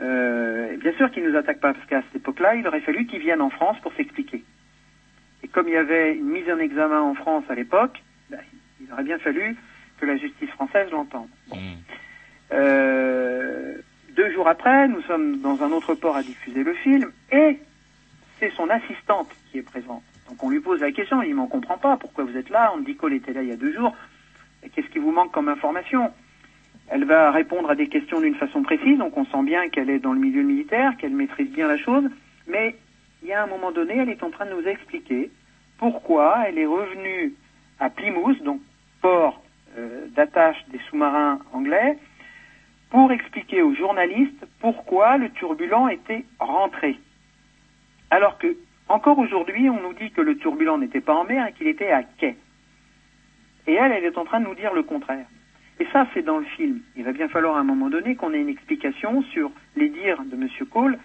Euh, 0.00 0.76
bien 0.76 0.92
sûr 0.92 1.10
qu'il 1.10 1.24
nous 1.24 1.36
attaque 1.36 1.60
pas 1.60 1.72
parce 1.72 1.86
qu'à 1.86 2.02
cette 2.02 2.16
époque-là, 2.16 2.54
il 2.54 2.66
aurait 2.68 2.80
fallu 2.80 3.06
qu'il 3.06 3.20
vienne 3.20 3.40
en 3.40 3.50
France 3.50 3.78
pour 3.80 3.92
s'expliquer. 3.94 4.44
Et 5.46 5.48
comme 5.48 5.68
il 5.68 5.74
y 5.74 5.76
avait 5.76 6.16
une 6.16 6.26
mise 6.26 6.50
en 6.50 6.58
examen 6.58 7.00
en 7.00 7.14
France 7.14 7.44
à 7.48 7.54
l'époque, 7.54 8.02
ben, 8.30 8.40
il 8.80 8.92
aurait 8.92 9.04
bien 9.04 9.18
fallu 9.20 9.54
que 9.96 10.04
la 10.04 10.16
justice 10.16 10.50
française 10.50 10.90
l'entende. 10.90 11.28
Bon. 11.46 11.56
Euh, 12.50 13.76
deux 14.16 14.32
jours 14.32 14.48
après, 14.48 14.88
nous 14.88 15.02
sommes 15.02 15.38
dans 15.42 15.62
un 15.62 15.70
autre 15.70 15.94
port 15.94 16.16
à 16.16 16.24
diffuser 16.24 16.64
le 16.64 16.74
film 16.74 17.12
et 17.30 17.60
c'est 18.40 18.50
son 18.56 18.68
assistante 18.70 19.28
qui 19.48 19.58
est 19.58 19.62
présente. 19.62 20.02
Donc 20.28 20.42
on 20.42 20.50
lui 20.50 20.58
pose 20.58 20.80
la 20.80 20.90
question, 20.90 21.22
il 21.22 21.28
dit 21.28 21.34
mais 21.34 21.42
on 21.42 21.46
comprend 21.46 21.78
pas, 21.78 21.96
pourquoi 21.96 22.24
vous 22.24 22.36
êtes 22.36 22.50
là? 22.50 22.72
On 22.74 22.80
dit 22.80 22.96
qu'elle 22.96 23.12
était 23.12 23.32
là 23.32 23.42
il 23.44 23.48
y 23.48 23.52
a 23.52 23.56
deux 23.56 23.72
jours. 23.72 23.94
Qu'est-ce 24.74 24.88
qui 24.88 24.98
vous 24.98 25.12
manque 25.12 25.30
comme 25.30 25.48
information? 25.48 26.10
Elle 26.88 27.04
va 27.04 27.30
répondre 27.30 27.70
à 27.70 27.76
des 27.76 27.86
questions 27.86 28.20
d'une 28.20 28.34
façon 28.34 28.64
précise, 28.64 28.98
donc 28.98 29.16
on 29.16 29.26
sent 29.26 29.44
bien 29.44 29.68
qu'elle 29.68 29.90
est 29.90 30.00
dans 30.00 30.12
le 30.12 30.18
milieu 30.18 30.42
militaire, 30.42 30.96
qu'elle 30.96 31.14
maîtrise 31.14 31.50
bien 31.52 31.68
la 31.68 31.78
chose, 31.78 32.04
mais 32.48 32.74
y 33.26 33.32
a 33.32 33.42
un 33.42 33.46
moment 33.46 33.72
donné, 33.72 33.96
elle 33.96 34.08
est 34.08 34.22
en 34.22 34.30
train 34.30 34.46
de 34.46 34.52
nous 34.52 34.66
expliquer 34.66 35.30
pourquoi 35.78 36.44
elle 36.46 36.58
est 36.58 36.66
revenue 36.66 37.34
à 37.78 37.90
Plymouth, 37.90 38.42
donc 38.42 38.60
port 39.02 39.42
euh, 39.76 40.06
d'attache 40.08 40.56
des 40.68 40.80
sous-marins 40.88 41.40
anglais, 41.52 41.98
pour 42.90 43.10
expliquer 43.12 43.62
aux 43.62 43.74
journalistes 43.74 44.46
pourquoi 44.60 45.18
le 45.18 45.30
turbulent 45.30 45.88
était 45.88 46.24
rentré. 46.38 46.96
Alors 48.10 48.38
que, 48.38 48.56
encore 48.88 49.18
aujourd'hui, 49.18 49.68
on 49.68 49.80
nous 49.80 49.94
dit 49.94 50.10
que 50.12 50.20
le 50.20 50.38
turbulent 50.38 50.78
n'était 50.78 51.00
pas 51.00 51.14
en 51.14 51.24
mer 51.24 51.46
et 51.46 51.52
qu'il 51.52 51.66
était 51.66 51.90
à 51.90 52.04
quai. 52.04 52.36
Et 53.66 53.74
elle, 53.74 53.92
elle 53.92 54.04
est 54.04 54.16
en 54.16 54.24
train 54.24 54.40
de 54.40 54.46
nous 54.46 54.54
dire 54.54 54.72
le 54.72 54.84
contraire. 54.84 55.26
Et 55.80 55.86
ça, 55.92 56.06
c'est 56.14 56.22
dans 56.22 56.38
le 56.38 56.44
film. 56.44 56.80
Il 56.96 57.04
va 57.04 57.12
bien 57.12 57.28
falloir 57.28 57.56
à 57.56 57.60
un 57.60 57.64
moment 57.64 57.90
donné 57.90 58.14
qu'on 58.14 58.32
ait 58.32 58.40
une 58.40 58.48
explication 58.48 59.22
sur 59.24 59.50
les 59.74 59.88
dires 59.88 60.22
de 60.24 60.34
M. 60.34 60.48
Cole 60.70 60.98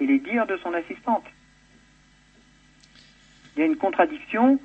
et 0.00 0.06
les 0.06 0.18
dires 0.18 0.46
de 0.46 0.56
son 0.58 0.74
assistante. 0.74 1.24
Il 3.58 3.62
y 3.62 3.64
a 3.64 3.66
une 3.66 3.76
contradiction 3.76 4.60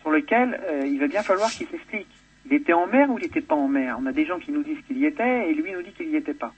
sur 0.00 0.10
laquelle 0.10 0.60
euh, 0.68 0.84
il 0.84 0.98
va 0.98 1.06
bien 1.06 1.22
falloir 1.22 1.48
qu'il 1.48 1.68
s'explique. 1.68 2.08
Il 2.44 2.52
était 2.54 2.72
en 2.72 2.88
mer 2.88 3.08
ou 3.08 3.16
il 3.18 3.22
n'était 3.22 3.40
pas 3.40 3.54
en 3.54 3.68
mer? 3.68 3.96
On 4.00 4.06
a 4.06 4.12
des 4.12 4.26
gens 4.26 4.40
qui 4.40 4.50
nous 4.50 4.64
disent 4.64 4.82
qu'il 4.88 4.98
y 4.98 5.06
était 5.06 5.48
et 5.48 5.54
lui 5.54 5.70
nous 5.70 5.80
dit 5.80 5.92
qu'il 5.92 6.10
n'y 6.10 6.16
était 6.16 6.34
pas. 6.34 6.52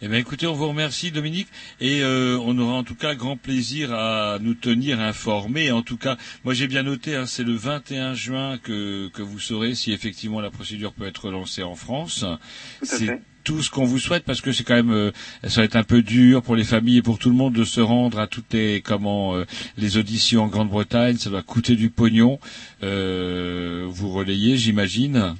Eh 0.00 0.08
bien, 0.08 0.18
écoutez, 0.18 0.48
on 0.48 0.52
vous 0.52 0.66
remercie, 0.66 1.12
Dominique, 1.12 1.46
et 1.80 2.02
euh, 2.02 2.36
on 2.42 2.58
aura 2.58 2.72
en 2.72 2.82
tout 2.82 2.96
cas 2.96 3.14
grand 3.14 3.36
plaisir 3.36 3.94
à 3.94 4.40
nous 4.40 4.54
tenir 4.54 4.98
informés. 4.98 5.70
En 5.70 5.82
tout 5.82 5.96
cas, 5.96 6.16
moi 6.42 6.54
j'ai 6.54 6.66
bien 6.66 6.82
noté, 6.82 7.14
hein, 7.14 7.26
c'est 7.26 7.44
le 7.44 7.54
21 7.54 8.14
juin 8.14 8.58
que, 8.58 9.10
que 9.10 9.22
vous 9.22 9.38
saurez 9.38 9.76
si 9.76 9.92
effectivement 9.92 10.40
la 10.40 10.50
procédure 10.50 10.92
peut 10.92 11.06
être 11.06 11.30
lancée 11.30 11.62
en 11.62 11.76
France. 11.76 12.24
C'est 12.82 13.22
tout 13.44 13.60
ce 13.60 13.70
qu'on 13.70 13.84
vous 13.84 13.98
souhaite 13.98 14.24
parce 14.24 14.40
que 14.40 14.52
c'est 14.52 14.64
quand 14.64 14.74
même, 14.74 14.92
euh, 14.92 15.10
ça 15.44 15.60
va 15.60 15.64
être 15.64 15.76
un 15.76 15.82
peu 15.82 16.02
dur 16.02 16.42
pour 16.42 16.56
les 16.56 16.64
familles 16.64 16.98
et 16.98 17.02
pour 17.02 17.18
tout 17.18 17.28
le 17.28 17.34
monde 17.34 17.54
de 17.54 17.64
se 17.64 17.80
rendre 17.80 18.18
à 18.18 18.26
toutes 18.26 18.52
les 18.52 18.80
comment 18.80 19.34
euh, 19.34 19.44
les 19.76 19.98
auditions 19.98 20.42
en 20.42 20.48
Grande-Bretagne. 20.48 21.16
Ça 21.16 21.30
doit 21.30 21.42
coûter 21.42 21.74
du 21.74 21.90
pognon. 21.90 22.38
Euh, 22.82 23.84
vous 23.88 24.10
relayez, 24.10 24.56
j'imagine. 24.56 25.34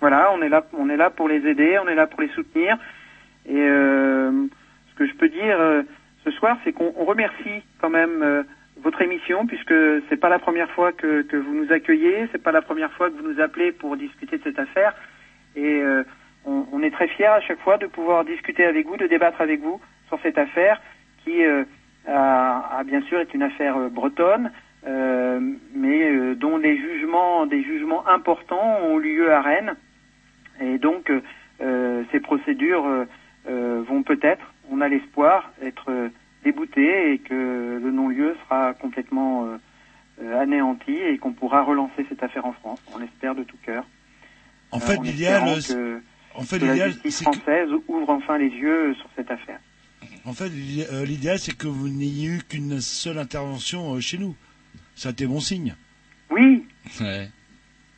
Voilà, 0.00 0.30
on 0.32 0.42
est 0.42 0.48
là, 0.48 0.64
on 0.78 0.88
est 0.88 0.96
là 0.96 1.10
pour 1.10 1.28
les 1.28 1.46
aider, 1.46 1.78
on 1.84 1.88
est 1.88 1.94
là 1.94 2.06
pour 2.06 2.20
les 2.20 2.28
soutenir. 2.28 2.76
Et 3.46 3.54
ce 3.54 4.94
que 4.96 5.06
je 5.06 5.14
peux 5.14 5.28
dire 5.28 5.58
ce 6.24 6.30
soir, 6.32 6.56
c'est 6.62 6.72
qu'on 6.72 6.92
on 6.96 7.04
remercie 7.04 7.62
quand 7.80 7.90
même 7.90 8.44
votre 8.80 9.02
émission, 9.02 9.46
puisque 9.46 9.74
c'est 10.08 10.16
pas 10.16 10.28
la 10.28 10.38
première 10.38 10.70
fois 10.70 10.92
que, 10.92 11.24
vous 11.36 11.54
nous 11.54 11.72
accueillez, 11.72 12.28
c'est 12.30 12.42
pas 12.42 12.52
la 12.52 12.62
première 12.62 12.92
fois 12.92 13.10
que 13.10 13.16
vous 13.16 13.32
nous 13.32 13.40
appelez 13.40 13.72
pour 13.72 13.96
discuter 13.96 14.38
de 14.38 14.42
cette 14.44 14.58
affaire. 14.60 14.94
Et 15.56 15.82
on, 16.44 16.66
on 16.72 16.82
est 16.82 16.90
très 16.90 17.08
fiers 17.08 17.26
à 17.26 17.40
chaque 17.40 17.60
fois 17.60 17.78
de 17.78 17.86
pouvoir 17.86 18.24
discuter 18.24 18.64
avec 18.64 18.86
vous, 18.86 18.96
de 18.96 19.06
débattre 19.06 19.40
avec 19.40 19.60
vous 19.60 19.80
sur 20.08 20.18
cette 20.22 20.38
affaire 20.38 20.80
qui, 21.24 21.44
euh, 21.44 21.64
a, 22.08 22.78
a 22.78 22.84
bien 22.84 23.02
sûr 23.02 23.20
est 23.20 23.34
une 23.34 23.42
affaire 23.42 23.76
euh, 23.76 23.88
bretonne, 23.88 24.50
euh, 24.86 25.40
mais 25.74 26.10
euh, 26.10 26.34
dont 26.34 26.56
les 26.56 26.76
jugements, 26.76 27.46
des 27.46 27.62
jugements 27.62 28.06
importants 28.08 28.78
ont 28.84 28.98
eu 29.00 29.16
lieu 29.16 29.32
à 29.32 29.40
Rennes. 29.42 29.74
Et 30.60 30.78
donc, 30.78 31.12
ces 31.60 32.18
procédures 32.18 33.06
vont 33.46 34.02
peut-être, 34.02 34.52
on 34.72 34.80
a 34.80 34.88
l'espoir, 34.88 35.52
être 35.62 36.10
déboutées 36.42 37.12
et 37.12 37.18
que 37.18 37.78
le 37.80 37.90
non-lieu 37.92 38.34
sera 38.42 38.74
complètement 38.74 39.46
anéantie 40.20 40.98
et 40.98 41.16
qu'on 41.18 41.32
pourra 41.32 41.62
relancer 41.62 42.04
cette 42.08 42.24
affaire 42.24 42.44
en 42.44 42.50
France. 42.54 42.82
On 42.92 42.98
l'espère 42.98 43.36
de 43.36 43.44
tout 43.44 43.56
cœur. 43.64 43.84
En 44.72 44.80
fait, 44.80 44.96
l'idéal, 45.00 45.46
espérant 45.46 45.80
que, 45.80 46.00
en 46.40 46.44
fait, 46.44 46.58
que 46.58 46.64
la 46.64 46.72
l'idéal, 46.72 46.92
justice 46.92 47.16
c'est 47.16 47.24
que- 47.24 47.32
française 47.32 47.68
ouvre 47.88 48.10
enfin 48.10 48.38
les 48.38 48.48
yeux 48.48 48.94
sur 48.94 49.08
cette 49.16 49.30
affaire. 49.30 49.60
En 50.24 50.32
fait, 50.32 50.50
euh, 50.92 51.04
l'idéal, 51.04 51.38
c'est 51.38 51.56
que 51.56 51.66
vous 51.66 51.88
n'ayez 51.88 52.28
eu 52.28 52.42
qu'une 52.48 52.80
seule 52.80 53.18
intervention 53.18 53.94
euh, 53.94 54.00
chez 54.00 54.18
nous. 54.18 54.36
Ça 54.94 55.08
a 55.10 55.12
été 55.12 55.26
bon 55.26 55.40
signe. 55.40 55.74
Oui. 56.30 56.66
Ouais. 57.00 57.30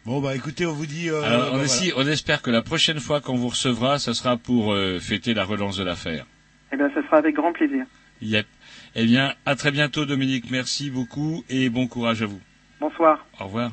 Bon, 0.07 0.21
bah 0.21 0.35
écoutez, 0.35 0.65
on 0.67 0.73
vous 0.73 0.87
dit... 0.87 1.09
euh, 1.11 1.23
Alors, 1.23 1.55
on, 1.55 1.59
bah, 1.59 1.65
on 1.97 2.07
espère 2.07 2.41
que 2.43 2.51
la 2.51 2.63
prochaine 2.63 3.01
fois 3.01 3.21
qu'on 3.21 3.37
vous 3.37 3.49
recevra, 3.49 3.99
ce 3.99 4.13
sera 4.13 4.37
pour 4.37 4.73
euh, 4.73 4.99
fêter 4.99 5.35
la 5.35 5.45
relance 5.45 5.77
de 5.77 5.85
l'affaire. 5.85 6.27
Eh 6.73 6.77
bien, 6.77 6.89
ce 6.95 7.03
sera 7.03 7.19
avec 7.19 7.35
grand 7.35 7.53
plaisir. 7.53 7.85
Yep. 8.23 8.47
Eh 8.95 9.05
bien, 9.05 9.35
à 9.47 9.57
très 9.57 9.71
bientôt, 9.73 10.07
Dominique. 10.07 10.51
Merci 10.51 10.91
beaucoup 10.91 11.45
et 11.49 11.69
bon 11.69 11.87
courage 11.87 12.23
à 12.23 12.27
vous. 12.27 12.41
Bonsoir. 12.81 13.27
Au 13.39 13.45
revoir. 13.45 13.73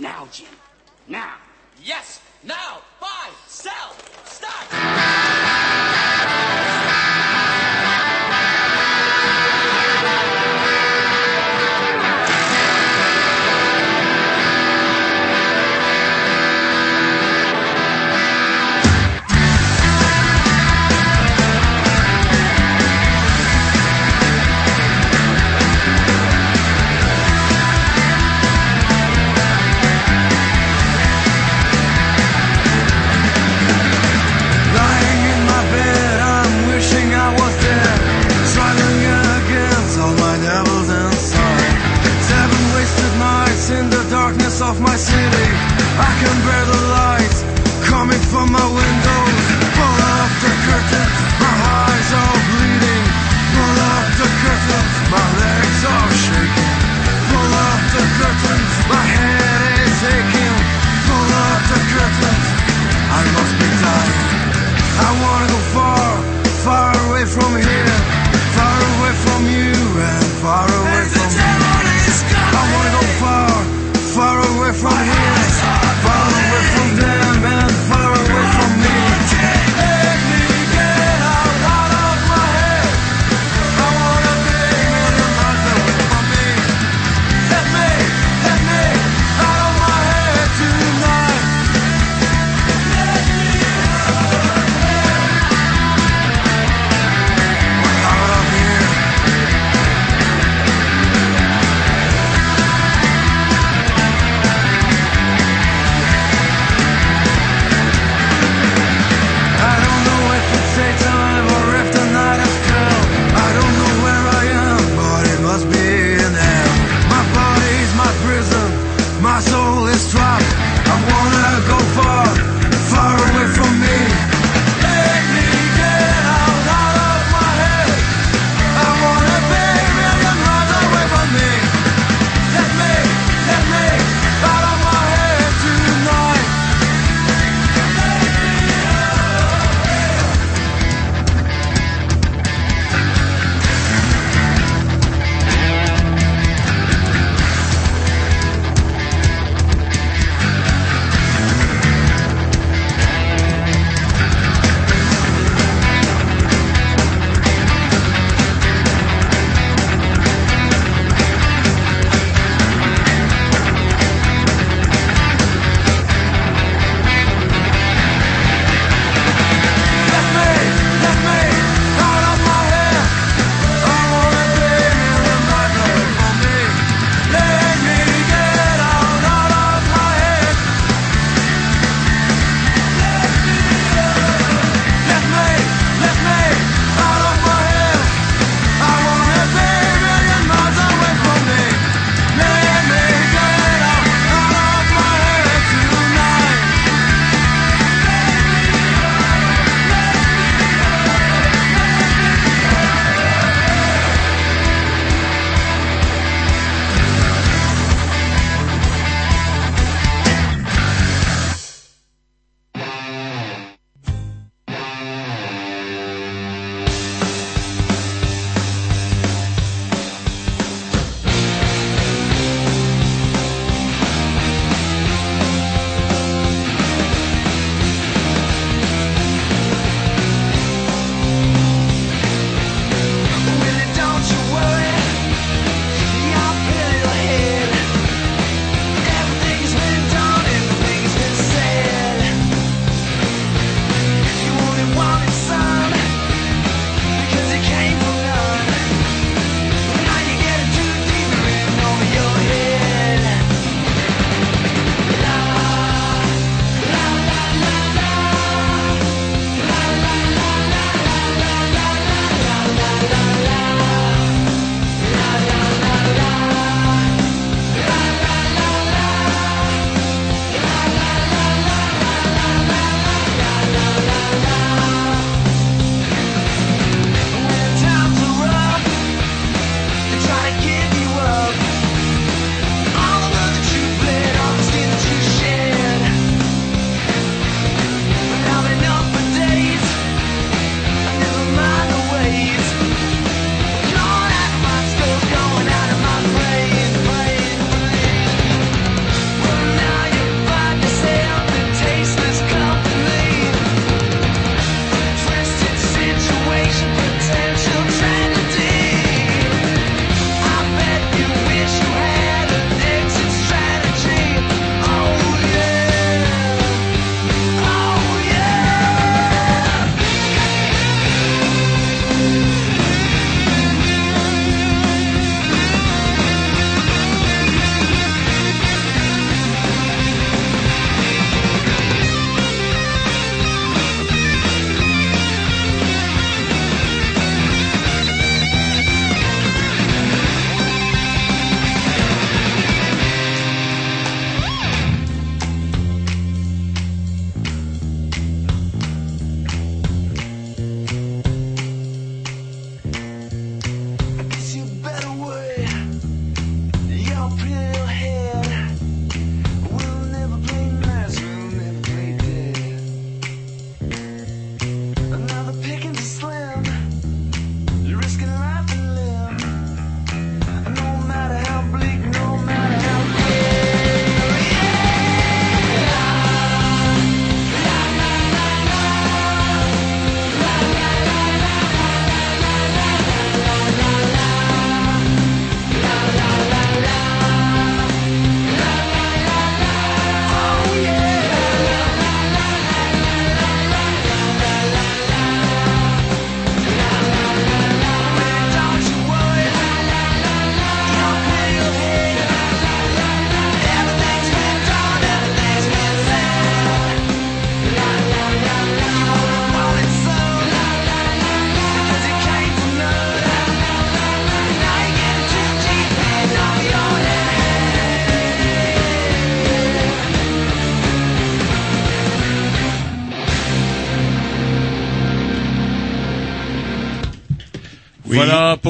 Now, 0.00 0.26
Jim. 0.32 0.44
Now. 1.08 1.18
Yes. 1.84 2.20
Now. 2.46 2.82
Buy. 3.00 3.30
Sell. 3.46 3.96
Start. 4.26 5.43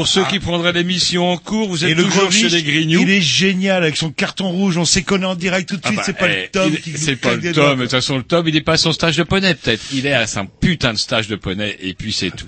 Pour 0.05 0.13
ceux 0.13 0.25
qui 0.27 0.39
prendraient 0.39 0.75
l'émission 0.75 1.31
en 1.31 1.39
cours, 1.39 1.67
vous 1.71 1.83
êtes 1.83 1.91
Et 1.93 1.95
le 1.95 2.03
toujours 2.05 2.25
Grovich, 2.25 2.43
chez 2.43 2.49
les 2.51 2.63
Grignoux. 2.63 3.01
il 3.01 3.09
est 3.11 3.23
génial 3.23 3.83
avec 3.83 3.97
son 3.97 4.11
carton 4.11 4.51
rouge. 4.51 4.77
On 4.77 4.85
sait 4.85 5.03
qu'on 5.03 5.23
est 5.23 5.25
en 5.25 5.35
direct 5.35 5.67
tout 5.71 5.77
de 5.77 5.81
Ah 5.83 5.89
suite. 5.89 5.97
bah, 5.97 6.03
c'est 6.05 6.19
pas 6.19 6.29
eh, 6.29 6.43
le 6.43 6.49
Tom 6.49 6.71
il- 6.75 6.81
qui 6.83 6.99
C'est 6.99 7.17
pas 7.17 7.37
le. 7.37 7.53
Tom. 7.55 7.79
De 7.79 7.83
toute 7.85 7.91
façon, 7.91 8.19
le 8.19 8.23
Tom, 8.23 8.47
il 8.47 8.55
est 8.55 8.61
pas 8.61 8.75
à 8.75 8.77
son 8.77 8.93
stage 8.93 9.17
de 9.17 9.23
poney, 9.23 9.55
peut-être. 9.55 9.81
Il 9.95 10.05
est 10.07 10.13
à 10.13 10.27
un 10.37 10.45
putain 10.61 10.93
de 10.93 10.99
stage 10.99 11.27
de 11.29 11.37
poney, 11.37 11.75
et 11.81 11.95
puis 11.95 12.13
c'est 12.13 12.31
tout. 12.37 12.47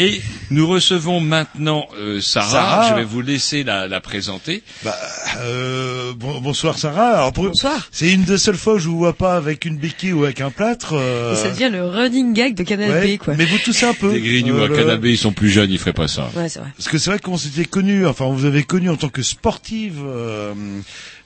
Et 0.00 0.20
nous 0.52 0.64
recevons 0.68 1.18
maintenant 1.20 1.88
euh, 1.98 2.20
Sarah. 2.20 2.48
Sarah. 2.50 2.88
Je 2.90 2.94
vais 2.94 3.04
vous 3.04 3.20
laisser 3.20 3.64
la, 3.64 3.88
la 3.88 4.00
présenter. 4.00 4.62
Bah, 4.84 4.94
euh, 5.38 6.12
bon- 6.14 6.40
bonsoir 6.40 6.78
Sarah. 6.78 7.16
Alors, 7.16 7.32
pour- 7.32 7.44
Bonsoir. 7.48 7.88
C'est 7.90 8.12
une 8.12 8.22
des 8.22 8.38
seules 8.38 8.56
fois 8.56 8.74
où 8.74 8.78
je 8.78 8.88
vous 8.88 8.98
vois 8.98 9.12
pas 9.14 9.34
avec 9.36 9.64
une 9.64 9.76
béquille 9.76 10.12
ou 10.12 10.22
avec 10.24 10.40
un 10.40 10.50
plâtre. 10.50 10.92
euh, 10.92 11.32
Et 11.32 11.36
ça 11.36 11.50
devient 11.50 11.70
le 11.72 11.84
running 11.84 12.32
gag 12.32 12.54
de 12.54 12.62
ouais, 12.76 13.16
B, 13.16 13.18
quoi. 13.18 13.34
Mais 13.36 13.44
vous 13.44 13.58
toussez 13.58 13.86
un 13.86 13.94
peu. 13.94 14.12
Les 14.12 14.20
Grignoux 14.20 14.56
Euh, 14.58 14.64
à 14.66 14.68
le- 14.68 14.76
Canabé, 14.76 15.10
ils 15.10 15.18
sont 15.18 15.32
plus 15.32 15.50
jeunes, 15.50 15.70
ils 15.72 15.78
feraient 15.80 15.92
pas 15.92 16.06
ça. 16.08 16.30
Ouais, 16.36 16.48
c'est 16.48 16.60
vrai. 16.60 16.68
Parce 16.76 16.88
que 16.88 16.98
c'est 16.98 17.10
vrai 17.10 17.18
qu'on 17.18 17.36
s'était 17.36 17.64
connus, 17.64 18.06
enfin 18.06 18.24
on 18.26 18.32
vous 18.34 18.44
avait 18.44 18.62
connu 18.62 18.88
en 18.90 18.96
tant 18.96 19.08
que 19.08 19.22
sportive 19.22 19.98
euh, 20.06 20.54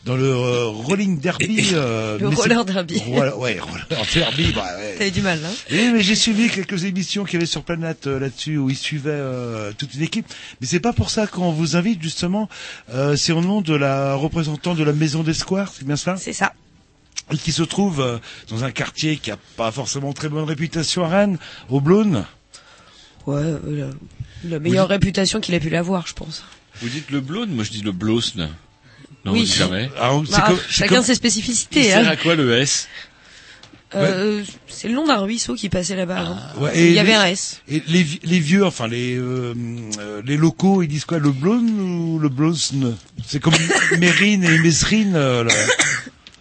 dans 0.05 0.17
le 0.17 0.25
euh, 0.25 0.67
rolling 0.67 1.21
derby. 1.21 1.71
euh, 1.75 2.19
Le 2.19 2.31
c'est- 2.31 2.37
roller 2.37 2.65
derby. 2.65 3.03
Voilà, 3.09 3.37
ouais, 3.37 3.59
roller 3.61 3.87
derby. 4.15 4.53
Bah, 4.53 4.67
ouais. 4.79 4.95
T'avais 4.99 5.11
du 5.11 5.23
mal, 5.23 5.39
hein 5.45 5.51
Oui, 5.71 5.91
mais 5.93 6.03
j'ai 6.03 6.15
suivi 6.15 6.49
quelques 6.49 6.85
émissions 6.85 7.25
qu'il 7.25 7.35
y 7.35 7.37
avait 7.37 7.47
sur 7.47 7.63
Planète 7.63 8.07
euh, 8.07 8.19
là-dessus 8.19 8.57
où 8.59 8.69
ils 8.71 8.77
suivaient 8.77 9.11
euh, 9.13 9.73
toute 9.77 9.95
une 9.95 10.03
équipe. 10.03 10.27
Mais 10.61 10.67
c'est 10.67 10.81
pas 10.81 10.93
pour 10.93 11.11
ça 11.11 11.27
qu'on 11.27 11.53
vous 11.53 11.77
invite 11.77 12.03
justement. 12.03 12.49
Euh, 12.93 13.17
c'est 13.17 13.33
au 13.33 13.41
nom 13.41 13.61
de 13.61 13.75
la 13.75 14.15
représentante 14.15 14.77
de 14.79 14.85
la 14.85 14.93
Maison 14.93 15.23
des 15.23 15.35
Squares, 15.35 15.73
c'est 15.73 15.87
bien 15.87 15.97
cela? 15.97 16.17
C'est 16.17 16.33
ça. 16.33 16.53
Et 17.33 17.37
qui 17.37 17.53
se 17.53 17.63
trouve 17.63 18.01
euh, 18.01 18.19
dans 18.51 18.65
un 18.65 18.73
quartier 18.73 19.17
qui 19.17 19.31
a 19.31 19.39
pas 19.57 19.71
forcément 19.71 20.13
très 20.13 20.29
bonne 20.29 20.45
réputation 20.45 21.05
à 21.05 21.09
Rennes, 21.09 21.39
au 21.71 21.81
Blône. 21.81 22.25
Ouais, 23.27 23.37
euh, 23.41 23.93
la, 24.45 24.51
la 24.51 24.59
meilleure 24.59 24.89
réputation 24.89 25.41
qu'il 25.41 25.55
a 25.55 25.61
pu 25.61 25.71
l'avoir, 25.71 26.07
je 26.09 26.15
pense. 26.15 26.45
Vous 26.81 26.89
dites 26.89 27.11
le 27.13 27.21
Blône, 27.21 27.51
moi 27.51 27.63
je 27.63 27.71
dis 27.71 27.83
le 27.83 27.93
Blosne. 27.93 28.49
Non, 29.25 29.33
Oui. 29.33 29.47
jamais. 29.47 29.89
Alors, 30.01 30.23
Bah, 30.23 30.53
chacun 30.69 31.03
ses 31.03 31.13
Il 31.13 31.17
spécificités. 31.17 31.85
sert 31.85 32.07
Hein. 32.07 32.11
à 32.11 32.17
quoi 32.17 32.35
le 32.35 32.53
S 32.59 32.89
Euh, 33.95 34.43
C'est 34.69 34.89
le 34.89 34.95
nom 34.95 35.07
d'un 35.07 35.19
ruisseau 35.19 35.55
qui 35.55 35.69
passait 35.69 35.95
là-bas 35.95 36.17
avant. 36.21 36.39
Ouais, 36.65 36.73
Il 36.89 36.93
y 36.93 36.99
avait 36.99 37.11
les- 37.11 37.15
un 37.15 37.25
S. 37.27 37.61
Et 37.69 37.83
les, 37.89 38.03
vi- 38.03 38.21
les 38.23 38.39
vieux, 38.41 38.65
enfin 38.65 38.89
les 38.89 39.17
euh, 39.19 39.53
euh, 40.01 40.23
les 40.25 40.39
locaux, 40.39 40.83
ils 40.83 40.89
disent 40.89 41.05
quoi, 41.05 41.19
le 41.19 41.31
blonde 41.31 41.69
ou 41.69 42.19
le 42.19 42.31
blosne 42.31 42.97
C'est 43.27 43.39
comme 43.39 43.53
Mérine 44.01 44.45
et 44.45 44.59
Mesrine. 44.61 45.13
euh, 45.15 45.45
là. 45.45 45.53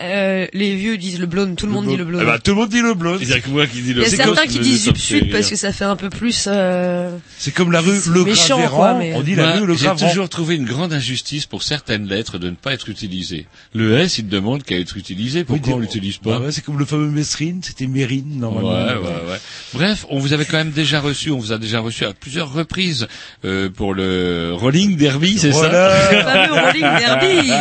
Euh, 0.01 0.47
les 0.53 0.75
vieux 0.75 0.97
disent 0.97 1.19
le 1.19 1.25
blonde, 1.25 1.55
tout 1.55 1.65
le, 1.65 1.71
monde 1.71 1.87
dit 1.87 1.97
le 1.97 2.05
blonde. 2.05 2.21
Eh 2.23 2.25
ben, 2.25 2.39
tout 2.39 2.51
le 2.51 2.57
monde 2.57 2.69
dit 2.69 2.81
le 2.81 2.93
blonde. 2.93 3.19
Il 3.21 3.29
y 3.29 3.33
a 3.33 3.39
que 3.39 3.49
moi 3.49 3.67
qui 3.67 3.81
dis 3.81 3.91
Il 3.91 3.97
le 3.97 4.03
y 4.03 4.05
a 4.05 4.09
certains 4.09 4.47
qui 4.47 4.59
disent 4.59 4.85
ça 4.85 4.93
fait 4.93 4.99
sud 4.99 5.31
parce 5.31 5.49
que 5.49 5.55
ça 5.55 5.71
fait 5.71 5.85
un 5.85 5.95
peu 5.95 6.09
plus. 6.09 6.45
Euh... 6.47 7.15
C'est 7.37 7.53
comme 7.53 7.71
la 7.71 7.81
rue 7.81 7.99
Le 8.09 8.23
méchant, 8.23 8.57
Gravérand, 8.57 8.77
quoi, 8.77 8.93
mais- 8.95 9.13
on 9.15 9.21
dit 9.21 9.35
la 9.35 9.51
rue 9.53 9.65
Le 9.65 9.75
J'ai 9.75 9.89
toujours 9.95 10.29
trouvé 10.29 10.55
une 10.55 10.65
grande 10.65 10.93
injustice 10.93 11.45
pour 11.45 11.63
certaines 11.63 12.07
lettres 12.07 12.37
de 12.37 12.49
ne 12.49 12.55
pas 12.55 12.73
être 12.73 12.89
utilisées. 12.89 13.45
Le 13.73 13.97
S, 13.97 14.17
il 14.17 14.27
demande 14.27 14.63
qu'à 14.63 14.77
être 14.77 14.97
utilisé. 14.97 15.43
Pourquoi 15.43 15.67
Oui, 15.67 15.73
on 15.75 15.79
l'utilise 15.79 16.17
pas 16.17 16.39
Bah 16.39 16.45
ouais, 16.45 16.51
C'est 16.51 16.63
comme 16.63 16.79
le 16.79 16.85
fameux 16.85 17.09
Mesrine, 17.09 17.61
c'était 17.63 17.87
Mérine 17.87 18.39
normalement. 18.39 18.69
ouais, 18.71 18.95
ouais. 18.95 19.39
Bref, 19.73 20.05
on 20.09 20.19
vous 20.19 20.33
avait 20.33 20.45
quand 20.45 20.57
même 20.57 20.71
déjà 20.71 20.99
reçu, 20.99 21.31
on 21.31 21.37
vous 21.37 21.51
a 21.51 21.57
déjà 21.57 21.79
reçu 21.79 22.05
à 22.05 22.13
plusieurs 22.13 22.51
reprises 22.51 23.07
euh, 23.45 23.69
pour 23.69 23.93
le 23.93 24.51
rolling 24.53 24.95
derby, 24.97 25.37
c'est 25.37 25.49
Voilà. 25.49 26.11
Le 26.11 26.17
ça 26.17 26.23
fameux 26.23 26.53
rolling 26.53 26.81
derby. 26.81 27.51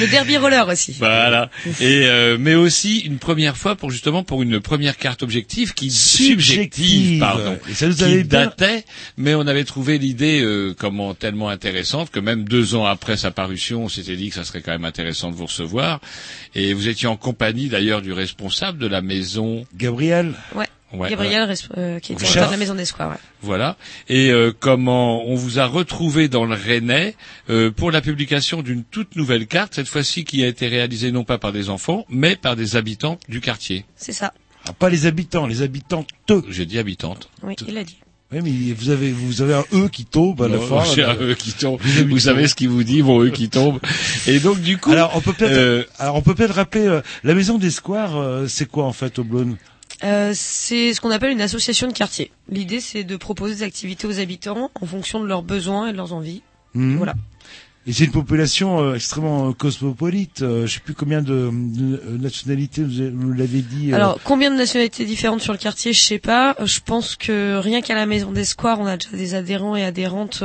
Le 0.00 0.10
derby 0.10 0.36
roller 0.36 0.68
aussi. 0.68 0.96
Voilà. 1.06 1.50
Et 1.80 2.06
euh, 2.06 2.36
mais 2.38 2.54
aussi 2.54 2.98
une 3.00 3.18
première 3.18 3.56
fois 3.56 3.76
pour 3.76 3.90
justement 3.90 4.22
pour 4.22 4.42
une 4.42 4.60
première 4.60 4.96
carte 4.96 5.22
objective 5.22 5.74
qui 5.74 5.90
subjective, 5.90 6.40
Subjective. 6.40 7.20
pardon, 7.20 7.58
Et 7.68 7.74
ça 7.74 7.88
nous 7.88 7.94
qui 7.94 8.24
datait, 8.24 8.84
mais 9.16 9.34
on 9.34 9.46
avait 9.46 9.64
trouvé 9.64 9.98
l'idée 9.98 10.40
euh, 10.42 10.74
comment 10.76 11.14
tellement 11.14 11.48
intéressante 11.48 12.10
que 12.10 12.20
même 12.20 12.44
deux 12.44 12.74
ans 12.74 12.84
après 12.84 13.16
sa 13.16 13.30
parution, 13.30 13.84
on 13.84 13.88
s'était 13.88 14.16
dit 14.16 14.28
que 14.28 14.34
ça 14.34 14.44
serait 14.44 14.62
quand 14.62 14.72
même 14.72 14.84
intéressant 14.84 15.30
de 15.30 15.36
vous 15.36 15.46
recevoir. 15.46 16.00
Et 16.54 16.72
vous 16.74 16.88
étiez 16.88 17.08
en 17.08 17.16
compagnie 17.16 17.68
d'ailleurs 17.68 18.02
du 18.02 18.12
responsable 18.12 18.78
de 18.78 18.86
la 18.86 19.02
maison. 19.02 19.64
Gabriel. 19.76 20.34
Ouais. 20.54 20.66
Ouais, 20.96 21.10
Gabriel, 21.10 21.52
euh, 21.76 21.98
qui 22.00 22.12
est 22.12 22.16
Richard. 22.16 22.32
directeur 22.32 22.46
de 22.46 22.52
la 22.52 22.56
maison 22.56 22.74
d'espoir. 22.74 23.10
Ouais. 23.10 23.16
Voilà. 23.42 23.76
Et 24.08 24.30
euh, 24.30 24.52
comment 24.58 25.24
on 25.26 25.34
vous 25.34 25.58
a 25.58 25.66
retrouvé 25.66 26.28
dans 26.28 26.44
le 26.44 26.54
Rennais 26.54 27.14
euh, 27.50 27.70
pour 27.70 27.90
la 27.90 28.00
publication 28.00 28.62
d'une 28.62 28.84
toute 28.84 29.16
nouvelle 29.16 29.46
carte, 29.46 29.74
cette 29.74 29.88
fois-ci 29.88 30.24
qui 30.24 30.42
a 30.42 30.46
été 30.46 30.68
réalisée 30.68 31.12
non 31.12 31.24
pas 31.24 31.38
par 31.38 31.52
des 31.52 31.68
enfants, 31.70 32.04
mais 32.08 32.36
par 32.36 32.56
des 32.56 32.76
habitants 32.76 33.18
du 33.28 33.40
quartier. 33.40 33.84
C'est 33.96 34.12
ça. 34.12 34.32
Ah, 34.68 34.72
pas 34.72 34.88
les 34.88 35.06
habitants, 35.06 35.46
les 35.46 35.62
habitantes. 35.62 36.08
J'ai 36.48 36.66
dit 36.66 36.78
habitantes. 36.78 37.28
Oui, 37.42 37.54
il 37.68 37.78
a 37.78 37.84
dit. 37.84 37.98
Oui, 38.32 38.40
mais 38.42 38.72
vous 38.72 38.90
avez 38.90 39.12
vous 39.12 39.40
avez 39.40 39.54
un 39.54 39.64
e 39.72 39.88
qui 39.88 40.04
tombe 40.04 40.42
à 40.42 40.48
la 40.48 40.56
Non, 40.56 40.66
fin. 40.66 40.94
j'ai 40.94 41.04
un 41.04 41.14
eux 41.14 41.34
qui 41.34 41.52
tombe. 41.52 41.80
Vous 42.08 42.18
savez 42.18 42.48
ce 42.48 42.56
qu'il 42.56 42.68
vous 42.68 42.82
dit, 42.82 43.00
mon 43.04 43.22
eux 43.22 43.30
qui 43.30 43.48
tombe. 43.48 43.78
Et 44.26 44.40
donc 44.40 44.60
du 44.60 44.78
coup, 44.78 44.90
Alors 44.90 45.12
on 45.14 45.20
peut 45.20 45.32
peut-être 45.32 45.52
euh, 45.52 45.84
alors 46.00 46.16
on 46.16 46.22
peut 46.22 46.34
peut-être 46.34 46.54
rappeler 46.54 46.88
euh, 46.88 47.02
la 47.22 47.34
maison 47.34 47.56
des 47.56 47.70
squares, 47.70 48.16
euh, 48.16 48.48
c'est 48.48 48.66
quoi 48.66 48.84
en 48.84 48.92
fait 48.92 49.20
au 49.20 49.24
Blône 49.24 49.56
Euh, 50.04 50.32
c'est 50.34 50.92
ce 50.94 51.00
qu'on 51.00 51.10
appelle 51.10 51.30
une 51.30 51.40
association 51.40 51.88
de 51.88 51.92
quartier. 51.92 52.30
L'idée, 52.50 52.80
c'est 52.80 53.02
de 53.04 53.16
proposer 53.16 53.54
des 53.56 53.62
activités 53.62 54.06
aux 54.06 54.18
habitants 54.20 54.70
en 54.80 54.86
fonction 54.86 55.20
de 55.20 55.26
leurs 55.26 55.42
besoins 55.42 55.88
et 55.88 55.92
de 55.92 55.96
leurs 55.96 56.12
envies. 56.12 56.42
Mhm. 56.74 56.96
Voilà. 56.98 57.14
Et 57.86 57.92
c'est 57.92 58.04
une 58.04 58.10
population 58.10 58.80
euh, 58.80 58.94
extrêmement 58.94 59.48
euh, 59.48 59.52
cosmopolite. 59.52 60.42
Euh, 60.42 60.66
je 60.66 60.74
sais 60.74 60.80
plus 60.80 60.92
combien 60.94 61.22
de, 61.22 61.50
de, 61.52 62.18
nationalités 62.18 62.82
vous, 62.82 63.00
avez- 63.00 63.10
vous 63.10 63.32
l'avez 63.32 63.62
dit. 63.62 63.94
Alors, 63.94 64.18
combien 64.24 64.50
de 64.50 64.56
nationalités 64.56 65.04
différentes 65.06 65.40
sur 65.40 65.52
le 65.52 65.58
quartier, 65.58 65.92
je 65.92 66.00
sais 66.00 66.18
pas. 66.18 66.56
Je 66.64 66.80
pense 66.84 67.14
que 67.16 67.56
rien 67.58 67.80
qu'à 67.82 67.94
la 67.94 68.06
Maison 68.06 68.32
des 68.32 68.44
Squares, 68.44 68.80
on 68.80 68.86
a 68.86 68.96
déjà 68.96 69.16
des 69.16 69.34
adhérents 69.34 69.76
et 69.76 69.84
adhérentes 69.84 70.42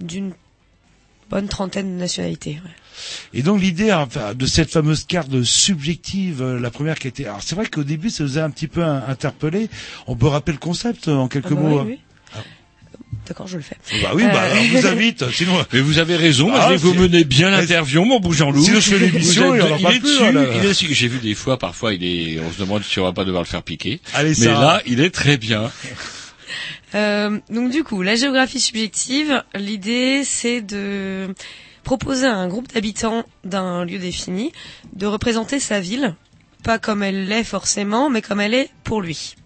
d'une 0.00 0.32
bonne 1.30 1.48
trentaine 1.48 1.94
de 1.96 2.00
nationalités. 2.00 2.60
ouais. 2.64 2.70
Et 3.34 3.42
donc 3.42 3.60
l'idée 3.60 3.92
enfin, 3.92 4.34
de 4.34 4.46
cette 4.46 4.70
fameuse 4.70 5.04
carte 5.04 5.42
subjective, 5.42 6.42
euh, 6.42 6.58
la 6.60 6.70
première 6.70 6.98
qui 6.98 7.08
été. 7.08 7.26
Alors 7.26 7.42
c'est 7.42 7.54
vrai 7.54 7.66
qu'au 7.66 7.84
début 7.84 8.10
ça 8.10 8.24
nous 8.24 8.38
a 8.38 8.42
un 8.42 8.50
petit 8.50 8.68
peu 8.68 8.82
in- 8.82 9.02
interpellé. 9.08 9.68
On 10.06 10.16
peut 10.16 10.26
rappeler 10.26 10.54
le 10.54 10.58
concept 10.58 11.08
euh, 11.08 11.14
en 11.14 11.28
quelques 11.28 11.46
Ah 11.52 11.54
bah 11.54 11.60
mots. 11.60 11.82
oui, 11.82 11.92
oui. 11.92 11.98
D'accord, 13.26 13.46
je 13.46 13.56
le 13.56 13.62
fais. 13.62 13.76
Bah 14.02 14.10
oui, 14.14 14.22
bah, 14.24 14.42
Euh, 14.44 14.52
alors, 14.52 14.64
je 14.64 14.76
vous 14.78 14.86
invite. 14.86 15.30
Sinon, 15.32 15.52
mais 15.72 15.80
vous 15.80 15.98
avez 15.98 16.16
raison. 16.16 16.50
Ah, 16.54 16.74
vous 16.76 16.94
menez 16.94 17.24
bien 17.24 17.50
l'interview, 17.50 18.02
mon 18.04 18.20
beau 18.20 18.32
Jean-Loup. 18.32 18.62
Sinon, 18.62 18.80
je 18.80 18.90
fais 18.90 18.98
l'émission 18.98 19.54
et 19.54 19.60
on 19.62 19.72
en 19.72 19.76
il 19.76 19.82
parle 19.82 19.94
est 19.96 20.00
plus, 20.00 20.08
dessus, 20.08 20.18
voilà. 20.18 20.44
il 20.54 20.64
est 20.64 20.68
dessus. 20.68 20.94
J'ai 20.94 21.08
vu 21.08 21.18
des 21.18 21.34
fois, 21.34 21.58
parfois, 21.58 21.92
il 21.94 22.04
est. 22.04 22.40
On 22.40 22.50
se 22.50 22.58
demande 22.58 22.82
si 22.84 22.98
on 23.00 23.04
va 23.04 23.12
pas 23.12 23.24
devoir 23.24 23.42
le 23.42 23.48
faire 23.48 23.62
piquer. 23.62 24.00
Allez, 24.14 24.32
mais 24.38 24.46
là, 24.46 24.80
il 24.86 25.00
est 25.00 25.10
très 25.10 25.36
bien. 25.36 25.70
Euh, 26.94 27.38
donc 27.50 27.70
du 27.70 27.84
coup, 27.84 28.02
la 28.02 28.14
géographie 28.16 28.60
subjective, 28.60 29.42
l'idée 29.54 30.22
c'est 30.24 30.62
de 30.62 31.28
proposer 31.88 32.26
à 32.26 32.36
un 32.36 32.48
groupe 32.48 32.70
d'habitants 32.74 33.24
d'un 33.44 33.86
lieu 33.86 33.98
défini 33.98 34.52
de 34.92 35.06
représenter 35.06 35.58
sa 35.58 35.80
ville, 35.80 36.14
pas 36.62 36.78
comme 36.78 37.02
elle 37.02 37.26
l'est 37.28 37.44
forcément, 37.44 38.10
mais 38.10 38.20
comme 38.20 38.40
elle 38.42 38.52
est 38.52 38.68
pour 38.84 39.00
lui. 39.00 39.36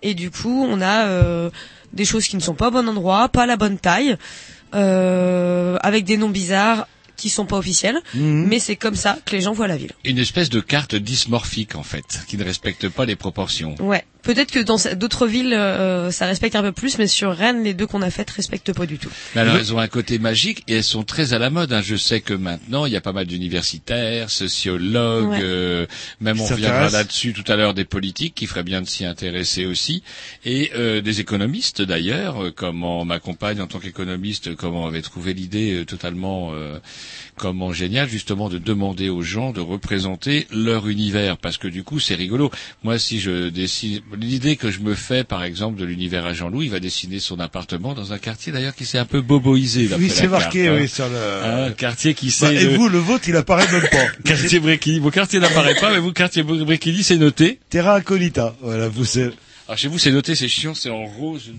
Et 0.00 0.14
du 0.14 0.30
coup, 0.30 0.64
on 0.66 0.80
a 0.80 1.04
euh, 1.06 1.50
des 1.92 2.06
choses 2.06 2.26
qui 2.28 2.36
ne 2.36 2.40
sont 2.40 2.54
pas 2.54 2.68
au 2.68 2.70
bon 2.70 2.88
endroit, 2.88 3.28
pas 3.28 3.42
à 3.42 3.46
la 3.46 3.58
bonne 3.58 3.76
taille, 3.78 4.16
euh, 4.74 5.76
avec 5.82 6.04
des 6.06 6.16
noms 6.16 6.30
bizarres 6.30 6.88
qui 7.18 7.28
sont 7.28 7.44
pas 7.44 7.56
officiels, 7.58 7.98
Mhm. 8.14 8.46
mais 8.48 8.58
c'est 8.58 8.76
comme 8.76 8.94
ça 8.96 9.18
que 9.26 9.32
les 9.36 9.42
gens 9.42 9.52
voient 9.52 9.68
la 9.68 9.76
ville. 9.76 9.92
Une 10.04 10.18
espèce 10.18 10.48
de 10.48 10.60
carte 10.60 10.94
dysmorphique, 10.94 11.74
en 11.74 11.82
fait, 11.82 12.20
qui 12.26 12.38
ne 12.38 12.44
respecte 12.44 12.88
pas 12.88 13.04
les 13.04 13.16
proportions. 13.16 13.74
Ouais. 13.80 14.04
Peut-être 14.26 14.50
que 14.50 14.58
dans 14.58 14.76
d'autres 14.96 15.26
villes, 15.28 15.54
euh, 15.54 16.10
ça 16.10 16.26
respecte 16.26 16.56
un 16.56 16.62
peu 16.62 16.72
plus, 16.72 16.98
mais 16.98 17.06
sur 17.06 17.32
Rennes, 17.32 17.62
les 17.62 17.74
deux 17.74 17.86
qu'on 17.86 18.02
a 18.02 18.10
faites 18.10 18.28
respectent 18.30 18.72
pas 18.72 18.84
du 18.84 18.98
tout. 18.98 19.08
Mais 19.36 19.42
alors, 19.42 19.56
elles 19.56 19.72
ont 19.72 19.78
un 19.78 19.86
côté 19.86 20.18
magique 20.18 20.64
et 20.66 20.74
elles 20.78 20.82
sont 20.84 21.04
très 21.04 21.32
à 21.32 21.38
la 21.38 21.48
mode. 21.48 21.72
hein. 21.72 21.80
Je 21.80 21.94
sais 21.94 22.20
que 22.20 22.34
maintenant, 22.34 22.86
il 22.86 22.92
y 22.92 22.96
a 22.96 23.00
pas 23.00 23.12
mal 23.12 23.26
d'universitaires, 23.26 24.28
sociologues, 24.30 25.28
Ouais. 25.28 25.38
euh, 25.42 25.86
même 26.20 26.40
on 26.40 26.44
reviendra 26.44 26.90
là-dessus 26.90 27.32
tout 27.32 27.44
à 27.50 27.54
l'heure, 27.56 27.72
des 27.72 27.84
politiques 27.84 28.34
qui 28.34 28.46
feraient 28.46 28.64
bien 28.64 28.82
de 28.82 28.88
s'y 28.88 29.04
intéresser 29.04 29.64
aussi, 29.64 30.02
et 30.44 30.72
euh, 30.74 31.00
des 31.00 31.20
économistes 31.20 31.80
d'ailleurs, 31.82 32.42
euh, 32.46 32.52
comment 32.54 33.04
ma 33.04 33.20
compagne 33.20 33.60
en 33.60 33.66
tant 33.68 33.78
qu'économiste, 33.78 34.56
comment 34.56 34.86
avait 34.86 35.02
trouvé 35.02 35.34
l'idée 35.34 35.74
euh, 35.80 35.84
totalement 35.84 36.50
euh, 36.52 36.78
comment 37.36 37.72
génial 37.72 38.08
justement 38.08 38.48
de 38.48 38.58
demander 38.58 39.08
aux 39.08 39.22
gens 39.22 39.52
de 39.52 39.60
représenter 39.60 40.46
leur 40.50 40.88
univers, 40.88 41.36
parce 41.36 41.58
que 41.58 41.68
du 41.68 41.82
coup 41.84 42.00
c'est 42.00 42.14
rigolo. 42.14 42.50
Moi, 42.82 42.98
si 42.98 43.20
je 43.20 43.48
dessine 43.48 44.00
l'idée 44.18 44.56
que 44.56 44.70
je 44.70 44.80
me 44.80 44.94
fais, 44.94 45.24
par 45.24 45.44
exemple, 45.44 45.78
de 45.78 45.84
l'univers 45.84 46.26
à 46.26 46.32
Jean-Louis, 46.32 46.66
il 46.66 46.70
va 46.70 46.80
dessiner 46.80 47.18
son 47.18 47.38
appartement 47.40 47.94
dans 47.94 48.12
un 48.12 48.18
quartier 48.18 48.52
d'ailleurs 48.52 48.74
qui 48.74 48.84
s'est 48.84 48.98
un 48.98 49.04
peu 49.04 49.20
boboisé. 49.20 49.88
Oui, 49.98 50.10
c'est 50.10 50.28
marqué, 50.28 50.64
carte, 50.64 50.76
hein. 50.76 50.80
oui, 50.82 50.88
sur 50.88 51.08
le. 51.08 51.66
Un 51.66 51.70
quartier 51.72 52.14
qui 52.14 52.26
Bah, 52.26 52.32
s'est... 52.32 52.54
et 52.54 52.76
vous, 52.76 52.88
le 52.88 52.98
vôtre, 52.98 53.28
il 53.28 53.36
apparaît 53.36 53.70
même 53.70 53.88
pas. 53.90 54.06
Quartier 54.24 54.58
Bréquigny. 54.60 54.98
Vos 54.98 55.10
quartier 55.10 55.38
n'apparaît 55.40 55.74
pas, 55.74 55.92
mais 55.92 55.98
vous, 55.98 56.12
quartier 56.12 56.42
Bréquigny, 56.42 57.02
c'est 57.02 57.18
noté. 57.18 57.58
Terra 57.70 57.96
Incognita. 57.96 58.56
Voilà, 58.60 58.88
vous 58.88 59.04
c'est. 59.04 59.30
Alors 59.68 59.78
chez 59.78 59.88
vous, 59.88 59.98
c'est 59.98 60.12
noté, 60.12 60.34
c'est 60.34 60.48
chiant, 60.48 60.74
c'est 60.74 60.90
en 60.90 61.04
rose. 61.04 61.42
Je 61.46 61.52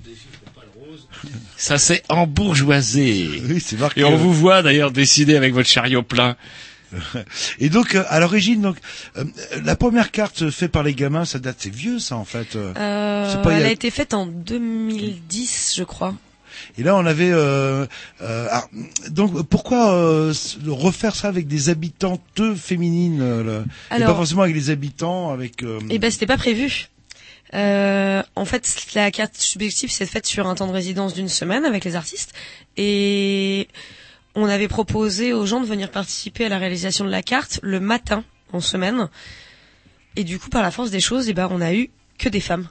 Ça, 1.57 1.77
c'est 1.77 2.03
embourgeoisé. 2.09 3.41
Oui, 3.49 3.59
c'est 3.59 3.79
marqué. 3.79 4.01
Et 4.01 4.03
on 4.03 4.15
vous 4.17 4.33
voit 4.33 4.61
d'ailleurs 4.61 4.91
décider 4.91 5.35
avec 5.35 5.53
votre 5.53 5.69
chariot 5.69 6.03
plein. 6.03 6.35
Et 7.59 7.69
donc, 7.69 7.95
euh, 7.95 8.03
à 8.07 8.19
l'origine, 8.21 8.61
donc, 8.61 8.77
euh, 9.17 9.25
la 9.63 9.75
première 9.75 10.09
carte 10.11 10.49
faite 10.49 10.71
par 10.71 10.83
les 10.83 10.93
gamins, 10.93 11.25
ça 11.25 11.37
date, 11.39 11.57
c'est 11.59 11.73
vieux, 11.73 11.99
ça, 11.99 12.15
en 12.15 12.23
fait. 12.25 12.55
euh. 12.55 12.73
Euh, 12.77 13.35
pas 13.37 13.51
elle 13.53 13.63
a- 13.65 13.67
a 13.67 13.71
été 13.71 13.89
faite 13.91 14.13
en 14.13 14.25
2010, 14.25 15.73
je 15.77 15.83
crois. 15.83 16.13
Et 16.77 16.83
là, 16.83 16.95
on 16.95 17.05
avait. 17.05 17.29
Euh, 17.31 17.85
euh, 18.21 18.47
alors, 18.49 18.69
donc, 19.09 19.43
pourquoi 19.47 19.93
euh, 19.93 20.33
refaire 20.65 21.15
ça 21.15 21.27
avec 21.27 21.47
des 21.47 21.69
habitantes 21.69 22.41
féminines 22.55 23.19
euh, 23.21 23.43
le- 23.43 23.65
et 23.91 23.95
Alors- 23.95 24.11
pas 24.11 24.15
forcément 24.15 24.41
avec 24.43 24.55
les 24.55 24.69
habitants, 24.69 25.31
avec. 25.31 25.61
euh, 25.63 25.79
Eh 25.89 25.99
ben, 25.99 26.09
c'était 26.09 26.25
pas 26.25 26.37
prévu. 26.37 26.87
Euh, 27.53 28.21
en 28.35 28.45
fait, 28.45 28.85
la 28.93 29.09
carte 29.11 29.37
subjective 29.37 29.89
s'est 29.91 30.05
faite 30.05 30.25
sur 30.27 30.47
un 30.47 30.55
temps 30.55 30.67
de 30.67 30.73
résidence 30.73 31.13
d'une 31.13 31.29
semaine 31.29 31.63
avec 31.65 31.85
les 31.85 31.95
artistes 31.95 32.33
et 32.75 33.67
on 34.35 34.45
avait 34.45 34.67
proposé 34.67 35.33
aux 35.33 35.45
gens 35.45 35.61
de 35.61 35.65
venir 35.65 35.89
participer 35.89 36.45
à 36.45 36.49
la 36.49 36.57
réalisation 36.57 37.05
de 37.05 37.09
la 37.09 37.23
carte 37.23 37.59
le 37.63 37.79
matin 37.79 38.23
en 38.53 38.59
semaine. 38.59 39.07
Et 40.15 40.23
du 40.23 40.39
coup, 40.39 40.49
par 40.49 40.61
la 40.61 40.71
force 40.71 40.91
des 40.91 40.99
choses, 40.99 41.29
eh 41.29 41.33
ben, 41.33 41.47
on 41.51 41.61
a 41.61 41.73
eu 41.73 41.89
que 42.17 42.29
des 42.29 42.39
femmes. 42.41 42.67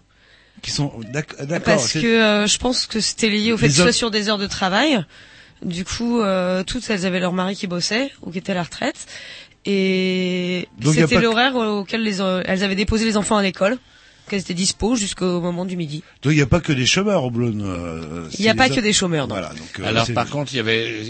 qui 0.62 0.70
sont 0.70 0.92
d'ac- 1.12 1.36
d'accord. 1.44 1.64
Parce 1.76 1.92
que 1.92 2.06
euh, 2.06 2.46
je 2.46 2.58
pense 2.58 2.86
que 2.86 3.00
c'était 3.00 3.28
lié 3.28 3.52
au 3.52 3.56
fait 3.56 3.66
Les 3.66 3.72
que 3.72 3.76
ce 3.76 3.82
soit 3.82 3.92
sur 3.92 4.10
des 4.10 4.28
heures 4.28 4.38
de 4.38 4.46
travail. 4.46 5.04
Du 5.62 5.84
coup, 5.84 6.20
euh, 6.20 6.62
toutes 6.64 6.88
elles 6.90 7.06
avaient 7.06 7.20
leur 7.20 7.32
mari 7.32 7.56
qui 7.56 7.66
bossait 7.66 8.10
ou 8.22 8.30
qui 8.30 8.38
était 8.38 8.52
à 8.52 8.56
la 8.56 8.62
retraite. 8.62 9.06
Et 9.64 10.68
c'était 11.02 11.16
que- 11.16 11.20
l'horaire 11.22 11.54
auquel 11.56 12.02
les, 12.02 12.20
euh, 12.20 12.42
elles 12.46 12.62
avaient 12.62 12.74
déposé 12.76 13.04
les 13.04 13.16
enfants 13.16 13.36
à 13.36 13.42
l'école, 13.42 13.78
qu'elles 14.26 14.40
étaient 14.40 14.54
dispo 14.54 14.96
jusqu'au 14.96 15.40
moment 15.40 15.64
du 15.64 15.76
midi. 15.76 16.02
Donc, 16.22 16.32
il 16.32 16.36
n'y 16.36 16.42
a 16.42 16.46
pas 16.46 16.60
que 16.60 16.72
des 16.72 16.86
chômeurs 16.86 17.24
au 17.24 17.30
Blône. 17.30 17.62
euh, 17.64 18.28
Il 18.38 18.42
n'y 18.42 18.48
a 18.48 18.54
pas 18.54 18.68
que 18.68 18.80
des 18.80 18.92
chômeurs. 18.92 19.26
non. 19.28 19.34
Voilà. 19.34 19.50
Donc, 19.50 19.80
euh, 19.80 19.84
Alors 19.86 20.06
par 20.12 20.28
contre, 20.28 20.52
il 20.52 20.56
y 20.56 20.60
avait, 20.60 21.04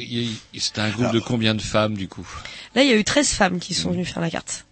c'était 0.56 0.80
un 0.80 0.90
groupe 0.90 1.12
de 1.12 1.20
combien 1.20 1.54
de 1.54 1.62
femmes 1.62 1.94
du 1.94 2.08
coup? 2.08 2.26
Là, 2.74 2.82
il 2.82 2.88
y 2.90 2.92
a 2.92 2.96
eu 2.96 3.04
13 3.04 3.28
femmes 3.30 3.58
qui 3.58 3.74
sont 3.74 3.90
venues 3.90 4.04
faire 4.04 4.20
la 4.22 4.30
carte. 4.30 4.64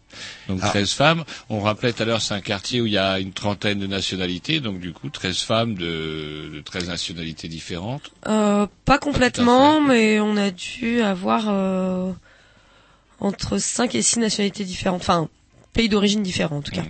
Donc 0.48 0.60
Ah. 0.62 0.68
13 0.68 0.92
femmes. 0.92 1.24
On 1.48 1.60
rappelait 1.60 1.92
tout 1.92 2.02
à 2.02 2.06
l'heure, 2.06 2.22
c'est 2.22 2.34
un 2.34 2.40
quartier 2.40 2.80
où 2.80 2.86
il 2.86 2.92
y 2.92 2.98
a 2.98 3.18
une 3.18 3.32
trentaine 3.32 3.80
de 3.80 3.86
nationalités, 3.88 4.60
donc 4.60 4.78
du 4.78 4.92
coup 4.92 5.08
13 5.10 5.38
femmes 5.38 5.74
de, 5.74 6.50
de 6.54 6.60
13 6.64 6.86
nationalités 6.88 7.48
différentes. 7.48 8.12
Euh, 8.28 8.68
pas 8.84 8.98
complètement, 8.98 9.80
mais 9.80 10.20
on 10.20 10.36
a 10.36 10.52
dû 10.52 11.00
avoir 11.00 11.46
euh, 11.48 12.12
entre 13.18 13.58
5 13.58 13.94
et 13.96 14.02
6 14.02 14.20
nationalités 14.20 14.64
différentes. 14.64 15.00
Enfin, 15.00 15.28
pays 15.74 15.90
d'origine 15.90 16.22
différents 16.22 16.56
en 16.58 16.62
tout 16.62 16.72
cas. 16.72 16.84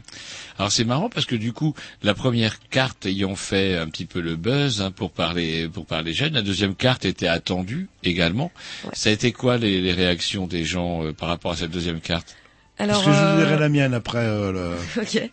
Alors 0.59 0.70
c'est 0.70 0.85
marrant 0.85 1.09
parce 1.11 1.27
que 1.27 1.35
du 1.35 1.52
coup, 1.52 1.74
la 2.05 2.15
première 2.15 2.61
carte 2.69 3.06
ayant 3.06 3.35
fait 3.35 3.77
un 3.77 3.89
petit 3.89 4.05
peu 4.05 4.20
le 4.20 4.36
buzz 4.36 4.81
hein, 4.82 4.93
pour 4.93 5.11
parler 5.11 5.69
pour 5.69 5.85
parler 5.86 6.12
jeunes, 6.12 6.35
la 6.35 6.43
deuxième 6.43 6.77
carte 6.77 7.05
était 7.05 7.27
attendue 7.27 7.89
également. 8.05 8.52
Ça 8.93 9.09
a 9.11 9.12
été 9.12 9.32
quoi 9.32 9.56
les, 9.59 9.81
les 9.81 9.93
réactions 9.93 10.47
des 10.47 10.65
gens 10.65 11.05
euh, 11.05 11.12
par 11.12 11.28
rapport 11.28 11.51
à 11.52 11.56
cette 11.56 11.73
deuxième 11.73 12.01
carte? 12.01 12.36
Alors, 12.78 13.02
Parce 13.02 13.06
que 13.06 13.12
je 13.12 13.19
vous 13.19 13.40
euh, 13.40 13.44
dirai 13.47 13.59
la 13.59 13.69
mienne 13.69 13.94
après. 13.94 14.19
euh, 14.19 14.52
le- 14.97 15.02
Ok. 15.02 15.31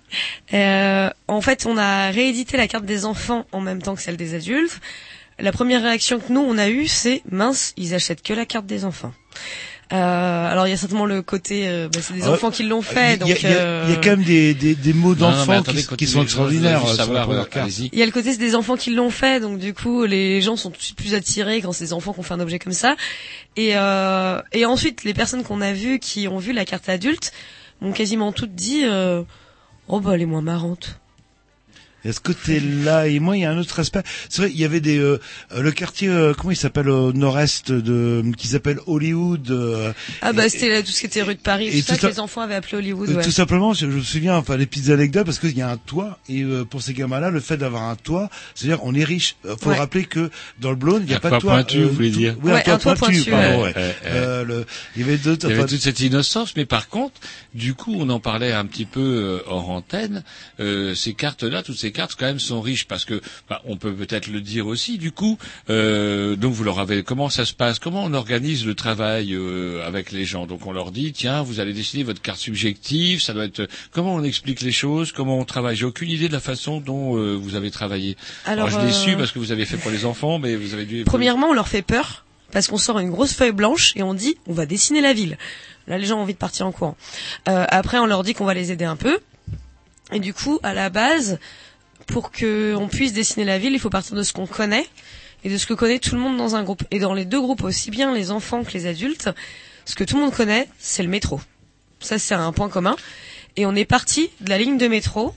Euh, 0.53 1.09
en 1.27 1.41
fait, 1.41 1.65
on 1.65 1.77
a 1.77 2.09
réédité 2.11 2.55
la 2.57 2.67
carte 2.67 2.85
des 2.85 3.05
enfants 3.05 3.45
en 3.51 3.61
même 3.61 3.81
temps 3.81 3.95
que 3.95 4.01
celle 4.01 4.17
des 4.17 4.33
adultes. 4.35 4.79
La 5.39 5.51
première 5.51 5.81
réaction 5.81 6.19
que 6.19 6.31
nous 6.31 6.41
on 6.41 6.57
a 6.59 6.69
eue, 6.69 6.87
c'est 6.87 7.23
mince, 7.31 7.73
ils 7.77 7.95
achètent 7.95 8.21
que 8.21 8.33
la 8.33 8.45
carte 8.45 8.67
des 8.67 8.85
enfants. 8.85 9.11
Euh, 9.93 10.51
alors 10.51 10.67
il 10.67 10.69
y 10.69 10.73
a 10.73 10.77
certainement 10.77 11.05
le 11.05 11.21
côté, 11.21 11.67
euh, 11.67 11.89
bah, 11.91 11.99
c'est 12.01 12.13
des 12.13 12.23
Ah, 12.23 12.31
enfants 12.31 12.49
qui 12.49 12.63
l'ont 12.63 12.81
fait, 12.81 13.07
Il 13.07 13.09
y, 13.09 13.13
a- 13.13 13.17
donc 13.17 13.41
il 13.43 13.49
y 13.49 13.53
a- 13.53 13.57
euh, 13.57 13.83
il 13.87 13.91
y 13.91 13.93
a 13.93 13.97
quand 13.97 14.11
même 14.11 14.23
des, 14.23 14.53
des, 14.53 14.73
des 14.73 14.93
mots 14.93 15.15
d'enfants 15.15 15.63
qui, 15.97 16.07
sont 16.07 16.21
extraordinaires 16.21 16.77
euh, 16.83 16.87
juste 16.87 16.93
sur 16.93 16.97
la 16.99 17.05
savoir, 17.05 17.25
première 17.25 17.49
carte. 17.49 17.65
allez-y. 17.65 17.89
Il 17.91 17.99
y 17.99 18.01
a 18.01 18.05
le 18.05 18.11
côté 18.13 18.31
c'est 18.31 18.37
des 18.37 18.55
enfants 18.55 18.77
qui 18.77 18.91
l'ont 18.93 19.09
fait, 19.09 19.41
donc 19.41 19.59
du 19.59 19.73
coup 19.73 20.05
les 20.05 20.41
gens 20.41 20.55
sont 20.55 20.69
tout 20.71 20.77
de 20.77 20.83
suite 20.83 20.95
plus 20.97 21.13
attirés 21.13 21.61
quand 21.61 21.73
c'est 21.73 21.85
des 21.85 21.93
enfants 21.93 22.13
qui 22.13 22.21
ont 22.21 22.23
fait 22.23 22.33
un 22.33 22.39
objet 22.39 22.57
comme 22.57 22.71
ça. 22.71 22.95
Et, 23.57 23.71
euh, 23.75 24.41
et 24.53 24.65
ensuite 24.65 25.03
les 25.03 25.13
personnes 25.13 25.43
qu'on 25.43 25.59
a 25.59 25.73
vues 25.73 25.99
qui 25.99 26.29
ont 26.29 26.37
vu 26.37 26.53
la 26.53 26.63
carte 26.63 26.87
adulte 26.87 27.33
m'ont 27.81 27.91
quasiment 27.91 28.31
toutes 28.31 28.55
dit 28.55 28.83
euh, 28.85 29.23
oh 29.89 29.99
bah 29.99 30.11
elle 30.13 30.21
est 30.21 30.25
moins 30.25 30.41
marrante. 30.41 31.00
Il 32.03 32.07
y 32.07 32.09
a 32.09 32.13
ce 32.13 32.19
côté-là 32.19 33.07
et 33.07 33.19
moi 33.19 33.37
il 33.37 33.41
y 33.41 33.45
a 33.45 33.51
un 33.51 33.57
autre 33.57 33.79
aspect. 33.79 34.01
C'est 34.29 34.41
vrai, 34.43 34.51
il 34.51 34.59
y 34.59 34.65
avait 34.65 34.79
des 34.79 34.97
euh, 34.97 35.19
euh, 35.53 35.61
le 35.61 35.71
quartier 35.71 36.07
euh, 36.09 36.33
comment 36.33 36.51
il 36.51 36.55
s'appelle 36.57 36.89
au 36.89 37.13
nord-est 37.13 37.71
de 37.71 38.23
qui 38.37 38.47
s'appelle 38.47 38.79
Hollywood. 38.87 39.49
euh, 39.51 39.93
Ah 40.21 40.33
bah 40.33 40.49
c'était 40.49 40.69
là, 40.69 40.81
tout 40.81 40.91
ce 40.91 40.99
qui 41.01 41.05
était 41.05 41.21
rue 41.21 41.35
de 41.35 41.39
Paris, 41.39 41.67
et 41.67 41.81
tout 41.81 41.87
ça 41.87 41.95
tout 41.97 42.01
que 42.01 42.07
les 42.07 42.19
enfants 42.19 42.41
avaient 42.41 42.55
appelé 42.55 42.77
Hollywood. 42.77 43.09
Euh, 43.09 43.15
ouais. 43.17 43.23
Tout 43.23 43.31
simplement, 43.31 43.73
je, 43.73 43.81
je 43.81 43.97
me 43.97 44.01
souviens, 44.01 44.35
enfin, 44.35 44.57
les 44.57 44.65
petites 44.65 44.89
anecdotes, 44.89 45.25
parce 45.25 45.39
qu'il 45.39 45.55
y 45.57 45.61
a 45.61 45.69
un 45.69 45.77
toit, 45.77 46.17
et 46.29 46.41
euh, 46.43 46.65
pour 46.65 46.81
ces 46.81 46.93
gamins-là, 46.93 47.29
le 47.29 47.39
fait 47.39 47.57
d'avoir 47.57 47.83
un 47.83 47.95
toit, 47.95 48.29
c'est-à-dire 48.55 48.79
on 48.83 48.95
est 48.95 49.03
riche. 49.03 49.35
Faut 49.59 49.69
Ouais. 49.69 49.77
rappeler 49.77 50.05
que 50.05 50.29
dans 50.59 50.69
le 50.71 50.75
Blône, 50.75 51.03
il 51.03 51.07
n'y 51.09 51.13
a 51.13 51.17
Un 51.17 51.19
pas 51.19 51.29
toit 51.29 51.37
de 51.37 51.41
toit. 51.41 51.53
pointu, 51.53 51.83
vous 51.83 51.93
voulez 51.93 52.09
dire 52.09 52.35
Oui, 52.43 52.51
Ouais, 52.51 52.67
un 52.69 52.77
toit 52.77 52.95
pointu, 52.95 53.23
pardon, 53.29 53.57
ouais. 53.63 53.63
ouais. 53.63 53.73
Ouais, 53.75 53.95
Euh, 54.05 54.43
le- 54.43 54.65
il 54.95 55.01
y 55.01 55.05
avait 55.05 55.17
d'autres. 55.17 55.45
Il 55.47 55.49
y 55.49 55.53
avait 55.53 55.61
enfin, 55.63 55.69
toute 55.69 55.81
cette 55.81 55.99
innocence, 55.99 56.55
mais 56.55 56.65
par 56.65 56.89
contre, 56.89 57.19
du 57.53 57.73
coup, 57.73 57.95
on 57.97 58.09
en 58.09 58.19
parlait 58.19 58.51
un 58.51 58.65
petit 58.65 58.85
peu 58.85 58.99
euh, 59.01 59.39
hors 59.47 59.69
antenne. 59.69 60.23
euh, 60.59 60.93
ces 60.95 61.13
cartes-là, 61.13 61.63
toutes 61.63 61.77
ces 61.77 61.90
cartes, 61.91 62.15
quand 62.17 62.25
même, 62.25 62.39
sont 62.39 62.61
riches 62.61 62.85
parce 62.85 63.05
que, 63.05 63.21
bah, 63.49 63.61
on 63.65 63.77
peut 63.77 63.93
peut-être 63.93 64.27
le 64.27 64.41
dire 64.41 64.67
aussi. 64.67 64.97
Du 64.97 65.11
coup, 65.11 65.37
euh, 65.69 66.35
donc 66.35 66.53
vous 66.53 66.63
leur 66.63 66.79
avez, 66.79 67.03
comment 67.03 67.29
ça 67.29 67.45
se 67.45 67.53
passe? 67.53 67.79
Comment 67.79 68.03
on 68.03 68.13
organise 68.13 68.65
le 68.65 68.75
travail 68.75 69.33
euh, 69.33 69.85
avec 69.85 70.11
les 70.11 70.25
gens? 70.25 70.45
Donc 70.45 70.65
on 70.65 70.71
leur 70.71 70.91
dit, 70.91 71.13
tiens, 71.13 71.41
vous 71.41 71.59
allez 71.59 71.73
dessiner 71.73 72.03
votre 72.03 72.21
carte 72.21 72.39
subjective. 72.39 73.21
Ça 73.21 73.33
doit 73.33 73.45
être. 73.45 73.67
Comment 73.91 74.15
on 74.15 74.23
explique 74.23 74.61
les 74.61 74.71
choses? 74.71 75.11
Comment 75.11 75.37
on 75.39 75.45
travaille? 75.45 75.75
J'ai 75.75 75.85
aucune 75.85 76.09
idée 76.09 76.27
de 76.27 76.33
la 76.33 76.39
façon 76.39 76.79
dont 76.79 77.17
euh, 77.17 77.35
vous 77.35 77.55
avez 77.55 77.71
travaillé. 77.71 78.17
Alors, 78.45 78.69
je 78.69 78.79
l'ai 78.79 78.91
su 78.91 79.15
parce 79.15 79.31
que 79.31 79.39
vous 79.39 79.51
avez 79.51 79.65
fait 79.65 79.77
pour 79.77 79.91
les 79.91 80.05
enfants, 80.05 80.39
mais 80.39 80.55
vous 80.55 80.73
avez 80.73 80.85
dû. 80.85 81.03
Premièrement, 81.03 81.47
on 81.47 81.53
leur 81.53 81.67
fait 81.67 81.81
peur 81.81 82.25
parce 82.51 82.67
qu'on 82.67 82.77
sort 82.77 82.99
une 82.99 83.09
grosse 83.09 83.33
feuille 83.33 83.51
blanche 83.51 83.93
et 83.95 84.03
on 84.03 84.13
dit 84.13 84.37
on 84.47 84.53
va 84.53 84.65
dessiner 84.65 85.01
la 85.01 85.13
ville. 85.13 85.37
Là, 85.87 85.97
les 85.97 86.05
gens 86.05 86.19
ont 86.19 86.21
envie 86.21 86.33
de 86.33 86.37
partir 86.37 86.67
en 86.67 86.71
courant. 86.71 86.95
Euh, 87.49 87.65
après, 87.69 87.97
on 87.97 88.05
leur 88.05 88.23
dit 88.23 88.33
qu'on 88.33 88.45
va 88.45 88.53
les 88.53 88.71
aider 88.71 88.85
un 88.85 88.95
peu. 88.95 89.19
Et 90.11 90.19
du 90.19 90.33
coup, 90.33 90.59
à 90.63 90.73
la 90.73 90.89
base, 90.89 91.39
pour 92.11 92.31
que 92.31 92.75
on 92.77 92.87
puisse 92.87 93.13
dessiner 93.13 93.45
la 93.45 93.57
ville, 93.57 93.73
il 93.73 93.79
faut 93.79 93.89
partir 93.89 94.15
de 94.15 94.23
ce 94.23 94.33
qu'on 94.33 94.45
connaît 94.47 94.87
et 95.43 95.49
de 95.49 95.57
ce 95.57 95.65
que 95.65 95.73
connaît 95.73 95.99
tout 95.99 96.13
le 96.15 96.21
monde 96.21 96.37
dans 96.37 96.55
un 96.55 96.63
groupe. 96.63 96.83
Et 96.91 96.99
dans 96.99 97.13
les 97.13 97.25
deux 97.25 97.41
groupes, 97.41 97.63
aussi 97.63 97.89
bien 97.89 98.13
les 98.13 98.29
enfants 98.31 98.63
que 98.63 98.71
les 98.73 98.85
adultes, 98.85 99.29
ce 99.85 99.95
que 99.95 100.03
tout 100.03 100.15
le 100.17 100.21
monde 100.23 100.33
connaît, 100.33 100.67
c'est 100.77 101.01
le 101.03 101.09
métro. 101.09 101.41
Ça, 101.99 102.19
c'est 102.19 102.35
un 102.35 102.51
point 102.51 102.69
commun. 102.69 102.95
Et 103.57 103.65
on 103.65 103.75
est 103.75 103.85
parti 103.85 104.29
de 104.41 104.49
la 104.49 104.57
ligne 104.57 104.77
de 104.77 104.87
métro, 104.87 105.33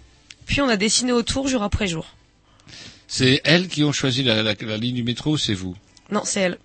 puis 0.46 0.60
on 0.60 0.68
a 0.68 0.76
dessiné 0.76 1.12
autour 1.12 1.48
jour 1.48 1.62
après 1.62 1.86
jour. 1.86 2.06
C'est 3.08 3.40
elles 3.44 3.68
qui 3.68 3.84
ont 3.84 3.92
choisi 3.92 4.22
la, 4.22 4.42
la- 4.42 4.54
la 4.60 4.76
ligne 4.76 4.94
du 4.96 5.02
métro, 5.04 5.32
ou 5.32 5.38
c'est 5.38 5.54
vous? 5.54 5.74
Non, 6.10 6.22
c'est 6.24 6.40
elle. 6.40 6.58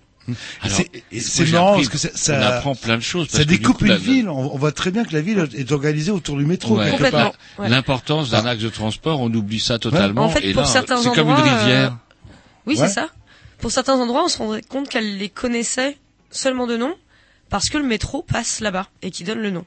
C'est- 0.68 1.52
marrant 1.52 1.76
parce 1.76 1.90
que 1.90 1.98
ça, 1.98 2.10
ça- 2.14 2.38
on 2.40 2.42
apprend 2.44 2.76
plein 2.76 2.98
de 2.98 3.02
choses. 3.02 3.30
Ça 3.30 3.40
que 3.40 3.44
découpe 3.44 3.78
coup, 3.80 3.86
une 3.86 3.92
la- 3.92 3.98
ville. 3.98 4.30
On, 4.30 4.54
on 4.54 4.58
voit 4.58 4.72
très 4.72 4.92
bien 4.92 5.04
que 5.06 5.14
la 5.14 5.22
ville 5.22 5.48
est 5.56 5.72
organisée 5.72 6.12
autour 6.12 6.38
du 6.38 6.46
métro. 6.46 6.78
Ouais. 6.78 6.92
L'importance 7.70 8.30
d'un 8.30 8.46
axe 8.46 8.62
de 8.62 8.70
transport, 8.70 9.20
on 9.22 9.34
oublie 9.34 9.60
ça 9.60 9.80
totalement. 9.80 10.26
En 10.26 10.30
fait, 10.30 10.46
et 10.46 10.54
pour 10.54 10.62
là, 10.64 10.68
certains 10.68 10.98
c'est 10.98 11.10
comme 11.14 11.28
une 11.30 11.34
endroits, 11.36 11.60
rivière. 11.60 11.92
euh, 11.94 12.30
Oui, 12.66 12.78
Ouais. 12.78 12.88
c'est 12.88 12.94
ça. 12.94 13.08
Pour 13.60 13.72
certains 13.72 13.96
endroits, 13.96 14.24
on 14.26 14.28
se 14.30 14.38
rendrait 14.38 14.62
compte 14.62 14.88
qu'elle 14.90 15.18
les 15.18 15.30
connaissait 15.30 15.98
seulement 16.32 16.68
de 16.68 16.78
nom 16.78 16.94
parce 17.50 17.70
que 17.70 17.78
le 17.78 17.84
métro 17.84 18.22
passe 18.24 18.60
là-bas 18.60 18.88
et 19.02 19.12
qui 19.12 19.24
donne 19.24 19.40
le 19.40 19.50
nom. 19.50 19.66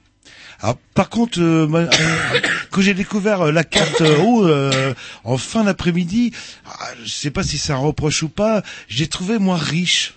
Alors, 0.61 0.77
par 0.95 1.09
contre, 1.09 1.41
euh, 1.41 1.69
euh, 1.75 1.89
quand 2.71 2.81
j'ai 2.81 2.95
découvert 2.95 3.43
euh, 3.43 3.53
la 3.53 3.65
carte 3.65 4.01
euh, 4.03 4.19
haut 4.21 4.47
euh, 4.47 4.95
en 5.25 5.37
fin 5.37 5.65
d'après-midi, 5.65 6.33
ah, 6.67 6.89
je 7.03 7.11
sais 7.11 7.31
pas 7.33 7.43
si 7.43 7.59
c'est 7.59 7.73
un 7.73 7.77
reproche 7.79 8.23
ou 8.23 8.29
pas, 8.29 8.63
j'ai 8.89 9.09
trouvé 9.09 9.39
moins 9.39 9.57
riche. 9.57 10.15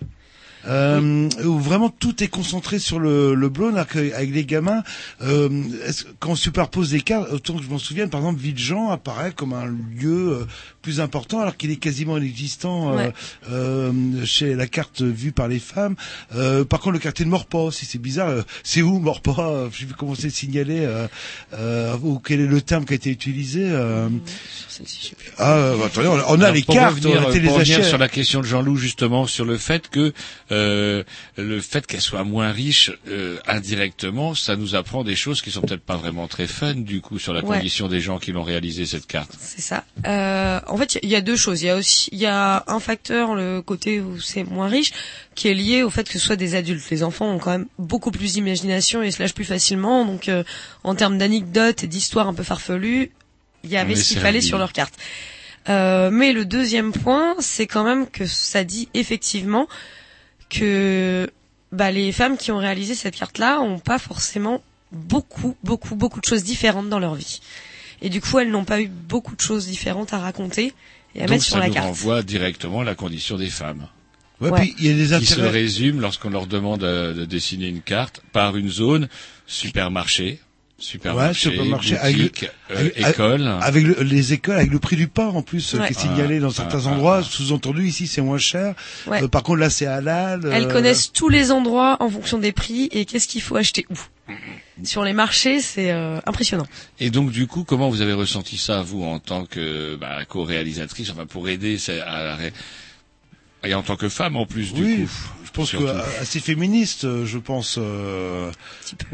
Euh, 0.67 1.29
où 1.43 1.59
vraiment 1.59 1.89
tout 1.89 2.23
est 2.23 2.27
concentré 2.27 2.79
sur 2.79 2.99
le, 2.99 3.35
le 3.35 3.49
Blône, 3.49 3.83
qu'avec 3.91 4.33
les 4.33 4.45
gamins, 4.45 4.83
euh, 5.21 5.49
est-ce- 5.85 6.05
quand 6.19 6.31
on 6.31 6.35
superpose 6.35 6.89
des 6.91 7.01
cartes, 7.01 7.31
autant 7.31 7.55
que 7.57 7.63
je 7.63 7.69
m'en 7.69 7.77
souvienne, 7.77 8.09
par 8.09 8.19
exemple, 8.21 8.39
Villejean 8.39 8.89
apparaît 8.89 9.31
comme 9.31 9.53
un 9.53 9.65
lieu 9.65 10.39
euh, 10.41 10.45
plus 10.81 10.99
important, 11.01 11.39
alors 11.39 11.55
qu'il 11.57 11.69
est 11.71 11.75
quasiment 11.75 12.17
inexistant 12.17 12.91
euh, 12.91 12.95
Ouais. 12.95 13.13
euh, 13.51 13.91
chez 14.25 14.55
la 14.55 14.65
carte 14.67 15.01
vue 15.01 15.31
par 15.31 15.47
les 15.47 15.59
femmes. 15.59 15.95
Euh, 16.35 16.63
par 16.65 16.79
contre, 16.79 16.93
le 16.93 16.99
quartier 16.99 17.25
de 17.25 17.29
Morpas, 17.29 17.71
si 17.71 17.85
c'est 17.85 17.97
bizarre, 18.01 18.29
euh, 18.29 18.41
c'est 18.63 18.81
où 18.81 18.99
Morpas? 18.99 19.35
Euh, 19.39 19.69
Je 19.71 19.79
sais 19.81 19.85
plus 19.85 19.95
comment 19.95 20.15
c'est 20.15 20.29
signalé, 20.29 20.79
euh, 20.81 21.07
euh, 21.53 21.95
ou 22.01 22.19
quel 22.19 22.39
est 22.41 22.47
le 22.47 22.61
terme 22.61 22.85
qui 22.85 22.93
a 22.93 22.95
été 22.95 23.09
utilisé. 23.11 23.61
euh, 23.65 24.09
ah, 25.37 25.53
euh, 25.53 25.85
attendez, 25.85 26.07
on 26.07 26.15
a, 26.17 26.21
Alors, 26.45 26.51
les 26.53 26.63
pour 26.63 26.75
cartes, 26.75 26.95
revenir, 26.95 27.21
on 27.21 27.25
a 27.25 27.29
été 27.29 27.39
pour 27.41 27.41
les 27.41 27.47
revenir 27.59 27.79
achats. 27.79 27.87
sur 27.89 27.97
la 27.97 28.07
question 28.09 28.39
de 28.41 28.45
Jean-Loup 28.45 28.77
justement 28.77 29.25
sur 29.27 29.45
le 29.45 29.57
fait 29.57 29.89
que 29.89 30.13
euh, 30.55 31.03
le 31.37 31.59
fait 31.61 31.85
qu'elle 31.85 32.01
soit 32.01 32.23
moins 32.23 32.51
riche 32.51 32.91
euh, 33.07 33.37
indirectement, 33.47 34.33
ça 34.35 34.55
nous 34.55 34.75
apprend 34.75 35.03
des 35.03 35.15
choses 35.15 35.41
qui 35.41 35.51
sont 35.51 35.61
peut-être 35.61 35.81
pas 35.83 35.97
vraiment 35.97 36.27
très 36.27 36.47
fun 36.47 36.73
du 36.75 37.01
coup 37.01 37.19
sur 37.19 37.33
la 37.33 37.43
Ouais. 37.43 37.57
condition 37.57 37.87
des 37.87 37.99
gens 38.01 38.17
qui 38.19 38.31
l'ont 38.31 38.43
réalisé 38.43 38.85
cette 38.85 39.05
carte. 39.05 39.31
C'est 39.39 39.61
ça. 39.61 39.83
Euh, 40.07 40.59
en 40.67 40.77
fait, 40.77 40.97
il 41.03 41.09
y 41.09 41.15
a 41.15 41.21
deux 41.21 41.35
choses. 41.35 41.61
Il 41.61 41.65
y 41.65 41.69
a 41.69 41.75
aussi, 41.75 42.09
il 42.11 42.19
y 42.19 42.25
a 42.25 42.63
un 42.67 42.79
facteur, 42.79 43.35
le 43.35 43.61
côté 43.61 43.99
où 43.99 44.19
c'est 44.19 44.43
moins 44.43 44.67
riche, 44.67 44.91
qui 45.35 45.47
est 45.49 45.53
lié 45.53 45.83
au 45.83 45.89
fait 45.89 46.05
que 46.07 46.13
ce 46.13 46.19
soit 46.19 46.35
des 46.37 46.55
adultes. 46.55 46.89
Les 46.89 47.03
enfants 47.03 47.29
ont 47.31 47.39
quand 47.39 47.51
même 47.51 47.67
beaucoup 47.77 48.11
plus 48.11 48.33
d'imagination 48.33 49.03
et 49.03 49.11
se 49.11 49.21
lâchent 49.21 49.33
plus 49.35 49.45
facilement. 49.45 50.05
Donc, 50.05 50.29
euh, 50.29 50.43
en 50.83 50.95
termes 50.95 51.17
d'anecdotes 51.17 51.83
et 51.83 51.87
d'histoires 51.87 52.27
un 52.27 52.33
peu 52.33 52.43
farfelues, 52.43 53.11
il 53.63 53.69
y 53.69 53.77
avait 53.77 53.95
ce 53.95 54.07
qu'il 54.09 54.19
fallait 54.19 54.41
sur 54.41 54.57
leur 54.57 54.71
carte. 54.73 54.93
Euh, 55.67 56.11
mais 56.11 56.31
le 56.33 56.45
deuxième 56.45 56.91
point, 56.91 57.33
c'est 57.39 57.65
quand 57.65 57.83
même 57.83 58.07
que 58.07 58.27
ça 58.27 58.63
dit 58.63 58.87
effectivement 58.93 59.67
que 60.49 61.29
bah, 61.71 61.91
les 61.91 62.11
femmes 62.11 62.37
qui 62.37 62.51
ont 62.51 62.57
réalisé 62.57 62.95
cette 62.95 63.15
carte-là 63.15 63.59
ont 63.61 63.79
pas 63.79 63.99
forcément 63.99 64.61
beaucoup, 64.91 65.55
beaucoup, 65.63 65.95
beaucoup 65.95 66.19
de 66.21 66.25
choses 66.25 66.43
différentes 66.43 66.89
dans 66.89 66.99
leur 66.99 67.15
vie. 67.15 67.39
Et 68.01 68.09
du 68.09 68.21
coup, 68.21 68.39
elles 68.39 68.49
n'ont 68.51 68.65
pas 68.65 68.81
eu 68.81 68.87
beaucoup 68.87 69.35
de 69.35 69.41
choses 69.41 69.67
différentes 69.67 70.13
à 70.13 70.19
raconter 70.19 70.73
et 71.15 71.19
à 71.19 71.25
Donc 71.25 71.31
mettre 71.31 71.43
sur 71.43 71.53
ça 71.53 71.59
la 71.59 71.67
nous 71.67 71.73
carte. 71.73 71.85
renvoie 71.87 72.23
directement 72.23 72.81
à 72.81 72.83
la 72.83 72.95
condition 72.95 73.37
des 73.37 73.49
femmes. 73.49 73.87
Ouais, 74.41 74.49
Ouais. 74.51 74.59
puis 74.61 74.75
il 74.79 74.85
y 74.85 74.89
a 74.89 74.93
des 74.93 75.17
Qui 75.19 75.25
se 75.25 75.33
intérêts. 75.35 75.49
résume 75.49 76.01
lorsqu'on 76.01 76.29
leur 76.29 76.45
demande 76.45 76.83
euh, 76.83 77.13
de 77.13 77.23
dessiner 77.25 77.67
une 77.67 77.81
carte 77.81 78.21
par 78.33 78.57
une 78.57 78.69
zone 78.69 79.07
supermarché, 79.47 80.39
supermarché, 80.77 81.47
Ouais, 81.49 81.53
supermarché, 81.55 81.97
avec 81.97 82.17
boutique, 82.17 82.45
euh, 82.71 82.79
avec- 82.79 82.99
école. 82.99 83.47
Avec 83.61 83.85
le- 83.85 84.03
les 84.03 84.33
écoles, 84.33 84.57
avec 84.57 84.71
le 84.71 84.79
prix 84.79 84.95
du 84.97 85.07
pain 85.07 85.27
en 85.27 85.41
plus 85.41 85.73
euh, 85.73 85.79
Ouais. 85.79 85.87
qui 85.87 85.93
est 85.93 85.99
signalé 85.99 86.37
Ah, 86.37 86.41
dans 86.41 86.49
certains 86.49 86.85
ah, 86.85 86.89
endroits. 86.89 87.19
ah. 87.21 87.23
Sous-entendu 87.23 87.87
ici 87.87 88.07
c'est 88.07 88.21
moins 88.21 88.37
cher. 88.37 88.75
Ouais. 89.07 89.23
Euh, 89.23 89.27
par 89.27 89.43
contre 89.43 89.59
là 89.59 89.69
c'est 89.69 89.85
halal. 89.85 90.41
Elles 90.51 90.63
euh, 90.65 90.71
connaissent 90.71 91.11
tous 91.13 91.29
les 91.29 91.51
endroits 91.51 91.97
en 92.01 92.09
fonction 92.09 92.37
des 92.39 92.51
prix 92.51 92.89
et 92.91 93.05
qu'est-ce 93.05 93.27
qu'il 93.27 93.41
faut 93.41 93.55
acheter 93.55 93.85
où? 93.89 93.95
Sur 94.83 95.03
les 95.05 95.13
marchés, 95.13 95.61
c'est 95.61 95.91
euh, 95.91 96.19
impressionnant. 96.25 96.65
Et 96.99 97.09
donc 97.09 97.31
du 97.31 97.47
coup, 97.47 97.63
comment 97.63 97.89
vous 97.89 98.01
avez 98.01 98.11
ressenti 98.13 98.57
ça 98.57 98.81
vous 98.81 99.03
en 99.03 99.19
tant 99.19 99.45
que 99.45 99.95
bah, 99.95 100.25
co-réalisatrice, 100.27 101.09
enfin 101.11 101.25
pour 101.25 101.47
aider 101.47 101.77
à 102.05 102.23
la 102.23 102.35
ré- 102.35 102.53
et 103.63 103.73
en 103.73 103.81
tant 103.81 103.95
que 103.95 104.09
femme 104.09 104.35
en 104.35 104.45
plus 104.45 104.73
du 104.73 104.83
Oui, 104.83 105.05
coup? 105.05 105.09
Je 105.55 105.61
pense 105.61 105.71
que 105.71 105.77
surtout. 105.77 105.87
euh, 105.87 106.21
assez 106.21 106.39
féministe, 106.39 107.05
euh, 107.05 107.25
je 107.25 107.37
pense. 107.37 107.77
Euh... 107.79 108.51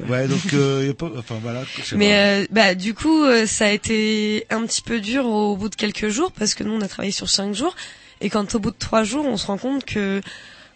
Ouais, 0.09 0.27
donc 0.27 0.53
euh, 0.53 0.83
y 0.87 0.89
a 0.89 0.93
pas, 0.93 1.09
enfin 1.17 1.39
voilà. 1.41 1.63
Mais 1.95 2.41
euh, 2.41 2.45
bah 2.51 2.75
du 2.75 2.93
coup, 2.93 3.23
euh, 3.23 3.45
ça 3.45 3.65
a 3.67 3.69
été 3.69 4.45
un 4.49 4.65
petit 4.65 4.81
peu 4.81 4.99
dur 4.99 5.25
au 5.25 5.55
bout 5.55 5.69
de 5.69 5.75
quelques 5.75 6.09
jours 6.09 6.31
parce 6.31 6.53
que 6.53 6.63
nous 6.63 6.73
on 6.73 6.81
a 6.81 6.87
travaillé 6.87 7.11
sur 7.11 7.29
cinq 7.29 7.53
jours 7.53 7.75
et 8.21 8.29
quand 8.29 8.55
au 8.55 8.59
bout 8.59 8.71
de 8.71 8.77
trois 8.77 9.03
jours, 9.03 9.25
on 9.25 9.37
se 9.37 9.47
rend 9.47 9.57
compte 9.57 9.85
que 9.85 10.21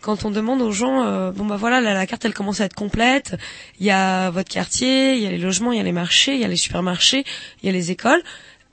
quand 0.01 0.23
on 0.23 0.29
demande 0.29 0.61
aux 0.61 0.71
gens, 0.71 1.03
euh, 1.03 1.31
bon 1.31 1.45
bah 1.45 1.57
voilà, 1.57 1.81
la, 1.81 1.93
la 1.95 2.05
carte 2.05 2.25
elle 2.25 2.33
commence 2.33 2.61
à 2.61 2.65
être 2.65 2.75
complète. 2.75 3.35
Il 3.79 3.85
y 3.85 3.91
a 3.91 4.29
votre 4.29 4.51
quartier, 4.51 5.15
il 5.15 5.21
y 5.23 5.25
a 5.25 5.31
les 5.31 5.39
logements, 5.39 5.71
il 5.71 5.77
y 5.77 5.81
a 5.81 5.83
les 5.83 5.91
marchés, 5.91 6.35
il 6.35 6.41
y 6.41 6.45
a 6.45 6.47
les 6.47 6.55
supermarchés, 6.57 7.25
il 7.63 7.65
y 7.65 7.69
a 7.69 7.71
les 7.71 7.89
écoles. 7.89 8.21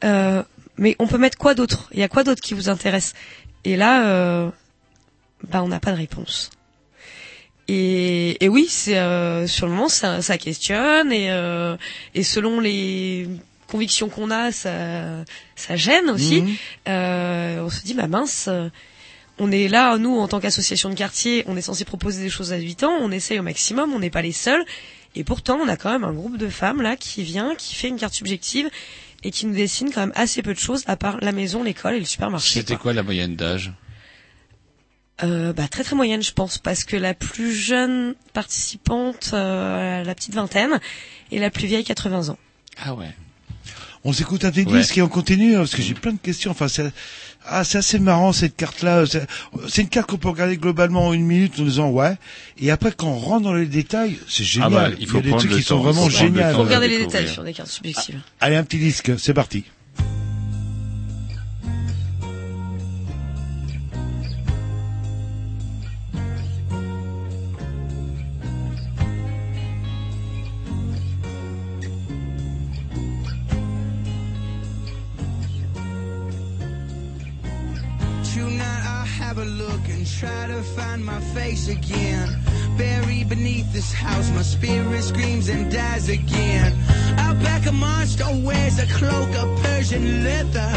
Euh, 0.05 0.43
mais 0.77 0.95
on 0.99 1.07
peut 1.07 1.19
mettre 1.19 1.39
quoi 1.39 1.55
d'autre? 1.55 1.89
Il 1.93 2.01
y 2.01 2.03
a 2.03 2.09
quoi 2.09 2.23
d'autre 2.25 2.43
qui 2.43 2.53
vous 2.55 2.69
intéresse? 2.69 3.15
Et 3.65 3.77
là, 3.77 4.07
euh, 4.09 4.51
bah 5.49 5.63
on 5.63 5.69
n'a 5.69 5.81
pas 5.81 5.93
de 5.93 5.97
réponse. 5.97 6.51
Et, 7.69 8.45
et 8.45 8.49
oui, 8.49 8.67
c'est 8.69 8.99
euh, 8.99 9.47
sur 9.47 9.67
le 9.67 9.73
moment 9.73 9.89
ça, 9.89 10.21
ça 10.21 10.37
questionne 10.37 11.13
et 11.13 11.31
euh, 11.31 11.77
et 12.15 12.23
selon 12.23 12.61
les 12.61 13.29
convictions 13.69 14.09
qu'on 14.09 14.31
a, 14.31 14.53
ça 14.53 15.25
ça 15.55 15.77
gêne 15.77 16.11
aussi. 16.11 16.43
Mhm. 16.43 16.55
Euh, 16.89 17.61
on 17.65 17.71
se 17.71 17.83
dit 17.83 17.95
bah 17.95 18.09
mince, 18.09 18.49
on 19.39 19.53
est 19.53 19.69
là 19.69 19.97
nous 19.97 20.19
en 20.19 20.29
tant 20.29 20.41
qu'association 20.41 20.91
de 20.91 20.95
quartier, 20.95 21.45
on 21.47 21.57
est 21.57 21.63
censé 21.63 21.85
proposer 21.85 22.23
des 22.23 22.31
choses 22.31 22.53
à 22.53 22.59
8 22.59 22.85
ans, 22.85 22.99
on 23.01 23.13
essaye 23.13 23.39
au 23.39 23.43
maximum, 23.45 23.93
on 23.93 24.01
n'est 24.01 24.11
pas 24.11 24.23
les 24.23 24.33
seuls. 24.33 24.65
Et 25.15 25.25
pourtant, 25.25 25.59
on 25.63 25.69
a 25.69 25.77
quand 25.77 25.93
même 25.93 26.05
un 26.05 26.13
groupe 26.13 26.39
de 26.39 26.49
femmes 26.49 26.81
là 26.81 26.97
qui 26.97 27.23
vient, 27.23 27.55
qui 27.55 27.75
fait 27.75 27.89
une 27.89 27.99
carte 27.99 28.15
subjective 28.15 28.71
et 29.25 29.31
qui 29.31 29.47
nous 29.47 29.55
dessine 29.55 29.91
quand 29.93 30.01
même 30.01 30.13
assez 30.15 30.43
peu 30.43 30.55
de 30.55 30.59
choses 30.59 30.83
à 30.87 30.97
part 30.97 31.19
la 31.21 31.33
maison, 31.33 31.63
l'école 31.63 31.95
et 31.95 32.01
le 32.01 32.07
supermarché. 32.07 32.61
C'était 32.61 32.77
quoi 32.77 32.93
la 32.93 33.03
moyenne 33.03 33.37
d'âge? 33.37 33.73
Euh, 35.23 35.53
bah, 35.53 35.69
très 35.69 35.85
très 35.85 35.95
moyenne, 35.97 36.23
je 36.23 36.33
pense, 36.33 36.59
parce 36.59 36.85
que 36.85 36.97
la 36.97 37.15
plus 37.15 37.55
jeune 37.55 38.15
participante, 38.33 39.31
euh, 39.35 40.03
la 40.03 40.15
petite 40.15 40.35
vingtaine, 40.35 40.81
et 41.31 41.39
la 41.39 41.51
plus 41.51 41.67
vieille, 41.67 41.85
80 41.85 42.29
ans. 42.31 42.39
Ah 42.85 42.95
ouais. 42.95 43.11
On 44.05 44.13
s'écoute 44.13 44.45
un 44.45 44.51
des 44.51 44.65
Ouais. 44.65 44.81
disques 44.81 44.99
et 44.99 45.03
on 45.03 45.09
continue 45.09 45.55
hein, 45.55 45.59
parce 45.59 45.77
que 45.77 45.83
j'ai 45.83 45.95
plein 45.95 46.13
de 46.13 46.19
questions. 46.19 46.51
Enfin, 46.51 46.67
c'est 46.67 46.93
ah, 47.47 47.63
c'est 47.63 47.79
assez 47.79 48.01
marrant 48.01 48.33
cette 48.33 48.57
carte-là. 48.57 49.05
C'est 49.07 49.25
c'est 49.69 49.83
une 49.83 49.89
carte 49.89 50.11
qu'on 50.11 50.17
peut 50.19 50.29
regarder 50.29 50.57
globalement 50.57 51.07
en 51.07 51.13
une 51.13 51.25
minute 51.25 51.55
en 51.61 51.63
disant 51.63 51.89
ouais. 51.91 52.17
Et 52.59 52.73
après, 52.73 52.91
quand 52.91 53.07
on 53.07 53.17
rentre 53.19 53.45
dans 53.45 53.55
les 53.55 53.67
détails, 53.67 54.19
c'est 54.29 54.43
génial. 54.43 54.73
Ah 54.75 54.89
bah, 54.89 54.95
il 54.99 55.07
faut 55.07 55.19
y 55.19 55.21
a 55.21 55.23
des 55.23 55.29
prendre 55.29 55.43
trucs 55.43 55.53
le 55.53 55.59
qui 55.59 55.63
sont 55.63 55.77
temps, 55.77 55.83
vraiment 55.83 56.09
géniaux. 56.09 56.33
de 56.35 56.53
Regardez 56.55 56.89
les 56.89 56.99
détails 56.99 57.29
sur 57.29 57.45
des 57.45 57.53
cartes 57.53 57.71
subjectives. 57.71 58.19
Allez, 58.41 58.57
un 58.57 58.65
petit 58.65 58.79
disque, 58.79 59.13
c'est 59.19 59.35
parti. 59.35 59.65
Have 79.35 79.47
a 79.47 79.51
look 79.65 79.89
and 79.89 80.07
try 80.07 80.47
to 80.47 80.63
find 80.77 81.03
my 81.03 81.19
face 81.35 81.67
again. 81.69 82.29
Buried 82.77 83.31
beneath 83.31 83.73
this 83.73 83.91
house, 83.91 84.31
my 84.33 84.43
spirit 84.43 85.03
screams 85.03 85.49
and 85.49 85.73
dies 85.73 86.11
again. 86.11 86.71
Out 87.17 87.39
back, 87.43 87.65
a 87.67 87.73
monster 87.73 88.27
wears 88.45 88.79
a 88.79 88.87
cloak 88.89 89.31
of 89.37 89.49
Persian 89.63 90.23
leather. 90.23 90.71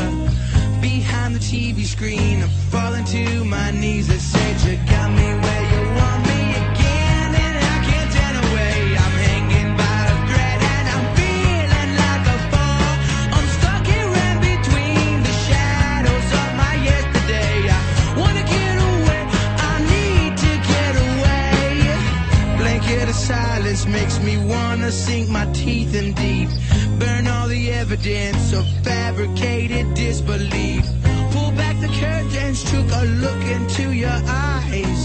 Behind 0.81 1.35
the 1.35 1.43
TV 1.51 1.83
screen, 1.83 2.43
I'm 2.43 2.49
falling 2.71 3.03
to 3.15 3.43
my 3.43 3.71
knees. 3.71 4.09
I 4.09 4.17
said 4.17 4.55
you 4.65 4.77
got 4.89 5.09
me 5.11 5.27
where 5.43 5.64
me 24.25 24.37
wanna 24.37 24.91
sink 24.91 25.29
my 25.29 25.45
teeth 25.53 25.93
in 25.93 26.13
deep. 26.13 26.49
Burn 26.99 27.27
all 27.27 27.47
the 27.47 27.71
evidence 27.71 28.53
of 28.53 28.65
fabricated 28.83 29.93
disbelief. 29.93 30.83
Pull 31.31 31.51
back 31.51 31.79
the 31.79 31.91
curtains, 32.01 32.63
took 32.71 32.87
a 32.91 33.03
look 33.23 33.43
into 33.57 33.93
your 33.93 34.19
eyes. 34.27 35.01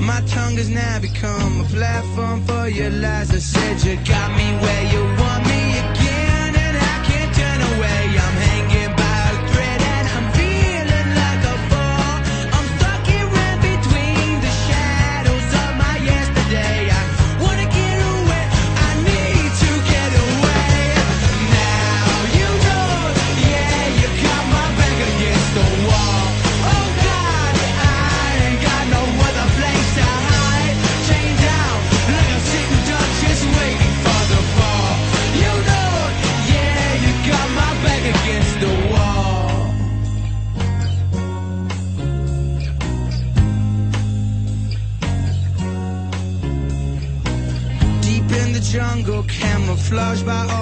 My 0.00 0.20
tongue 0.26 0.56
has 0.56 0.68
now 0.68 0.98
become 0.98 1.60
a 1.60 1.64
platform 1.64 2.42
for 2.44 2.68
your 2.68 2.90
lies. 2.90 3.30
I 3.30 3.38
said 3.38 3.82
you 3.84 3.96
got 4.04 4.30
me 4.36 4.48
where 4.62 4.84
you 4.92 5.02
want 5.20 5.25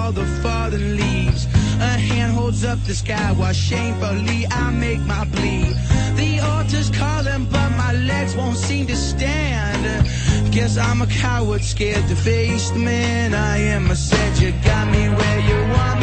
all 0.05 0.11
the 0.11 0.25
fallen 0.43 0.97
leaves. 0.97 1.45
A 1.89 1.93
hand 2.09 2.33
holds 2.33 2.63
up 2.63 2.79
the 2.83 2.93
sky 2.93 3.31
while 3.31 3.53
shamefully 3.53 4.45
I 4.51 4.69
make 4.69 5.01
my 5.01 5.25
plea. 5.33 5.65
The 6.21 6.39
altar's 6.41 6.91
calling, 6.91 7.45
but 7.45 7.69
my 7.83 7.93
legs 7.93 8.35
won't 8.35 8.57
seem 8.57 8.85
to 8.87 8.95
stand. 8.95 9.83
Guess 10.53 10.77
I'm 10.77 11.01
a 11.01 11.07
coward, 11.07 11.63
scared 11.63 12.07
to 12.07 12.15
face 12.15 12.69
the 12.69 12.79
man 12.79 13.33
I 13.33 13.57
am. 13.73 13.89
I 13.89 13.95
said 13.95 14.31
you 14.41 14.51
got 14.63 14.85
me 14.91 15.03
where 15.19 15.39
you 15.49 15.57
want 15.73 15.94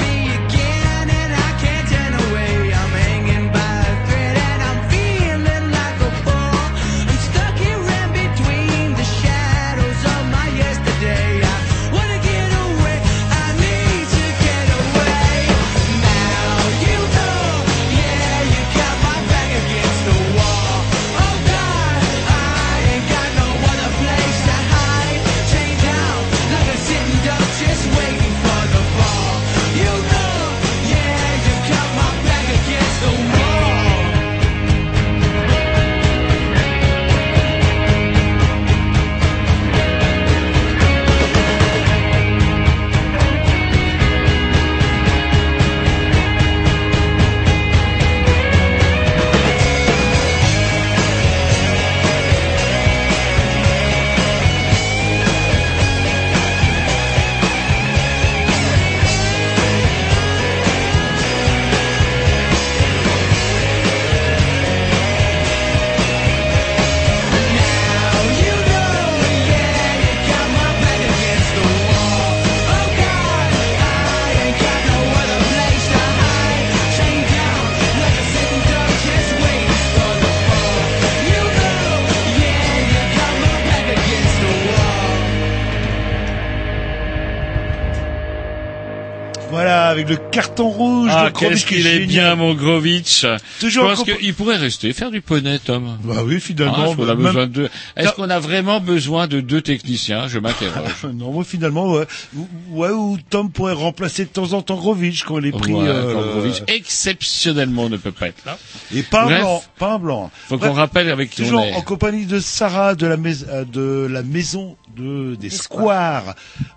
Voilà, 89.52 89.88
avec 89.88 90.08
le 90.08 90.16
carton 90.16 90.68
rouge 90.70 91.10
Ah, 91.12 91.30
qu'est-ce 91.30 91.66
qui 91.66 91.74
qu'il 91.74 91.86
est 91.86 92.06
bien, 92.06 92.36
mon 92.36 92.54
Grovitch. 92.54 93.26
Toujours 93.60 93.84
Je 93.90 93.94
pense 93.96 93.98
compo- 94.08 94.16
qu'il 94.18 94.32
pourrait 94.34 94.56
rester, 94.56 94.94
faire 94.94 95.10
du 95.10 95.20
poney, 95.20 95.58
Tom. 95.58 95.98
Bah 96.04 96.22
oui, 96.24 96.40
finalement. 96.40 96.74
Ah, 96.78 96.86
est-ce 96.88 96.96
qu'on 96.96 97.02
a 97.08 97.14
même- 97.14 97.24
besoin 97.26 97.46
de 97.46 97.52
deux 97.52 97.70
Est-ce 97.96 98.06
Non. 98.06 98.12
qu'on 98.16 98.30
a 98.30 98.38
vraiment 98.40 98.80
besoin 98.80 99.26
de 99.26 99.40
deux 99.42 99.60
techniciens? 99.60 100.26
Je 100.26 100.38
m'interroge. 100.38 100.72
Non, 101.14 101.32
moi, 101.32 101.44
finalement, 101.44 101.92
ouais. 101.92 102.06
Ou- 102.34 102.48
Ouais, 102.70 102.88
ou 102.88 103.18
Tom 103.28 103.50
pourrait 103.50 103.74
remplacer 103.74 104.24
de 104.24 104.30
temps 104.30 104.54
en 104.54 104.62
temps 104.62 104.76
Grovitch 104.76 105.24
quand 105.24 105.38
il 105.38 105.46
est 105.48 105.52
pris. 105.52 105.74
Ouais, 105.74 105.86
euh, 105.86 106.14
quand 106.14 106.22
Grovitch, 106.32 106.62
exceptionnellement, 106.68 107.90
ne 107.90 107.98
peut 107.98 108.10
pas 108.12 108.28
être 108.28 108.44
là. 108.46 108.56
Et 108.94 109.02
pas 109.02 109.22
un 109.22 109.26
Bref. 109.26 109.40
blanc, 109.40 109.62
pas 109.78 109.92
un 109.94 109.98
blanc. 109.98 110.30
Faut 110.48 110.56
qu'on 110.56 110.72
rappelle 110.72 111.10
avec 111.10 111.28
qui 111.30 111.42
Toujours 111.42 111.60
on 111.60 111.64
est. 111.64 111.74
en 111.74 111.82
compagnie 111.82 112.24
de 112.24 112.40
Sarah 112.40 112.94
de 112.94 113.06
la, 113.06 113.16
mais- 113.18 113.44
euh, 113.48 113.64
de 113.66 114.08
la 114.10 114.22
maison 114.22 114.76
de, 114.96 115.34
des 115.36 115.50
squares 115.50 116.34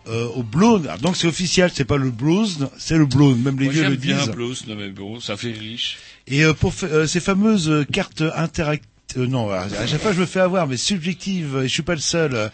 euh, 0.09 0.27
au. 0.35 0.43
Alors, 0.65 0.97
Donc 1.01 1.15
c'est 1.17 1.27
officiel, 1.27 1.69
c'est 1.73 1.85
pas 1.85 1.97
le 1.97 2.09
blues, 2.11 2.64
c'est 2.77 2.97
le 2.97 3.05
Blône. 3.05 3.41
Même 3.41 3.59
les 3.59 3.65
Moi, 3.65 3.73
vieux 3.73 3.89
le 3.89 3.95
bien 3.95 4.17
disent. 4.17 4.29
Blues, 4.29 4.67
non, 4.67 4.75
mais 4.75 4.89
bon, 4.89 5.19
ça 5.19 5.37
fait 5.37 5.51
riche. 5.51 5.97
Et 6.27 6.43
euh, 6.43 6.53
pour 6.53 6.73
euh, 6.83 7.05
ces 7.05 7.19
fameuses 7.19 7.69
euh, 7.69 7.83
cartes 7.83 8.23
interactives, 8.35 8.89
non, 9.15 9.49
à 9.49 9.59
à 9.79 9.87
chaque 9.87 10.01
fois 10.01 10.11
je 10.13 10.19
me 10.21 10.25
fais 10.25 10.39
avoir, 10.41 10.67
mais 10.67 10.77
subjectives, 10.77 11.57
et 11.63 11.67
je 11.67 11.73
suis 11.73 11.83
pas 11.83 11.95
le 11.95 12.01
seul. 12.01 12.33
euh, 12.35 12.49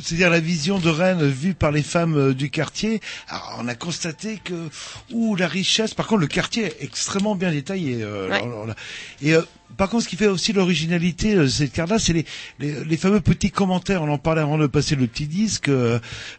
C'est-à-dire 0.00 0.30
la 0.30 0.40
vision 0.40 0.78
de 0.78 0.88
Rennes 0.88 1.26
vue 1.28 1.54
par 1.54 1.70
les 1.70 1.82
femmes 1.82 2.16
euh, 2.16 2.34
du 2.34 2.48
quartier. 2.50 3.00
Alors, 3.28 3.58
on 3.60 3.68
a 3.68 3.74
constaté 3.74 4.40
que, 4.42 4.68
ouh, 5.12 5.36
la 5.36 5.46
richesse. 5.46 5.92
Par 5.94 6.06
contre, 6.06 6.22
le 6.22 6.26
quartier 6.28 6.64
est 6.64 6.76
extrêmement 6.82 7.34
bien 7.36 7.50
détaillé. 7.52 7.98
euh, 8.02 8.28
Ouais. 8.30 8.42
alors, 8.42 8.66
là. 8.66 8.74
Et 9.20 9.34
euh, 9.34 9.42
par 9.76 9.88
contre, 9.90 10.04
ce 10.04 10.08
qui 10.08 10.16
fait 10.16 10.26
aussi 10.28 10.52
l'originalité 10.54 11.34
euh, 11.34 11.42
de 11.44 11.48
cette 11.48 11.72
carte-là, 11.72 11.98
c'est 11.98 12.14
les, 12.14 12.24
les, 12.58 12.84
les 12.84 12.96
fameux 12.96 13.20
petits 13.20 13.50
commentaires. 13.50 14.02
On 14.02 14.08
en 14.10 14.18
parlait 14.18 14.40
avant 14.40 14.56
de 14.58 14.66
passer 14.66 14.96
le 14.96 15.06
petit 15.06 15.26
disque. 15.26 15.68
euh, 15.68 15.98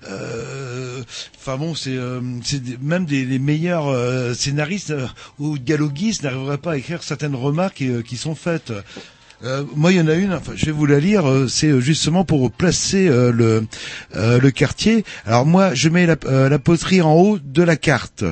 euh, 0.10 1.04
Enfin 1.40 1.58
bon, 1.58 1.76
c'est 1.76 1.96
euh, 1.96 2.22
même 2.82 3.06
des, 3.06 3.24
les 3.26 3.40
meilleurs 3.40 3.88
euh, 3.88 4.34
scénaristes 4.34 4.92
euh, 4.92 5.08
ou 5.40 5.58
dialoguistes 5.58 6.24
n'arriveraient 6.24 6.58
pas 6.58 6.72
à 6.74 6.78
écrire 6.78 7.04
certaines 7.04 7.36
remarques 7.36 7.82
euh, 7.84 8.02
qui 8.02 8.18
sont 8.18 8.36
faites. 8.36 8.74
Euh, 9.44 9.64
moi, 9.76 9.92
il 9.92 9.98
y 9.98 10.02
en 10.02 10.08
a 10.08 10.14
une. 10.14 10.34
Enfin, 10.34 10.54
je 10.56 10.66
vais 10.66 10.72
vous 10.72 10.86
la 10.86 11.00
lire. 11.00 11.30
euh, 11.30 11.48
c'est 11.48 11.68
euh, 11.68 11.80
justement 11.80 12.24
pour 12.24 12.50
placer 12.52 13.08
euh, 13.08 13.32
le 13.32 13.66
le 14.16 14.50
quartier. 14.52 15.04
Alors 15.26 15.46
moi, 15.46 15.74
je 15.74 15.90
mets 15.90 16.06
la, 16.06 16.16
la 16.50 16.60
poterie 16.60 17.02
en 17.02 17.14
haut 17.14 17.40
de 17.40 17.62
la 17.64 17.76
carte 17.76 18.24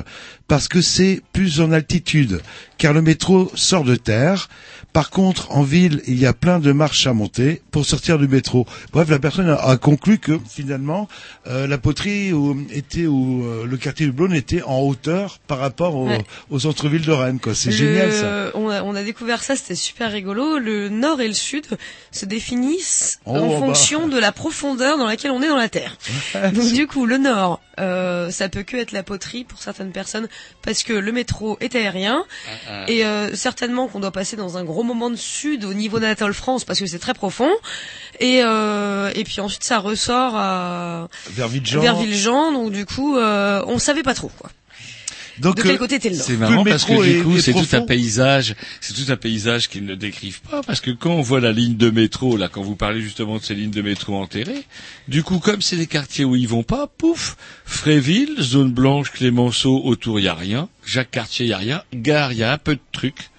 parce 0.48 0.68
que 0.68 0.80
c'est 0.82 1.22
plus 1.32 1.60
en 1.60 1.72
altitude, 1.72 2.40
car 2.78 2.92
le 2.92 3.02
métro 3.02 3.50
sort 3.54 3.84
de 3.84 3.96
terre. 3.96 4.48
Par 4.92 5.08
contre, 5.08 5.50
en 5.52 5.62
ville, 5.62 6.02
il 6.06 6.18
y 6.18 6.26
a 6.26 6.34
plein 6.34 6.58
de 6.58 6.70
marches 6.72 7.06
à 7.06 7.14
monter 7.14 7.62
pour 7.70 7.86
sortir 7.86 8.18
du 8.18 8.28
métro. 8.28 8.66
Bref, 8.92 9.08
la 9.08 9.18
personne 9.18 9.48
a, 9.48 9.76
conclu 9.78 10.18
que 10.18 10.38
finalement, 10.46 11.08
euh, 11.46 11.66
la 11.66 11.78
poterie 11.78 12.34
où, 12.34 12.54
était 12.70 13.06
où 13.06 13.42
euh, 13.46 13.64
le 13.66 13.76
quartier 13.78 14.04
du 14.04 14.12
Blône 14.12 14.34
était 14.34 14.60
en 14.62 14.80
hauteur 14.80 15.38
par 15.46 15.58
rapport 15.60 15.94
au, 15.96 16.08
Ouais. 16.08 16.22
au 16.50 16.58
centre-ville 16.58 17.06
de 17.06 17.12
Rennes. 17.12 17.40
Quoi, 17.40 17.54
c'est 17.54 17.70
Le- 17.70 17.76
génial 17.76 18.12
ça. 18.12 18.50
On 18.54 18.68
a, 18.68 18.82
on 18.82 18.94
a 18.94 19.02
découvert 19.02 19.42
ça, 19.42 19.56
c'était 19.56 19.76
super 19.76 20.12
rigolo. 20.12 20.58
Le 20.58 20.90
nord 20.90 21.22
et 21.22 21.28
le 21.28 21.32
sud 21.34 21.64
se 22.10 22.26
définissent 22.26 23.18
Oh, 23.24 23.36
en 23.36 23.48
bah. 23.48 23.58
fonction 23.60 24.08
de 24.08 24.18
la 24.18 24.30
profondeur 24.32 24.98
dans 24.98 25.06
laquelle 25.06 25.30
on 25.30 25.40
est 25.42 25.48
dans 25.48 25.56
la 25.56 25.70
Terre. 25.70 25.96
Donc 26.52 26.70
du 26.70 26.86
coup, 26.86 27.06
le 27.06 27.16
nord, 27.16 27.60
euh, 27.80 28.30
ça 28.30 28.50
peut 28.50 28.62
que 28.62 28.76
être 28.76 28.92
la 28.92 29.02
poterie 29.02 29.44
pour 29.44 29.58
certaines 29.62 29.92
personnes 29.92 30.28
parce 30.62 30.82
que 30.82 30.92
le 30.92 31.12
métro 31.12 31.56
est 31.60 31.74
aérien 31.74 32.24
ah. 32.68 32.84
et 32.88 33.04
euh, 33.04 33.34
certainement 33.34 33.88
qu'on 33.88 34.00
doit 34.00 34.12
passer 34.12 34.36
dans 34.36 34.58
un 34.58 34.64
gros 34.64 34.82
moment 34.82 35.10
de 35.10 35.16
sud 35.16 35.64
au 35.64 35.74
niveau 35.74 35.98
d'Anatole 36.00 36.34
France 36.34 36.64
parce 36.64 36.78
que 36.78 36.86
c'est 36.86 36.98
très 36.98 37.14
profond 37.14 37.50
et 38.20 38.42
euh, 38.44 39.10
et 39.14 39.24
puis 39.24 39.40
ensuite 39.40 39.64
ça 39.64 39.78
ressort 39.78 40.36
à 40.36 41.08
Vers 41.30 41.48
Villejean. 41.48 41.80
vers 41.80 41.96
Villejean 41.96 42.52
donc 42.52 42.72
du 42.72 42.86
coup 42.86 43.16
euh, 43.16 43.62
on 43.66 43.78
savait 43.78 44.02
pas 44.02 44.14
trop 44.14 44.30
quoi. 44.38 44.50
Donc, 45.38 45.56
de 45.56 45.62
quel 45.62 45.72
euh, 45.72 45.78
côté 45.78 45.96
était 45.96 46.10
le 46.10 46.16
nord 46.16 46.26
C'est 46.26 46.36
marrant 46.36 46.64
parce 46.64 46.84
que 46.84 47.02
du 47.02 47.22
coup, 47.22 47.38
c'est 47.38 47.52
tout 47.52 47.76
un 47.76 47.82
paysage, 47.82 48.54
c'est 48.80 48.94
tout 48.94 49.10
un 49.10 49.16
paysage 49.16 49.68
qu'ils 49.68 49.84
ne 49.84 49.94
décrivent 49.94 50.40
pas 50.42 50.62
parce 50.62 50.80
que 50.80 50.90
quand 50.90 51.12
on 51.12 51.22
voit 51.22 51.40
la 51.40 51.52
ligne 51.52 51.76
de 51.76 51.90
métro, 51.90 52.36
là, 52.36 52.48
quand 52.48 52.62
vous 52.62 52.76
parlez 52.76 53.00
justement 53.00 53.38
de 53.38 53.42
ces 53.42 53.54
lignes 53.54 53.70
de 53.70 53.82
métro 53.82 54.16
enterrées, 54.16 54.64
du 55.08 55.22
coup, 55.22 55.38
comme 55.38 55.62
c'est 55.62 55.76
des 55.76 55.86
quartiers 55.86 56.24
où 56.24 56.36
ils 56.36 56.48
vont 56.48 56.62
pas, 56.62 56.86
pouf, 56.86 57.36
Fréville, 57.64 58.36
zone 58.40 58.72
blanche, 58.72 59.10
Clémenceau, 59.10 59.82
autour 59.84 60.20
y 60.20 60.28
a 60.28 60.34
rien, 60.34 60.68
Jacques 60.84 61.10
Cartier 61.10 61.46
y 61.46 61.52
a 61.52 61.58
rien, 61.58 61.82
Gare 61.94 62.32
y 62.32 62.42
a 62.42 62.52
un 62.52 62.58
peu 62.58 62.74
de 62.74 62.80
trucs. 62.92 63.30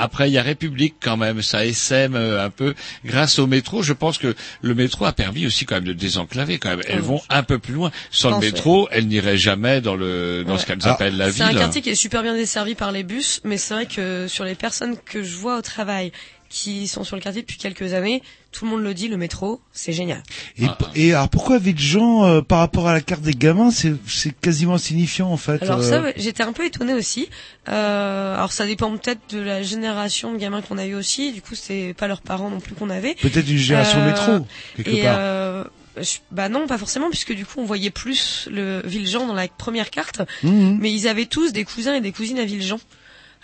Après, 0.00 0.30
il 0.30 0.32
y 0.32 0.38
a 0.38 0.42
République 0.42 0.94
quand 1.00 1.16
même, 1.16 1.42
ça 1.42 1.66
essaime 1.66 2.14
euh, 2.14 2.44
un 2.44 2.50
peu. 2.50 2.74
Grâce 3.04 3.38
au 3.38 3.46
métro, 3.46 3.82
je 3.82 3.92
pense 3.92 4.16
que 4.18 4.34
le 4.62 4.74
métro 4.74 5.04
a 5.04 5.12
permis 5.12 5.46
aussi 5.46 5.66
quand 5.66 5.74
même 5.74 5.84
de 5.84 5.92
désenclaver 5.92 6.58
quand 6.58 6.70
même. 6.70 6.82
Elles 6.86 7.00
Oh, 7.00 7.06
vont 7.14 7.22
un 7.30 7.42
peu 7.42 7.58
plus 7.58 7.74
loin. 7.74 7.90
Sans 8.10 8.30
le 8.30 8.38
métro, 8.38 8.88
elles 8.92 9.06
n'iraient 9.08 9.36
jamais 9.38 9.80
dans 9.80 9.94
le 9.96 10.44
dans 10.46 10.56
ce 10.58 10.66
qu'elles 10.66 10.78
Ah, 10.84 10.92
appellent 10.92 11.16
la 11.16 11.32
C'est 11.32 11.42
un 11.42 11.48
ville. 11.48 11.58
quartier 11.58 11.82
qui 11.82 11.90
est 11.90 11.94
super 11.94 12.22
bien 12.22 12.34
desservi 12.34 12.74
par 12.74 12.92
les 12.92 13.02
bus, 13.02 13.40
mais 13.44 13.56
c'est 13.58 13.74
vrai 13.74 13.86
que 13.86 14.26
sur 14.28 14.44
les 14.44 14.54
personnes 14.54 14.96
que 15.04 15.22
je 15.22 15.36
vois 15.36 15.58
au 15.58 15.62
travail 15.62 16.12
qui 16.48 16.88
sont 16.88 17.04
sur 17.04 17.14
le 17.16 17.22
quartier 17.22 17.42
depuis 17.42 17.58
quelques 17.58 17.92
années, 17.92 18.22
tout 18.52 18.64
le 18.64 18.70
monde 18.70 18.82
le 18.82 18.94
dit, 18.94 19.08
le 19.08 19.16
métro, 19.18 19.60
c'est 19.72 19.92
génial. 19.92 20.22
Et, 20.58 20.66
et 20.94 21.12
alors 21.12 21.28
pourquoi 21.28 21.58
Villejean 21.58 22.24
euh, 22.24 22.40
par 22.40 22.60
rapport 22.60 22.88
à 22.88 22.92
la 22.94 23.00
carte 23.02 23.20
des 23.22 23.34
gamins, 23.34 23.70
c'est 23.70 23.94
quasiment 24.40 24.74
insignifiant 24.74 25.30
en 25.30 25.36
fait. 25.36 25.62
Alors 25.62 25.80
euh, 25.80 25.82
ça, 25.82 26.02
j'étais 26.16 26.42
un 26.42 26.52
peu 26.54 26.64
étonnée 26.64 26.94
aussi. 26.94 27.28
Euh, 27.68 28.34
alors 28.34 28.52
ça 28.52 28.66
dépend 28.66 28.90
peut-être 28.96 29.20
de 29.34 29.40
la 29.40 29.62
génération 29.62 30.32
de 30.32 30.38
gamins 30.38 30.62
qu'on 30.62 30.78
a 30.78 30.86
eu 30.86 30.94
aussi. 30.94 31.32
Du 31.32 31.42
coup, 31.42 31.54
c'est 31.54 31.94
pas 31.98 32.08
leurs 32.08 32.22
parents 32.22 32.48
non 32.50 32.60
plus 32.60 32.74
qu'on 32.74 32.90
avait. 32.90 33.14
Peut-être 33.16 33.48
une 33.48 33.58
génération 33.58 33.98
Euh, 34.00 34.06
métro 34.06 34.46
quelque 34.76 34.88
et 34.90 35.02
part. 35.02 35.16
euh, 35.18 35.64
je- 36.00 36.18
bah 36.30 36.48
non, 36.48 36.66
pas 36.66 36.78
forcément, 36.78 37.10
puisque 37.10 37.34
du 37.34 37.44
coup, 37.44 37.54
on 37.58 37.64
voyait 37.64 37.90
plus 37.90 38.48
le 38.50 38.80
Villejean 38.84 39.26
dans 39.26 39.34
la 39.34 39.48
première 39.48 39.90
carte. 39.90 40.22
Mhm. 40.42 40.78
Mais 40.80 40.92
ils 40.92 41.08
avaient 41.08 41.26
tous 41.26 41.52
des 41.52 41.64
cousins 41.64 41.94
et 41.94 42.00
des 42.00 42.12
cousines 42.12 42.38
à 42.38 42.44
Villejean. 42.44 42.78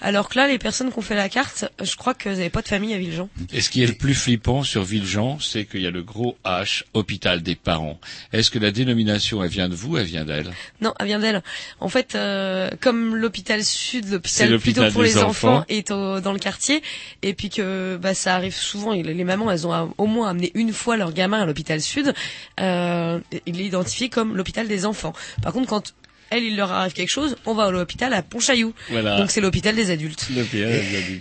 Alors 0.06 0.28
que 0.28 0.36
là, 0.39 0.47
les 0.47 0.59
personnes 0.59 0.93
qui 0.93 0.98
ont 0.98 1.02
fait 1.02 1.14
la 1.14 1.31
carte, 1.31 1.64
je 1.82 1.97
crois 1.97 2.12
qu'elles 2.12 2.35
n'avaient 2.36 2.51
pas 2.51 2.60
de 2.60 2.68
famille 2.68 2.93
à 2.93 2.98
Villejean. 2.98 3.31
Et 3.55 3.62
ce 3.62 3.70
qui 3.70 3.82
est 3.82 3.86
le 3.86 3.94
plus 3.94 4.14
flippant 4.14 4.62
sur 4.62 4.85
Villejean, 4.85 5.39
c'est 5.40 5.64
qu'il 5.64 5.81
y 5.81 5.86
a 5.86 5.90
le 5.90 6.02
gros 6.02 6.36
H, 6.44 6.82
hôpital 6.93 7.43
des 7.43 7.55
parents. 7.55 7.98
Est-ce 8.35 8.51
que 8.51 8.59
la 8.59 8.70
dénomination, 8.70 9.43
elle 9.43 9.48
vient 9.48 9.68
de 9.70 9.74
vous, 9.74 9.97
elle 9.97 10.05
vient 10.05 10.26
d'elle? 10.26 10.52
Non, 10.82 10.93
elle 11.01 11.06
vient 11.06 11.18
d'elle. 11.20 11.43
En 11.81 11.89
fait, 11.89 12.14
euh, 12.16 12.68
comme 12.82 13.16
l'hôpital 13.16 13.64
sud, 13.64 14.10
l'hôpital 14.10 14.59
plutôt 14.59 14.90
pour 14.90 15.02
les 15.02 15.16
enfants, 15.16 15.28
enfants. 15.56 15.64
est 15.70 15.90
au- 15.90 16.20
dans 16.20 16.32
le 16.35 16.39
quartier, 16.39 16.82
et 17.22 17.32
puis 17.32 17.48
que 17.48 17.97
bah, 17.97 18.12
ça 18.14 18.35
arrive 18.35 18.55
souvent, 18.55 18.93
les 18.93 19.24
mamans, 19.24 19.51
elles 19.51 19.66
ont 19.66 19.94
au 19.97 20.06
moins 20.06 20.28
amené 20.28 20.51
une 20.55 20.74
fois 20.74 20.98
leur 20.98 21.14
gamin 21.14 21.40
à 21.40 21.47
l'hôpital 21.47 21.81
sud, 21.81 22.12
euh, 22.60 23.18
il 23.47 23.59
est 23.60 23.64
identifié 23.64 24.10
comme 24.10 24.36
l'hôpital 24.36 24.68
des 24.68 24.85
enfants. 24.85 25.14
Par 25.43 25.55
contre, 25.55 25.68
quand 25.68 25.94
elle, 26.35 26.44
il 26.44 26.56
leur 26.56 26.73
arrive 26.73 26.93
quelque 26.93 27.11
chose, 27.11 27.36
on 27.47 27.55
va 27.55 27.65
à 27.65 27.70
l'hôpital 27.70 28.12
à 28.12 28.23
Pontchaillou. 28.23 28.74
Voilà. 28.90 29.19
Donc 29.19 29.31
c'est 29.31 29.40
l'hôpital 29.40 29.74
des 29.74 29.90
adultes. 29.90 30.28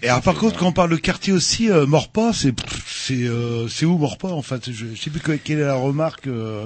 Et 0.01 0.09
alors 0.09 0.21
par 0.21 0.35
contre, 0.35 0.57
quand 0.57 0.67
on 0.67 0.71
parle 0.71 0.89
de 0.89 0.97
quartier 0.97 1.33
aussi, 1.33 1.69
euh, 1.69 1.85
Morpas, 1.85 2.33
c'est 2.33 2.53
c'est 3.05 3.23
euh, 3.23 3.67
c'est 3.67 3.85
où 3.85 3.97
Morpas 3.97 4.29
en 4.31 4.41
fait 4.41 4.71
je, 4.71 4.85
je 4.93 5.01
sais 5.01 5.09
plus 5.09 5.19
que- 5.19 5.31
quelle 5.33 5.59
est 5.59 5.65
la 5.65 5.73
remarque. 5.75 6.27
euh, 6.27 6.65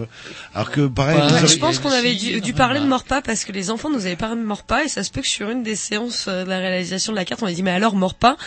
alors 0.54 0.70
que 0.72 0.88
pareil. 0.88 1.20
Avez- 1.20 1.48
je 1.48 1.58
pense 1.58 1.80
qu'on 1.80 1.90
avait 1.92 2.16
dû, 2.16 2.42
dû 2.42 2.54
parler 2.54 2.80
de 2.80 2.86
Morpas 2.86 3.22
parce 3.22 3.44
que 3.46 3.52
les 3.52 3.70
enfants 3.72 3.90
nous 3.90 4.06
avaient 4.06 4.16
parlé 4.16 4.40
de 4.42 4.46
Morpas 4.46 4.84
et 4.84 4.88
ça 4.88 5.04
se 5.04 5.12
peut 5.12 5.22
que 5.22 5.28
sur 5.28 5.50
une 5.50 5.64
des 5.64 5.76
séances 5.76 6.26
euh, 6.28 6.44
de 6.44 6.50
la 6.50 6.60
réalisation 6.60 7.12
de 7.12 7.18
la 7.18 7.26
carte, 7.26 7.42
on 7.44 7.48
a 7.48 7.52
dit 7.54 7.64
mais 7.64 7.72
alors 7.72 7.96
Morpas 7.96 8.38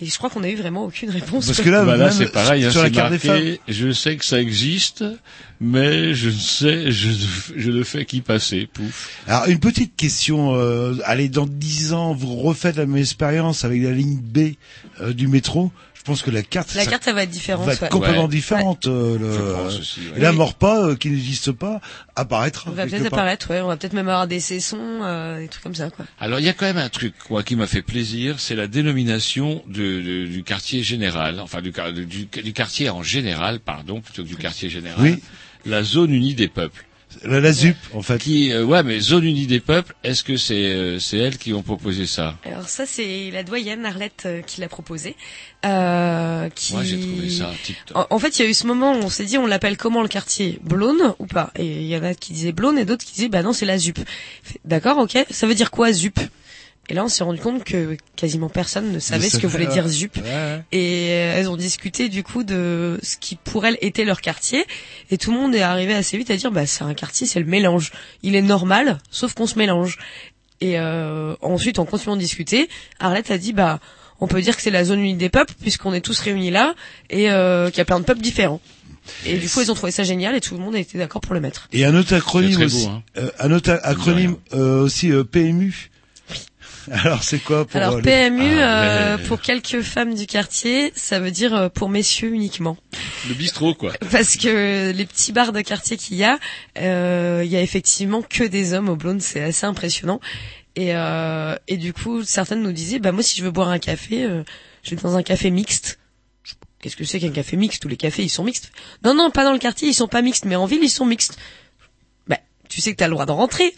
et 0.00 0.06
je 0.06 0.16
crois 0.16 0.30
qu'on 0.30 0.44
a 0.44 0.48
eu 0.48 0.54
vraiment 0.56 0.84
aucune 0.84 1.10
réponse. 1.10 1.46
Parce 1.46 1.60
que 1.60 1.70
là, 1.70 1.84
Bah 1.84 1.96
là, 1.96 2.12
c'est 2.12 2.30
pareil, 2.30 2.64
hein, 2.64 2.70
sur 2.70 2.82
la 2.84 2.90
carte 2.90 3.10
des 3.12 3.18
femmes. 3.18 3.56
je 3.66 3.90
sais 3.92 4.16
que 4.16 4.24
ça 4.24 4.40
existe, 4.40 5.02
mais 5.60 6.14
je 6.14 6.28
ne 6.28 6.34
sais, 6.34 6.92
je, 6.92 7.08
je 7.56 7.70
ne 7.72 7.82
fais 7.82 8.04
qu'y 8.04 8.20
passer, 8.20 8.68
pouf. 8.72 9.10
Alors 9.26 9.46
une 9.48 9.58
petite 9.58 9.96
question. 9.96 10.54
Euh, 10.54 10.94
allez, 11.04 11.28
dans 11.28 11.46
dix 11.46 11.92
ans, 11.94 12.14
vous 12.14 12.36
refaites 12.36 12.76
la 12.76 12.86
même 12.86 12.96
expérience 12.98 13.64
avec 13.64 13.82
la 13.82 13.90
ligne 13.90 14.18
B 14.22 14.54
euh, 15.00 15.12
du 15.12 15.26
métro? 15.26 15.72
Je 16.08 16.12
pense 16.14 16.22
que 16.22 16.30
la 16.30 16.42
carte, 16.42 16.74
La 16.74 16.84
ça 16.84 16.90
carte, 16.90 17.06
elle 17.06 17.16
va 17.16 17.24
être 17.24 17.28
différente. 17.30 17.66
va 17.66 17.74
être 17.74 17.82
ouais. 17.82 17.88
complètement 17.90 18.22
Ouais. 18.22 18.28
différente. 18.30 18.86
euh, 18.86 19.18
le- 19.18 19.30
Je 19.30 19.38
pense 19.62 19.78
aussi, 19.78 20.00
ouais. 20.00 20.16
Et 20.16 20.20
là, 20.20 20.30
Oui. 20.30 20.38
Morpas, 20.38 20.86
euh, 20.88 20.94
qui 20.96 21.10
n'existe 21.10 21.52
pas, 21.52 21.82
apparaîtra. 22.16 22.70
On 22.70 22.74
va 22.74 22.86
peut-être 22.86 23.10
part. 23.10 23.18
apparaître, 23.18 23.50
ouais. 23.50 23.60
On 23.60 23.66
va 23.66 23.76
peut-être 23.76 23.92
même 23.92 24.08
avoir 24.08 24.26
des 24.26 24.40
sessons, 24.40 24.78
euh, 25.02 25.38
des 25.40 25.48
trucs 25.48 25.62
comme 25.62 25.74
ça, 25.74 25.90
quoi. 25.90 26.06
Alors 26.18 26.40
il 26.40 26.46
y 26.46 26.48
a 26.48 26.54
quand 26.54 26.64
même 26.64 26.78
un 26.78 26.88
truc 26.88 27.12
quoi, 27.26 27.42
qui 27.42 27.56
m'a 27.56 27.66
fait 27.66 27.82
plaisir, 27.82 28.40
c'est 28.40 28.54
la 28.54 28.68
dénomination 28.68 29.62
de, 29.66 30.00
de- 30.00 30.26
du 30.28 30.42
quartier 30.44 30.82
général, 30.82 31.40
enfin 31.40 31.60
du, 31.60 31.72
du, 32.06 32.24
du 32.42 32.52
quartier 32.54 32.88
en 32.88 33.02
général, 33.02 33.60
pardon, 33.60 34.00
plutôt 34.00 34.22
que 34.22 34.28
du 34.28 34.36
quartier 34.36 34.70
général, 34.70 34.98
Oui. 35.02 35.22
la 35.66 35.82
zone 35.82 36.14
unie 36.14 36.34
des 36.34 36.48
peuples. 36.48 36.86
La, 37.24 37.40
la 37.40 37.52
ZUP, 37.52 37.76
en 37.94 38.02
fait. 38.02 38.18
Qui, 38.18 38.52
euh, 38.52 38.64
ouais, 38.64 38.82
mais 38.82 39.00
zone 39.00 39.24
unie 39.24 39.46
des 39.46 39.60
peuples, 39.60 39.94
est-ce 40.04 40.22
que 40.22 40.36
c'est 40.36 40.66
euh, 40.66 40.98
c'est 40.98 41.16
elles 41.18 41.38
qui 41.38 41.52
ont 41.54 41.62
proposé 41.62 42.06
ça 42.06 42.36
Alors 42.44 42.68
ça, 42.68 42.84
c'est 42.86 43.30
la 43.32 43.42
doyenne 43.42 43.84
Arlette 43.86 44.24
euh, 44.26 44.42
qui 44.42 44.60
l'a 44.60 44.68
proposé. 44.68 45.16
Euh, 45.64 46.48
qui... 46.50 46.74
Moi 46.74 46.84
j'ai 46.84 47.00
trouvé 47.00 47.30
ça. 47.30 47.50
En, 47.94 48.06
en 48.10 48.18
fait, 48.18 48.38
il 48.38 48.42
y 48.42 48.46
a 48.46 48.50
eu 48.50 48.54
ce 48.54 48.66
moment 48.66 48.92
où 48.92 49.02
on 49.02 49.08
s'est 49.08 49.24
dit, 49.24 49.38
on 49.38 49.46
l'appelle 49.46 49.76
comment 49.76 50.02
le 50.02 50.08
quartier 50.08 50.60
Blône 50.62 51.14
ou 51.18 51.26
pas? 51.26 51.50
Et 51.56 51.66
il 51.66 51.86
y 51.86 51.96
en 51.96 52.02
a 52.04 52.14
qui 52.14 52.32
disaient 52.32 52.52
Blône 52.52 52.78
et 52.78 52.84
d'autres 52.84 53.04
qui 53.04 53.14
disaient, 53.14 53.28
bah 53.28 53.42
non, 53.42 53.52
c'est 53.52 53.66
la 53.66 53.78
ZUP. 53.78 53.98
D'accord, 54.64 54.98
ok. 54.98 55.16
Ça 55.30 55.46
veut 55.46 55.54
dire 55.54 55.70
quoi 55.70 55.92
ZUP? 55.92 56.18
Et 56.88 56.94
là, 56.94 57.04
on 57.04 57.08
s'est 57.08 57.24
rendu 57.24 57.38
compte 57.38 57.64
que 57.64 57.96
quasiment 58.16 58.48
personne 58.48 58.92
ne 58.92 58.98
savait 58.98 59.28
ce 59.28 59.38
que 59.38 59.46
voulait 59.46 59.66
dire 59.66 59.86
ZUP. 59.86 60.16
Ouais, 60.16 60.22
ouais. 60.22 60.62
Et 60.72 61.10
euh, 61.10 61.34
elles 61.36 61.50
ont 61.50 61.56
discuté 61.56 62.08
du 62.08 62.22
coup 62.22 62.44
de 62.44 62.98
ce 63.02 63.16
qui 63.18 63.36
pour 63.36 63.66
elles 63.66 63.76
était 63.82 64.04
leur 64.04 64.20
quartier. 64.20 64.64
Et 65.10 65.18
tout 65.18 65.30
le 65.30 65.38
monde 65.38 65.54
est 65.54 65.60
arrivé 65.60 65.94
assez 65.94 66.16
vite 66.16 66.30
à 66.30 66.36
dire, 66.36 66.50
bah 66.50 66.66
c'est 66.66 66.84
un 66.84 66.94
quartier, 66.94 67.26
c'est 67.26 67.40
le 67.40 67.46
mélange. 67.46 67.92
Il 68.22 68.34
est 68.34 68.42
normal, 68.42 68.98
sauf 69.10 69.34
qu'on 69.34 69.46
se 69.46 69.58
mélange. 69.58 69.98
Et 70.60 70.78
euh, 70.78 71.36
ensuite, 71.42 71.78
en 71.78 71.84
continuant 71.84 72.16
de 72.16 72.20
discuter, 72.20 72.68
Arlette 73.00 73.30
a 73.30 73.38
dit 73.38 73.52
bah 73.52 73.80
on 74.20 74.26
peut 74.26 74.40
dire 74.40 74.56
que 74.56 74.62
c'est 74.62 74.70
la 74.70 74.84
zone 74.84 75.00
unique 75.00 75.18
des 75.18 75.28
peuples 75.28 75.54
puisqu'on 75.60 75.92
est 75.92 76.00
tous 76.00 76.18
réunis 76.20 76.50
là 76.50 76.74
et 77.10 77.30
euh, 77.30 77.68
qu'il 77.68 77.78
y 77.78 77.80
a 77.82 77.84
plein 77.84 78.00
de 78.00 78.04
peuples 78.04 78.22
différents. 78.22 78.60
Et 79.26 79.38
du 79.38 79.48
coup, 79.48 79.60
ils 79.60 79.70
ont 79.70 79.74
trouvé 79.74 79.92
ça 79.92 80.04
génial 80.04 80.34
et 80.34 80.40
tout 80.40 80.54
le 80.54 80.60
monde 80.60 80.74
a 80.74 80.78
été 80.78 80.98
d'accord 80.98 81.20
pour 81.20 81.34
le 81.34 81.40
mettre. 81.40 81.68
Et 81.72 81.84
un 81.84 81.94
autre 81.94 82.14
acronyme 82.14 82.52
très 82.52 82.64
aussi, 82.64 82.86
beau, 82.86 82.92
hein. 82.92 83.02
euh, 83.16 83.30
un 83.38 83.52
autre 83.52 83.78
acronyme 83.82 84.36
euh, 84.52 84.82
aussi 84.82 85.10
euh, 85.10 85.24
PMU. 85.24 85.90
Alors 87.04 87.22
c'est 87.22 87.38
quoi 87.38 87.66
pour 87.66 87.76
Alors 87.80 87.96
euh, 87.96 88.02
PMU, 88.02 88.58
Ah, 88.60 88.82
euh, 89.14 89.18
pour 89.18 89.40
quelques 89.40 89.82
femmes 89.82 90.14
du 90.14 90.26
quartier, 90.26 90.92
ça 90.94 91.18
veut 91.20 91.30
dire 91.30 91.54
euh, 91.54 91.68
pour 91.68 91.88
messieurs 91.88 92.32
uniquement. 92.32 92.76
Le 93.28 93.34
bistrot, 93.34 93.74
quoi. 93.74 93.92
Parce 94.10 94.36
que 94.36 94.90
les 94.92 95.06
petits 95.06 95.32
bars 95.32 95.52
de 95.52 95.60
quartier 95.60 95.96
qu'il 95.96 96.16
y 96.16 96.24
a, 96.24 96.38
euh, 96.78 97.42
il 97.44 97.50
y 97.50 97.56
a 97.56 97.60
effectivement 97.62 98.22
que 98.22 98.44
des 98.44 98.74
hommes 98.74 98.88
au 98.88 98.96
blonde, 98.96 99.20
c'est 99.20 99.42
assez 99.42 99.66
impressionnant. 99.66 100.20
Et, 100.76 100.94
euh, 100.94 101.56
et 101.66 101.76
du 101.76 101.92
coup, 101.92 102.22
certaines 102.22 102.62
nous 102.62 102.72
disaient, 102.72 103.00
bah 103.00 103.12
moi 103.12 103.22
si 103.22 103.38
je 103.38 103.44
veux 103.44 103.50
boire 103.50 103.68
un 103.68 103.78
café, 103.80 104.24
euh, 104.24 104.44
je 104.82 104.90
vais 104.90 105.02
dans 105.02 105.16
un 105.16 105.22
café 105.22 105.50
mixte. 105.50 105.98
Qu'est-ce 106.80 106.96
que 106.96 107.04
c'est 107.04 107.18
qu'un 107.18 107.32
café 107.32 107.56
mixte? 107.56 107.82
Tous 107.82 107.88
les 107.88 107.96
cafés 107.96 108.22
ils 108.22 108.28
sont 108.28 108.44
mixtes. 108.44 108.70
Non 109.02 109.12
non, 109.14 109.30
pas 109.30 109.42
dans 109.44 109.52
le 109.52 109.58
quartier, 109.58 109.88
ils 109.88 109.94
sont 109.94 110.06
pas 110.06 110.22
mixtes, 110.22 110.44
mais 110.44 110.54
en 110.54 110.66
ville 110.66 110.82
ils 110.82 110.88
sont 110.88 111.06
mixtes. 111.06 111.36
Bah 112.28 112.38
tu 112.68 112.80
sais 112.80 112.92
que 112.92 112.96
t'as 112.96 113.08
le 113.08 113.12
droit 113.14 113.26
d'en 113.26 113.34
rentrer. 113.36 113.74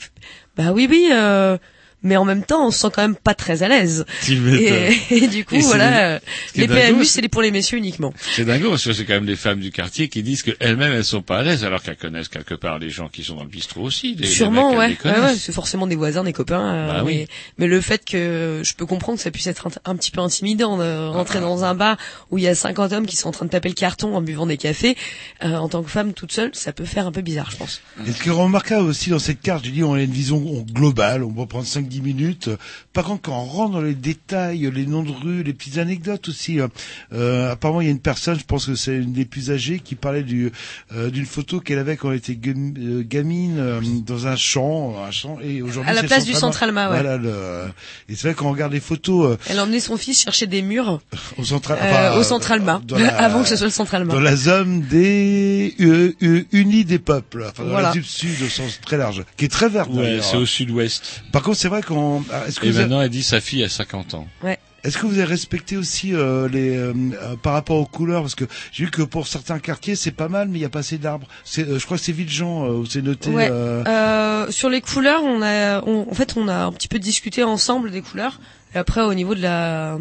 Bah 0.57 0.73
oui 0.73 0.87
oui. 0.91 1.09
Euh, 1.11 1.57
mais 2.03 2.17
en 2.17 2.25
même 2.25 2.43
temps, 2.45 2.67
on 2.67 2.71
se 2.71 2.79
sent 2.81 2.89
quand 2.95 3.03
même 3.03 3.17
pas 3.17 3.35
très 3.35 3.63
à 3.63 3.69
l'aise. 3.69 4.05
Et, 4.29 4.93
et 5.11 5.27
du 5.29 5.45
coup, 5.45 5.55
Et 5.57 5.61
voilà, 5.61 6.21
les 6.55 6.67
PMU, 6.69 7.05
c'est- 7.05 7.21
les- 7.21 7.29
pour 7.29 7.43
les 7.43 7.51
messieurs 7.51 7.79
uniquement. 7.79 8.13
C'est 8.35 8.45
dingo 8.45 8.71
parce 8.71 8.85
que 8.85 8.93
c'est 8.93 9.05
quand 9.05 9.15
même 9.15 9.27
des 9.27 9.37
femmes 9.37 9.61
du 9.61 9.71
quartier 9.71 10.09
qui 10.09 10.23
disent 10.23 10.43
qu'elles-mêmes 10.43 10.93
elles 10.93 11.05
sont 11.05 11.23
pas 11.23 11.39
à 11.39 11.43
l'aise 11.43 11.65
alors 11.65 11.83
qu'elles 11.83 11.97
connaissent 11.97 12.29
quelque 12.29 12.55
part 12.55 12.79
les 12.79 12.91
gens 12.91 13.09
qui 13.09 13.23
sont 13.23 13.35
dans 13.37 13.43
le 13.45 13.49
bistrot 13.49 13.83
aussi. 13.83 14.15
Les, 14.15 14.23
les 14.23 14.27
Sûrement, 14.29 14.71
mecs, 14.71 14.79
ouais. 14.79 14.87
les 14.89 14.93
ouais, 14.93 14.97
connaissent. 14.99 15.31
ouais, 15.33 15.37
c'est 15.39 15.53
forcément 15.53 15.87
des 15.87 15.97
voisins, 15.97 16.25
des 16.25 16.33
copains. 16.33 16.75
euh, 16.75 16.93
Bah 16.93 17.03
oui. 17.05 17.17
mais, 17.19 17.29
mais 17.59 17.67
le 17.67 17.81
fait 17.81 18.05
que 18.05 18.63
je 18.65 18.75
peux 18.75 18.87
comprendre 18.87 19.19
que 19.19 19.23
ça 19.23 19.31
puisse 19.31 19.47
être 19.47 19.67
un, 19.67 19.71
un 19.93 19.97
petit 19.97 20.11
peu 20.11 20.21
intimidant 20.21 20.77
de 20.79 21.09
rentrer 21.09 21.41
dans 21.41 21.65
un 21.65 21.75
bar 21.75 21.97
où 22.31 22.39
il 22.39 22.45
y 22.45 22.49
a 22.49 22.55
50 22.55 22.93
hommes 22.93 23.07
qui 23.07 23.17
sont 23.17 23.29
en 23.29 23.33
train 23.33 23.47
de 23.47 23.51
taper 23.51 23.69
le 23.69 23.75
carton 23.75 24.15
en 24.17 24.23
buvant 24.23 24.47
des 24.47 24.57
cafés, 24.57 24.97
euh, 25.45 25.55
en 25.57 25.69
tant 25.69 25.83
que 25.83 25.91
femme 25.91 26.13
toute 26.13 26.33
seule, 26.33 26.51
ça 26.55 26.73
peut 26.73 26.85
faire 26.85 27.07
un 27.07 27.13
peu 27.13 27.21
bizarre, 27.21 27.51
je 27.51 27.57
pense. 27.57 27.81
Et 28.07 28.13
ce 28.13 28.23
qui 28.23 28.29
est 28.29 28.33
remarquable 28.33 28.87
aussi 28.87 29.11
dans 29.11 29.19
cette 29.19 29.41
carte, 29.41 29.65
je 29.65 29.71
dis, 29.71 29.83
on 29.85 29.95
a 29.95 30.01
une 30.03 30.11
vision 30.11 30.39
globale, 30.73 31.23
on 31.25 31.33
va 31.33 31.47
prendre 31.47 31.67
5-10 31.91 32.03
minutes. 32.03 32.51
Par 32.93 33.05
contre, 33.05 33.23
quand 33.23 33.39
on 33.39 33.45
rentre 33.45 33.73
dans 33.73 33.81
les 33.81 33.95
détails, 33.95 34.71
les 34.73 34.87
noms 34.87 35.03
de 35.03 35.11
rue, 35.13 35.43
les 35.43 35.53
petites 35.53 35.79
anecdotes 35.79 36.29
aussi, 36.29 36.61
euh, 36.61 36.69
euh, 37.13 37.53
apparemment 37.53 37.81
il 37.81 37.87
y 37.87 37.89
a 37.89 37.93
une 37.93 38.01
personne, 38.01 38.39
je 38.39 38.45
pense 38.45 38.67
que 38.67 38.75
c'est 38.75 38.97
une 38.97 39.13
des 39.13 39.25
plus 39.25 39.51
âgées, 39.51 39.81
qui 39.81 39.95
parlait 39.95 40.23
du, 40.23 40.53
euh, 40.95 41.11
d'une 41.11 41.27
photo 41.27 41.61
qu'elle 41.61 41.79
avait 41.79 41.97
quand 41.97 42.11
elle 42.11 42.19
était 42.19 42.39
euh, 42.49 43.03
gamine 43.03 43.57
euh, 43.59 43.81
dans 44.07 44.27
un 44.27 44.37
champ, 44.37 44.95
un 45.07 45.11
champ, 45.11 45.39
et 45.43 45.63
aujourd'hui 45.63 45.91
À 45.91 45.95
la 45.95 46.03
place 46.03 46.25
du 46.25 46.33
Centre 46.33 46.41
Centre 46.51 46.63
Alma, 46.65 46.91
ouais. 46.91 47.01
Voilà, 47.01 47.17
le- 47.17 47.65
et 48.09 48.17
c'est 48.17 48.29
vrai 48.29 48.35
quand 48.35 48.47
on 48.47 48.53
regarde 48.53 48.73
les 48.73 48.81
photos 48.81 49.33
euh, 49.33 49.37
Elle 49.49 49.59
a 49.59 49.63
emmené 49.65 49.79
son 49.81 49.97
fils 49.97 50.21
chercher 50.21 50.47
des 50.47 50.63
murs 50.63 51.01
au 51.39 51.45
central, 51.45 51.79
euh, 51.81 52.09
enfin, 52.11 52.19
au 52.19 52.23
Centre 52.23 52.51
Alma, 52.53 52.81
dans 52.87 52.99
la- 52.99 53.17
avant 53.25 53.43
que 53.43 53.49
ce 53.49 53.57
soit 53.57 53.67
le 53.67 53.73
Centre 53.73 53.95
Alma. 53.95 54.13
dans 54.15 54.21
la 54.21 54.37
zone 54.37 54.81
des 54.83 55.75
euh, 55.81 56.13
euh, 56.23 56.45
unis 56.53 56.85
des 56.85 56.99
peuples, 56.99 57.45
enfin 57.49 57.63
dans 57.65 57.71
Voilà. 57.71 57.89
la 57.89 57.95
zone 57.95 58.03
sud 58.03 58.43
au 58.43 58.49
sens 58.49 58.81
très 58.85 58.97
large, 58.97 59.25
qui 59.37 59.45
est 59.45 59.49
très 59.49 59.69
verte 59.69 59.91
Ouais, 59.91 60.21
c'est 60.23 60.37
au 60.37 60.47
sud-ouest. 60.47 61.23
Par 61.33 61.43
contre, 61.43 61.59
c'est 61.59 61.69
vrai 61.69 61.80
qu'on. 61.83 62.23
ah, 62.33 62.47
Est-ce 62.47 62.61
que, 62.61 62.67
Et 62.67 62.71
avez- 62.71 62.81
maintenant 62.81 63.01
elle 63.03 63.11
dit 63.11 63.23
sa 63.23 63.41
fille 63.41 63.63
a 63.65 63.69
50 63.69 64.15
ans. 64.15 64.27
Ouais. 64.43 64.59
est-ce 64.83 64.97
que 64.97 65.05
vous 65.07 65.13
avez 65.15 65.25
respecté 65.25 65.77
aussi 65.77 66.15
euh, 66.15 66.49
les 66.49 66.75
euh, 66.77 66.93
euh, 67.23 67.37
par 67.37 67.53
rapport 67.53 67.77
aux 67.77 67.85
couleurs? 67.87 68.23
Parce 68.23 68.35
que 68.35 68.47
j'ai 68.73 68.85
vu 68.87 68.91
que 68.91 69.03
pour 69.03 69.27
certains 69.29 69.59
quartiers 69.59 69.95
c'est 69.97 70.11
pas 70.11 70.29
mal, 70.29 70.49
mais 70.49 70.59
il 70.59 70.63
y 70.63 70.65
a 70.65 70.71
pas 70.71 70.79
assez 70.81 70.97
d'arbres. 70.99 71.27
C'est, 71.45 71.67
euh, 71.69 71.79
je 71.79 71.85
crois 71.85 71.99
que 71.99 72.03
c'est 72.03 72.13
Villejean 72.13 72.65
euh, 72.65 72.73
où 72.79 72.87
c'est 72.87 73.03
noté. 73.03 73.31
Ouais. 73.31 73.49
euh, 73.51 73.85
Euh, 73.87 74.51
sur 74.51 74.71
les 74.71 74.81
couleurs, 74.81 75.23
on 75.23 75.43
a, 75.43 75.83
on- 75.85 76.07
en 76.11 76.15
fait, 76.15 76.35
on 76.37 76.49
a 76.49 76.65
un 76.65 76.73
petit 76.73 76.89
peu 76.89 76.99
discuté 76.99 77.43
ensemble 77.45 77.91
des 77.91 78.01
couleurs. 78.03 78.41
Et 78.75 78.79
après, 78.79 79.03
au 79.03 79.13
niveau 79.15 79.35
de 79.35 79.43
la, 79.43 79.99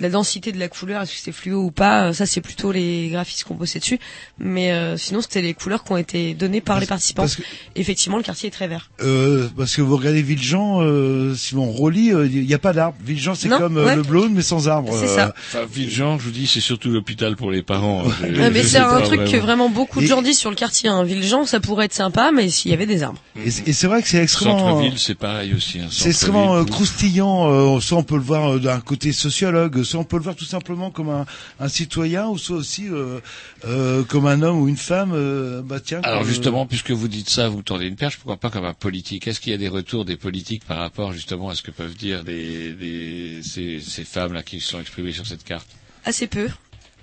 la 0.00 0.10
densité 0.10 0.52
de 0.52 0.58
la 0.58 0.68
couleur, 0.68 1.02
est-ce 1.02 1.12
que 1.12 1.18
c'est 1.22 1.32
fluo 1.32 1.62
ou 1.64 1.70
pas, 1.70 2.08
euh, 2.08 2.12
ça 2.12 2.26
c'est 2.26 2.40
plutôt 2.40 2.72
les 2.72 3.08
graphistes 3.10 3.44
qui 3.44 3.52
ont 3.52 3.56
bossé 3.56 3.78
dessus. 3.78 3.98
Mais 4.38 4.72
euh, 4.72 4.96
sinon, 4.96 5.20
c'était 5.20 5.42
les 5.42 5.54
couleurs 5.54 5.84
qui 5.84 5.92
ont 5.92 5.96
été 5.96 6.34
données 6.34 6.60
par 6.60 6.80
les 6.80 6.86
participants. 6.86 7.22
parce 7.22 7.36
que- 7.36 7.42
Effectivement, 7.74 8.16
le 8.18 8.22
quartier 8.22 8.48
est 8.48 8.50
très 8.52 8.68
vert. 8.68 8.90
euh, 9.02 9.48
parce 9.56 9.74
que 9.76 9.82
vous 9.82 9.96
regardez 9.96 10.22
Villejean, 10.22 10.80
euh, 10.82 11.34
si 11.34 11.54
on 11.54 11.70
relit, 11.72 12.12
euh, 12.12 12.26
il 12.26 12.44
y 12.44 12.54
a 12.54 12.58
pas 12.58 12.72
d'arbres. 12.72 12.96
Villejean 13.04 13.34
c'est 13.34 13.48
Non, 13.48 13.58
comme 13.58 13.76
euh, 13.78 13.84
ouais. 13.86 13.96
le 13.96 14.02
Blône 14.02 14.32
mais 14.34 14.42
sans 14.42 14.68
arbres. 14.68 14.96
C'est 14.98 15.08
euh. 15.10 15.16
ça. 15.16 15.34
Enfin, 15.36 15.60
Villejean, 15.70 16.18
je 16.18 16.24
vous 16.24 16.30
dis, 16.30 16.46
c'est 16.46 16.60
surtout 16.60 16.90
l'hôpital 16.90 17.36
pour 17.36 17.50
les 17.50 17.62
parents. 17.62 18.04
Je- 18.20 18.40
Ouais, 18.40 18.50
mais 18.50 18.62
je 18.62 18.68
c'est 18.68 18.78
un 18.78 19.00
truc 19.00 19.24
que 19.24 19.36
vraiment. 19.38 19.68
beaucoup 19.70 20.00
de 20.00 20.04
Et- 20.04 20.08
gens 20.08 20.22
disent 20.22 20.38
sur 20.38 20.50
le 20.50 20.56
quartier. 20.56 20.88
Hein. 20.88 21.04
Villejean, 21.04 21.44
ça 21.46 21.60
pourrait 21.60 21.86
être 21.86 21.94
sympa, 21.94 22.30
mais 22.34 22.48
s'il 22.50 22.70
y 22.70 22.74
avait 22.74 22.86
des 22.86 23.02
arbres. 23.02 23.20
Et, 23.44 23.50
c'est- 23.50 23.66
et 23.68 23.72
c'est 23.72 23.86
vrai 23.86 24.02
que 24.02 24.08
c'est 24.08 24.22
extrêmement. 24.22 24.58
Centre-ville, 24.58 24.98
c'est 24.98 25.14
pareil 25.14 25.54
aussi. 25.54 25.80
Hein, 25.80 25.88
C'est 25.90 26.08
extrêmement 26.10 26.56
euh, 26.56 26.64
croustillant. 26.64 27.50
euh, 27.76 27.80
soit 27.80 27.98
on 27.98 28.02
peut 28.02 28.16
le 28.16 28.20
voir 28.22 28.54
euh, 28.54 28.58
d'un 28.58 28.80
côté 28.80 29.12
sociologue, 29.12 29.82
on 29.94 30.04
peut 30.04 30.16
le 30.16 30.22
voir 30.22 30.34
tout 30.34 30.44
simplement 30.44 30.90
comme 30.90 31.08
un, 31.10 31.24
un 31.60 31.68
citoyen, 31.68 32.26
ou 32.28 32.38
soit 32.38 32.56
aussi 32.56 32.88
euh, 32.88 33.20
euh, 33.66 34.02
comme 34.04 34.26
un 34.26 34.42
homme 34.42 34.58
ou 34.60 34.68
une 34.68 34.76
femme. 34.76 35.12
euh, 35.14 35.62
bah 35.62 35.78
tiens. 35.80 36.00
Alors 36.02 36.24
justement, 36.24 36.66
puisque 36.66 36.90
vous 36.90 37.08
dites 37.08 37.30
ça, 37.30 37.48
vous 37.48 37.62
tendez 37.62 37.86
une 37.86 37.96
perche, 37.96 38.16
pourquoi 38.16 38.36
pas 38.38 38.50
comme 38.50 38.64
un 38.64 38.74
politique? 38.74 39.28
Est-ce 39.28 39.40
qu'il 39.40 39.52
y 39.52 39.54
a 39.54 39.58
des 39.58 39.68
retours 39.68 40.04
des 40.04 40.16
politiques 40.16 40.64
par 40.64 40.78
rapport 40.78 41.12
justement 41.12 41.48
à 41.50 41.54
ce 41.54 41.62
que 41.62 41.70
peuvent 41.70 41.94
dire 41.94 42.22
les, 42.24 42.72
les- 42.72 43.42
ces, 43.42 43.80
ces 43.80 44.04
femmes-là 44.04 44.42
qui 44.42 44.60
se 44.60 44.70
sont 44.70 44.80
exprimées 44.80 45.12
sur 45.12 45.26
cette 45.26 45.44
carte? 45.44 45.68
Assez 46.04 46.26
peu. 46.26 46.48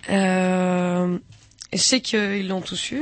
Euh, 0.10 1.18
je 1.72 1.78
sais 1.78 2.02
qu'ils 2.02 2.48
l'ont 2.48 2.62
tous 2.62 2.92
eu. 2.92 3.02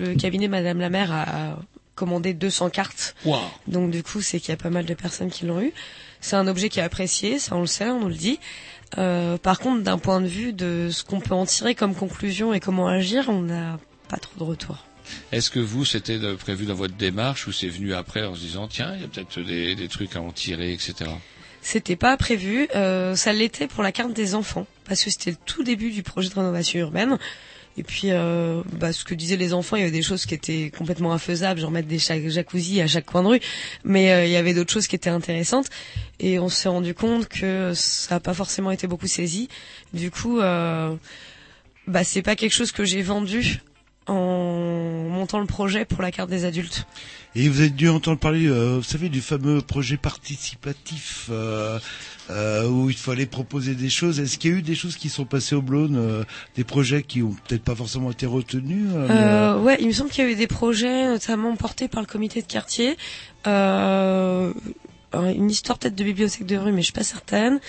Le 0.00 0.14
cabinet 0.14 0.48
Madame 0.48 0.80
la 0.80 0.90
maire 0.90 1.12
a 1.12 1.58
commandé 1.94 2.32
200 2.34 2.70
cartes. 2.70 3.14
Wow. 3.24 3.38
Donc 3.66 3.90
du 3.90 4.02
coup, 4.02 4.20
c'est 4.20 4.40
qu'il 4.40 4.50
y 4.50 4.52
a 4.52 4.56
pas 4.56 4.70
mal 4.70 4.84
de 4.84 4.94
personnes 4.94 5.30
qui 5.30 5.46
l'ont 5.46 5.60
eu. 5.60 5.72
C'est 6.20 6.36
un 6.36 6.48
objet 6.48 6.68
qui 6.68 6.80
est 6.80 6.82
apprécié, 6.82 7.38
ça 7.38 7.54
on 7.56 7.60
le 7.60 7.66
sait, 7.66 7.88
on 7.90 8.00
nous 8.00 8.08
le 8.08 8.14
dit. 8.14 8.40
Euh, 8.96 9.36
par 9.36 9.58
contre, 9.58 9.82
d'un 9.82 9.98
point 9.98 10.20
de 10.20 10.26
vue 10.26 10.52
de 10.52 10.88
ce 10.90 11.04
qu'on 11.04 11.20
peut 11.20 11.34
en 11.34 11.44
tirer 11.44 11.74
comme 11.74 11.94
conclusion 11.94 12.54
et 12.54 12.60
comment 12.60 12.88
agir, 12.88 13.28
on 13.28 13.42
n'a 13.42 13.78
pas 14.08 14.16
trop 14.16 14.38
de 14.38 14.44
retour. 14.44 14.84
Est-ce 15.32 15.50
que 15.50 15.60
vous, 15.60 15.84
c'était 15.84 16.18
prévu 16.36 16.66
dans 16.66 16.74
votre 16.74 16.94
démarche 16.94 17.46
ou 17.46 17.52
c'est 17.52 17.68
venu 17.68 17.94
après 17.94 18.24
en 18.24 18.34
se 18.34 18.40
disant, 18.40 18.68
tiens, 18.68 18.94
il 18.94 19.02
y 19.02 19.04
a 19.04 19.08
peut-être 19.08 19.40
des, 19.40 19.74
des 19.74 19.88
trucs 19.88 20.16
à 20.16 20.20
en 20.20 20.32
tirer, 20.32 20.72
etc. 20.72 21.10
C'était 21.60 21.96
pas 21.96 22.16
prévu. 22.16 22.68
Euh, 22.74 23.14
ça 23.14 23.32
l'était 23.32 23.66
pour 23.66 23.82
la 23.82 23.92
carte 23.92 24.12
des 24.12 24.34
enfants 24.34 24.66
parce 24.86 25.04
que 25.04 25.10
c'était 25.10 25.32
le 25.32 25.36
tout 25.44 25.62
début 25.62 25.90
du 25.90 26.02
projet 26.02 26.28
de 26.28 26.34
rénovation 26.34 26.80
urbaine. 26.80 27.18
Et 27.78 27.84
puis, 27.84 28.10
euh, 28.10 28.62
bah, 28.72 28.92
ce 28.92 29.04
que 29.04 29.14
disaient 29.14 29.36
les 29.36 29.54
enfants, 29.54 29.76
il 29.76 29.80
y 29.80 29.82
avait 29.82 29.92
des 29.92 30.02
choses 30.02 30.26
qui 30.26 30.34
étaient 30.34 30.72
complètement 30.76 31.12
infaisables, 31.12 31.60
genre 31.60 31.70
mettre 31.70 31.86
des 31.86 31.98
jacuzzi 31.98 32.80
à 32.80 32.88
chaque 32.88 33.06
coin 33.06 33.22
de 33.22 33.28
rue. 33.28 33.40
Mais 33.84 34.10
euh, 34.10 34.26
il 34.26 34.32
y 34.32 34.36
avait 34.36 34.52
d'autres 34.52 34.72
choses 34.72 34.88
qui 34.88 34.96
étaient 34.96 35.10
intéressantes. 35.10 35.68
Et 36.18 36.40
on 36.40 36.48
s'est 36.48 36.68
rendu 36.68 36.92
compte 36.92 37.28
que 37.28 37.72
ça 37.74 38.16
n'a 38.16 38.20
pas 38.20 38.34
forcément 38.34 38.72
été 38.72 38.88
beaucoup 38.88 39.06
saisi. 39.06 39.48
Du 39.94 40.10
coup, 40.10 40.40
euh, 40.40 40.92
bah, 41.86 42.02
c'est 42.02 42.22
pas 42.22 42.34
quelque 42.34 42.52
chose 42.52 42.72
que 42.72 42.84
j'ai 42.84 43.00
vendu 43.00 43.62
en 44.08 45.08
montant 45.08 45.38
le 45.38 45.46
projet 45.46 45.84
pour 45.84 46.02
la 46.02 46.10
carte 46.10 46.30
des 46.30 46.44
adultes. 46.44 46.86
Et 47.36 47.48
vous 47.48 47.60
avez 47.60 47.70
dû 47.70 47.88
entendre 47.88 48.18
parler, 48.18 48.46
euh, 48.46 48.76
vous 48.78 48.82
savez, 48.82 49.08
du 49.08 49.20
fameux 49.20 49.60
projet 49.60 49.96
participatif 49.96 51.28
euh, 51.30 51.78
euh, 52.30 52.68
où 52.68 52.90
il 52.90 52.96
fallait 52.96 53.26
proposer 53.26 53.74
des 53.74 53.88
choses. 53.90 54.20
Est-ce 54.20 54.36
qu'il 54.38 54.50
y 54.50 54.54
a 54.54 54.58
eu 54.58 54.62
des 54.62 54.74
choses 54.74 54.96
qui 54.96 55.08
sont 55.08 55.24
passées 55.24 55.54
au 55.54 55.62
Blône, 55.62 55.96
euh, 55.96 56.24
des 56.56 56.64
projets 56.64 57.02
qui 57.02 57.22
ont 57.22 57.34
peut-être 57.46 57.62
pas 57.64 57.74
forcément 57.74 58.10
été 58.10 58.26
retenus 58.26 58.86
euh, 58.94 59.06
mais, 59.08 59.14
euh, 59.14 59.58
ouais, 59.60 59.76
il 59.80 59.86
me 59.88 59.92
semble 59.92 60.10
qu'il 60.10 60.24
y 60.24 60.26
a 60.28 60.30
eu 60.30 60.34
des 60.36 60.46
projets 60.46 61.06
notamment 61.08 61.54
portés 61.56 61.88
par 61.88 62.00
le 62.00 62.06
comité 62.06 62.42
de 62.42 62.46
quartier. 62.46 62.96
Euh, 63.46 64.52
une 65.14 65.50
histoire 65.50 65.78
peut-être 65.78 65.94
de 65.94 66.04
bibliothèque 66.04 66.44
de 66.46 66.56
rue, 66.56 66.70
mais 66.72 66.80
je 66.82 66.86
suis 66.86 66.92
pas 66.92 67.02
certaine. 67.02 67.60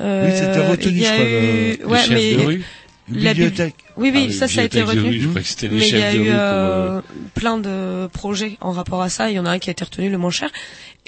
Euh, 0.00 0.26
Oui, 0.26 0.32
c'était 0.36 0.68
retenu, 0.70 0.98
je 0.98 1.04
crois, 1.04 1.24
eu- 1.24 1.76
le- 1.80 1.86
ouais, 1.86 2.08
mais 2.10 2.34
de 2.36 2.40
rue 2.46 2.64
la 3.10 3.32
bibli- 3.32 3.34
bibliothèque. 3.34 3.74
Oui, 3.96 4.10
oui, 4.14 4.26
Ah, 4.30 4.32
ça, 4.32 4.48
ça 4.48 4.60
a 4.60 4.64
été 4.64 4.82
retenu. 4.82 5.08
rue, 5.08 5.20
je 5.20 5.28
crois 5.28 5.40
que 5.40 5.46
c'était 5.48 5.68
les 5.68 5.78
mais 5.78 5.88
il 5.88 5.98
y 5.98 6.02
a 6.02 6.14
eu 6.14 6.24
pour, 6.24 6.34
euh, 6.34 7.00
plein 7.34 7.58
de 7.58 8.08
projets 8.12 8.56
en 8.60 8.72
rapport 8.72 9.02
à 9.02 9.08
ça. 9.08 9.30
Il 9.30 9.34
y 9.34 9.38
en 9.38 9.46
a 9.46 9.50
un 9.50 9.58
qui 9.58 9.70
a 9.70 9.72
été 9.72 9.84
retenu 9.84 10.10
le 10.10 10.18
moins 10.18 10.30
cher. 10.30 10.50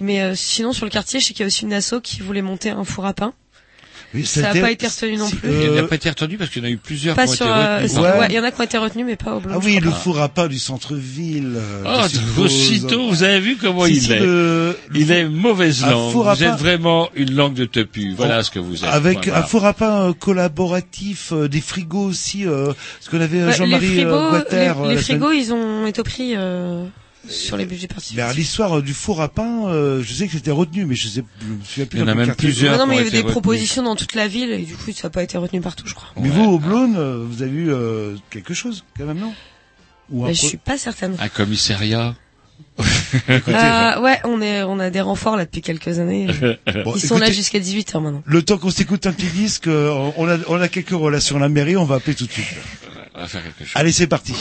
Mais 0.00 0.20
euh, 0.22 0.34
sinon, 0.34 0.72
sur 0.72 0.86
le 0.86 0.90
quartier, 0.90 1.20
je 1.20 1.26
sais 1.26 1.32
qu'il 1.34 1.40
y 1.40 1.44
a 1.44 1.46
aussi 1.48 1.64
une 1.64 1.72
asso 1.72 1.94
qui 2.02 2.20
voulait 2.20 2.42
monter 2.42 2.70
un 2.70 2.84
four 2.84 3.04
à 3.06 3.12
pain. 3.14 3.32
Oui, 4.12 4.26
Ça 4.26 4.40
n'a 4.52 4.60
pas 4.60 4.72
été 4.72 4.88
retenu 4.88 5.16
non 5.16 5.30
plus. 5.30 5.48
euh, 5.48 5.66
Il 5.68 5.74
n'a 5.80 5.82
pas 5.84 5.94
été 5.94 6.08
retenu 6.10 6.36
parce 6.36 6.50
qu'il 6.50 6.62
y 6.62 6.66
en 6.66 6.68
a 6.68 6.72
eu 6.72 6.78
plusieurs 6.78 7.14
Pas 7.14 7.26
qui 7.26 7.30
ont 7.30 7.34
sur. 7.34 7.46
été 7.46 7.54
euh, 7.54 7.74
retenus. 7.76 7.92
sur- 7.92 8.02
Ouais. 8.02 8.18
ouais, 8.18 8.26
il 8.30 8.34
y 8.34 8.38
en 8.40 8.42
a 8.44 8.50
qui 8.50 8.60
ont 8.60 8.64
été 8.64 8.78
retenus, 8.78 9.06
mais 9.06 9.14
pas 9.16 9.34
au 9.36 9.40
blanc. 9.40 9.52
Ah 9.56 9.60
oui, 9.62 9.78
le 9.80 9.90
four 9.90 10.20
à 10.20 10.28
pain 10.28 10.48
du 10.48 10.58
centre-ville. 10.58 11.52
euh, 11.56 11.84
Oh, 11.86 12.08
suppose. 12.08 12.44
aussitôt, 12.46 13.08
vous 13.08 13.22
avez 13.22 13.38
vu 13.38 13.56
comment 13.56 13.84
Si, 13.86 13.92
il 13.92 14.02
si, 14.02 14.12
est. 14.12 14.18
le- 14.20 14.76
Il 14.94 15.12
est 15.12 15.28
mauvaise 15.28 15.84
Un 15.84 15.90
langue. 15.90 16.12
four 16.12 16.28
à 16.28 16.34
Vous 16.34 16.42
êtes 16.42 16.54
vraiment 16.58 17.08
une 17.14 17.34
langue 17.34 17.54
de 17.54 17.64
tepu. 17.66 18.14
Voilà 18.16 18.42
ce 18.42 18.50
que 18.50 18.58
vous 18.58 18.82
êtes. 18.84 18.90
Avec 18.90 19.26
Voilà. 19.26 19.38
un 19.38 19.42
four 19.44 19.64
à 19.64 19.74
pain 19.74 20.08
euh, 20.08 20.12
collaboratif, 20.12 21.32
euh, 21.32 21.48
des 21.48 21.60
frigos 21.60 22.04
aussi, 22.06 22.46
euh, 22.46 22.72
ce 23.00 23.10
qu'on 23.10 23.20
avait 23.20 23.40
euh, 23.40 23.46
Ouais, 23.46 23.52
Jean-Marie 23.56 23.86
les 23.88 23.94
frigos, 24.02 24.10
euh, 24.10 24.30
Guatter, 24.30 24.56
les, 24.56 24.86
euh, 24.86 24.88
les 24.90 24.96
frigos, 24.96 25.30
ils 25.32 25.52
ont 25.52 25.86
été 25.86 26.02
pris 26.02 26.32
euh, 26.36 26.84
sur 27.28 27.56
les 27.56 27.66
budgets 27.66 27.82
Mais 27.90 27.94
participatifs. 27.94 28.36
l'histoire 28.36 28.78
euh, 28.78 28.82
du 28.82 28.94
four 28.94 29.20
à 29.20 29.28
pain, 29.28 29.66
euh, 29.68 30.02
je 30.02 30.12
sais 30.12 30.26
que 30.26 30.32
c'était 30.32 30.50
retenu, 30.50 30.84
mais 30.86 30.94
je 30.94 31.08
sais, 31.08 31.24
je 31.40 31.46
me 31.46 31.62
souviens 31.64 31.86
plus. 31.86 31.98
Il 31.98 32.00
y 32.00 32.04
en 32.04 32.08
a 32.08 32.14
même 32.14 32.34
plusieurs. 32.34 32.78
Non, 32.78 32.86
mais 32.86 32.94
il 32.94 32.98
y 32.98 33.00
avait 33.02 33.10
des 33.10 33.16
retenus. 33.18 33.32
propositions 33.32 33.82
dans 33.82 33.96
toute 33.96 34.14
la 34.14 34.26
ville 34.28 34.50
et 34.50 34.58
du 34.62 34.74
coup, 34.76 34.90
ça 34.92 35.04
n'a 35.08 35.10
pas 35.10 35.22
été 35.22 35.36
retenu 35.38 35.60
partout, 35.60 35.86
je 35.86 35.94
crois. 35.94 36.08
Mais 36.16 36.22
Ouais. 36.22 36.28
vous, 36.34 36.44
au 36.44 36.58
Blône, 36.58 36.96
euh, 36.96 37.24
vous 37.28 37.42
avez 37.42 37.52
eu 37.52 37.70
euh, 37.72 38.14
quelque 38.30 38.54
chose, 38.54 38.84
quand 38.98 39.04
même, 39.04 39.18
non? 39.18 39.32
Ou 40.10 40.26
je 40.28 40.32
pro- 40.38 40.48
suis 40.48 40.56
pas 40.56 40.78
certaine. 40.78 41.14
Un 41.20 41.28
commissariat. 41.28 42.14
Euh, 43.48 44.00
ouais, 44.00 44.18
on 44.24 44.40
est, 44.40 44.62
on 44.62 44.78
a 44.78 44.90
des 44.90 45.00
renforts 45.00 45.36
là 45.36 45.44
depuis 45.44 45.62
quelques 45.62 45.98
années. 45.98 46.26
Bon, 46.84 46.94
Ils 46.94 47.00
sont 47.00 47.18
là 47.18 47.30
jusqu'à 47.30 47.58
18h 47.58 48.00
maintenant. 48.00 48.22
Le 48.24 48.42
temps 48.42 48.58
qu'on 48.58 48.70
s'écoute 48.70 49.06
un 49.06 49.12
petit 49.12 49.26
disque, 49.28 49.66
on 49.66 50.28
a, 50.28 50.36
on 50.48 50.60
a 50.60 50.68
quelques 50.68 50.90
relations 50.90 51.36
à 51.36 51.40
la 51.40 51.48
mairie, 51.48 51.76
on 51.76 51.84
va 51.84 51.96
appeler 51.96 52.14
tout 52.14 52.26
de 52.26 52.30
suite. 52.32 52.44
On 53.14 53.20
va 53.20 53.26
faire 53.28 53.42
quelque 53.42 53.64
chose. 53.64 53.72
Allez, 53.74 53.92
c'est 53.92 54.06
parti. 54.06 54.34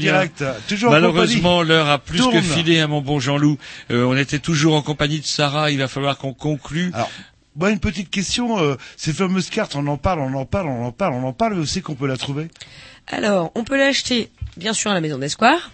Bien. 0.00 0.12
direct. 0.12 0.44
Toujours 0.68 0.90
en 0.90 0.92
Malheureusement, 0.92 1.62
l'heure 1.62 1.88
a 1.88 1.98
plus 1.98 2.18
Tourne. 2.18 2.32
que 2.34 2.40
filé 2.40 2.80
à 2.80 2.86
mon 2.86 3.00
bon 3.00 3.20
Jean-Loup. 3.20 3.58
Euh, 3.90 4.04
on 4.04 4.16
était 4.16 4.38
toujours 4.40 4.74
en 4.74 4.82
compagnie 4.82 5.20
de 5.20 5.26
Sarah. 5.26 5.70
Il 5.70 5.78
va 5.78 5.88
falloir 5.88 6.18
qu'on 6.18 6.32
conclue. 6.34 6.90
Alors, 6.94 7.10
Bon, 7.56 7.66
une 7.68 7.80
petite 7.80 8.10
question. 8.10 8.58
euh, 8.62 8.76
ces 8.96 9.12
fameuses 9.12 9.50
cartes, 9.50 9.74
on 9.74 9.86
en 9.88 9.96
parle, 9.96 10.20
on 10.20 10.34
en 10.34 10.44
parle, 10.46 10.68
on 10.68 10.84
en 10.86 10.92
parle, 10.92 11.14
on 11.14 11.24
en 11.26 11.32
parle. 11.32 11.54
Mais 11.54 11.60
où 11.60 11.66
c'est 11.66 11.80
qu'on 11.80 11.96
peut 11.96 12.06
la 12.06 12.16
trouver? 12.16 12.48
Alors, 13.08 13.50
on 13.56 13.64
peut 13.64 13.76
l'acheter, 13.76 14.30
bien 14.56 14.72
sûr, 14.72 14.90
à 14.92 14.94
la 14.94 15.00
Maison 15.00 15.18
d'Espoir, 15.18 15.72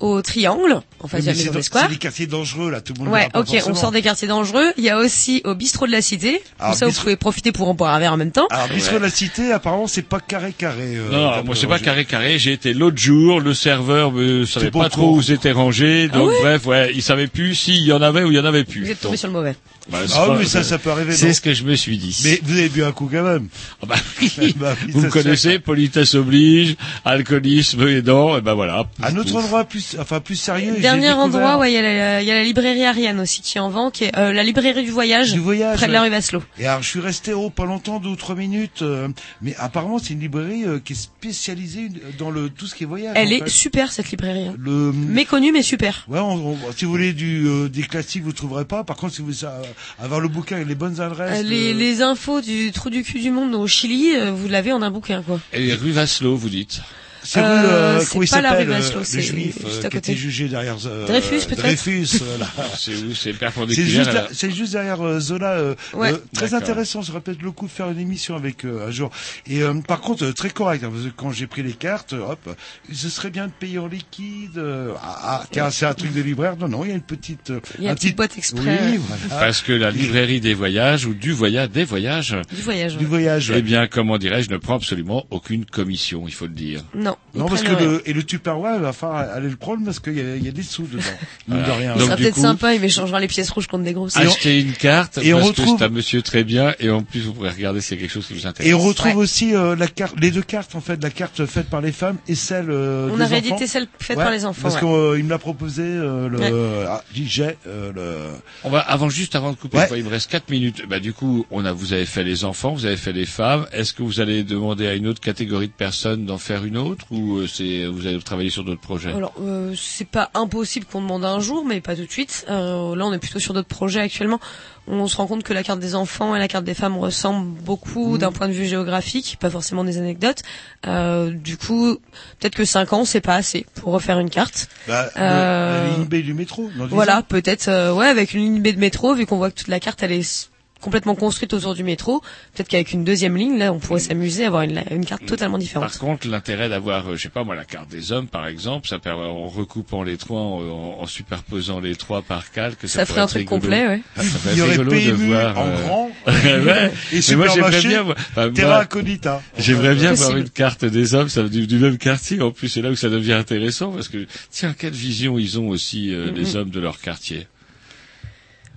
au 0.00 0.20
Triangle, 0.22 0.80
en 1.00 1.08
face 1.08 1.24
de 1.24 1.30
la 1.30 1.50
d'Espoir. 1.52 1.84
C'est 1.84 1.90
des 1.92 1.98
quartiers 1.98 2.26
dangereux 2.26 2.70
là, 2.70 2.80
tout 2.80 2.94
le 2.94 3.04
monde. 3.04 3.12
Ouais, 3.12 3.28
ok, 3.34 3.48
on 3.66 3.74
sort 3.74 3.92
des 3.92 4.02
quartiers 4.02 4.28
dangereux. 4.28 4.72
Il 4.76 4.84
y 4.84 4.88
a 4.90 4.98
aussi 4.98 5.42
au 5.44 5.54
bistrot 5.54 5.86
de 5.86 5.92
la 5.92 6.02
Cité. 6.02 6.42
Alors, 6.58 6.74
ça, 6.74 6.86
vous 6.86 6.92
pouvez 6.92 7.16
profiter 7.16 7.52
pour 7.52 7.68
en 7.68 7.74
boire 7.74 7.94
un 7.94 7.98
verre 8.00 8.12
en 8.12 8.16
même 8.16 8.32
temps. 8.32 8.46
Alors, 8.50 8.68
bistrot 8.68 8.96
de 8.98 9.02
la 9.04 9.10
cité, 9.10 9.52
apparemment, 9.52 9.86
c'est 9.86 10.02
pas 10.02 10.20
carré 10.20 10.52
carré. 10.52 10.96
euh, 10.96 11.10
Non, 11.10 11.36
non, 11.36 11.44
moi 11.44 11.54
c'est 11.54 11.66
pas 11.66 11.78
carré 11.78 12.04
carré. 12.04 12.38
J'ai 12.38 12.52
été 12.52 12.72
l'autre 12.72 12.98
jour, 12.98 13.40
le 13.40 13.54
serveur 13.54 14.12
ne 14.12 14.44
savait 14.44 14.70
pas 14.70 14.88
trop 14.88 15.14
où 15.16 15.22
c'était 15.22 15.52
rangé. 15.52 16.08
Ah 16.12 16.16
Donc 16.16 16.28
ouais 16.30 16.36
bref, 16.40 16.66
ouais, 16.66 16.92
il 16.94 17.02
savait 17.02 17.26
plus 17.26 17.54
s'il 17.54 17.84
y 17.84 17.92
en 17.92 18.02
avait 18.02 18.22
ou 18.24 18.30
il 18.30 18.36
y 18.36 18.40
en 18.40 18.44
avait 18.44 18.64
plus. 18.64 18.84
Vous 18.84 18.90
êtes 18.90 19.00
tombé 19.00 19.12
Donc, 19.12 19.18
sur 19.18 19.28
le 19.28 19.34
mauvais. 19.34 19.54
bah, 19.90 19.98
c'est 20.06 20.14
Ah 20.16 20.26
pas- 20.26 20.36
oui, 20.38 20.46
ça, 20.48 20.62
ça 20.64 20.78
peut 20.78 20.90
arriver. 20.90 21.12
C'est 21.12 21.32
ce 21.34 21.40
que 21.40 21.52
je 21.54 21.64
me 21.64 21.74
suis 21.74 21.98
dit. 21.98 22.18
Mais 22.24 22.40
vous 22.42 22.52
avez 22.58 22.68
bu 22.68 22.82
un 22.84 22.92
coup 22.92 23.08
quand 23.12 23.22
même. 23.22 23.48
Ah 23.82 23.86
bah 23.86 23.96
oui. 24.20 24.54
Bah 24.56 24.74
oui, 24.84 24.92
Vous 24.92 25.02
me 25.02 25.10
connaissez, 25.10 25.58
politesse 25.58 26.14
oblige, 26.14 26.76
alcoolisme 27.04 27.86
aidant, 27.88 28.36
et 28.36 28.40
ben 28.40 28.54
voilà. 28.54 28.86
Un 29.02 29.16
autre 29.16 29.34
endroit 29.36 29.64
plus, 29.64 29.89
enfin 29.98 30.20
plus 30.20 30.36
sérieux. 30.36 30.74
Dernier 30.80 31.08
découvert- 31.08 31.18
endroit, 31.18 31.58
ouais, 31.58 31.72
il 31.72 31.74
y, 31.74 31.78
a 31.78 31.82
la- 31.82 32.22
il 32.22 32.26
y 32.28 32.30
a 32.30 32.34
la 32.34 32.42
librairie 32.44 32.84
Ariane 32.84 33.20
aussi 33.20 33.40
qui 33.42 33.58
est 33.58 33.60
en 33.60 33.70
vente, 33.70 33.94
qui 33.94 34.04
est 34.04 34.16
euh, 34.16 34.32
la 34.32 34.42
librairie 34.42 34.84
du 34.84 34.90
voyage, 34.90 35.32
Du 35.32 35.38
voyage. 35.40 35.76
près 35.78 35.86
de 35.88 35.92
la 35.92 36.02
rue 36.02 36.10
Vasselot. 36.10 36.42
Et 36.58 36.66
alors, 36.66 36.82
je 36.82 36.88
suis 36.88 37.00
resté 37.00 37.32
oh, 37.32 37.50
pas 37.50 37.64
longtemps, 37.64 37.98
deux 38.00 38.10
ou 38.10 38.16
trois 38.16 38.34
minutes, 38.34 38.82
euh, 38.82 39.08
mais 39.42 39.54
apparemment 39.58 39.98
c'est 39.98 40.14
une 40.14 40.20
librairie 40.20 40.64
euh, 40.64 40.78
qui 40.78 40.92
est 40.92 40.96
spécialisée 40.96 41.88
dans 42.18 42.30
le 42.30 42.48
tout 42.50 42.66
ce 42.66 42.74
qui 42.74 42.84
est 42.84 42.86
voyage. 42.86 43.14
Elle 43.16 43.32
est 43.32 43.40
fait. 43.44 43.48
super 43.50 43.92
cette 43.92 44.10
librairie. 44.10 44.46
hein. 44.48 44.54
Le, 44.58 44.92
Méconnue 44.92 45.52
mais 45.52 45.62
super. 45.62 46.04
ouais, 46.08 46.18
on- 46.20 46.52
on- 46.52 46.58
si 46.76 46.84
vous 46.84 46.90
voulez 46.90 47.12
du 47.12 47.46
euh, 47.46 47.68
des 47.68 47.82
classiques, 47.82 48.22
vous 48.22 48.32
trouverez 48.32 48.64
pas. 48.64 48.84
Par 48.84 48.96
contre, 48.96 49.14
si 49.14 49.22
vous 49.22 49.44
euh, 49.44 49.62
avoir 50.02 50.20
le 50.20 50.28
bouquin 50.28 50.56
avec 50.56 50.68
les 50.68 50.74
bonnes 50.74 51.00
adresses. 51.00 51.40
Euh, 51.40 51.42
les, 51.42 51.72
les 51.74 52.02
infos 52.02 52.40
du 52.40 52.72
trou 52.72 52.90
du 52.90 53.02
cul 53.02 53.20
du 53.20 53.30
monde 53.30 53.54
au 53.54 53.66
Chili, 53.66 54.12
euh, 54.16 54.30
vous 54.30 54.48
l'avez 54.48 54.72
en 54.72 54.82
un 54.82 54.90
bouquin 54.90 55.22
quoi. 55.22 55.40
Et 55.52 55.72
rue 55.74 55.90
Vasselot, 55.92 56.36
vous 56.36 56.48
dites. 56.48 56.80
C'est 57.22 57.40
rue, 57.40 57.46
Euh, 57.46 57.98
euh, 57.98 58.04
comment 58.10 58.22
il 58.22 58.28
pas 58.30 58.40
la 58.40 58.52
rue 58.52 58.62
euh, 58.62 58.66
Maslow, 58.66 58.98
le 59.00 59.04
c'est 59.04 59.20
juif 59.20 59.56
juste 59.64 59.66
euh, 59.66 59.86
à 59.86 59.90
qui 59.90 59.96
côté. 59.96 59.98
était 60.12 60.14
jugé 60.16 60.48
derrière 60.48 60.76
euh, 60.86 61.06
Dreyfus, 61.06 61.46
peut-être 61.46 61.58
Dreyfus. 61.60 62.06
C'est 62.76 62.94
où 62.96 63.14
C'est 63.14 63.32
perpendiculaire. 63.34 64.04
juste, 64.28 64.34
c'est 64.34 64.50
juste 64.50 64.72
derrière 64.72 65.04
euh, 65.04 65.20
Zola. 65.20 65.52
euh, 65.52 65.74
Ouais. 65.92 66.12
euh, 66.12 66.16
très 66.34 66.54
intéressant. 66.54 67.02
Ça 67.02 67.12
aurait 67.12 67.20
peut-être 67.20 67.42
le 67.42 67.50
coup 67.50 67.66
de 67.66 67.70
faire 67.70 67.90
une 67.90 67.98
émission 67.98 68.36
avec 68.36 68.64
euh, 68.64 68.88
un 68.88 68.90
jour. 68.90 69.10
Et 69.46 69.62
euh, 69.62 69.74
par 69.86 70.00
contre, 70.00 70.24
euh, 70.24 70.32
très 70.32 70.50
correct. 70.50 70.82
hein, 70.84 70.90
parce 70.92 71.04
que 71.04 71.10
quand 71.14 71.30
j'ai 71.30 71.46
pris 71.46 71.62
les 71.62 71.72
cartes, 71.72 72.12
euh, 72.14 72.20
hop, 72.32 72.56
ce 72.92 73.08
serait 73.08 73.30
bien 73.30 73.46
de 73.46 73.52
payer 73.52 73.78
en 73.78 73.86
liquide. 73.86 74.56
euh, 74.58 74.92
ah, 75.02 75.18
ah, 75.42 75.44
car 75.52 75.72
c'est 75.72 75.86
un 75.86 75.94
truc 75.94 76.12
de 76.14 76.22
libraire. 76.22 76.56
Non, 76.56 76.68
non, 76.68 76.84
il 76.84 76.88
y 76.88 76.92
a 76.92 76.96
une 76.96 77.00
petite. 77.02 77.50
euh, 77.50 77.60
Il 77.78 77.84
y 77.84 77.86
a 77.86 77.90
un 77.90 77.92
une 77.92 77.96
petite 77.96 78.10
petit- 78.10 78.16
boîte 78.16 78.38
exprès. 78.38 78.80
Oui, 78.92 78.98
voilà. 79.06 79.22
Parce 79.40 79.60
que 79.62 79.72
la 79.72 79.90
librairie 79.90 80.40
des 80.40 80.54
voyages 80.54 81.04
ou 81.06 81.14
du 81.14 81.32
voyage 81.32 81.70
des 81.70 81.84
voyages, 81.84 82.36
Du 82.54 82.62
voyage. 82.62 82.96
Du 82.96 83.04
ouais. 83.04 83.08
voyage. 83.10 83.52
eh 83.54 83.62
bien, 83.62 83.86
comment 83.86 84.16
dirais-je, 84.18 84.50
ne 84.50 84.56
prend 84.56 84.76
absolument 84.76 85.26
aucune 85.30 85.64
commission, 85.66 86.24
il 86.26 86.32
faut 86.34 86.46
le 86.46 86.52
dire. 86.54 86.82
Non. 86.94 87.09
Non, 87.34 87.46
parce 87.46 87.62
que 87.62 87.72
le, 87.72 88.02
et 88.08 88.12
le 88.12 88.22
Tupperware, 88.24 88.74
il 88.76 88.82
va 88.82 88.92
falloir 88.92 89.18
aller 89.20 89.48
le 89.48 89.56
prendre 89.56 89.84
parce 89.84 90.00
qu'il 90.00 90.16
y, 90.16 90.20
a- 90.20 90.36
il 90.36 90.44
y 90.44 90.48
a 90.48 90.52
des 90.52 90.62
sous 90.64 90.82
dedans. 90.82 91.02
Mine 91.48 91.62
de 91.62 91.70
rien. 91.70 91.96
Donc, 91.96 92.10
du 92.10 92.22
peut-être 92.22 92.36
sympa, 92.36 92.74
il 92.74 92.80
m'échangera 92.80 93.20
les 93.20 93.28
pièces 93.28 93.50
rouges 93.50 93.68
contre 93.68 93.84
des 93.84 93.92
grosses. 93.92 94.16
Achetez 94.16 94.60
une 94.60 94.72
carte, 94.72 95.18
et 95.18 95.32
on 95.32 95.38
parce 95.38 95.48
retrouve- 95.50 95.74
que 95.74 95.78
c'est 95.78 95.84
un 95.84 95.88
monsieur 95.90 96.22
très 96.22 96.42
bien, 96.44 96.74
et 96.80 96.90
en 96.90 97.02
plus 97.02 97.20
vous 97.20 97.32
pourrez 97.32 97.50
regarder 97.50 97.80
si 97.80 97.88
c'est 97.88 97.96
quelque 97.96 98.10
chose 98.12 98.26
qui 98.26 98.34
vous 98.34 98.46
intéresse. 98.46 98.68
Et 98.70 98.74
on 98.74 98.80
retrouve 98.80 99.12
Ouais. 99.12 99.22
aussi 99.22 99.54
euh, 99.54 99.76
la 99.76 99.86
carte, 99.86 100.14
les 100.20 100.30
deux 100.32 100.42
cartes 100.42 100.74
en 100.74 100.80
fait, 100.80 101.00
la 101.02 101.10
carte 101.10 101.46
faite 101.46 101.68
par 101.70 101.80
les 101.80 101.92
femmes 101.92 102.16
et 102.26 102.34
celle 102.34 102.66
euh, 102.70 103.08
On 103.12 103.16
des 103.16 103.22
a 103.22 103.24
enfants. 103.26 103.34
réédité 103.34 103.66
celle 103.66 103.86
faite 104.00 104.16
Ouais, 104.16 104.24
par 104.24 104.32
les 104.32 104.44
enfants. 104.44 104.62
Parce 104.62 104.74
ouais. 104.74 104.80
qu'il 105.14 105.24
me 105.24 105.30
l'a 105.30 105.38
proposé 105.38 105.82
euh, 105.84 106.28
le 106.28 106.38
Ouais. 106.38 106.86
ah, 106.88 107.02
DJ 107.14 107.42
euh, 107.66 107.92
le 107.94 108.16
On 108.64 108.70
va 108.70 108.80
avant 108.80 109.08
juste 109.08 109.36
avant 109.36 109.52
de 109.52 109.56
couper, 109.56 109.78
Ouais. 109.78 109.88
il 109.96 110.04
me 110.04 110.10
reste 110.10 110.30
quatre 110.30 110.50
minutes. 110.50 110.82
Bah 110.88 110.98
du 111.00 111.12
coup, 111.12 111.46
on 111.50 111.64
a 111.64 111.72
vous 111.72 111.92
avez 111.92 112.06
fait 112.06 112.24
les 112.24 112.44
enfants, 112.44 112.72
vous 112.72 112.86
avez 112.86 112.96
fait 112.96 113.12
les 113.12 113.26
femmes. 113.26 113.66
Est-ce 113.72 113.92
que 113.92 114.02
vous 114.02 114.20
allez 114.20 114.42
demander 114.42 114.86
à 114.88 114.94
une 114.94 115.06
autre 115.06 115.20
catégorie 115.20 115.68
de 115.68 115.72
personnes 115.72 116.24
d'en 116.26 116.38
faire 116.38 116.64
une 116.64 116.76
autre? 116.76 116.99
Ou 117.10 117.38
euh, 117.38 117.46
c'est 117.46 117.86
vous 117.86 118.06
allez 118.06 118.20
travailler 118.20 118.50
sur 118.50 118.64
d'autres 118.64 118.80
projets? 118.80 119.12
Alors, 119.12 119.32
euh, 119.40 119.74
c'est 119.76 120.06
pas 120.08 120.30
impossible 120.34 120.86
qu'on 120.86 121.00
demande 121.02 121.24
un 121.24 121.40
jour, 121.40 121.64
mais 121.64 121.80
pas 121.80 121.96
tout 121.96 122.04
de 122.04 122.10
suite. 122.10 122.44
Euh, 122.48 122.94
là, 122.96 123.06
on 123.06 123.12
est 123.12 123.18
plutôt 123.18 123.38
sur 123.38 123.54
d'autres 123.54 123.68
projets 123.68 124.00
actuellement. 124.00 124.40
On 124.86 125.06
se 125.06 125.16
rend 125.16 125.26
compte 125.26 125.42
que 125.44 125.52
la 125.52 125.62
carte 125.62 125.78
des 125.78 125.94
enfants 125.94 126.34
et 126.34 126.38
la 126.38 126.48
carte 126.48 126.64
des 126.64 126.74
femmes 126.74 126.96
ressemblent 126.96 127.46
beaucoup 127.62 128.18
d'un 128.18 128.32
point 128.32 128.48
de 128.48 128.52
vue 128.52 128.66
géographique, 128.66 129.36
pas 129.40 129.50
forcément 129.50 129.84
des 129.84 129.98
anecdotes. 129.98 130.42
Euh, 130.86 131.30
du 131.30 131.56
coup, 131.56 131.96
peut-être 132.40 132.54
que 132.56 132.64
5 132.64 132.92
ans, 132.92 133.04
c'est 133.04 133.20
pas 133.20 133.36
assez 133.36 133.66
pour 133.76 133.92
refaire 133.92 134.18
une 134.18 134.30
carte. 134.30 134.68
bah, 134.88 135.08
Euh, 135.16 135.88
la 135.90 135.96
ligne 135.96 136.06
B 136.06 136.14
du 136.24 136.34
métro. 136.34 136.70
dans 136.76 136.86
Voilà, 136.86 137.22
peut-être, 137.22 137.68
euh, 137.68 137.92
ouais, 137.94 138.06
avec 138.06 138.34
une 138.34 138.40
ligne 138.42 138.62
B 138.62 138.74
de 138.74 138.80
métro, 138.80 139.14
vu 139.14 139.26
qu'on 139.26 139.36
voit 139.36 139.50
que 139.50 139.58
toute 139.58 139.68
la 139.68 139.78
carte, 139.80 140.02
elle 140.02 140.12
est 140.12 140.50
complètement 140.80 141.14
construite 141.14 141.52
autour 141.54 141.74
du 141.74 141.84
métro. 141.84 142.20
Peut-être 142.54 142.68
qu'avec 142.68 142.92
une 142.92 143.04
deuxième 143.04 143.36
ligne, 143.36 143.58
là, 143.58 143.72
on 143.72 143.78
pourrait 143.78 144.00
s'amuser 144.00 144.44
à 144.44 144.48
avoir 144.48 144.62
une, 144.62 144.82
une 144.90 145.04
carte 145.04 145.26
totalement 145.26 145.58
différente. 145.58 145.88
Par 145.88 145.98
contre, 145.98 146.26
l'intérêt 146.28 146.68
d'avoir, 146.68 147.08
euh, 147.08 147.16
je 147.16 147.22
sais 147.22 147.28
pas 147.28 147.44
moi, 147.44 147.54
la 147.54 147.64
carte 147.64 147.88
des 147.90 148.12
hommes, 148.12 148.26
par 148.28 148.46
exemple, 148.46 148.88
ça 148.88 148.98
permet 148.98 149.24
en 149.24 149.46
recoupant 149.48 150.02
les 150.02 150.16
trois, 150.16 150.40
en, 150.40 150.60
en- 150.62 151.00
en 151.02 151.06
superposant 151.06 151.80
les 151.80 151.96
trois 151.96 152.22
par 152.22 152.50
calque, 152.50 152.78
ça, 152.82 152.88
Ça 152.88 153.06
ferait 153.06 153.06
pourrait 153.06 153.20
un 153.20 153.24
être 153.24 153.30
truc 153.30 153.40
rigolo. 153.40 153.60
complet, 153.60 153.86
ouais. 153.86 154.02
Ça 154.22 154.52
Il 154.52 154.58
y 154.58 154.62
aurait 154.62 154.70
rigolo 154.72 154.90
de 154.92 154.96
PMU 154.96 155.26
voir. 155.26 155.58
en 155.58 155.66
euh, 155.68 155.82
grand 155.86 156.10
ouais. 156.26 156.92
et 157.12 157.20
Mais 157.28 157.36
moi, 157.36 157.46
j'aimerais 157.48 157.80
supermarché 157.80 157.88
bien, 157.88 158.02
enfin, 158.02 158.50
Terra 158.52 158.80
Incognita. 158.80 159.42
J'aimerais 159.58 159.94
bien 159.94 160.12
voir 160.14 160.28
Possible. 160.30 160.40
une 160.40 160.50
carte 160.50 160.84
des 160.84 161.14
hommes, 161.14 161.28
ça, 161.28 161.42
du, 161.44 161.66
du 161.66 161.78
même 161.78 161.98
quartier. 161.98 162.40
En 162.40 162.50
plus, 162.50 162.68
c'est 162.68 162.82
là 162.82 162.90
où 162.90 162.96
ça 162.96 163.08
devient 163.08 163.32
intéressant 163.34 163.92
parce 163.92 164.08
que 164.08 164.26
tiens, 164.50 164.74
quelle 164.78 164.92
vision 164.92 165.38
ils 165.38 165.58
ont 165.58 165.68
aussi 165.68 166.12
euh, 166.14 166.28
Mhm. 166.30 166.34
les 166.36 166.56
hommes 166.56 166.70
de 166.70 166.80
leur 166.80 167.00
quartier. 167.00 167.46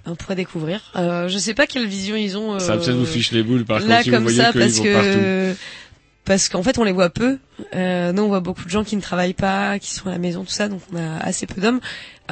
On 0.06 0.16
pourrait 0.16 0.36
découvrir. 0.36 0.82
Euh, 0.96 1.28
je 1.30 1.38
sais 1.38 1.54
pas 1.54 1.66
quelle 1.68 1.88
vision 1.88 2.16
ils 2.16 2.38
ont. 2.38 2.56
Euh, 2.56 2.60
Ça 2.60 2.76
peut-être 2.76 2.92
vous 2.92 3.06
fiche 3.06 3.32
les 3.32 3.42
boules 3.44 3.64
par 3.66 3.80
là 3.80 3.86
contre 3.88 4.04
si 4.04 4.10
comme 4.10 4.20
vous 4.24 4.30
voyez 4.34 4.38
ça 4.42 4.52
parce 4.54 4.80
que 4.82 4.94
partout. 5.54 5.60
parce 6.26 6.50
qu'en 6.50 6.62
fait 6.64 6.78
on 6.78 6.84
les 6.84 6.92
voit 6.92 7.10
peu. 7.10 7.38
Euh, 7.74 8.12
nous 8.12 8.24
on 8.24 8.28
voit 8.28 8.42
beaucoup 8.42 8.66
de 8.66 8.70
gens 8.70 8.84
qui 8.84 8.96
ne 8.98 9.02
travaillent 9.02 9.34
pas, 9.34 9.80
qui 9.80 9.94
sont 9.94 10.08
à 10.10 10.12
la 10.12 10.18
maison, 10.18 10.44
tout 10.44 10.52
ça, 10.52 10.68
donc 10.68 10.82
on 10.92 10.98
a 10.98 11.18
assez 11.20 11.46
peu 11.48 11.62
d'hommes. 11.62 11.80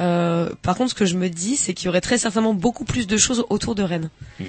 Euh, 0.00 0.50
par 0.62 0.76
contre, 0.76 0.90
ce 0.90 0.94
que 0.94 1.06
je 1.06 1.16
me 1.16 1.28
dis, 1.28 1.56
c'est 1.56 1.72
qu'il 1.74 1.86
y 1.86 1.88
aurait 1.88 2.00
très 2.00 2.18
certainement 2.18 2.54
beaucoup 2.54 2.84
plus 2.84 3.06
de 3.06 3.16
choses 3.16 3.44
autour 3.50 3.74
de 3.74 3.82
Rennes, 3.82 4.10
Mhm. 4.40 4.46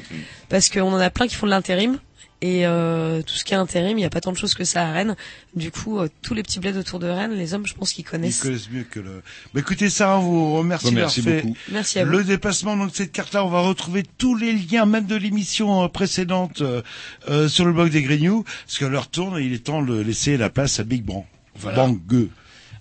parce 0.49 0.69
qu'on 0.69 0.91
en 0.93 0.99
a 0.99 1.09
plein 1.09 1.27
qui 1.27 1.35
font 1.35 1.45
de 1.45 1.51
l'intérim. 1.51 1.97
Et 2.45 2.65
euh, 2.67 3.21
tout 3.21 3.35
ce 3.35 3.45
qui 3.45 3.53
est 3.53 3.55
intérim, 3.57 3.97
il 3.97 4.01
n'y 4.01 4.05
a 4.05 4.09
pas 4.09 4.19
tant 4.19 4.33
de 4.33 4.37
choses 4.37 4.53
que 4.53 4.65
ça 4.65 4.85
à 4.85 4.91
Rennes. 4.91 5.15
Du 5.55 5.71
coup, 5.71 5.97
euh, 5.99 6.09
tous 6.21 6.33
les 6.33 6.43
petits 6.43 6.59
bleds 6.59 6.77
autour 6.77 6.99
de 6.99 7.07
Rennes, 7.07 7.31
les 7.31 7.53
hommes, 7.53 7.65
je 7.65 7.73
pense 7.73 7.93
qu'ils 7.93 8.03
Ils 8.03 8.09
connaissent. 8.09 8.41
connaissent 8.41 8.69
mieux 8.69 8.83
que 8.83 8.99
le. 8.99 9.21
Bah, 9.53 9.61
écoutez, 9.61 9.89
Sarah, 9.89 10.19
on 10.19 10.23
vous 10.23 10.53
remercie 10.57 10.87
Bon, 10.87 10.91
merci 10.91 11.21
fait 11.21 11.41
beaucoup. 11.41 11.55
Merci 11.71 11.99
à 11.99 12.03
vous. 12.03 12.11
le 12.11 12.21
déplacement. 12.25 12.75
Donc 12.75 12.91
cette 12.93 13.13
carte-là, 13.13 13.45
on 13.45 13.49
va 13.49 13.61
retrouver 13.61 14.03
tous 14.17 14.35
les 14.35 14.51
liens, 14.51 14.85
même 14.85 15.05
de 15.05 15.15
l'émission 15.15 15.83
euh, 15.85 15.87
précédente, 15.87 16.59
euh, 16.59 16.81
euh, 17.29 17.47
sur 17.47 17.63
le 17.63 17.71
blog 17.71 17.91
des 17.91 18.01
Grignoux, 18.01 18.43
parce 18.65 18.77
que 18.77 18.83
leur 18.83 19.07
tourne, 19.07 19.41
il 19.41 19.53
est 19.53 19.63
temps 19.63 19.81
de 19.81 19.97
laisser 19.97 20.35
la 20.35 20.49
place 20.49 20.81
à 20.81 20.83
Big 20.83 21.05
Bang. 21.05 21.23
Voilà. 21.55 21.77
Bang. 21.77 21.97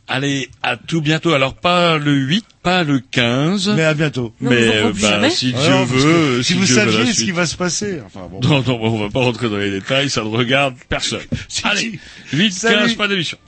Allez, 0.08 0.48
à 0.62 0.76
tout 0.76 1.00
bientôt. 1.00 1.32
Alors 1.32 1.54
pas 1.54 1.96
le 1.96 2.12
8, 2.12 2.44
pas 2.62 2.82
le 2.82 3.00
15. 3.00 3.72
Mais 3.76 3.84
à 3.84 3.94
bientôt. 3.94 4.34
Non, 4.40 4.50
mais 4.50 4.56
euh, 4.56 4.92
bah, 4.92 4.98
jamais 4.98 5.30
si 5.30 5.52
Dieu 5.52 5.62
Alors, 5.62 5.86
parce 5.86 6.02
que 6.02 6.08
veut, 6.08 6.42
si 6.42 6.54
vous 6.54 6.64
Dieu 6.64 6.74
veut 6.74 6.92
saviez 6.92 7.12
ce 7.12 7.24
qui 7.24 7.30
va 7.30 7.46
se 7.46 7.56
passer. 7.56 8.00
Enfin 8.04 8.28
bon. 8.30 8.40
Non, 8.40 8.62
non, 8.66 8.78
on 8.82 8.98
va 8.98 9.10
pas 9.10 9.20
rentrer 9.20 9.48
dans 9.48 9.56
les 9.56 9.70
détails, 9.70 10.10
ça 10.10 10.22
ne 10.22 10.28
regarde 10.28 10.74
personne. 10.88 11.20
Si, 11.48 11.62
Allez, 11.64 11.98
si. 12.30 12.36
8, 12.36 12.52
Salut. 12.52 12.76
15, 12.76 12.94
pas 12.94 13.08
d'émission. 13.08 13.38